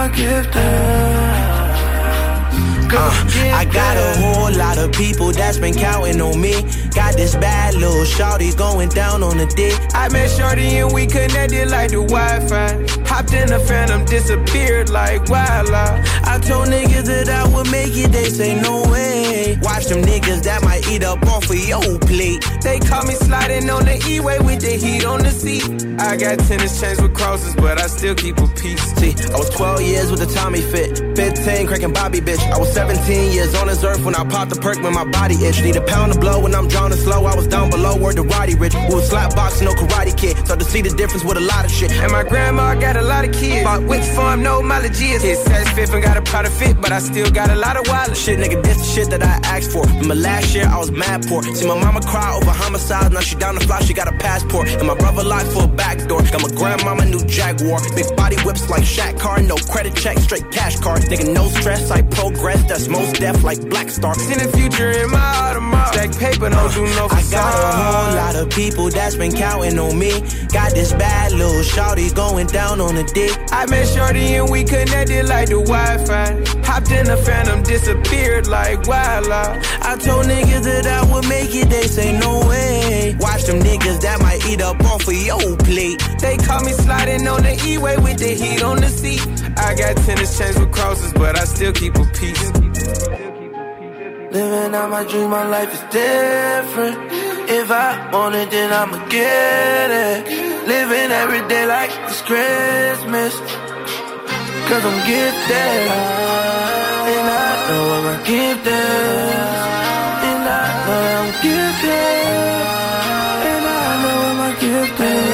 know 0.10 0.18
what 0.18 0.18
my 0.18 0.18
gift 0.18 0.56
is. 0.56 1.70
Uh, 2.92 3.14
I 3.54 3.66
got 3.66 3.98
a 3.98 4.20
whole 4.20 4.52
lot 4.58 4.80
of 4.80 4.92
people 4.92 5.32
that's 5.32 5.60
been 5.60 5.76
counting 5.76 6.20
on 6.22 6.42
me. 6.42 6.54
Got 6.96 7.16
this 7.16 7.36
bad 7.36 7.76
little 7.76 8.04
shorty 8.04 8.52
going 8.54 8.90
down 8.90 9.22
on 9.22 9.38
the 9.38 9.46
dick. 9.46 9.80
I 9.94 10.10
met 10.10 10.30
Shorty 10.30 10.78
and 10.78 10.92
we 10.92 11.06
connected 11.06 11.70
like 11.70 11.92
the 11.92 12.02
Wi-Fi. 12.02 12.88
Hopped 13.06 13.34
in 13.34 13.50
the 13.50 13.60
phantom, 13.60 14.06
disappeared 14.06 14.90
like 14.90 15.30
wildlife. 15.30 16.04
I 16.30 16.38
told 16.38 16.68
niggas 16.68 17.06
that 17.06 17.28
I 17.28 17.48
would 17.54 17.72
make 17.72 17.98
it, 17.98 18.12
they 18.12 18.30
say 18.30 18.54
no 18.62 18.84
way. 18.84 19.58
Watch 19.64 19.86
them 19.88 20.04
niggas 20.04 20.44
that 20.44 20.64
might 20.64 20.88
eat 20.88 21.04
up 21.04 21.26
off 21.26 21.50
of 21.50 21.56
your 21.56 21.82
plate. 22.00 22.46
They 22.62 22.78
caught 22.80 23.08
me 23.08 23.16
sliding 23.16 23.68
on 23.68 23.86
the 23.86 23.98
E-way 24.08 24.38
with 24.40 24.62
the 24.62 24.78
heat 24.78 25.06
on 25.06 25.24
the 25.24 25.32
seat. 25.32 25.66
I 26.00 26.16
got 26.18 26.38
tennis 26.46 26.80
chains 26.80 27.02
with 27.02 27.16
crosses, 27.16 27.56
but 27.56 27.82
I 27.82 27.88
still 27.88 28.14
keep 28.14 28.38
a 28.38 28.48
piece. 28.48 28.80
See, 29.02 29.16
I 29.34 29.38
was 29.38 29.50
12 29.50 29.82
years 29.82 30.12
with 30.12 30.22
a 30.22 30.28
Tommy 30.28 30.62
fit, 30.62 30.98
15 31.18 31.66
cranking 31.66 31.94
Bobby 31.94 32.22
bitch. 32.22 32.40
I 32.54 32.60
was 32.60 32.72
17 32.74 33.32
years 33.32 33.56
on 33.56 33.66
this 33.66 33.84
earth 33.84 34.06
when 34.06 34.14
I 34.14 34.24
popped 34.24 34.52
the 34.54 34.62
perk 34.62 34.78
when 34.84 34.94
my 34.94 35.06
body 35.06 35.36
itch. 35.36 35.64
Need 35.64 35.78
a 35.78 35.82
pound 35.82 36.12
of 36.14 36.20
blow 36.20 36.42
when 36.42 36.54
I'm 36.54 36.68
drowning 36.68 37.00
slow. 37.00 37.26
I 37.26 37.36
was 37.36 37.48
down 37.48 37.72
below 37.72 37.98
where 37.98 38.14
the 38.14 38.24
Roddy 38.24 38.54
rich. 38.54 38.76
We 38.88 38.96
was 38.96 39.10
slap 39.10 39.36
boxing, 39.36 39.66
no 39.66 39.74
karate 39.74 40.16
kid. 40.16 40.38
So 40.48 40.56
to 40.56 40.64
see 40.64 40.82
the 40.82 40.92
difference 40.92 41.24
with 41.24 41.38
a 41.38 41.42
lot 41.42 41.66
of 41.66 41.72
shit. 41.72 41.92
And 41.92 42.12
my 42.12 42.24
grandma 42.24 42.76
got 42.76 42.98
a 42.98 43.02
lot 43.02 43.26
of 43.26 43.34
kids. 43.34 43.64
Bought 43.64 43.84
which 43.84 44.06
farm, 44.16 44.44
no 44.44 44.62
mileage 44.62 45.02
is. 45.02 45.22
Says 45.22 45.70
fifth 45.72 45.94
and 45.94 46.04
got 46.04 46.18
a 46.18 46.19
proud 46.22 46.46
of 46.46 46.54
fit, 46.54 46.80
but 46.82 46.92
I 46.92 47.00
still 47.00 47.30
got 47.32 47.50
a 47.50 47.56
lot 47.56 47.78
of 47.78 47.88
wallet. 47.88 48.18
Shit, 48.18 48.40
nigga, 48.40 48.62
this 48.64 48.78
the 48.78 48.84
shit 48.84 49.10
that 49.12 49.24
I 49.24 49.40
asked 49.44 49.72
for. 49.72 49.84
Remember 49.84 50.16
last 50.16 50.56
year 50.56 50.66
I 50.66 50.78
was 50.78 50.92
mad 50.92 51.26
poor. 51.28 51.44
See 51.44 51.68
my 51.68 51.80
mama 51.80 52.02
cry 52.02 52.36
over 52.36 52.52
homicides. 52.52 53.14
Now 53.14 53.22
she 53.22 53.36
down 53.36 53.56
the 53.56 53.62
fly, 53.62 53.82
she 53.82 53.94
got 53.94 54.08
a 54.08 54.18
passport. 54.18 54.70
And 54.70 54.88
my 54.88 54.96
brother 54.96 55.24
lied 55.24 55.48
for 55.48 55.64
a 55.64 55.68
back 55.68 55.98
door. 56.08 56.22
Got 56.22 56.42
my 56.42 56.50
grandmama 56.50 57.06
new 57.06 57.24
Jaguar. 57.26 57.80
Big 57.96 58.16
body 58.16 58.38
whips 58.44 58.70
like 58.70 58.84
Shaq 58.84 59.20
car. 59.20 59.42
No 59.42 59.56
credit 59.56 59.96
check, 59.96 60.18
straight 60.20 60.50
cash 60.52 60.80
card. 60.80 61.02
Nigga, 61.04 61.34
no 61.34 61.48
stress, 61.48 61.92
I 61.92 62.02
progress. 62.02 62.64
That's 62.68 62.88
most 62.88 63.20
deaf 63.20 63.44
like 63.44 63.62
Black 63.70 63.90
Star. 63.90 64.16
Seen 64.16 64.40
the 64.40 64.50
future 64.58 64.92
in 64.92 65.10
my 65.12 65.20
Audemars. 65.20 65.94
Stack 65.94 66.12
paper, 66.18 66.50
don't 66.50 66.74
do 66.74 66.84
no 66.96 67.08
facade. 67.08 67.34
I 67.34 67.52
got 67.52 67.64
a 67.64 67.78
whole 67.78 68.16
lot 68.16 68.36
of 68.36 68.50
people 68.50 68.90
that's 68.90 69.16
been 69.16 69.32
counting 69.32 69.78
on 69.80 69.98
me. 69.98 70.12
Got 70.50 70.74
this 70.74 70.94
bad 70.94 71.32
little 71.32 71.62
shawty 71.62 72.14
going 72.14 72.48
down 72.48 72.82
on 72.82 72.96
the 72.96 73.04
dick. 73.04 73.38
I 73.52 73.66
met 73.68 73.88
Shorty 73.88 74.36
and 74.36 74.50
we 74.50 74.64
connected 74.64 75.28
like 75.28 75.50
the 75.50 75.62
Wi-Fi. 75.62 76.09
Hopped 76.10 76.90
in 76.90 77.06
the 77.06 77.18
phantom, 77.18 77.62
disappeared 77.62 78.48
like 78.48 78.88
wildlife. 78.88 79.64
I 79.84 79.96
told 79.98 80.26
niggas 80.26 80.64
that 80.64 80.88
I 80.88 81.14
would 81.14 81.28
make 81.30 81.54
it, 81.54 81.70
they 81.70 81.84
say 81.84 82.18
no 82.18 82.40
way. 82.48 83.16
Watch 83.20 83.44
them 83.44 83.60
niggas 83.60 84.02
that 84.02 84.20
might 84.20 84.44
eat 84.48 84.60
up 84.60 84.82
off 84.86 85.08
of 85.08 85.14
your 85.14 85.56
plate. 85.58 86.02
They 86.20 86.38
caught 86.38 86.66
me 86.66 86.72
sliding 86.72 87.28
on 87.28 87.44
the 87.44 87.62
E-way 87.64 87.98
with 87.98 88.18
the 88.18 88.34
heat 88.34 88.64
on 88.64 88.78
the 88.78 88.90
seat. 88.90 89.22
I 89.56 89.76
got 89.76 89.98
tennis 89.98 90.36
chains 90.36 90.60
with 90.60 90.72
crosses, 90.72 91.14
but 91.14 91.38
I 91.38 91.46
still 91.46 91.74
keep 91.74 91.96
a 91.96 92.06
piece. 92.06 92.52
Living 94.32 94.74
out 94.74 94.90
my 94.90 95.04
dream, 95.06 95.30
my 95.30 95.48
life 95.48 95.72
is 95.72 95.82
different. 95.94 96.98
If 97.52 97.70
I 97.70 98.10
want 98.12 98.34
it, 98.34 98.50
then 98.50 98.74
I'ma 98.74 99.08
get 99.10 99.92
it. 99.92 100.68
Living 100.68 101.12
every 101.12 101.48
day 101.48 101.68
like 101.68 101.92
it's 102.06 102.22
Christmas. 102.22 103.69
Cause 104.70 104.86
I'm 104.86 105.00
gifted. 105.08 105.90
And 107.14 107.28
I 107.28 107.50
know 107.68 107.84
what 107.90 108.02
my 108.08 108.18
gift 108.24 108.68
is. 108.68 108.74
And 110.30 110.44
I 110.46 110.66
know 110.86 111.04
I'm 111.20 111.30
gifted. 111.42 112.28
And 113.50 113.66
I 113.66 113.90
know 114.04 114.18
what 114.24 114.36
my 114.44 114.52
gift 114.62 115.00
is. 115.00 115.30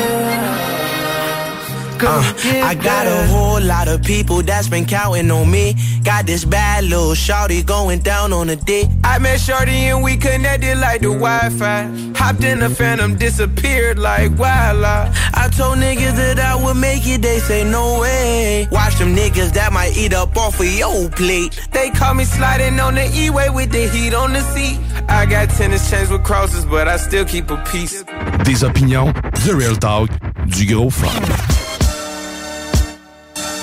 I 2.48 2.76
got 2.76 3.08
a 3.08 3.28
whole 3.28 3.62
lot 3.62 3.88
of 3.88 4.04
people 4.04 4.42
that's 4.44 4.68
been 4.68 4.86
counting 4.86 5.32
on 5.32 5.50
me. 5.50 5.76
Got 6.04 6.28
this 6.28 6.46
bad 6.46 6.84
little 6.84 7.14
shawty 7.14 7.66
going 7.66 8.00
down 8.00 8.34
on 8.34 8.48
the 8.48 8.56
dick. 8.56 8.88
I 9.04 9.18
met 9.20 9.40
Shorty 9.40 9.72
and 9.72 10.04
we 10.04 10.18
connected 10.18 10.78
like 10.78 11.02
the 11.02 11.08
Wi-Fi. 11.08 12.14
Hopped 12.16 12.44
in 12.44 12.60
the 12.60 12.70
phantom, 12.70 13.16
disappeared 13.16 13.98
like 13.98 14.38
wildlife. 14.38 15.18
I 15.34 15.50
told 15.50 15.78
niggas 15.80 16.16
that 16.16 16.40
I 16.40 16.56
would 16.56 16.78
make 16.78 17.08
it, 17.08 17.22
they 17.22 17.40
say 17.40 17.64
no 17.64 18.00
way. 18.02 18.68
Watch 18.72 18.96
them 18.98 19.16
niggas 19.16 19.54
that 19.54 19.74
might 19.74 19.98
eat 19.98 20.14
up 20.14 20.38
off 20.38 20.60
of 20.60 20.66
your 20.66 21.10
plate. 21.10 21.68
They 21.72 21.90
caught 21.92 22.16
me 22.16 22.26
sliding 22.26 22.80
on 22.80 22.96
the 22.96 23.10
E-way 23.14 23.50
with 23.50 23.72
the 23.72 23.88
heat 23.90 24.14
on 24.14 24.34
the 24.34 24.42
seat. 24.54 24.80
I 25.10 25.26
got 25.26 25.50
tennis 25.50 25.90
chains 25.90 26.10
with 26.10 26.24
crosses, 26.24 26.66
but 26.66 26.88
I 26.88 26.98
still 26.98 27.26
keep 27.26 27.50
a 27.50 27.58
piece. 27.72 28.04
Des 28.44 28.64
opinions, 28.66 29.14
du 29.44 29.56
real 29.56 29.76
talk, 29.76 30.10
du 30.48 30.66
gros 30.66 30.90
fun. 30.92 31.65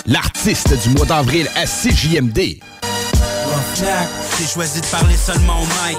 L'artiste 0.07 0.75
du 0.83 0.91
mois 0.91 1.07
d'avril 1.07 1.49
à 1.55 1.65
CJMD. 1.65 2.59
Roughneck, 3.47 4.09
j'ai 4.39 4.47
choisi 4.47 4.81
de 4.81 4.87
parler 4.87 5.17
seulement 5.17 5.61
au 5.61 5.65
mic. 5.65 5.99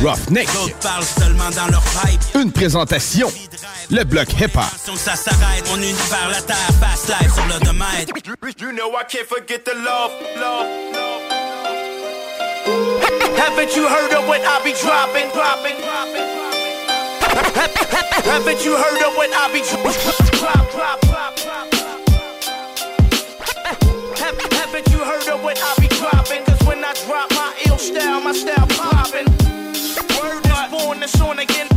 Roughneck. 0.00 0.46
D'autres 0.52 0.78
parlent 0.78 1.04
seulement 1.04 1.50
dans 1.50 1.66
leur 1.66 1.82
pipe. 1.82 2.20
Une 2.36 2.52
présentation. 2.52 3.32
Le 3.90 4.04
bloc 4.04 4.32
hip-hop. 4.40 4.62
Ça 4.96 5.16
s'arrête, 5.16 5.68
mon 5.68 5.76
univers, 5.76 6.28
la 6.30 6.40
terre, 6.40 6.56
fast 6.80 7.08
life 7.08 7.34
sur 7.34 7.44
le 7.46 7.64
domaine. 7.64 8.06
You 8.60 8.70
know 8.70 8.92
I 8.96 9.02
can't 9.08 9.26
forget 9.26 9.64
the 9.64 9.74
love, 9.74 10.12
love, 10.40 10.66
love. 10.92 11.22
Haven't 13.36 13.74
you 13.74 13.88
heard 13.88 14.12
of 14.12 14.28
what 14.28 14.40
I 14.40 14.62
be 14.62 14.72
dropping, 14.80 15.32
dropping, 15.34 15.80
dropping? 15.82 16.28
Haven't 18.24 18.64
you 18.64 18.76
heard 18.76 19.02
of 19.02 19.16
what 19.16 19.30
I 19.34 19.52
be 19.52 19.62
dropping, 19.62 20.38
drop, 20.38 20.70
drop, 20.70 21.81
drop? 24.22 24.52
Haven't 24.52 24.88
you 24.90 24.98
heard 24.98 25.28
of 25.28 25.42
what 25.42 25.58
I 25.58 25.74
be 25.80 25.88
dropping? 25.88 26.44
Cause 26.44 26.66
when 26.66 26.84
I 26.84 26.92
drop 27.06 27.30
my 27.32 27.52
ill 27.66 27.78
style, 27.78 28.20
my 28.20 28.32
style 28.32 28.66
popping. 28.68 29.26
Word 30.18 30.46
is 30.46 30.70
born, 30.70 31.02
it's 31.02 31.20
on 31.20 31.38
again. 31.38 31.68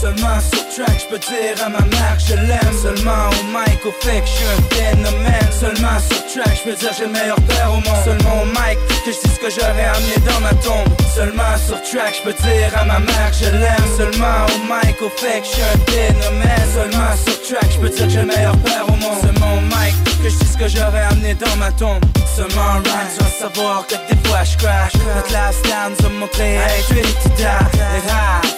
Seulement 0.00 0.40
sur 0.40 0.62
track, 0.74 1.00
je 1.00 1.06
peux 1.08 1.18
dire 1.18 1.56
à 1.64 1.68
ma 1.70 1.80
mère 1.80 2.16
que 2.18 2.24
je 2.28 2.34
l'aime. 2.34 2.74
Seulement 2.82 3.30
au 3.30 3.42
mic, 3.44 3.80
au 3.86 3.92
fait 3.92 4.20
que 4.20 4.26
je 4.26 4.32
suis 4.32 4.46
un 4.46 4.62
phénomène. 4.76 5.50
Seulement 5.58 5.98
sur 6.00 6.20
track, 6.26 6.58
je 6.58 6.70
peux 6.70 6.76
dire 6.76 6.92
j'ai 6.98 7.06
le 7.06 7.12
meilleur 7.12 7.40
père 7.48 7.70
au 7.70 7.80
monde. 7.80 8.04
Seulement 8.04 8.42
au 8.42 8.46
mic, 8.46 8.78
que 9.04 9.12
je 9.12 9.18
dis 9.24 9.34
ce 9.34 9.40
que 9.40 9.50
j'aurais 9.50 9.86
amené 9.96 10.16
dans 10.28 10.40
ma 10.40 10.54
tombe. 10.60 10.92
Seulement 11.14 11.56
sur 11.66 11.80
track, 11.82 12.14
je 12.18 12.22
peux 12.22 12.36
dire 12.42 12.70
à 12.76 12.84
ma 12.84 12.98
mère 12.98 13.30
que 13.30 13.38
je 13.46 13.50
l'aime. 13.50 13.88
Seulement 13.96 14.44
au 14.52 14.58
mic, 14.68 15.00
au 15.00 15.08
fait 15.08 15.40
que 15.40 15.46
je 15.46 15.52
suis 15.52 15.62
un 15.62 15.78
phénomène. 15.90 16.66
Seulement 16.74 17.12
sur 17.24 17.42
track, 17.42 17.68
je 17.72 17.78
peux 17.78 17.88
dire 17.88 18.10
j'ai 18.10 18.20
le 18.20 18.26
meilleur 18.26 18.56
père 18.58 18.84
au 18.86 18.96
monde. 18.96 19.18
Seulement 19.22 19.54
au 19.54 19.60
mic, 19.62 19.94
que 20.26 20.32
je 20.32 20.38
dis 20.38 20.52
ce 20.52 20.58
que 20.58 20.68
j'aurais 20.68 21.04
amené 21.10 21.34
dans 21.34 21.56
ma 21.56 21.70
tombe. 21.72 22.04
Seulement 22.34 22.62
en 22.62 22.78
rhyme, 22.78 23.08
tu 23.16 23.22
vas 23.22 23.30
savoir 23.30 23.86
que 23.86 23.94
des 23.94 24.28
fois 24.28 24.42
je 24.42 24.56
crash. 24.56 24.92
Notre 25.14 25.54
stand 25.54 25.94
nous 25.98 26.06
a 26.06 26.08
montré 26.20 26.54
être 26.54 26.90
une 26.90 27.02
petite 27.02 27.38
dame. 27.38 27.68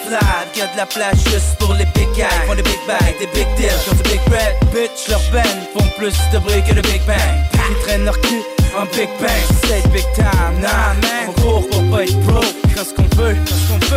Les 0.09 0.15
high, 0.15 0.71
de 0.73 0.77
la 0.77 0.85
place 0.85 1.23
juste 1.25 1.55
pour 1.59 1.73
les 1.75 1.85
big 1.95 2.09
guys. 2.15 2.25
Font 2.47 2.55
des 2.55 2.63
big 2.63 2.79
bags, 2.87 3.15
des 3.19 3.27
big 3.27 3.47
deals, 3.55 3.71
comme 3.87 3.97
des 3.97 4.09
big 4.09 4.21
red. 4.31 4.55
Bitch, 4.73 5.09
leur 5.09 5.21
band 5.31 5.59
font 5.73 5.87
plus 5.97 6.17
de 6.33 6.39
bruit 6.39 6.63
que 6.67 6.73
le 6.73 6.81
big 6.81 7.01
bang. 7.05 7.37
Ils 7.53 7.85
traînent 7.85 8.05
leur 8.05 8.19
cul 8.21 8.41
en 8.75 8.85
big 8.95 9.09
bang. 9.21 9.45
C'est 9.63 9.87
big 9.91 10.05
time, 10.15 10.59
nah 10.61 10.95
man. 11.01 11.29
On 11.29 11.41
court 11.41 11.69
pour 11.69 11.83
pas 11.91 12.03
être 12.03 12.19
pro. 12.25 12.41
Quand 12.75 12.83
ce 12.83 12.93
qu'on 12.95 13.15
veut, 13.15 13.35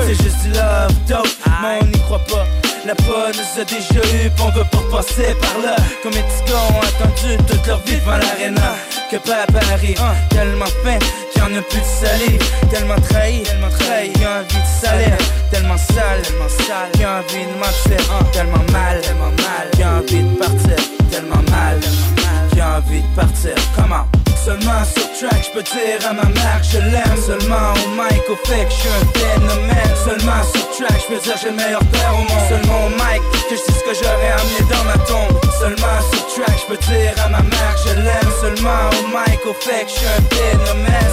c'est 0.07 0.23
juste 0.23 0.43
du 0.43 0.51
love, 0.51 0.93
dope. 1.09 1.27
Mais 1.63 1.79
on 1.81 1.87
n'y 1.87 2.01
croit 2.01 2.25
pas. 2.31 2.72
La 2.85 2.95
bonne 2.95 3.33
nous 3.37 3.61
a 3.61 3.65
déjà 3.65 4.01
eu, 4.17 4.29
pis 4.29 4.43
on 4.43 4.51
veut 4.51 4.65
pas 4.65 4.83
passer 4.91 5.37
par 5.41 5.63
là. 5.63 5.77
Comme 6.03 6.13
les 6.13 6.19
ont 6.21 6.81
attendu 6.81 7.37
toute 7.47 7.65
leur 7.67 7.79
vie 7.83 7.95
devant 7.95 8.17
l'aréna. 8.17 8.75
Que 9.09 9.19
papa 9.19 9.61
arrive, 9.73 10.03
tellement 10.31 10.65
faim 10.83 10.99
qu'il 11.33 11.43
y 11.43 11.45
en 11.45 11.59
a 11.59 11.63
plus 11.63 11.79
de 11.79 11.85
salive. 11.85 12.43
Tellement 12.71 13.01
trahi, 13.09 13.43
tellement 13.45 13.69
trahi, 13.69 14.11
qu'il 14.13 14.25
a 14.25 14.41
envie 14.41 14.47
de 14.49 14.87
salir. 14.87 15.17
Tellement 15.53 15.77
sale, 15.77 16.23
tellement 16.23 16.49
sale, 16.49 16.91
qu'il 16.95 17.05
a 17.05 17.21
envie 17.21 17.47
de 17.47 17.59
mentir. 17.61 18.33
Tellement 18.33 18.73
mal, 18.73 19.01
tellement 19.01 19.31
mal, 19.31 19.71
qu'il 19.73 19.85
a 19.85 19.93
envie 19.99 20.23
de 20.23 20.37
partir. 20.37 20.77
Tellement 21.09 21.43
mal, 21.51 21.79
tellement 21.79 22.17
mal, 22.17 22.22
a 22.63 22.79
envie 22.79 23.03
de 23.03 23.15
partir. 23.17 23.55
Comment? 23.77 24.07
Seulement 24.45 24.83
sur 24.85 25.07
track, 25.19 25.47
je 25.47 25.51
peux 25.55 25.63
dire 25.63 26.01
à 26.09 26.13
ma 26.13 26.25
mère 26.25 26.63
je 26.63 26.79
l'aime. 26.79 27.19
Seulement 27.27 27.75
au 27.75 27.89
mic, 27.99 28.23
au 28.29 28.37
fait 28.47 28.67
je 28.69 28.75
suis 28.75 28.89
un 28.89 29.07
phénomène. 29.19 29.95
Seulement 30.05 30.43
sur 30.53 30.65
track, 30.71 30.99
je 31.03 31.15
peux 31.15 31.21
dire 31.21 31.37
j'ai 31.41 31.51
le 31.51 31.57
meilleur 31.57 31.85
père 31.95 32.15
au 32.15 32.25
monde. 32.27 32.45
Seulement 32.49 32.87
au 32.87 32.91
mic, 32.91 33.23
que 33.49 33.57
je 33.57 33.73
ce 33.73 33.83
que 33.87 33.95
j'aurais 33.95 34.33
amené 34.41 34.63
dans 34.71 34.85
ma 34.85 34.99
tombe. 35.07 35.35
Seulement 35.61 35.99
sur 36.11 36.27
track, 36.35 36.57
je 36.63 36.67
peux 36.75 36.81
dire 36.91 37.15
à 37.25 37.29
ma 37.29 37.43
mère 37.43 37.77
je 37.85 37.95
l'aime. 37.95 38.33
Seulement 38.41 38.83
au 38.99 39.03
mic, 39.15 39.41
au 39.47 39.55
fait 39.55 39.87
je 39.87 39.95
suis 39.95 40.07
un 40.07 40.23
phénomène. 40.35 41.12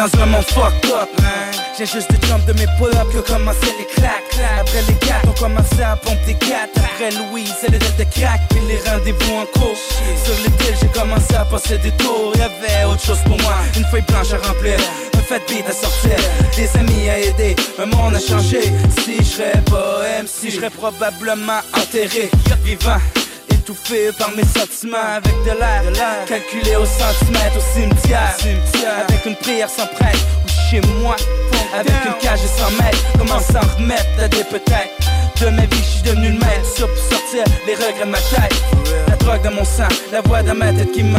Dans 0.00 0.22
un 0.22 0.32
up 0.32 1.08
J'ai 1.76 1.84
juste 1.84 2.10
des 2.10 2.26
jumps 2.26 2.46
de 2.46 2.54
mes 2.54 2.66
pull-ups 2.78 3.12
que 3.12 3.32
commencé 3.32 3.66
les 3.78 3.84
claques. 3.84 4.34
Après 4.58 4.82
les 4.88 4.94
quatre 4.94 5.28
on 5.28 5.32
commençait 5.32 5.82
à 5.82 5.96
pomper 5.96 6.24
des 6.26 6.34
quatre 6.34 6.78
Après 6.78 7.10
Louise 7.10 7.52
c'est 7.60 7.70
deals 7.70 7.96
de 7.98 8.04
Puis 8.48 8.60
les 8.66 8.78
rendez-vous 8.90 9.34
en 9.34 9.44
cours. 9.58 9.76
Sur 10.24 10.34
les 10.42 10.48
deals 10.56 10.76
j'ai 10.80 10.88
commencé 10.88 11.34
à 11.34 11.44
passer 11.44 11.76
des 11.78 11.90
tours. 11.92 12.32
Y'avait 12.36 12.84
autre 12.86 13.04
chose 13.04 13.20
pour 13.26 13.36
moi. 13.42 13.56
Une 13.76 13.84
feuille 13.86 14.04
blanche 14.08 14.32
à 14.32 14.38
remplir 14.48 14.78
Un 15.18 15.22
fait 15.22 15.42
beat 15.46 15.66
à 15.68 15.72
sortir. 15.72 16.16
Des 16.56 16.70
amis 16.78 17.10
à 17.10 17.18
aider 17.18 17.54
Un 17.78 17.86
monde 17.86 18.14
a 18.14 18.20
changé. 18.20 18.62
Si 19.02 19.18
je 19.18 19.22
serais 19.22 19.62
bohème 19.68 20.26
Si 20.26 20.50
je 20.50 20.66
probablement 20.70 21.60
enterré. 21.76 22.30
Vivant 22.64 23.00
étouffé 23.60 24.10
par 24.18 24.30
mes 24.32 24.44
sentiments. 24.44 24.96
Avec 25.16 25.34
de 25.44 25.58
l'air 25.58 25.82
calculé 26.26 26.76
au 26.76 26.84
centimètre 26.84 27.56
au 27.56 27.74
cimetière, 27.74 28.34
avec 29.08 29.26
une 29.26 29.36
prière 29.36 29.68
sans 29.68 29.86
prêtre 29.86 30.24
ou 30.44 30.70
chez 30.70 30.80
moi. 31.00 31.16
Avec 31.74 31.92
une 32.06 32.18
cage 32.20 32.40
et 32.44 32.60
100 32.60 32.70
mètres. 32.82 33.04
Comment 33.18 33.40
s'en 33.40 33.60
remettre 33.76 34.06
à 34.18 34.28
des 34.28 34.44
peut-être? 34.44 34.94
De 35.40 35.48
ma 35.50 35.62
vie 35.62 35.76
je 35.76 35.90
suis 35.90 36.02
devenu 36.02 36.28
le 36.28 36.38
maître. 36.38 36.74
Pour 36.76 37.18
sortir 37.18 37.44
les 37.66 37.74
regrets 37.74 38.04
de 38.04 38.10
ma 38.10 38.18
tête. 38.18 38.54
La 39.08 39.16
drogue 39.16 39.42
dans 39.42 39.52
mon 39.52 39.64
sang 39.64 39.88
la 40.12 40.20
voix 40.22 40.42
dans 40.42 40.54
ma 40.54 40.72
tête 40.72 40.92
qui 40.92 41.02
ment 41.02 41.18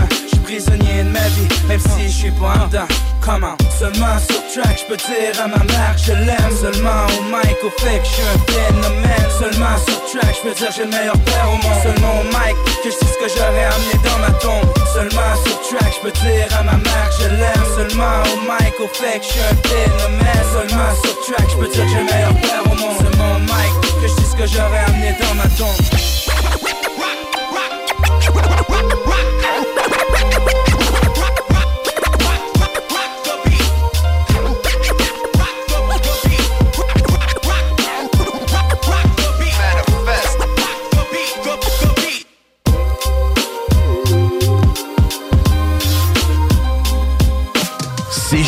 prisonnier 0.52 1.04
de 1.04 1.10
ma 1.10 1.28
vie 1.40 1.48
même 1.68 1.80
si 1.80 2.12
je 2.12 2.18
suis 2.28 2.32
pas 2.32 2.54
en 2.60 2.68
dedans. 2.68 2.88
Comment 3.22 3.56
seulement 3.80 4.18
sur 4.20 4.42
track 4.52 4.84
je 4.84 4.86
peux 4.90 4.98
dire 4.98 5.32
à 5.40 5.48
ma 5.48 5.64
mère 5.64 5.96
je 5.96 6.12
l'aime. 6.12 6.54
Seulement 6.60 7.08
au 7.16 7.24
mic 7.32 7.58
au 7.64 7.72
fait 7.80 8.00
que 8.00 8.06
je 8.06 8.12
suis 8.12 8.28
un 8.36 8.40
phénomène. 8.52 9.28
Seulement 9.40 9.78
sur 9.88 10.00
track 10.12 10.36
je 10.36 10.50
peux 10.50 10.56
dire 10.56 10.72
j'ai 10.76 10.84
le 10.84 10.90
meilleur 10.90 11.18
père 11.20 11.48
au 11.48 11.58
monde. 11.64 11.80
Seulement 11.84 12.16
au 12.20 12.26
mic 12.36 12.56
que 12.84 12.90
je 12.92 12.98
sais 13.00 13.12
ce 13.14 13.18
que 13.22 13.30
j'aurais 13.32 13.68
amené 13.76 13.96
dans 14.04 14.20
ma 14.20 14.32
tombe. 14.44 14.68
Seulement 14.94 15.32
sur 15.46 15.58
track 15.70 15.92
je 15.96 16.02
peux 16.04 16.16
dire 16.20 16.48
à 16.60 16.64
ma 16.64 16.78
mère 16.84 17.10
je 17.18 17.28
l'aime. 17.40 17.66
Seulement 17.78 18.18
au 18.34 18.38
mic 18.44 18.76
au 18.84 18.90
fait 18.92 19.20
que 19.20 19.26
je 19.26 19.32
suis 19.32 19.46
un 19.48 19.58
phénomène. 19.72 20.46
Seulement 20.52 20.92
sur 21.00 21.16
track 21.32 21.48
je 21.48 21.56
peux 21.56 21.72
dire 21.72 21.88
j'ai 21.88 22.04
le 22.04 22.10
meilleur 22.12 22.36
père 22.44 22.64
au 22.66 22.76
monde. 22.76 22.98
Seulement 23.00 23.36
au 23.38 23.44
mic 23.48 23.72
que 24.02 24.08
je 24.08 24.14
sais 24.20 24.28
ce 24.32 24.36
que 24.36 24.48
j'aurais 24.52 24.84
amené 24.92 25.16
dans 25.16 25.36
ma 25.36 25.48
tombe 25.56 26.11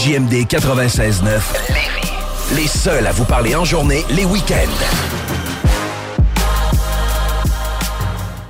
CJMD 0.03 0.33
96.9. 0.47 1.39
Les 2.57 2.67
seuls 2.67 3.07
à 3.07 3.13
vous 3.13 3.23
parler 3.23 3.55
en 3.55 3.63
journée, 3.63 4.03
les 4.09 4.25
week-ends. 4.25 4.83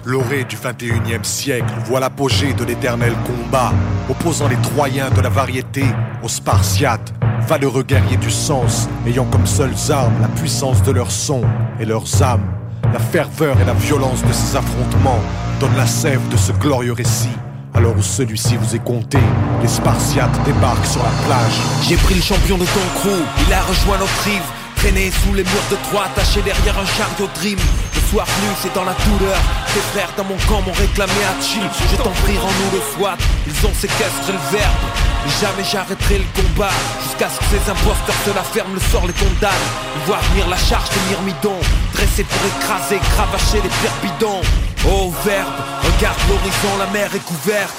L'orée 0.03 0.45
du 0.45 0.55
21e 0.55 1.23
siècle 1.23 1.71
voit 1.85 1.99
l'apogée 1.99 2.53
de 2.53 2.63
l'éternel 2.63 3.13
combat, 3.27 3.71
opposant 4.09 4.47
les 4.47 4.55
Troyens 4.63 5.11
de 5.11 5.21
la 5.21 5.29
variété 5.29 5.83
aux 6.23 6.27
Spartiates, 6.27 7.13
valeureux 7.47 7.83
guerriers 7.83 8.17
du 8.17 8.31
sens, 8.31 8.89
ayant 9.05 9.25
comme 9.25 9.45
seules 9.45 9.75
armes 9.91 10.21
la 10.21 10.29
puissance 10.29 10.81
de 10.81 10.91
leur 10.91 11.11
son 11.11 11.43
et 11.79 11.85
leurs 11.85 12.23
âmes. 12.23 12.51
La 12.91 12.99
ferveur 12.99 13.61
et 13.61 13.65
la 13.65 13.73
violence 13.73 14.23
de 14.23 14.33
ces 14.33 14.55
affrontements 14.55 15.21
donnent 15.59 15.77
la 15.77 15.85
sève 15.85 16.27
de 16.29 16.37
ce 16.37 16.51
glorieux 16.51 16.93
récit. 16.93 17.29
Alors 17.75 17.97
où 17.97 18.01
celui-ci 18.03 18.55
vous 18.55 18.75
est 18.75 18.83
compté, 18.83 19.17
les 19.61 19.67
Spartiates 19.67 20.43
débarquent 20.45 20.85
sur 20.85 21.01
la 21.01 21.09
plage. 21.25 21.57
J'ai 21.87 21.97
pris 21.97 22.13
le 22.13 22.21
champion 22.21 22.57
de 22.57 22.65
ton 22.65 22.85
crew, 22.99 23.17
il 23.47 23.53
a 23.53 23.61
rejoint 23.61 23.97
notre 23.97 24.23
rive. 24.23 24.43
Traîné 24.75 25.11
sous 25.23 25.33
les 25.33 25.43
murs 25.43 25.69
de 25.71 25.77
Troie, 25.87 26.03
attaché 26.05 26.41
derrière 26.41 26.77
un 26.77 26.85
chariot 26.85 27.29
dream. 27.35 27.57
Le 27.95 28.01
soir 28.11 28.27
venu, 28.27 28.51
c'est 28.61 28.73
dans 28.75 28.83
la 28.83 28.93
douleur. 28.93 29.39
Tes 29.73 29.79
frères 29.93 30.11
dans 30.17 30.25
mon 30.25 30.35
camp 30.47 30.61
m'ont 30.61 30.75
réclamé 30.75 31.13
à 31.23 31.41
chill. 31.41 31.63
Je 31.89 31.95
t'en 31.95 32.11
prie, 32.21 32.37
rends-nous 32.37 32.77
le 32.77 32.81
SWAT. 32.93 33.17
Ils 33.47 33.65
ont 33.65 33.73
séquestré 33.73 34.33
le 34.33 34.43
verbe. 34.51 34.83
Mais 35.23 35.31
jamais 35.39 35.63
j'arrêterai 35.63 36.19
le 36.19 36.29
combat. 36.35 36.75
Jusqu'à 37.01 37.29
ce 37.29 37.39
que 37.39 37.45
ces 37.55 37.71
imposteurs 37.71 38.21
de 38.27 38.33
la 38.35 38.43
ferme, 38.43 38.73
le 38.75 38.83
sort 38.91 39.07
les 39.07 39.13
condamne. 39.13 39.65
Ils 39.95 40.05
voient 40.05 40.21
venir 40.31 40.49
la 40.49 40.57
charge 40.57 40.89
de 40.89 40.99
Myrmidon. 41.09 41.55
Dressé 41.93 42.25
pour 42.27 42.43
écraser, 42.43 42.99
cravacher 43.15 43.63
les 43.63 43.71
pierres 43.79 43.99
bidons. 44.03 44.43
Oh 44.85 45.13
verbe, 45.23 45.47
regarde 45.83 46.19
l'horizon, 46.27 46.77
la 46.77 46.87
mer 46.87 47.09
est 47.15 47.23
couverte. 47.23 47.73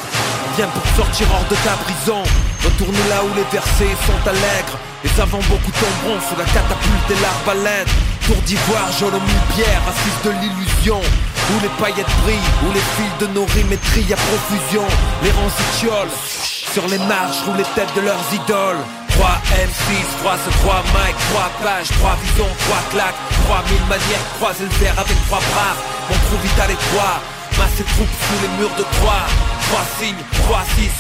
Viens 0.56 0.68
pour 0.68 0.86
sortir 0.96 1.26
hors 1.34 1.44
de 1.50 1.56
ta 1.56 1.76
prison. 1.84 2.22
Retourne 2.64 2.96
là 3.10 3.20
où 3.24 3.30
les 3.36 3.44
versets 3.52 3.96
sont 4.06 4.28
allègres. 4.28 4.78
Les 5.02 5.10
savants 5.10 5.44
beaucoup 5.50 5.72
tomberont 5.72 6.20
sous 6.24 6.36
la 6.38 6.44
catapulte 6.44 7.10
et 7.10 7.20
l'arbalète. 7.20 7.88
Tour 8.24 8.36
d'ivoire, 8.46 8.88
Pierre, 9.54 9.82
assise 9.84 10.20
de 10.24 10.32
l'illusion. 10.40 11.00
Où 11.50 11.60
les 11.60 11.68
paillettes 11.76 12.14
brillent, 12.24 12.52
où 12.64 12.72
les 12.72 12.86
fils 12.96 13.14
de 13.20 13.26
nos 13.34 13.44
rimes 13.44 13.76
à 13.76 14.16
profusion. 14.16 14.86
Les 15.22 15.30
rangs. 15.32 15.52
Sur 16.72 16.88
les 16.88 16.98
marches 16.98 17.42
roulent 17.44 17.58
les 17.58 17.72
têtes 17.74 17.94
de 17.94 18.00
leurs 18.00 18.24
idoles. 18.32 18.80
3 19.10 19.28
M6, 19.54 20.22
3 20.22 20.36
ce 20.44 20.50
3 20.58 20.82
mic, 20.94 21.14
3 21.30 21.50
pages, 21.62 21.88
3 22.00 22.16
visions, 22.22 22.50
3 22.66 22.76
claques, 22.90 23.14
3000 23.46 23.80
manières, 23.82 24.24
croiser 24.38 24.64
le 24.64 24.84
verre 24.84 24.98
avec 24.98 25.16
3 25.28 25.38
bras. 25.38 25.93
Mon 26.08 26.18
trou 26.26 26.36
vital 26.42 26.70
et 26.70 26.80
3, 26.96 27.02
masse 27.58 27.84
troupes 27.94 28.16
sous 28.26 28.38
les 28.42 28.52
murs 28.58 28.76
de 28.76 28.84
Troie. 28.96 29.24
3 29.70 29.80
signes, 29.98 30.24
3 30.44 30.62
6 30.76 30.90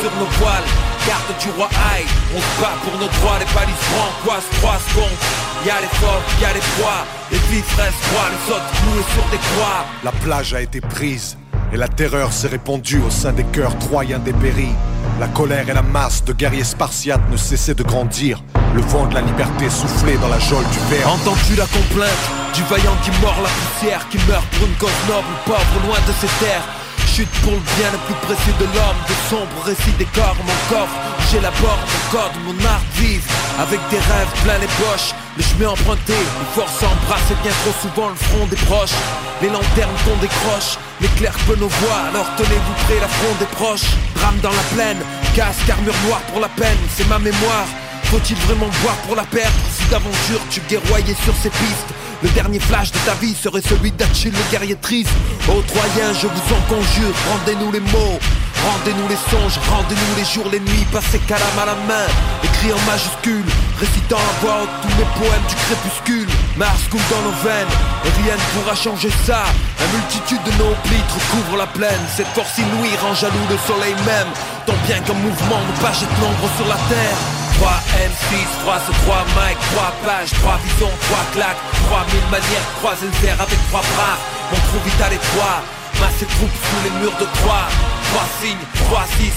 sur 0.00 0.10
nos 0.18 0.30
voiles. 0.38 0.68
Garde 1.06 1.34
du 1.40 1.50
roi 1.50 1.68
Aïe, 1.92 2.06
on 2.34 2.40
se 2.40 2.60
bat 2.60 2.76
pour 2.84 2.94
nos 3.00 3.08
droits, 3.18 3.38
les 3.38 3.50
balises 3.52 3.86
francoises, 3.90 4.46
3 4.60 4.78
secondes. 4.88 5.18
Y'a 5.66 5.80
les 5.80 5.92
forts, 5.98 6.22
y'a 6.40 6.52
les 6.52 6.60
froids, 6.60 7.04
les 7.30 7.38
vies 7.50 7.64
restent 7.76 8.04
froids, 8.10 8.30
les 8.30 8.52
autres 8.54 8.70
cloués 8.80 9.06
sur 9.14 9.24
des 9.30 9.38
croix. 9.38 9.84
La 10.04 10.12
plage 10.12 10.54
a 10.54 10.60
été 10.60 10.80
prise 10.80 11.36
et 11.72 11.76
la 11.76 11.88
terreur 11.88 12.32
s'est 12.32 12.48
répandue 12.48 13.00
au 13.00 13.10
sein 13.10 13.32
des 13.32 13.44
cœurs 13.44 13.78
troyens 13.78 14.18
dépéris. 14.18 14.74
La 15.18 15.28
colère 15.28 15.68
et 15.68 15.74
la 15.74 15.82
masse 15.82 16.24
de 16.24 16.32
guerriers 16.32 16.64
spartiates 16.64 17.30
ne 17.30 17.36
cessaient 17.36 17.74
de 17.74 17.82
grandir. 17.82 18.42
Le 18.74 18.82
vent 18.82 19.06
de 19.06 19.14
la 19.14 19.22
liberté 19.22 19.70
soufflait 19.70 20.18
dans 20.18 20.28
la 20.28 20.38
geôle 20.38 20.64
du 20.64 20.78
verre. 20.94 21.08
Entends-tu 21.08 21.54
la 21.56 21.66
complainte 21.66 22.10
du 22.54 22.62
vaillant 22.64 22.96
qui 23.02 23.10
mord 23.20 23.36
la 23.42 23.48
poussière, 23.48 24.08
qui 24.08 24.18
meurt 24.28 24.44
pour 24.50 24.66
une 24.66 24.74
cause 24.74 24.90
noble, 25.08 25.26
pauvre 25.46 25.86
loin 25.86 25.98
de 26.06 26.12
ses 26.12 26.44
terres? 26.44 26.81
Chute 27.06 27.28
pour 27.42 27.52
le 27.52 27.64
bien 27.76 27.90
le 27.92 27.98
plus 28.06 28.14
précieux 28.26 28.54
de 28.58 28.64
l'homme 28.64 29.00
De 29.08 29.14
sombres 29.28 29.62
récits 29.64 29.96
décorent 29.98 30.36
mon 30.44 30.58
coffre 30.68 30.96
J'élabore 31.30 31.78
mon 31.78 32.02
code, 32.10 32.36
mon 32.44 32.56
art 32.64 32.84
vive 32.96 33.24
Avec 33.58 33.80
des 33.90 33.98
rêves 33.98 34.32
plein 34.44 34.58
les 34.58 34.72
poches 34.80 35.12
Le 35.36 35.42
chemin 35.42 35.70
emprunté, 35.70 36.14
une 36.14 36.50
force 36.54 36.82
embrasse 36.82 37.32
bien 37.42 37.52
trop 37.64 37.74
souvent 37.80 38.08
le 38.10 38.16
front 38.16 38.46
des 38.46 38.60
proches. 38.68 38.96
Les 39.40 39.48
lanternes 39.48 39.96
qu'on 40.04 40.16
décroche 40.20 40.78
L'éclair 41.00 41.32
peut 41.46 41.56
nos 41.56 41.68
voix, 41.68 42.00
alors 42.10 42.28
tenez-vous 42.36 42.76
prêts, 42.86 43.00
la 43.00 43.08
fronde 43.08 43.38
des 43.38 43.52
proches 43.56 43.88
Drame 44.16 44.38
dans 44.42 44.52
la 44.52 44.66
plaine, 44.74 45.00
casque, 45.34 45.68
armure 45.68 45.96
noire 46.06 46.22
pour 46.30 46.40
la 46.40 46.48
peine 46.48 46.78
C'est 46.94 47.08
ma 47.08 47.18
mémoire. 47.18 47.68
Faut-il 48.04 48.36
vraiment 48.44 48.68
boire 48.82 48.96
pour 49.06 49.16
la 49.16 49.24
perdre? 49.24 49.56
Si 49.72 49.84
d'aventure 49.88 50.40
tu 50.50 50.60
guerroyais 50.68 51.16
sur 51.24 51.34
ces 51.42 51.48
pistes 51.50 51.92
Le 52.22 52.28
dernier 52.30 52.60
flash 52.60 52.92
de 52.92 52.98
ta 52.98 53.14
vie 53.14 53.34
serait 53.34 53.62
celui 53.62 53.90
d'Achille 53.92 54.32
le 54.32 54.50
guerrier 54.50 54.76
triste 54.76 55.10
Ô 55.48 55.62
Troyens 55.62 56.12
je 56.20 56.26
vous 56.26 56.54
en 56.54 56.60
conjure, 56.68 57.14
rendez-nous 57.30 57.72
les 57.72 57.80
mots 57.80 58.18
Rendez-nous 58.62 59.08
les 59.08 59.18
songes, 59.26 59.58
rendez-nous 59.70 60.14
les 60.16 60.24
jours, 60.24 60.48
les 60.52 60.60
nuits 60.60 60.86
passés 60.92 61.18
calame 61.26 61.58
à 61.60 61.66
la 61.66 61.74
main. 61.74 62.06
Écrit 62.44 62.72
en 62.72 62.78
majuscule, 62.86 63.44
récitant 63.80 64.16
à 64.22 64.32
voix 64.40 64.62
haute 64.62 64.70
tous 64.82 64.96
les 64.98 65.08
poèmes 65.18 65.46
du 65.48 65.56
crépuscule. 65.66 66.28
Mars 66.56 66.86
coule 66.88 67.02
dans 67.10 67.22
nos 67.26 67.36
veines, 67.42 67.74
et 68.06 68.22
rien 68.22 68.36
ne 68.36 68.46
pourra 68.54 68.76
changer 68.76 69.10
ça. 69.26 69.42
La 69.80 69.86
multitude 69.98 70.42
de 70.46 70.52
nos 70.62 70.74
plitres 70.86 71.18
couvre 71.32 71.56
la 71.58 71.66
plaine. 71.66 72.06
Cette 72.16 72.30
force 72.38 72.56
inouïe 72.58 72.94
rend 73.02 73.14
jaloux 73.14 73.48
le 73.50 73.58
soleil 73.66 73.94
même. 74.06 74.30
Tant 74.64 74.78
bien 74.86 75.00
qu'un 75.00 75.18
mouvement 75.18 75.58
nous 75.66 75.82
pas 75.82 75.92
jette 75.92 76.14
l'ombre 76.20 76.48
sur 76.56 76.68
la 76.68 76.78
terre 76.86 77.41
3 77.58 77.70
M6, 78.08 78.46
3 78.62 78.80
ce 78.86 78.92
3 79.04 79.24
mic, 79.36 79.56
3 79.74 79.92
pages, 80.04 80.30
3 80.30 80.58
visions, 80.64 80.94
3 81.00 81.18
claques 81.34 81.62
3000 81.90 82.20
manières, 82.30 82.66
croiser 82.80 83.06
le 83.06 83.26
verre 83.26 83.40
avec 83.40 83.58
3 83.70 83.80
bras. 83.80 84.16
Mon 84.50 84.58
trou 84.68 84.78
vital 84.84 85.12
est 85.12 85.24
3 85.36 85.82
Masse 86.00 86.22
et 86.22 86.26
troupes 86.26 86.50
sous 86.50 86.82
les 86.84 86.90
murs 87.00 87.16
de 87.20 87.26
3 87.44 87.68
3 88.12 88.22
signes, 88.40 88.66
3 88.90 89.04
6 89.18 89.32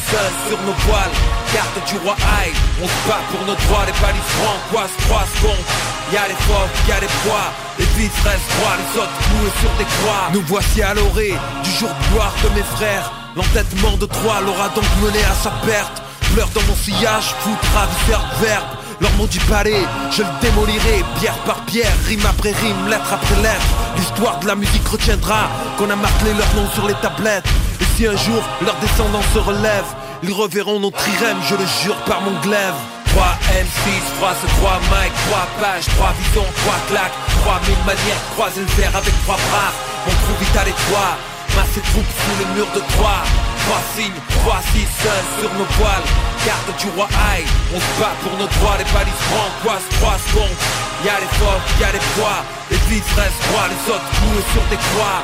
sur 0.50 0.60
nos 0.66 0.78
voiles. 0.88 1.16
Garde 1.54 1.80
du 1.88 1.98
roi 2.04 2.16
Aïe, 2.42 2.54
on 2.82 2.88
se 2.88 3.00
bat 3.08 3.22
pour 3.32 3.42
nos 3.46 3.56
droits. 3.56 3.86
Les 3.86 3.98
balises 4.02 4.32
francoises, 4.42 4.96
3 5.08 5.24
secondes 5.36 5.66
Y'a 6.12 6.28
les 6.28 6.40
forts, 6.46 6.70
y'a 6.88 7.00
les 7.00 7.12
proies 7.24 7.50
Les 7.80 7.86
vies 7.98 8.12
restent 8.24 8.52
droits, 8.58 8.78
les 8.82 9.00
autres 9.00 9.18
cloués 9.26 9.56
sur 9.62 9.72
des 9.78 9.90
croix. 9.96 10.30
Nous 10.34 10.44
voici 10.48 10.82
à 10.82 10.94
l'orée 10.94 11.36
du 11.64 11.72
jour 11.72 11.90
de 11.90 12.14
gloire 12.14 12.34
de 12.44 12.50
mes 12.50 12.68
frères. 12.76 13.12
L'entêtement 13.36 13.98
de 13.98 14.06
Troie 14.06 14.42
l'aura 14.42 14.70
donc 14.70 14.86
mené 15.04 15.20
à 15.20 15.36
sa 15.44 15.52
perte 15.68 16.02
Pleure 16.36 16.50
dans 16.54 16.68
mon 16.68 16.76
sillage, 16.76 17.34
fou, 17.40 17.56
ravisseur 17.74 18.20
de 18.20 18.46
verbe. 18.46 18.68
Leur 19.00 19.12
mot 19.14 19.26
du 19.26 19.40
palais, 19.48 19.88
je 20.12 20.22
le 20.22 20.28
démolirai 20.42 21.02
Pierre 21.18 21.38
par 21.46 21.64
pierre, 21.64 21.96
rime 22.10 22.26
après 22.28 22.52
rime, 22.52 22.90
lettre 22.90 23.14
après 23.14 23.42
lettre. 23.42 23.72
L'histoire 23.96 24.38
de 24.40 24.48
la 24.48 24.56
musique 24.56 24.86
retiendra 24.86 25.48
Qu'on 25.78 25.90
a 25.90 25.96
marqué 25.96 26.26
leur 26.38 26.54
nom 26.56 26.70
sur 26.74 26.90
les 26.90 26.94
tablettes. 26.96 27.48
Et 27.80 27.86
si 27.96 28.06
un 28.06 28.18
jour 28.18 28.44
leurs 28.66 28.76
descendants 28.82 29.24
se 29.34 29.40
relèvent 29.40 29.96
Ils 30.24 30.34
reverront 30.34 30.82
notre 30.82 31.08
irème, 31.08 31.38
je 31.48 31.56
le 31.56 31.66
jure 31.82 31.96
par 32.04 32.20
mon 32.20 32.38
glaive. 32.42 32.76
3 33.16 33.24
M6, 33.56 34.20
3 34.20 34.36
ce 34.36 34.48
3 34.60 34.80
mic, 34.92 35.14
3 35.32 35.48
pages, 35.62 35.86
3 35.86 36.14
visions, 36.20 36.52
3 36.66 36.76
claques 36.90 37.18
3000 37.46 37.78
manières 37.88 38.24
croiser 38.36 38.60
le 38.60 38.76
verre 38.76 38.94
avec 38.94 39.14
3 39.24 39.36
bras. 39.36 39.72
Mon 40.06 40.12
trou 40.12 40.36
vital 40.44 40.68
et 40.68 40.92
toi 40.92 41.16
Masse 41.56 41.80
troupes 41.94 42.04
sous 42.04 42.44
le 42.44 42.56
mur 42.56 42.68
de 42.76 42.82
Troie 42.92 43.24
Trois 43.66 44.62
six 44.74 44.86
seuls 45.02 45.42
sur 45.42 45.52
nos 45.58 45.66
poils 45.78 46.06
Garde 46.46 46.78
du 46.78 46.88
roi 46.96 47.08
Aïe, 47.34 47.46
on 47.74 47.80
se 47.80 48.00
bat 48.00 48.14
pour 48.22 48.38
nos 48.38 48.46
droits. 48.46 48.78
Les 48.78 48.86
balises 48.94 49.26
quoi, 49.64 49.78
trois 49.98 50.18
secondes. 50.30 50.58
Y'a 51.04 51.20
les 51.20 51.32
forts, 51.40 51.62
y'a 51.80 51.92
les 51.92 52.06
poids 52.14 52.46
Les 52.70 52.78
vices 52.88 53.14
restent 53.18 53.42
droits, 53.50 53.68
les 53.68 53.92
autres 53.92 54.10
coulent 54.22 54.46
sur 54.54 54.62
des 54.70 54.78
croix 54.78 55.24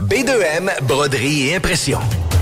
B2M, 0.00 0.70
broderie 0.84 1.48
et 1.48 1.56
impression. 1.56 1.98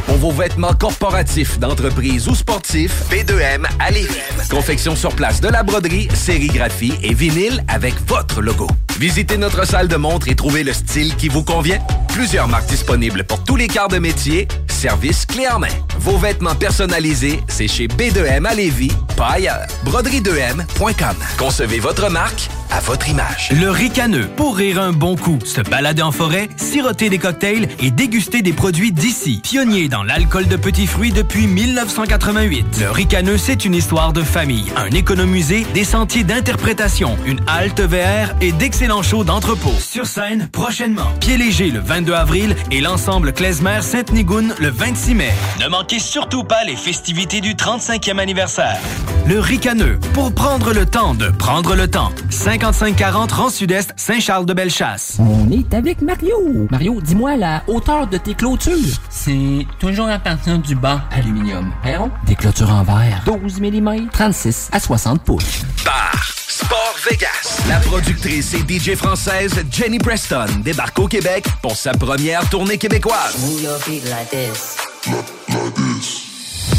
Pour 0.07 0.17
vos 0.17 0.31
vêtements 0.31 0.73
corporatifs, 0.73 1.59
d'entreprise 1.59 2.29
ou 2.29 2.35
sportifs, 2.35 3.05
B2M 3.11 3.65
à 3.79 3.91
Lévis. 3.91 4.09
Confection 4.49 4.95
sur 4.95 5.15
place 5.15 5.41
de 5.41 5.49
la 5.49 5.63
broderie, 5.63 6.09
sérigraphie 6.15 6.95
et 7.03 7.13
vinyle 7.15 7.65
avec 7.69 7.95
votre 8.07 8.41
logo. 8.41 8.69
Visitez 8.99 9.37
notre 9.37 9.67
salle 9.67 9.89
de 9.89 9.97
montre 9.97 10.29
et 10.29 10.35
trouvez 10.35 10.63
le 10.63 10.73
style 10.73 11.17
qui 11.17 11.29
vous 11.29 11.43
convient. 11.43 11.79
Plusieurs 12.09 12.49
marques 12.49 12.69
disponibles 12.69 13.25
pour 13.25 13.43
tous 13.45 13.57
les 13.57 13.67
quarts 13.67 13.89
de 13.89 13.99
métier. 13.99 14.47
Service 14.69 15.27
clé 15.27 15.47
en 15.49 15.59
main. 15.59 15.69
Vos 15.99 16.19
vêtements 16.19 16.55
personnalisés, 16.55 17.41
c'est 17.49 17.69
chez 17.69 17.87
B2M 17.87 18.47
à 18.47 18.55
Lévis, 18.55 18.93
pas 19.17 19.33
ailleurs. 19.33 19.67
Broderie2M.com. 19.85 21.17
Concevez 21.39 21.79
votre 21.79 22.11
marque 22.11 22.49
à 22.71 22.81
votre 22.81 23.09
image. 23.09 23.51
Le 23.53 23.71
ricaneux, 23.71 24.29
pour 24.37 24.57
rire 24.57 24.81
un 24.81 24.93
bon 24.93 25.17
coup, 25.17 25.39
se 25.45 25.61
balader 25.61 26.03
en 26.03 26.13
forêt, 26.13 26.49
siroter 26.57 27.11
des 27.11 27.19
cocktails 27.19 27.40
et 27.43 27.91
déguster 27.91 28.43
des 28.43 28.53
produits 28.53 28.93
d'ici. 28.93 29.41
Pionnier 29.43 29.89
dans 29.89 30.03
l'alcool 30.03 30.47
de 30.47 30.57
petits 30.57 30.87
fruits 30.87 31.13
depuis 31.13 31.47
1988. 31.47 32.67
Le 32.81 32.91
ricaneux, 32.91 33.39
c'est 33.39 33.65
une 33.65 33.75
histoire 33.75 34.13
de 34.13 34.23
famille, 34.23 34.71
un 34.77 34.91
économusée, 34.91 35.67
des 35.73 35.85
sentiers 35.85 36.23
d'interprétation, 36.25 37.17
une 37.25 37.41
halte 37.47 37.81
VR 37.81 38.35
et 38.43 38.53
d'excellents 38.53 39.03
shows 39.03 39.25
d'entrepôt. 39.25 39.73
Sur 39.79 40.07
scène, 40.07 40.49
prochainement. 40.53 41.07
Pied 41.21 41.39
léger 41.39 41.71
le 41.71 41.81
22 41.81 42.13
avril 42.13 42.57
et 42.71 42.81
l'ensemble 42.81 43.33
Klezmer 43.33 43.81
Sainte-Nigoune 43.81 44.55
le 44.59 44.69
26 44.69 45.15
mai. 45.15 45.33
Ne 45.61 45.69
manquez 45.69 45.99
surtout 45.99 46.45
pas 46.45 46.65
les 46.65 46.77
festivités 46.77 47.41
du 47.41 47.55
35e 47.55 48.19
anniversaire. 48.19 48.79
Le 49.27 49.41
ricaneux, 49.41 49.99
pour 50.13 50.35
prendre 50.35 50.73
le 50.73 50.85
temps 50.85 51.15
de 51.15 51.29
prendre 51.29 51.75
le 51.75 51.89
temps. 51.89 52.11
5540 52.31 53.33
rang 53.33 53.49
sud-est, 53.51 53.93
Saint-Charles-de-Bellechasse. 53.97 55.19
On 55.21 55.51
est 55.51 55.73
avec 55.73 56.03
Mario. 56.03 56.67
Mario, 56.71 57.01
dis-moi 57.01 57.30
la 57.37 57.63
hauteur 57.67 58.07
de 58.07 58.17
tes 58.17 58.35
clôtures? 58.35 58.75
C'est 59.09 59.67
toujours 59.79 60.09
à 60.09 60.19
partir 60.19 60.59
du 60.59 60.75
bas 60.75 61.03
aluminium. 61.11 61.73
Hein? 61.85 62.11
Des 62.27 62.35
clôtures 62.35 62.71
en 62.71 62.83
verre. 62.83 63.23
12 63.27 63.61
mm, 63.61 64.09
36 64.13 64.71
à 64.73 64.81
60 64.81 65.23
pouces. 65.23 65.63
Bar 65.85 66.31
Sport 66.47 66.97
Vegas. 67.09 67.63
La 67.69 67.79
productrice 67.79 68.55
et 68.55 68.59
DJ 68.59 68.95
française 68.95 69.65
Jenny 69.71 69.99
Preston 69.99 70.47
débarque 70.63 70.99
au 70.99 71.09
Québec 71.09 71.47
pour 71.63 71.77
sa 71.77 71.93
première 71.93 72.49
tournée 72.49 72.79
québécoise. 72.79 73.37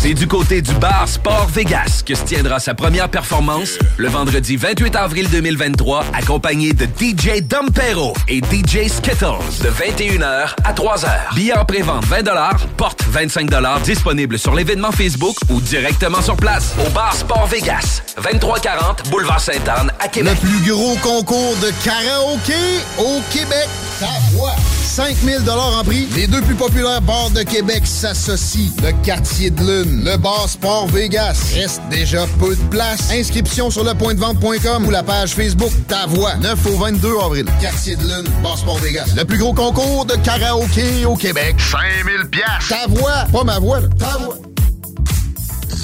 C'est 0.03 0.15
du 0.15 0.27
côté 0.27 0.63
du 0.63 0.73
bar 0.73 1.07
Sport 1.07 1.47
Vegas 1.49 2.01
que 2.03 2.15
se 2.15 2.23
tiendra 2.23 2.59
sa 2.59 2.73
première 2.73 3.07
performance 3.07 3.77
le 3.97 4.07
vendredi 4.07 4.57
28 4.57 4.95
avril 4.95 5.29
2023, 5.29 6.05
accompagné 6.15 6.73
de 6.73 6.85
DJ 6.85 7.43
Dompero 7.43 8.15
et 8.27 8.39
DJ 8.39 8.87
Skittles 8.87 9.61
de 9.61 9.69
21h 9.69 10.55
à 10.63 10.73
3h. 10.73 11.35
Billets 11.35 11.55
en 11.55 11.65
pré-vente 11.65 12.03
20 12.05 12.23
porte 12.77 13.03
25 13.09 13.47
disponible 13.83 14.39
sur 14.39 14.55
l'événement 14.55 14.91
Facebook 14.91 15.35
ou 15.51 15.61
directement 15.61 16.23
sur 16.23 16.35
place 16.35 16.73
au 16.83 16.89
bar 16.89 17.15
Sport 17.15 17.45
Vegas, 17.45 18.01
2340 18.23 19.07
Boulevard 19.11 19.39
Sainte-Anne 19.39 19.91
à 19.99 20.07
Québec. 20.07 20.35
Le 20.41 20.49
plus 20.49 20.71
gros 20.71 20.95
concours 20.95 21.55
de 21.57 21.69
karaoké 21.85 22.81
au 22.97 23.21
Québec. 23.31 23.69
Ta 23.99 24.07
voix. 24.31 24.55
5000 24.91 25.49
en 25.49 25.83
prix. 25.85 26.05
Les 26.17 26.27
deux 26.27 26.41
plus 26.41 26.55
populaires 26.55 27.01
bars 27.01 27.29
de 27.29 27.43
Québec 27.43 27.83
s'associent. 27.85 28.73
Le 28.83 28.91
Quartier 29.05 29.49
de 29.49 29.61
Lune, 29.61 30.03
le 30.03 30.17
bar 30.17 30.49
Sport 30.49 30.87
Vegas. 30.87 31.53
Reste 31.55 31.81
déjà 31.89 32.25
peu 32.41 32.53
de 32.53 32.61
place. 32.63 33.09
Inscription 33.09 33.71
sur 33.71 33.85
lepointdevente.com 33.85 34.85
ou 34.85 34.91
la 34.91 35.01
page 35.01 35.29
Facebook 35.31 35.71
Ta 35.87 36.07
Voix. 36.07 36.35
9 36.35 36.65
au 36.65 36.77
22 36.77 37.09
avril. 37.23 37.45
Quartier 37.61 37.95
de 37.95 38.03
Lune, 38.03 38.27
bar 38.43 38.57
Sport 38.57 38.79
Vegas. 38.79 39.13
Le 39.15 39.23
plus 39.23 39.37
gros 39.37 39.53
concours 39.53 40.03
de 40.05 40.15
karaoké 40.15 41.05
au 41.05 41.15
Québec. 41.15 41.55
5000 41.57 42.29
pièces. 42.29 42.67
Ta 42.67 42.85
voix, 42.89 43.25
pas 43.31 43.45
ma 43.45 43.59
voix, 43.59 43.79
là. 43.79 43.87
ta 43.97 44.17
voix. 44.17 44.50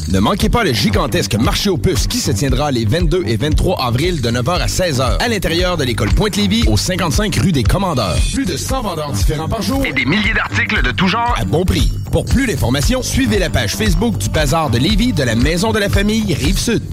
Ne 0.09 0.19
manquez 0.19 0.47
pas 0.47 0.63
le 0.63 0.71
gigantesque 0.71 1.35
marché 1.35 1.69
aux 1.69 1.77
puces 1.77 2.07
qui 2.07 2.19
se 2.19 2.31
tiendra 2.31 2.71
les 2.71 2.85
22 2.85 3.23
et 3.25 3.35
23 3.35 3.83
avril 3.83 4.21
de 4.21 4.29
9h 4.29 4.61
à 4.61 4.67
16h 4.67 5.17
à 5.19 5.27
l'intérieur 5.27 5.75
de 5.75 5.83
l'école 5.83 6.09
Pointe-Lévis 6.13 6.63
au 6.67 6.77
55 6.77 7.35
rue 7.35 7.51
des 7.51 7.63
Commandeurs. 7.63 8.15
Plus 8.33 8.45
de 8.45 8.55
100 8.55 8.83
vendeurs 8.83 9.11
différents 9.11 9.49
par 9.49 9.61
jour 9.61 9.85
Et 9.85 9.91
des 9.91 10.05
milliers 10.05 10.33
d'articles 10.33 10.81
de 10.81 10.91
tout 10.91 11.09
genre. 11.09 11.35
à 11.37 11.43
bon 11.43 11.65
prix. 11.65 11.91
Pour 12.09 12.23
plus 12.23 12.47
d'informations, 12.47 13.03
suivez 13.03 13.37
la 13.37 13.49
page 13.49 13.75
Facebook 13.75 14.17
du 14.17 14.29
Bazar 14.29 14.69
de 14.69 14.77
Lévis 14.77 15.11
de 15.11 15.23
la 15.23 15.35
Maison 15.35 15.73
de 15.73 15.79
la 15.79 15.89
Famille 15.89 16.33
Rive-Sud. 16.33 16.83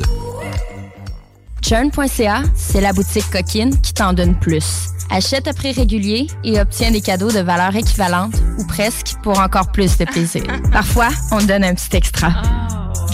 Churn.ca, 1.62 2.42
c'est 2.56 2.80
la 2.80 2.92
boutique 2.92 3.30
coquine 3.30 3.80
qui 3.80 3.94
t'en 3.94 4.12
donne 4.12 4.34
plus. 4.38 4.88
Achète 5.10 5.46
à 5.46 5.52
prix 5.52 5.70
régulier 5.72 6.26
et 6.42 6.60
obtiens 6.60 6.90
des 6.90 7.00
cadeaux 7.00 7.30
de 7.30 7.38
valeur 7.38 7.76
équivalente 7.76 8.34
ou 8.58 8.66
presque 8.66 9.14
pour 9.22 9.38
encore 9.38 9.70
plus 9.70 9.96
de 9.98 10.04
plaisir. 10.04 10.42
Parfois, 10.72 11.08
on 11.30 11.38
te 11.38 11.44
donne 11.44 11.62
un 11.64 11.74
petit 11.74 11.96
extra. 11.96 12.32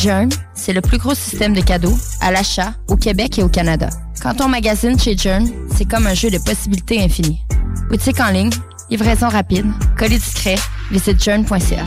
Journ, 0.01 0.31
c'est 0.55 0.73
le 0.73 0.81
plus 0.81 0.97
gros 0.97 1.15
système 1.15 1.53
de 1.53 1.61
cadeaux 1.61 1.95
à 2.23 2.31
l'achat 2.31 2.73
au 2.89 2.97
Québec 2.97 3.39
et 3.39 3.43
au 3.43 3.51
Canada. 3.51 3.91
Quand 4.23 4.41
on 4.41 4.49
magasine 4.49 4.99
chez 4.99 5.15
Journ, 5.15 5.47
c'est 5.77 5.85
comme 5.85 6.07
un 6.07 6.15
jeu 6.15 6.31
de 6.31 6.39
possibilités 6.39 7.03
infinies. 7.03 7.43
Boutique 7.91 8.19
en 8.19 8.31
ligne, 8.31 8.51
livraison 8.89 9.29
rapide, 9.29 9.67
colis 9.99 10.19
discret, 10.19 10.57
visite 10.91 11.23
journ.ca. 11.23 11.85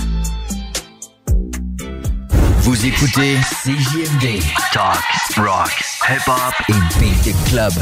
Vous 2.60 2.86
écoutez 2.86 3.36
CJMD. 3.64 4.44
Talk, 4.72 5.04
rock, 5.38 5.84
hip-hop 6.08 6.54
et 6.70 6.74
beat 7.00 7.36
club. 7.50 7.74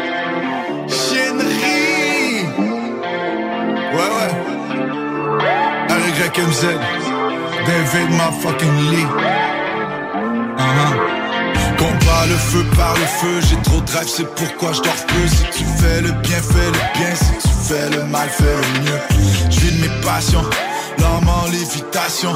RYMZ. 6.34 6.66
David 7.66 8.10
Lee. 8.90 9.06
Combat 11.78 12.26
le 12.28 12.34
feu 12.34 12.64
par 12.76 12.94
le 12.94 13.04
feu, 13.04 13.40
j'ai 13.48 13.56
trop 13.62 13.80
de 13.80 13.86
drive, 13.86 14.08
c'est 14.08 14.34
pourquoi 14.34 14.72
je 14.72 14.82
dors 14.82 15.06
peu. 15.06 15.28
Si 15.28 15.44
tu 15.56 15.64
fais 15.78 16.00
le 16.00 16.10
bien, 16.12 16.40
fais 16.40 16.66
le 16.66 16.98
bien. 16.98 17.14
Si 17.14 17.48
tu 17.48 17.54
fais 17.68 17.90
le 17.90 18.04
mal, 18.04 18.28
fais 18.28 18.44
le 18.44 18.80
mieux. 18.82 19.00
Je 19.50 19.60
vis 19.60 19.80
mes 19.80 20.00
passions, 20.02 20.44
l'arme 20.98 21.28
en 21.28 21.46
lévitation. 21.46 22.32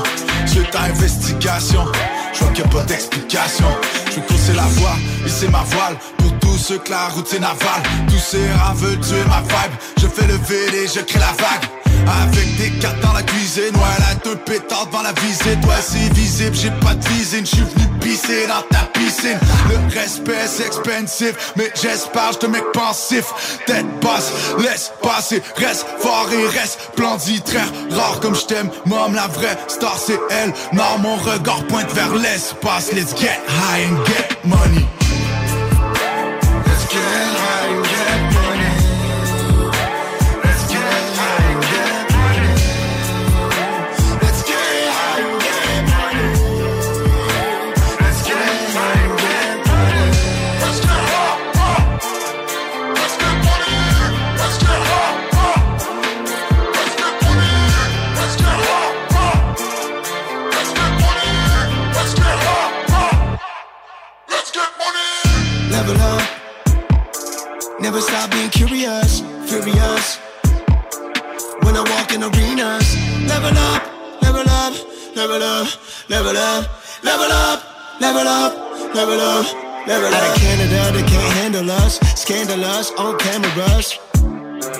Je 0.46 0.60
ta 0.70 0.82
investigation, 0.82 1.84
je 2.32 2.38
vois 2.38 2.52
qu'il 2.52 2.64
n'y 2.64 2.70
a 2.70 2.72
pas 2.72 2.84
d'explication. 2.84 3.66
Je 4.14 4.20
courser 4.20 4.52
la 4.52 4.66
voie, 4.78 4.96
c'est 5.26 5.50
ma 5.50 5.62
voile. 5.64 5.96
Pour 6.18 6.32
tous 6.50 6.58
ceux 6.58 6.78
que 6.78 6.90
la 6.90 7.08
route 7.08 7.26
c'est 7.28 7.38
naval. 7.38 7.82
Tous 8.08 8.18
ces 8.18 8.50
rats 8.52 8.74
veulent 8.74 9.00
tuer 9.00 9.24
ma 9.28 9.40
vibe. 9.40 9.74
Je 10.00 10.06
fais 10.06 10.26
le 10.26 10.34
VD, 10.34 10.88
je 10.94 11.00
crée 11.00 11.20
la 11.20 11.32
vague. 11.32 11.68
Avec 12.22 12.56
des 12.56 12.70
cartes 12.80 12.98
dans 13.00 13.12
la 13.12 13.22
cuisine, 13.22 13.74
ouais, 13.74 13.98
la 14.00 14.14
deux 14.24 14.36
pétards 14.36 14.86
devant 14.86 15.02
la 15.02 15.12
visite, 15.12 15.64
ouais, 15.64 15.82
c'est 15.82 16.12
visible, 16.14 16.56
j'ai 16.56 16.70
pas 16.84 16.94
de 16.94 17.04
visine, 17.08 17.44
je 17.44 17.56
suis 17.56 17.62
venu 17.62 17.86
pisser 18.00 18.46
dans 18.48 18.62
ta 18.70 18.86
piscine. 18.86 19.38
Le 19.68 19.94
respect 19.94 20.46
c'est 20.46 20.66
expensive, 20.66 21.36
mais 21.56 21.70
j'espère, 21.80 22.32
je 22.32 22.38
te 22.38 22.46
mec 22.46 22.64
pensif. 22.72 23.26
Tête 23.66 23.86
basse, 24.00 24.32
laisse 24.58 24.90
passer, 25.02 25.42
reste 25.56 25.86
fort 26.00 26.28
et 26.32 26.58
reste 26.58 26.80
splendide, 26.94 27.44
très 27.44 27.64
rare 27.94 28.18
comme 28.20 28.34
je 28.34 28.46
t'aime. 28.46 28.70
Mom, 28.86 29.14
la 29.14 29.28
vraie 29.28 29.58
star 29.68 29.96
c'est 29.98 30.18
elle. 30.30 30.52
Non, 30.72 30.98
mon 31.00 31.16
regard 31.16 31.62
pointe 31.66 31.92
vers 31.92 32.14
l'espace, 32.14 32.92
let's 32.92 33.14
get 33.14 33.38
high 33.46 33.84
and 33.84 34.04
get 34.06 34.44
money. 34.44 34.99
Stop 67.98 68.30
being 68.30 68.50
curious, 68.50 69.20
furious. 69.48 70.18
When 71.64 71.74
I 71.74 71.82
walk 71.90 72.12
in 72.14 72.22
arenas, 72.22 72.94
level 73.26 73.56
up, 73.58 73.82
level 74.22 74.46
up, 74.46 74.74
level 75.16 75.42
up, 75.42 75.66
level 76.08 76.36
up, 76.36 76.68
level 77.02 77.32
up, 77.32 77.60
level 78.00 78.28
up, 78.28 78.54
level 78.92 79.18
up, 79.18 79.86
level 79.86 80.06
up. 80.06 80.14
Out 80.14 80.36
of 80.36 80.42
Canada, 80.42 80.92
they 80.92 81.02
can't 81.02 81.32
handle 81.38 81.70
us, 81.70 81.98
scandalous 82.14 82.92
on 82.92 83.18
cameras. 83.18 83.98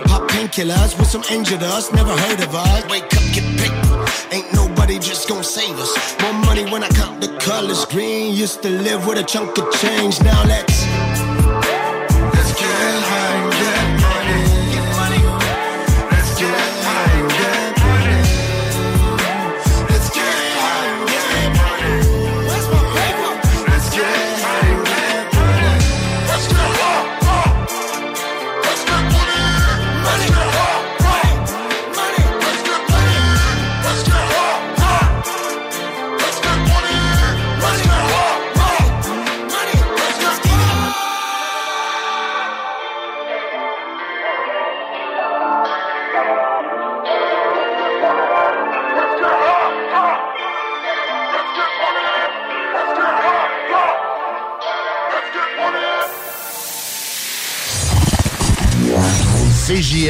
Pop 0.05 0.31
painkillers 0.31 0.97
with 0.99 1.09
some 1.09 1.25
injured 1.31 1.63
us, 1.65 1.93
never 1.93 2.17
heard 2.17 2.41
of 2.41 2.55
us. 2.55 2.85
Wake 2.91 3.05
up, 3.05 3.25
get 3.35 3.45
paper. 3.59 4.07
Ain't 4.31 4.53
nobody 4.53 4.99
just 4.99 5.29
gonna 5.29 5.43
save 5.43 5.77
us. 5.79 6.17
More 6.23 6.35
money 6.35 6.65
when 6.71 6.85
I 6.85 6.89
count 6.91 7.21
the 7.21 7.37
colors. 7.39 7.85
Green 7.87 8.35
used 8.35 8.63
to 8.63 8.71
live 8.71 9.07
with 9.07 9.19
a 9.19 9.25
chunk 9.25 9.59
of 9.59 9.73
change. 9.81 10.21
Now 10.23 10.45
let's 10.45 10.85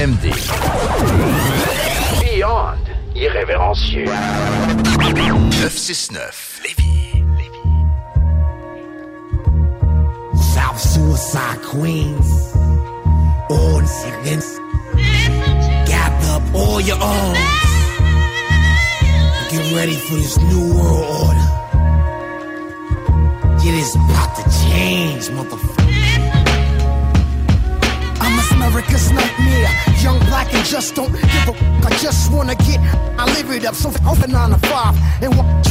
CJMD. 0.00 0.32
Beyond 2.22 2.78
irrévérencieux. 3.14 4.06
969 4.96 6.29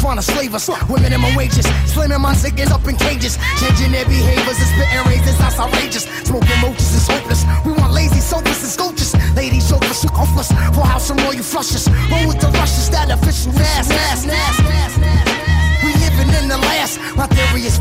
trying 0.10 0.18
to 0.18 0.34
slave 0.34 0.56
us 0.56 0.68
with 0.90 1.02
minimum 1.04 1.36
wages. 1.36 1.66
Slamming 1.86 2.20
my 2.20 2.34
niggas 2.34 2.72
up 2.72 2.82
in 2.88 2.96
cages, 2.96 3.38
changing 3.62 3.92
their 3.92 4.06
behaviors 4.06 4.58
and 4.58 4.70
spitting 4.74 5.06
razors. 5.06 5.38
That's 5.38 5.60
outrageous. 5.60 6.06
Smoking 6.26 6.62
roaches 6.64 6.96
is 6.96 7.08
hopeless. 7.08 7.46
We 7.64 7.74
want 7.74 7.94
lazy 7.94 8.20
soldiers 8.20 8.58
and 8.64 8.72
sculptures. 8.72 9.14
Ladies 9.36 9.70
you 9.70 9.78
offless. 9.78 10.50
For 10.74 10.82
house 10.82 11.12
and 11.12 11.22
royal 11.22 11.44
flushes. 11.44 11.88
Roll 12.10 12.28
with 12.28 12.40
the 12.42 12.50
rushes. 12.58 12.90
That 12.90 13.12
official 13.12 13.54
ass. 13.54 13.92
ass, 13.92 14.26
ass, 14.26 14.60
ass, 14.60 14.98
ass. 14.98 15.84
We 15.84 15.94
living 16.02 16.34
in 16.42 16.50
the 16.50 16.58
last. 16.58 16.98
My 17.16 17.28
theory 17.28 17.68
is 17.70 17.80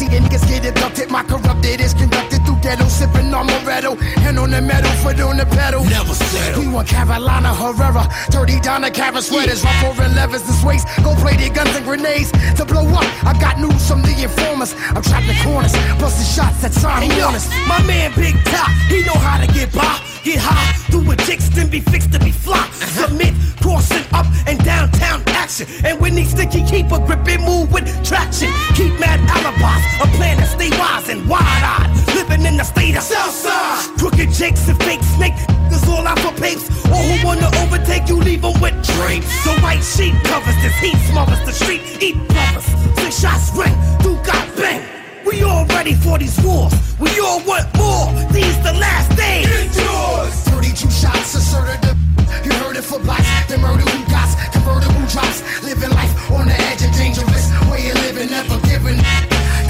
sexy 0.00 0.16
and 0.16 0.26
niggas 0.26 0.46
get 0.48 0.64
abducted. 0.64 1.10
My 1.10 1.22
corrupted 1.22 1.80
is 1.80 1.94
conducted 1.94 2.44
through 2.44 2.60
ghetto, 2.62 2.86
sipping 2.88 3.32
on 3.34 3.46
Moretto. 3.46 3.98
Hand 4.24 4.38
on 4.38 4.50
the 4.50 4.60
metal, 4.60 4.90
foot 5.02 5.20
on 5.20 5.36
the 5.36 5.46
pedal. 5.46 5.84
Never 5.84 6.14
settle. 6.14 6.62
We 6.62 6.68
want 6.68 6.88
Carolina 6.88 7.54
Herrera, 7.54 8.04
30 8.30 8.60
down 8.60 8.82
the 8.82 8.90
cabin 8.90 9.22
sweaters, 9.22 9.62
rough 9.64 9.84
over 9.84 10.08
levers 10.08 10.42
and 10.42 10.56
sways. 10.60 10.84
Go 11.04 11.14
play 11.16 11.36
their 11.36 11.52
guns 11.52 11.74
and 11.76 11.84
grenades 11.84 12.30
to 12.56 12.64
blow 12.64 12.86
up. 12.88 13.08
I 13.24 13.36
got 13.40 13.58
news 13.58 13.88
from 13.88 14.02
the 14.02 14.14
informers. 14.22 14.74
I'm 14.94 15.02
trapped 15.02 15.28
in 15.28 15.36
corners, 15.44 15.72
busting 16.00 16.28
shots 16.34 16.64
at 16.64 16.72
time 16.72 17.02
Hey, 17.02 17.20
corners. 17.20 17.48
my 17.68 17.82
man 17.86 18.12
Big 18.16 18.36
Top, 18.44 18.70
he 18.88 19.02
know 19.04 19.18
how 19.18 19.44
to 19.44 19.46
get 19.52 19.72
by, 19.72 20.00
get 20.24 20.38
high, 20.38 20.72
do 20.90 20.98
a 21.10 21.16
jigs, 21.16 21.50
then 21.50 21.68
be 21.68 21.80
fixed 21.80 22.12
to 22.12 22.18
be 22.18 22.30
fly. 22.32 22.58
Uh-huh. 22.58 23.06
Submit, 23.06 23.34
crossing 23.60 24.04
up 24.12 24.26
and 24.46 24.62
downtown 24.64 25.29
action. 25.50 25.84
And 25.84 26.00
when 26.00 26.16
he 26.16 26.24
sticky, 26.24 26.64
keep 26.64 26.90
a 26.92 26.98
grip 26.98 27.26
and 27.26 27.44
move 27.44 27.72
with 27.72 27.86
traction. 28.04 28.50
Keep 28.74 28.98
mad 29.00 29.20
alibis, 29.30 29.84
a 30.02 30.06
plan 30.16 30.36
to 30.38 30.46
stay 30.46 30.70
wise 30.78 31.08
and 31.08 31.28
wide-eyed. 31.28 31.90
Living 32.14 32.46
in 32.46 32.56
the 32.56 32.64
state 32.64 32.96
of 32.96 33.02
Southside. 33.02 33.98
Crooked 33.98 34.30
jakes 34.32 34.68
and 34.68 34.78
fake 34.82 35.02
snake, 35.16 35.34
niggas 35.68 35.88
all 35.88 36.06
out 36.06 36.18
for 36.20 36.32
papes. 36.40 36.68
All 36.86 37.02
who 37.02 37.26
wanna 37.26 37.50
overtake 37.62 38.08
you, 38.08 38.16
leave 38.16 38.44
'em 38.44 38.60
with 38.60 38.74
drapes. 38.94 39.30
So 39.44 39.52
white 39.60 39.82
sheet 39.82 40.14
covers 40.24 40.56
this 40.62 40.76
heat, 40.78 40.98
smothers 41.10 41.40
the 41.44 41.52
street, 41.52 41.82
eat 42.00 42.16
brothers. 42.28 42.66
Six 42.96 43.20
shots 43.20 43.50
ring, 43.54 43.74
do 44.02 44.16
got 44.24 44.46
bang. 44.56 44.82
We 45.24 45.42
all 45.42 45.64
ready 45.66 45.94
for 45.94 46.18
these 46.18 46.38
wars. 46.40 46.74
We 46.98 47.10
all 47.20 47.40
want 47.40 47.66
more. 47.76 48.06
These 48.32 48.58
the 48.62 48.74
last 48.74 49.10
days. 49.16 49.76
Yours. 49.76 50.34
32 50.50 50.90
shots 50.90 51.34
asserted 51.34 51.99
you 52.44 52.52
heard 52.62 52.76
it 52.76 52.84
for 52.84 52.98
blacks, 52.98 53.28
they 53.48 53.56
murder 53.56 53.82
who 53.82 54.00
got 54.10 54.28
convertible 54.52 55.06
drops, 55.06 55.42
living 55.62 55.90
life 55.90 56.12
on 56.30 56.46
the 56.46 56.56
edge 56.70 56.82
of 56.82 56.92
dangerous 56.94 57.46
way 57.70 57.90
of 57.90 57.96
living, 58.06 58.30
never 58.30 58.58
giving. 58.66 58.98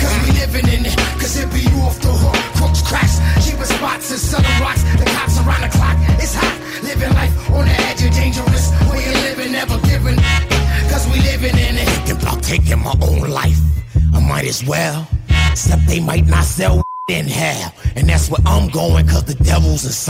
Cause 0.01 0.15
we 0.25 0.31
living 0.41 0.67
in 0.75 0.87
it, 0.87 0.97
cause 1.21 1.37
it 1.37 1.49
be 1.53 1.61
you 1.61 1.79
off 1.85 2.01
the 2.01 2.13
hook, 2.13 2.37
crooks 2.57 2.83
cracks, 2.83 3.17
cheaper 3.45 3.65
spots 3.65 4.11
and 4.11 4.21
southern 4.21 4.57
rocks, 4.61 4.83
the 4.99 5.07
cops 5.17 5.37
around 5.41 5.63
the 5.63 5.73
clock, 5.77 5.97
it's 6.21 6.35
hot, 6.35 6.55
living 6.83 7.13
life 7.15 7.33
on 7.51 7.65
the 7.67 7.77
edge 7.89 8.03
of 8.03 8.13
dangerous 8.15 8.71
way 8.89 9.05
of 9.09 9.17
living, 9.29 9.53
never 9.53 9.79
giving. 9.87 10.19
Cause 10.91 11.07
we 11.09 11.21
living 11.21 11.57
in 11.57 11.77
it. 11.79 11.89
Thinking 11.89 12.23
about 12.23 12.43
taking 12.43 12.81
my 12.81 12.95
own 13.03 13.31
life. 13.31 13.59
I 14.13 14.21
might 14.21 14.45
as 14.45 14.65
well. 14.65 15.07
Except 15.51 15.87
they 15.87 16.01
might 16.01 16.27
not 16.27 16.45
sell 16.45 16.83
in 17.09 17.27
hell. 17.27 17.73
And 17.97 18.09
that's 18.09 18.29
where 18.29 18.41
I'm 18.45 18.69
going, 18.71 19.07
cause 19.07 19.25
the 19.25 19.35
devil's 19.35 19.85
inside. 19.85 20.10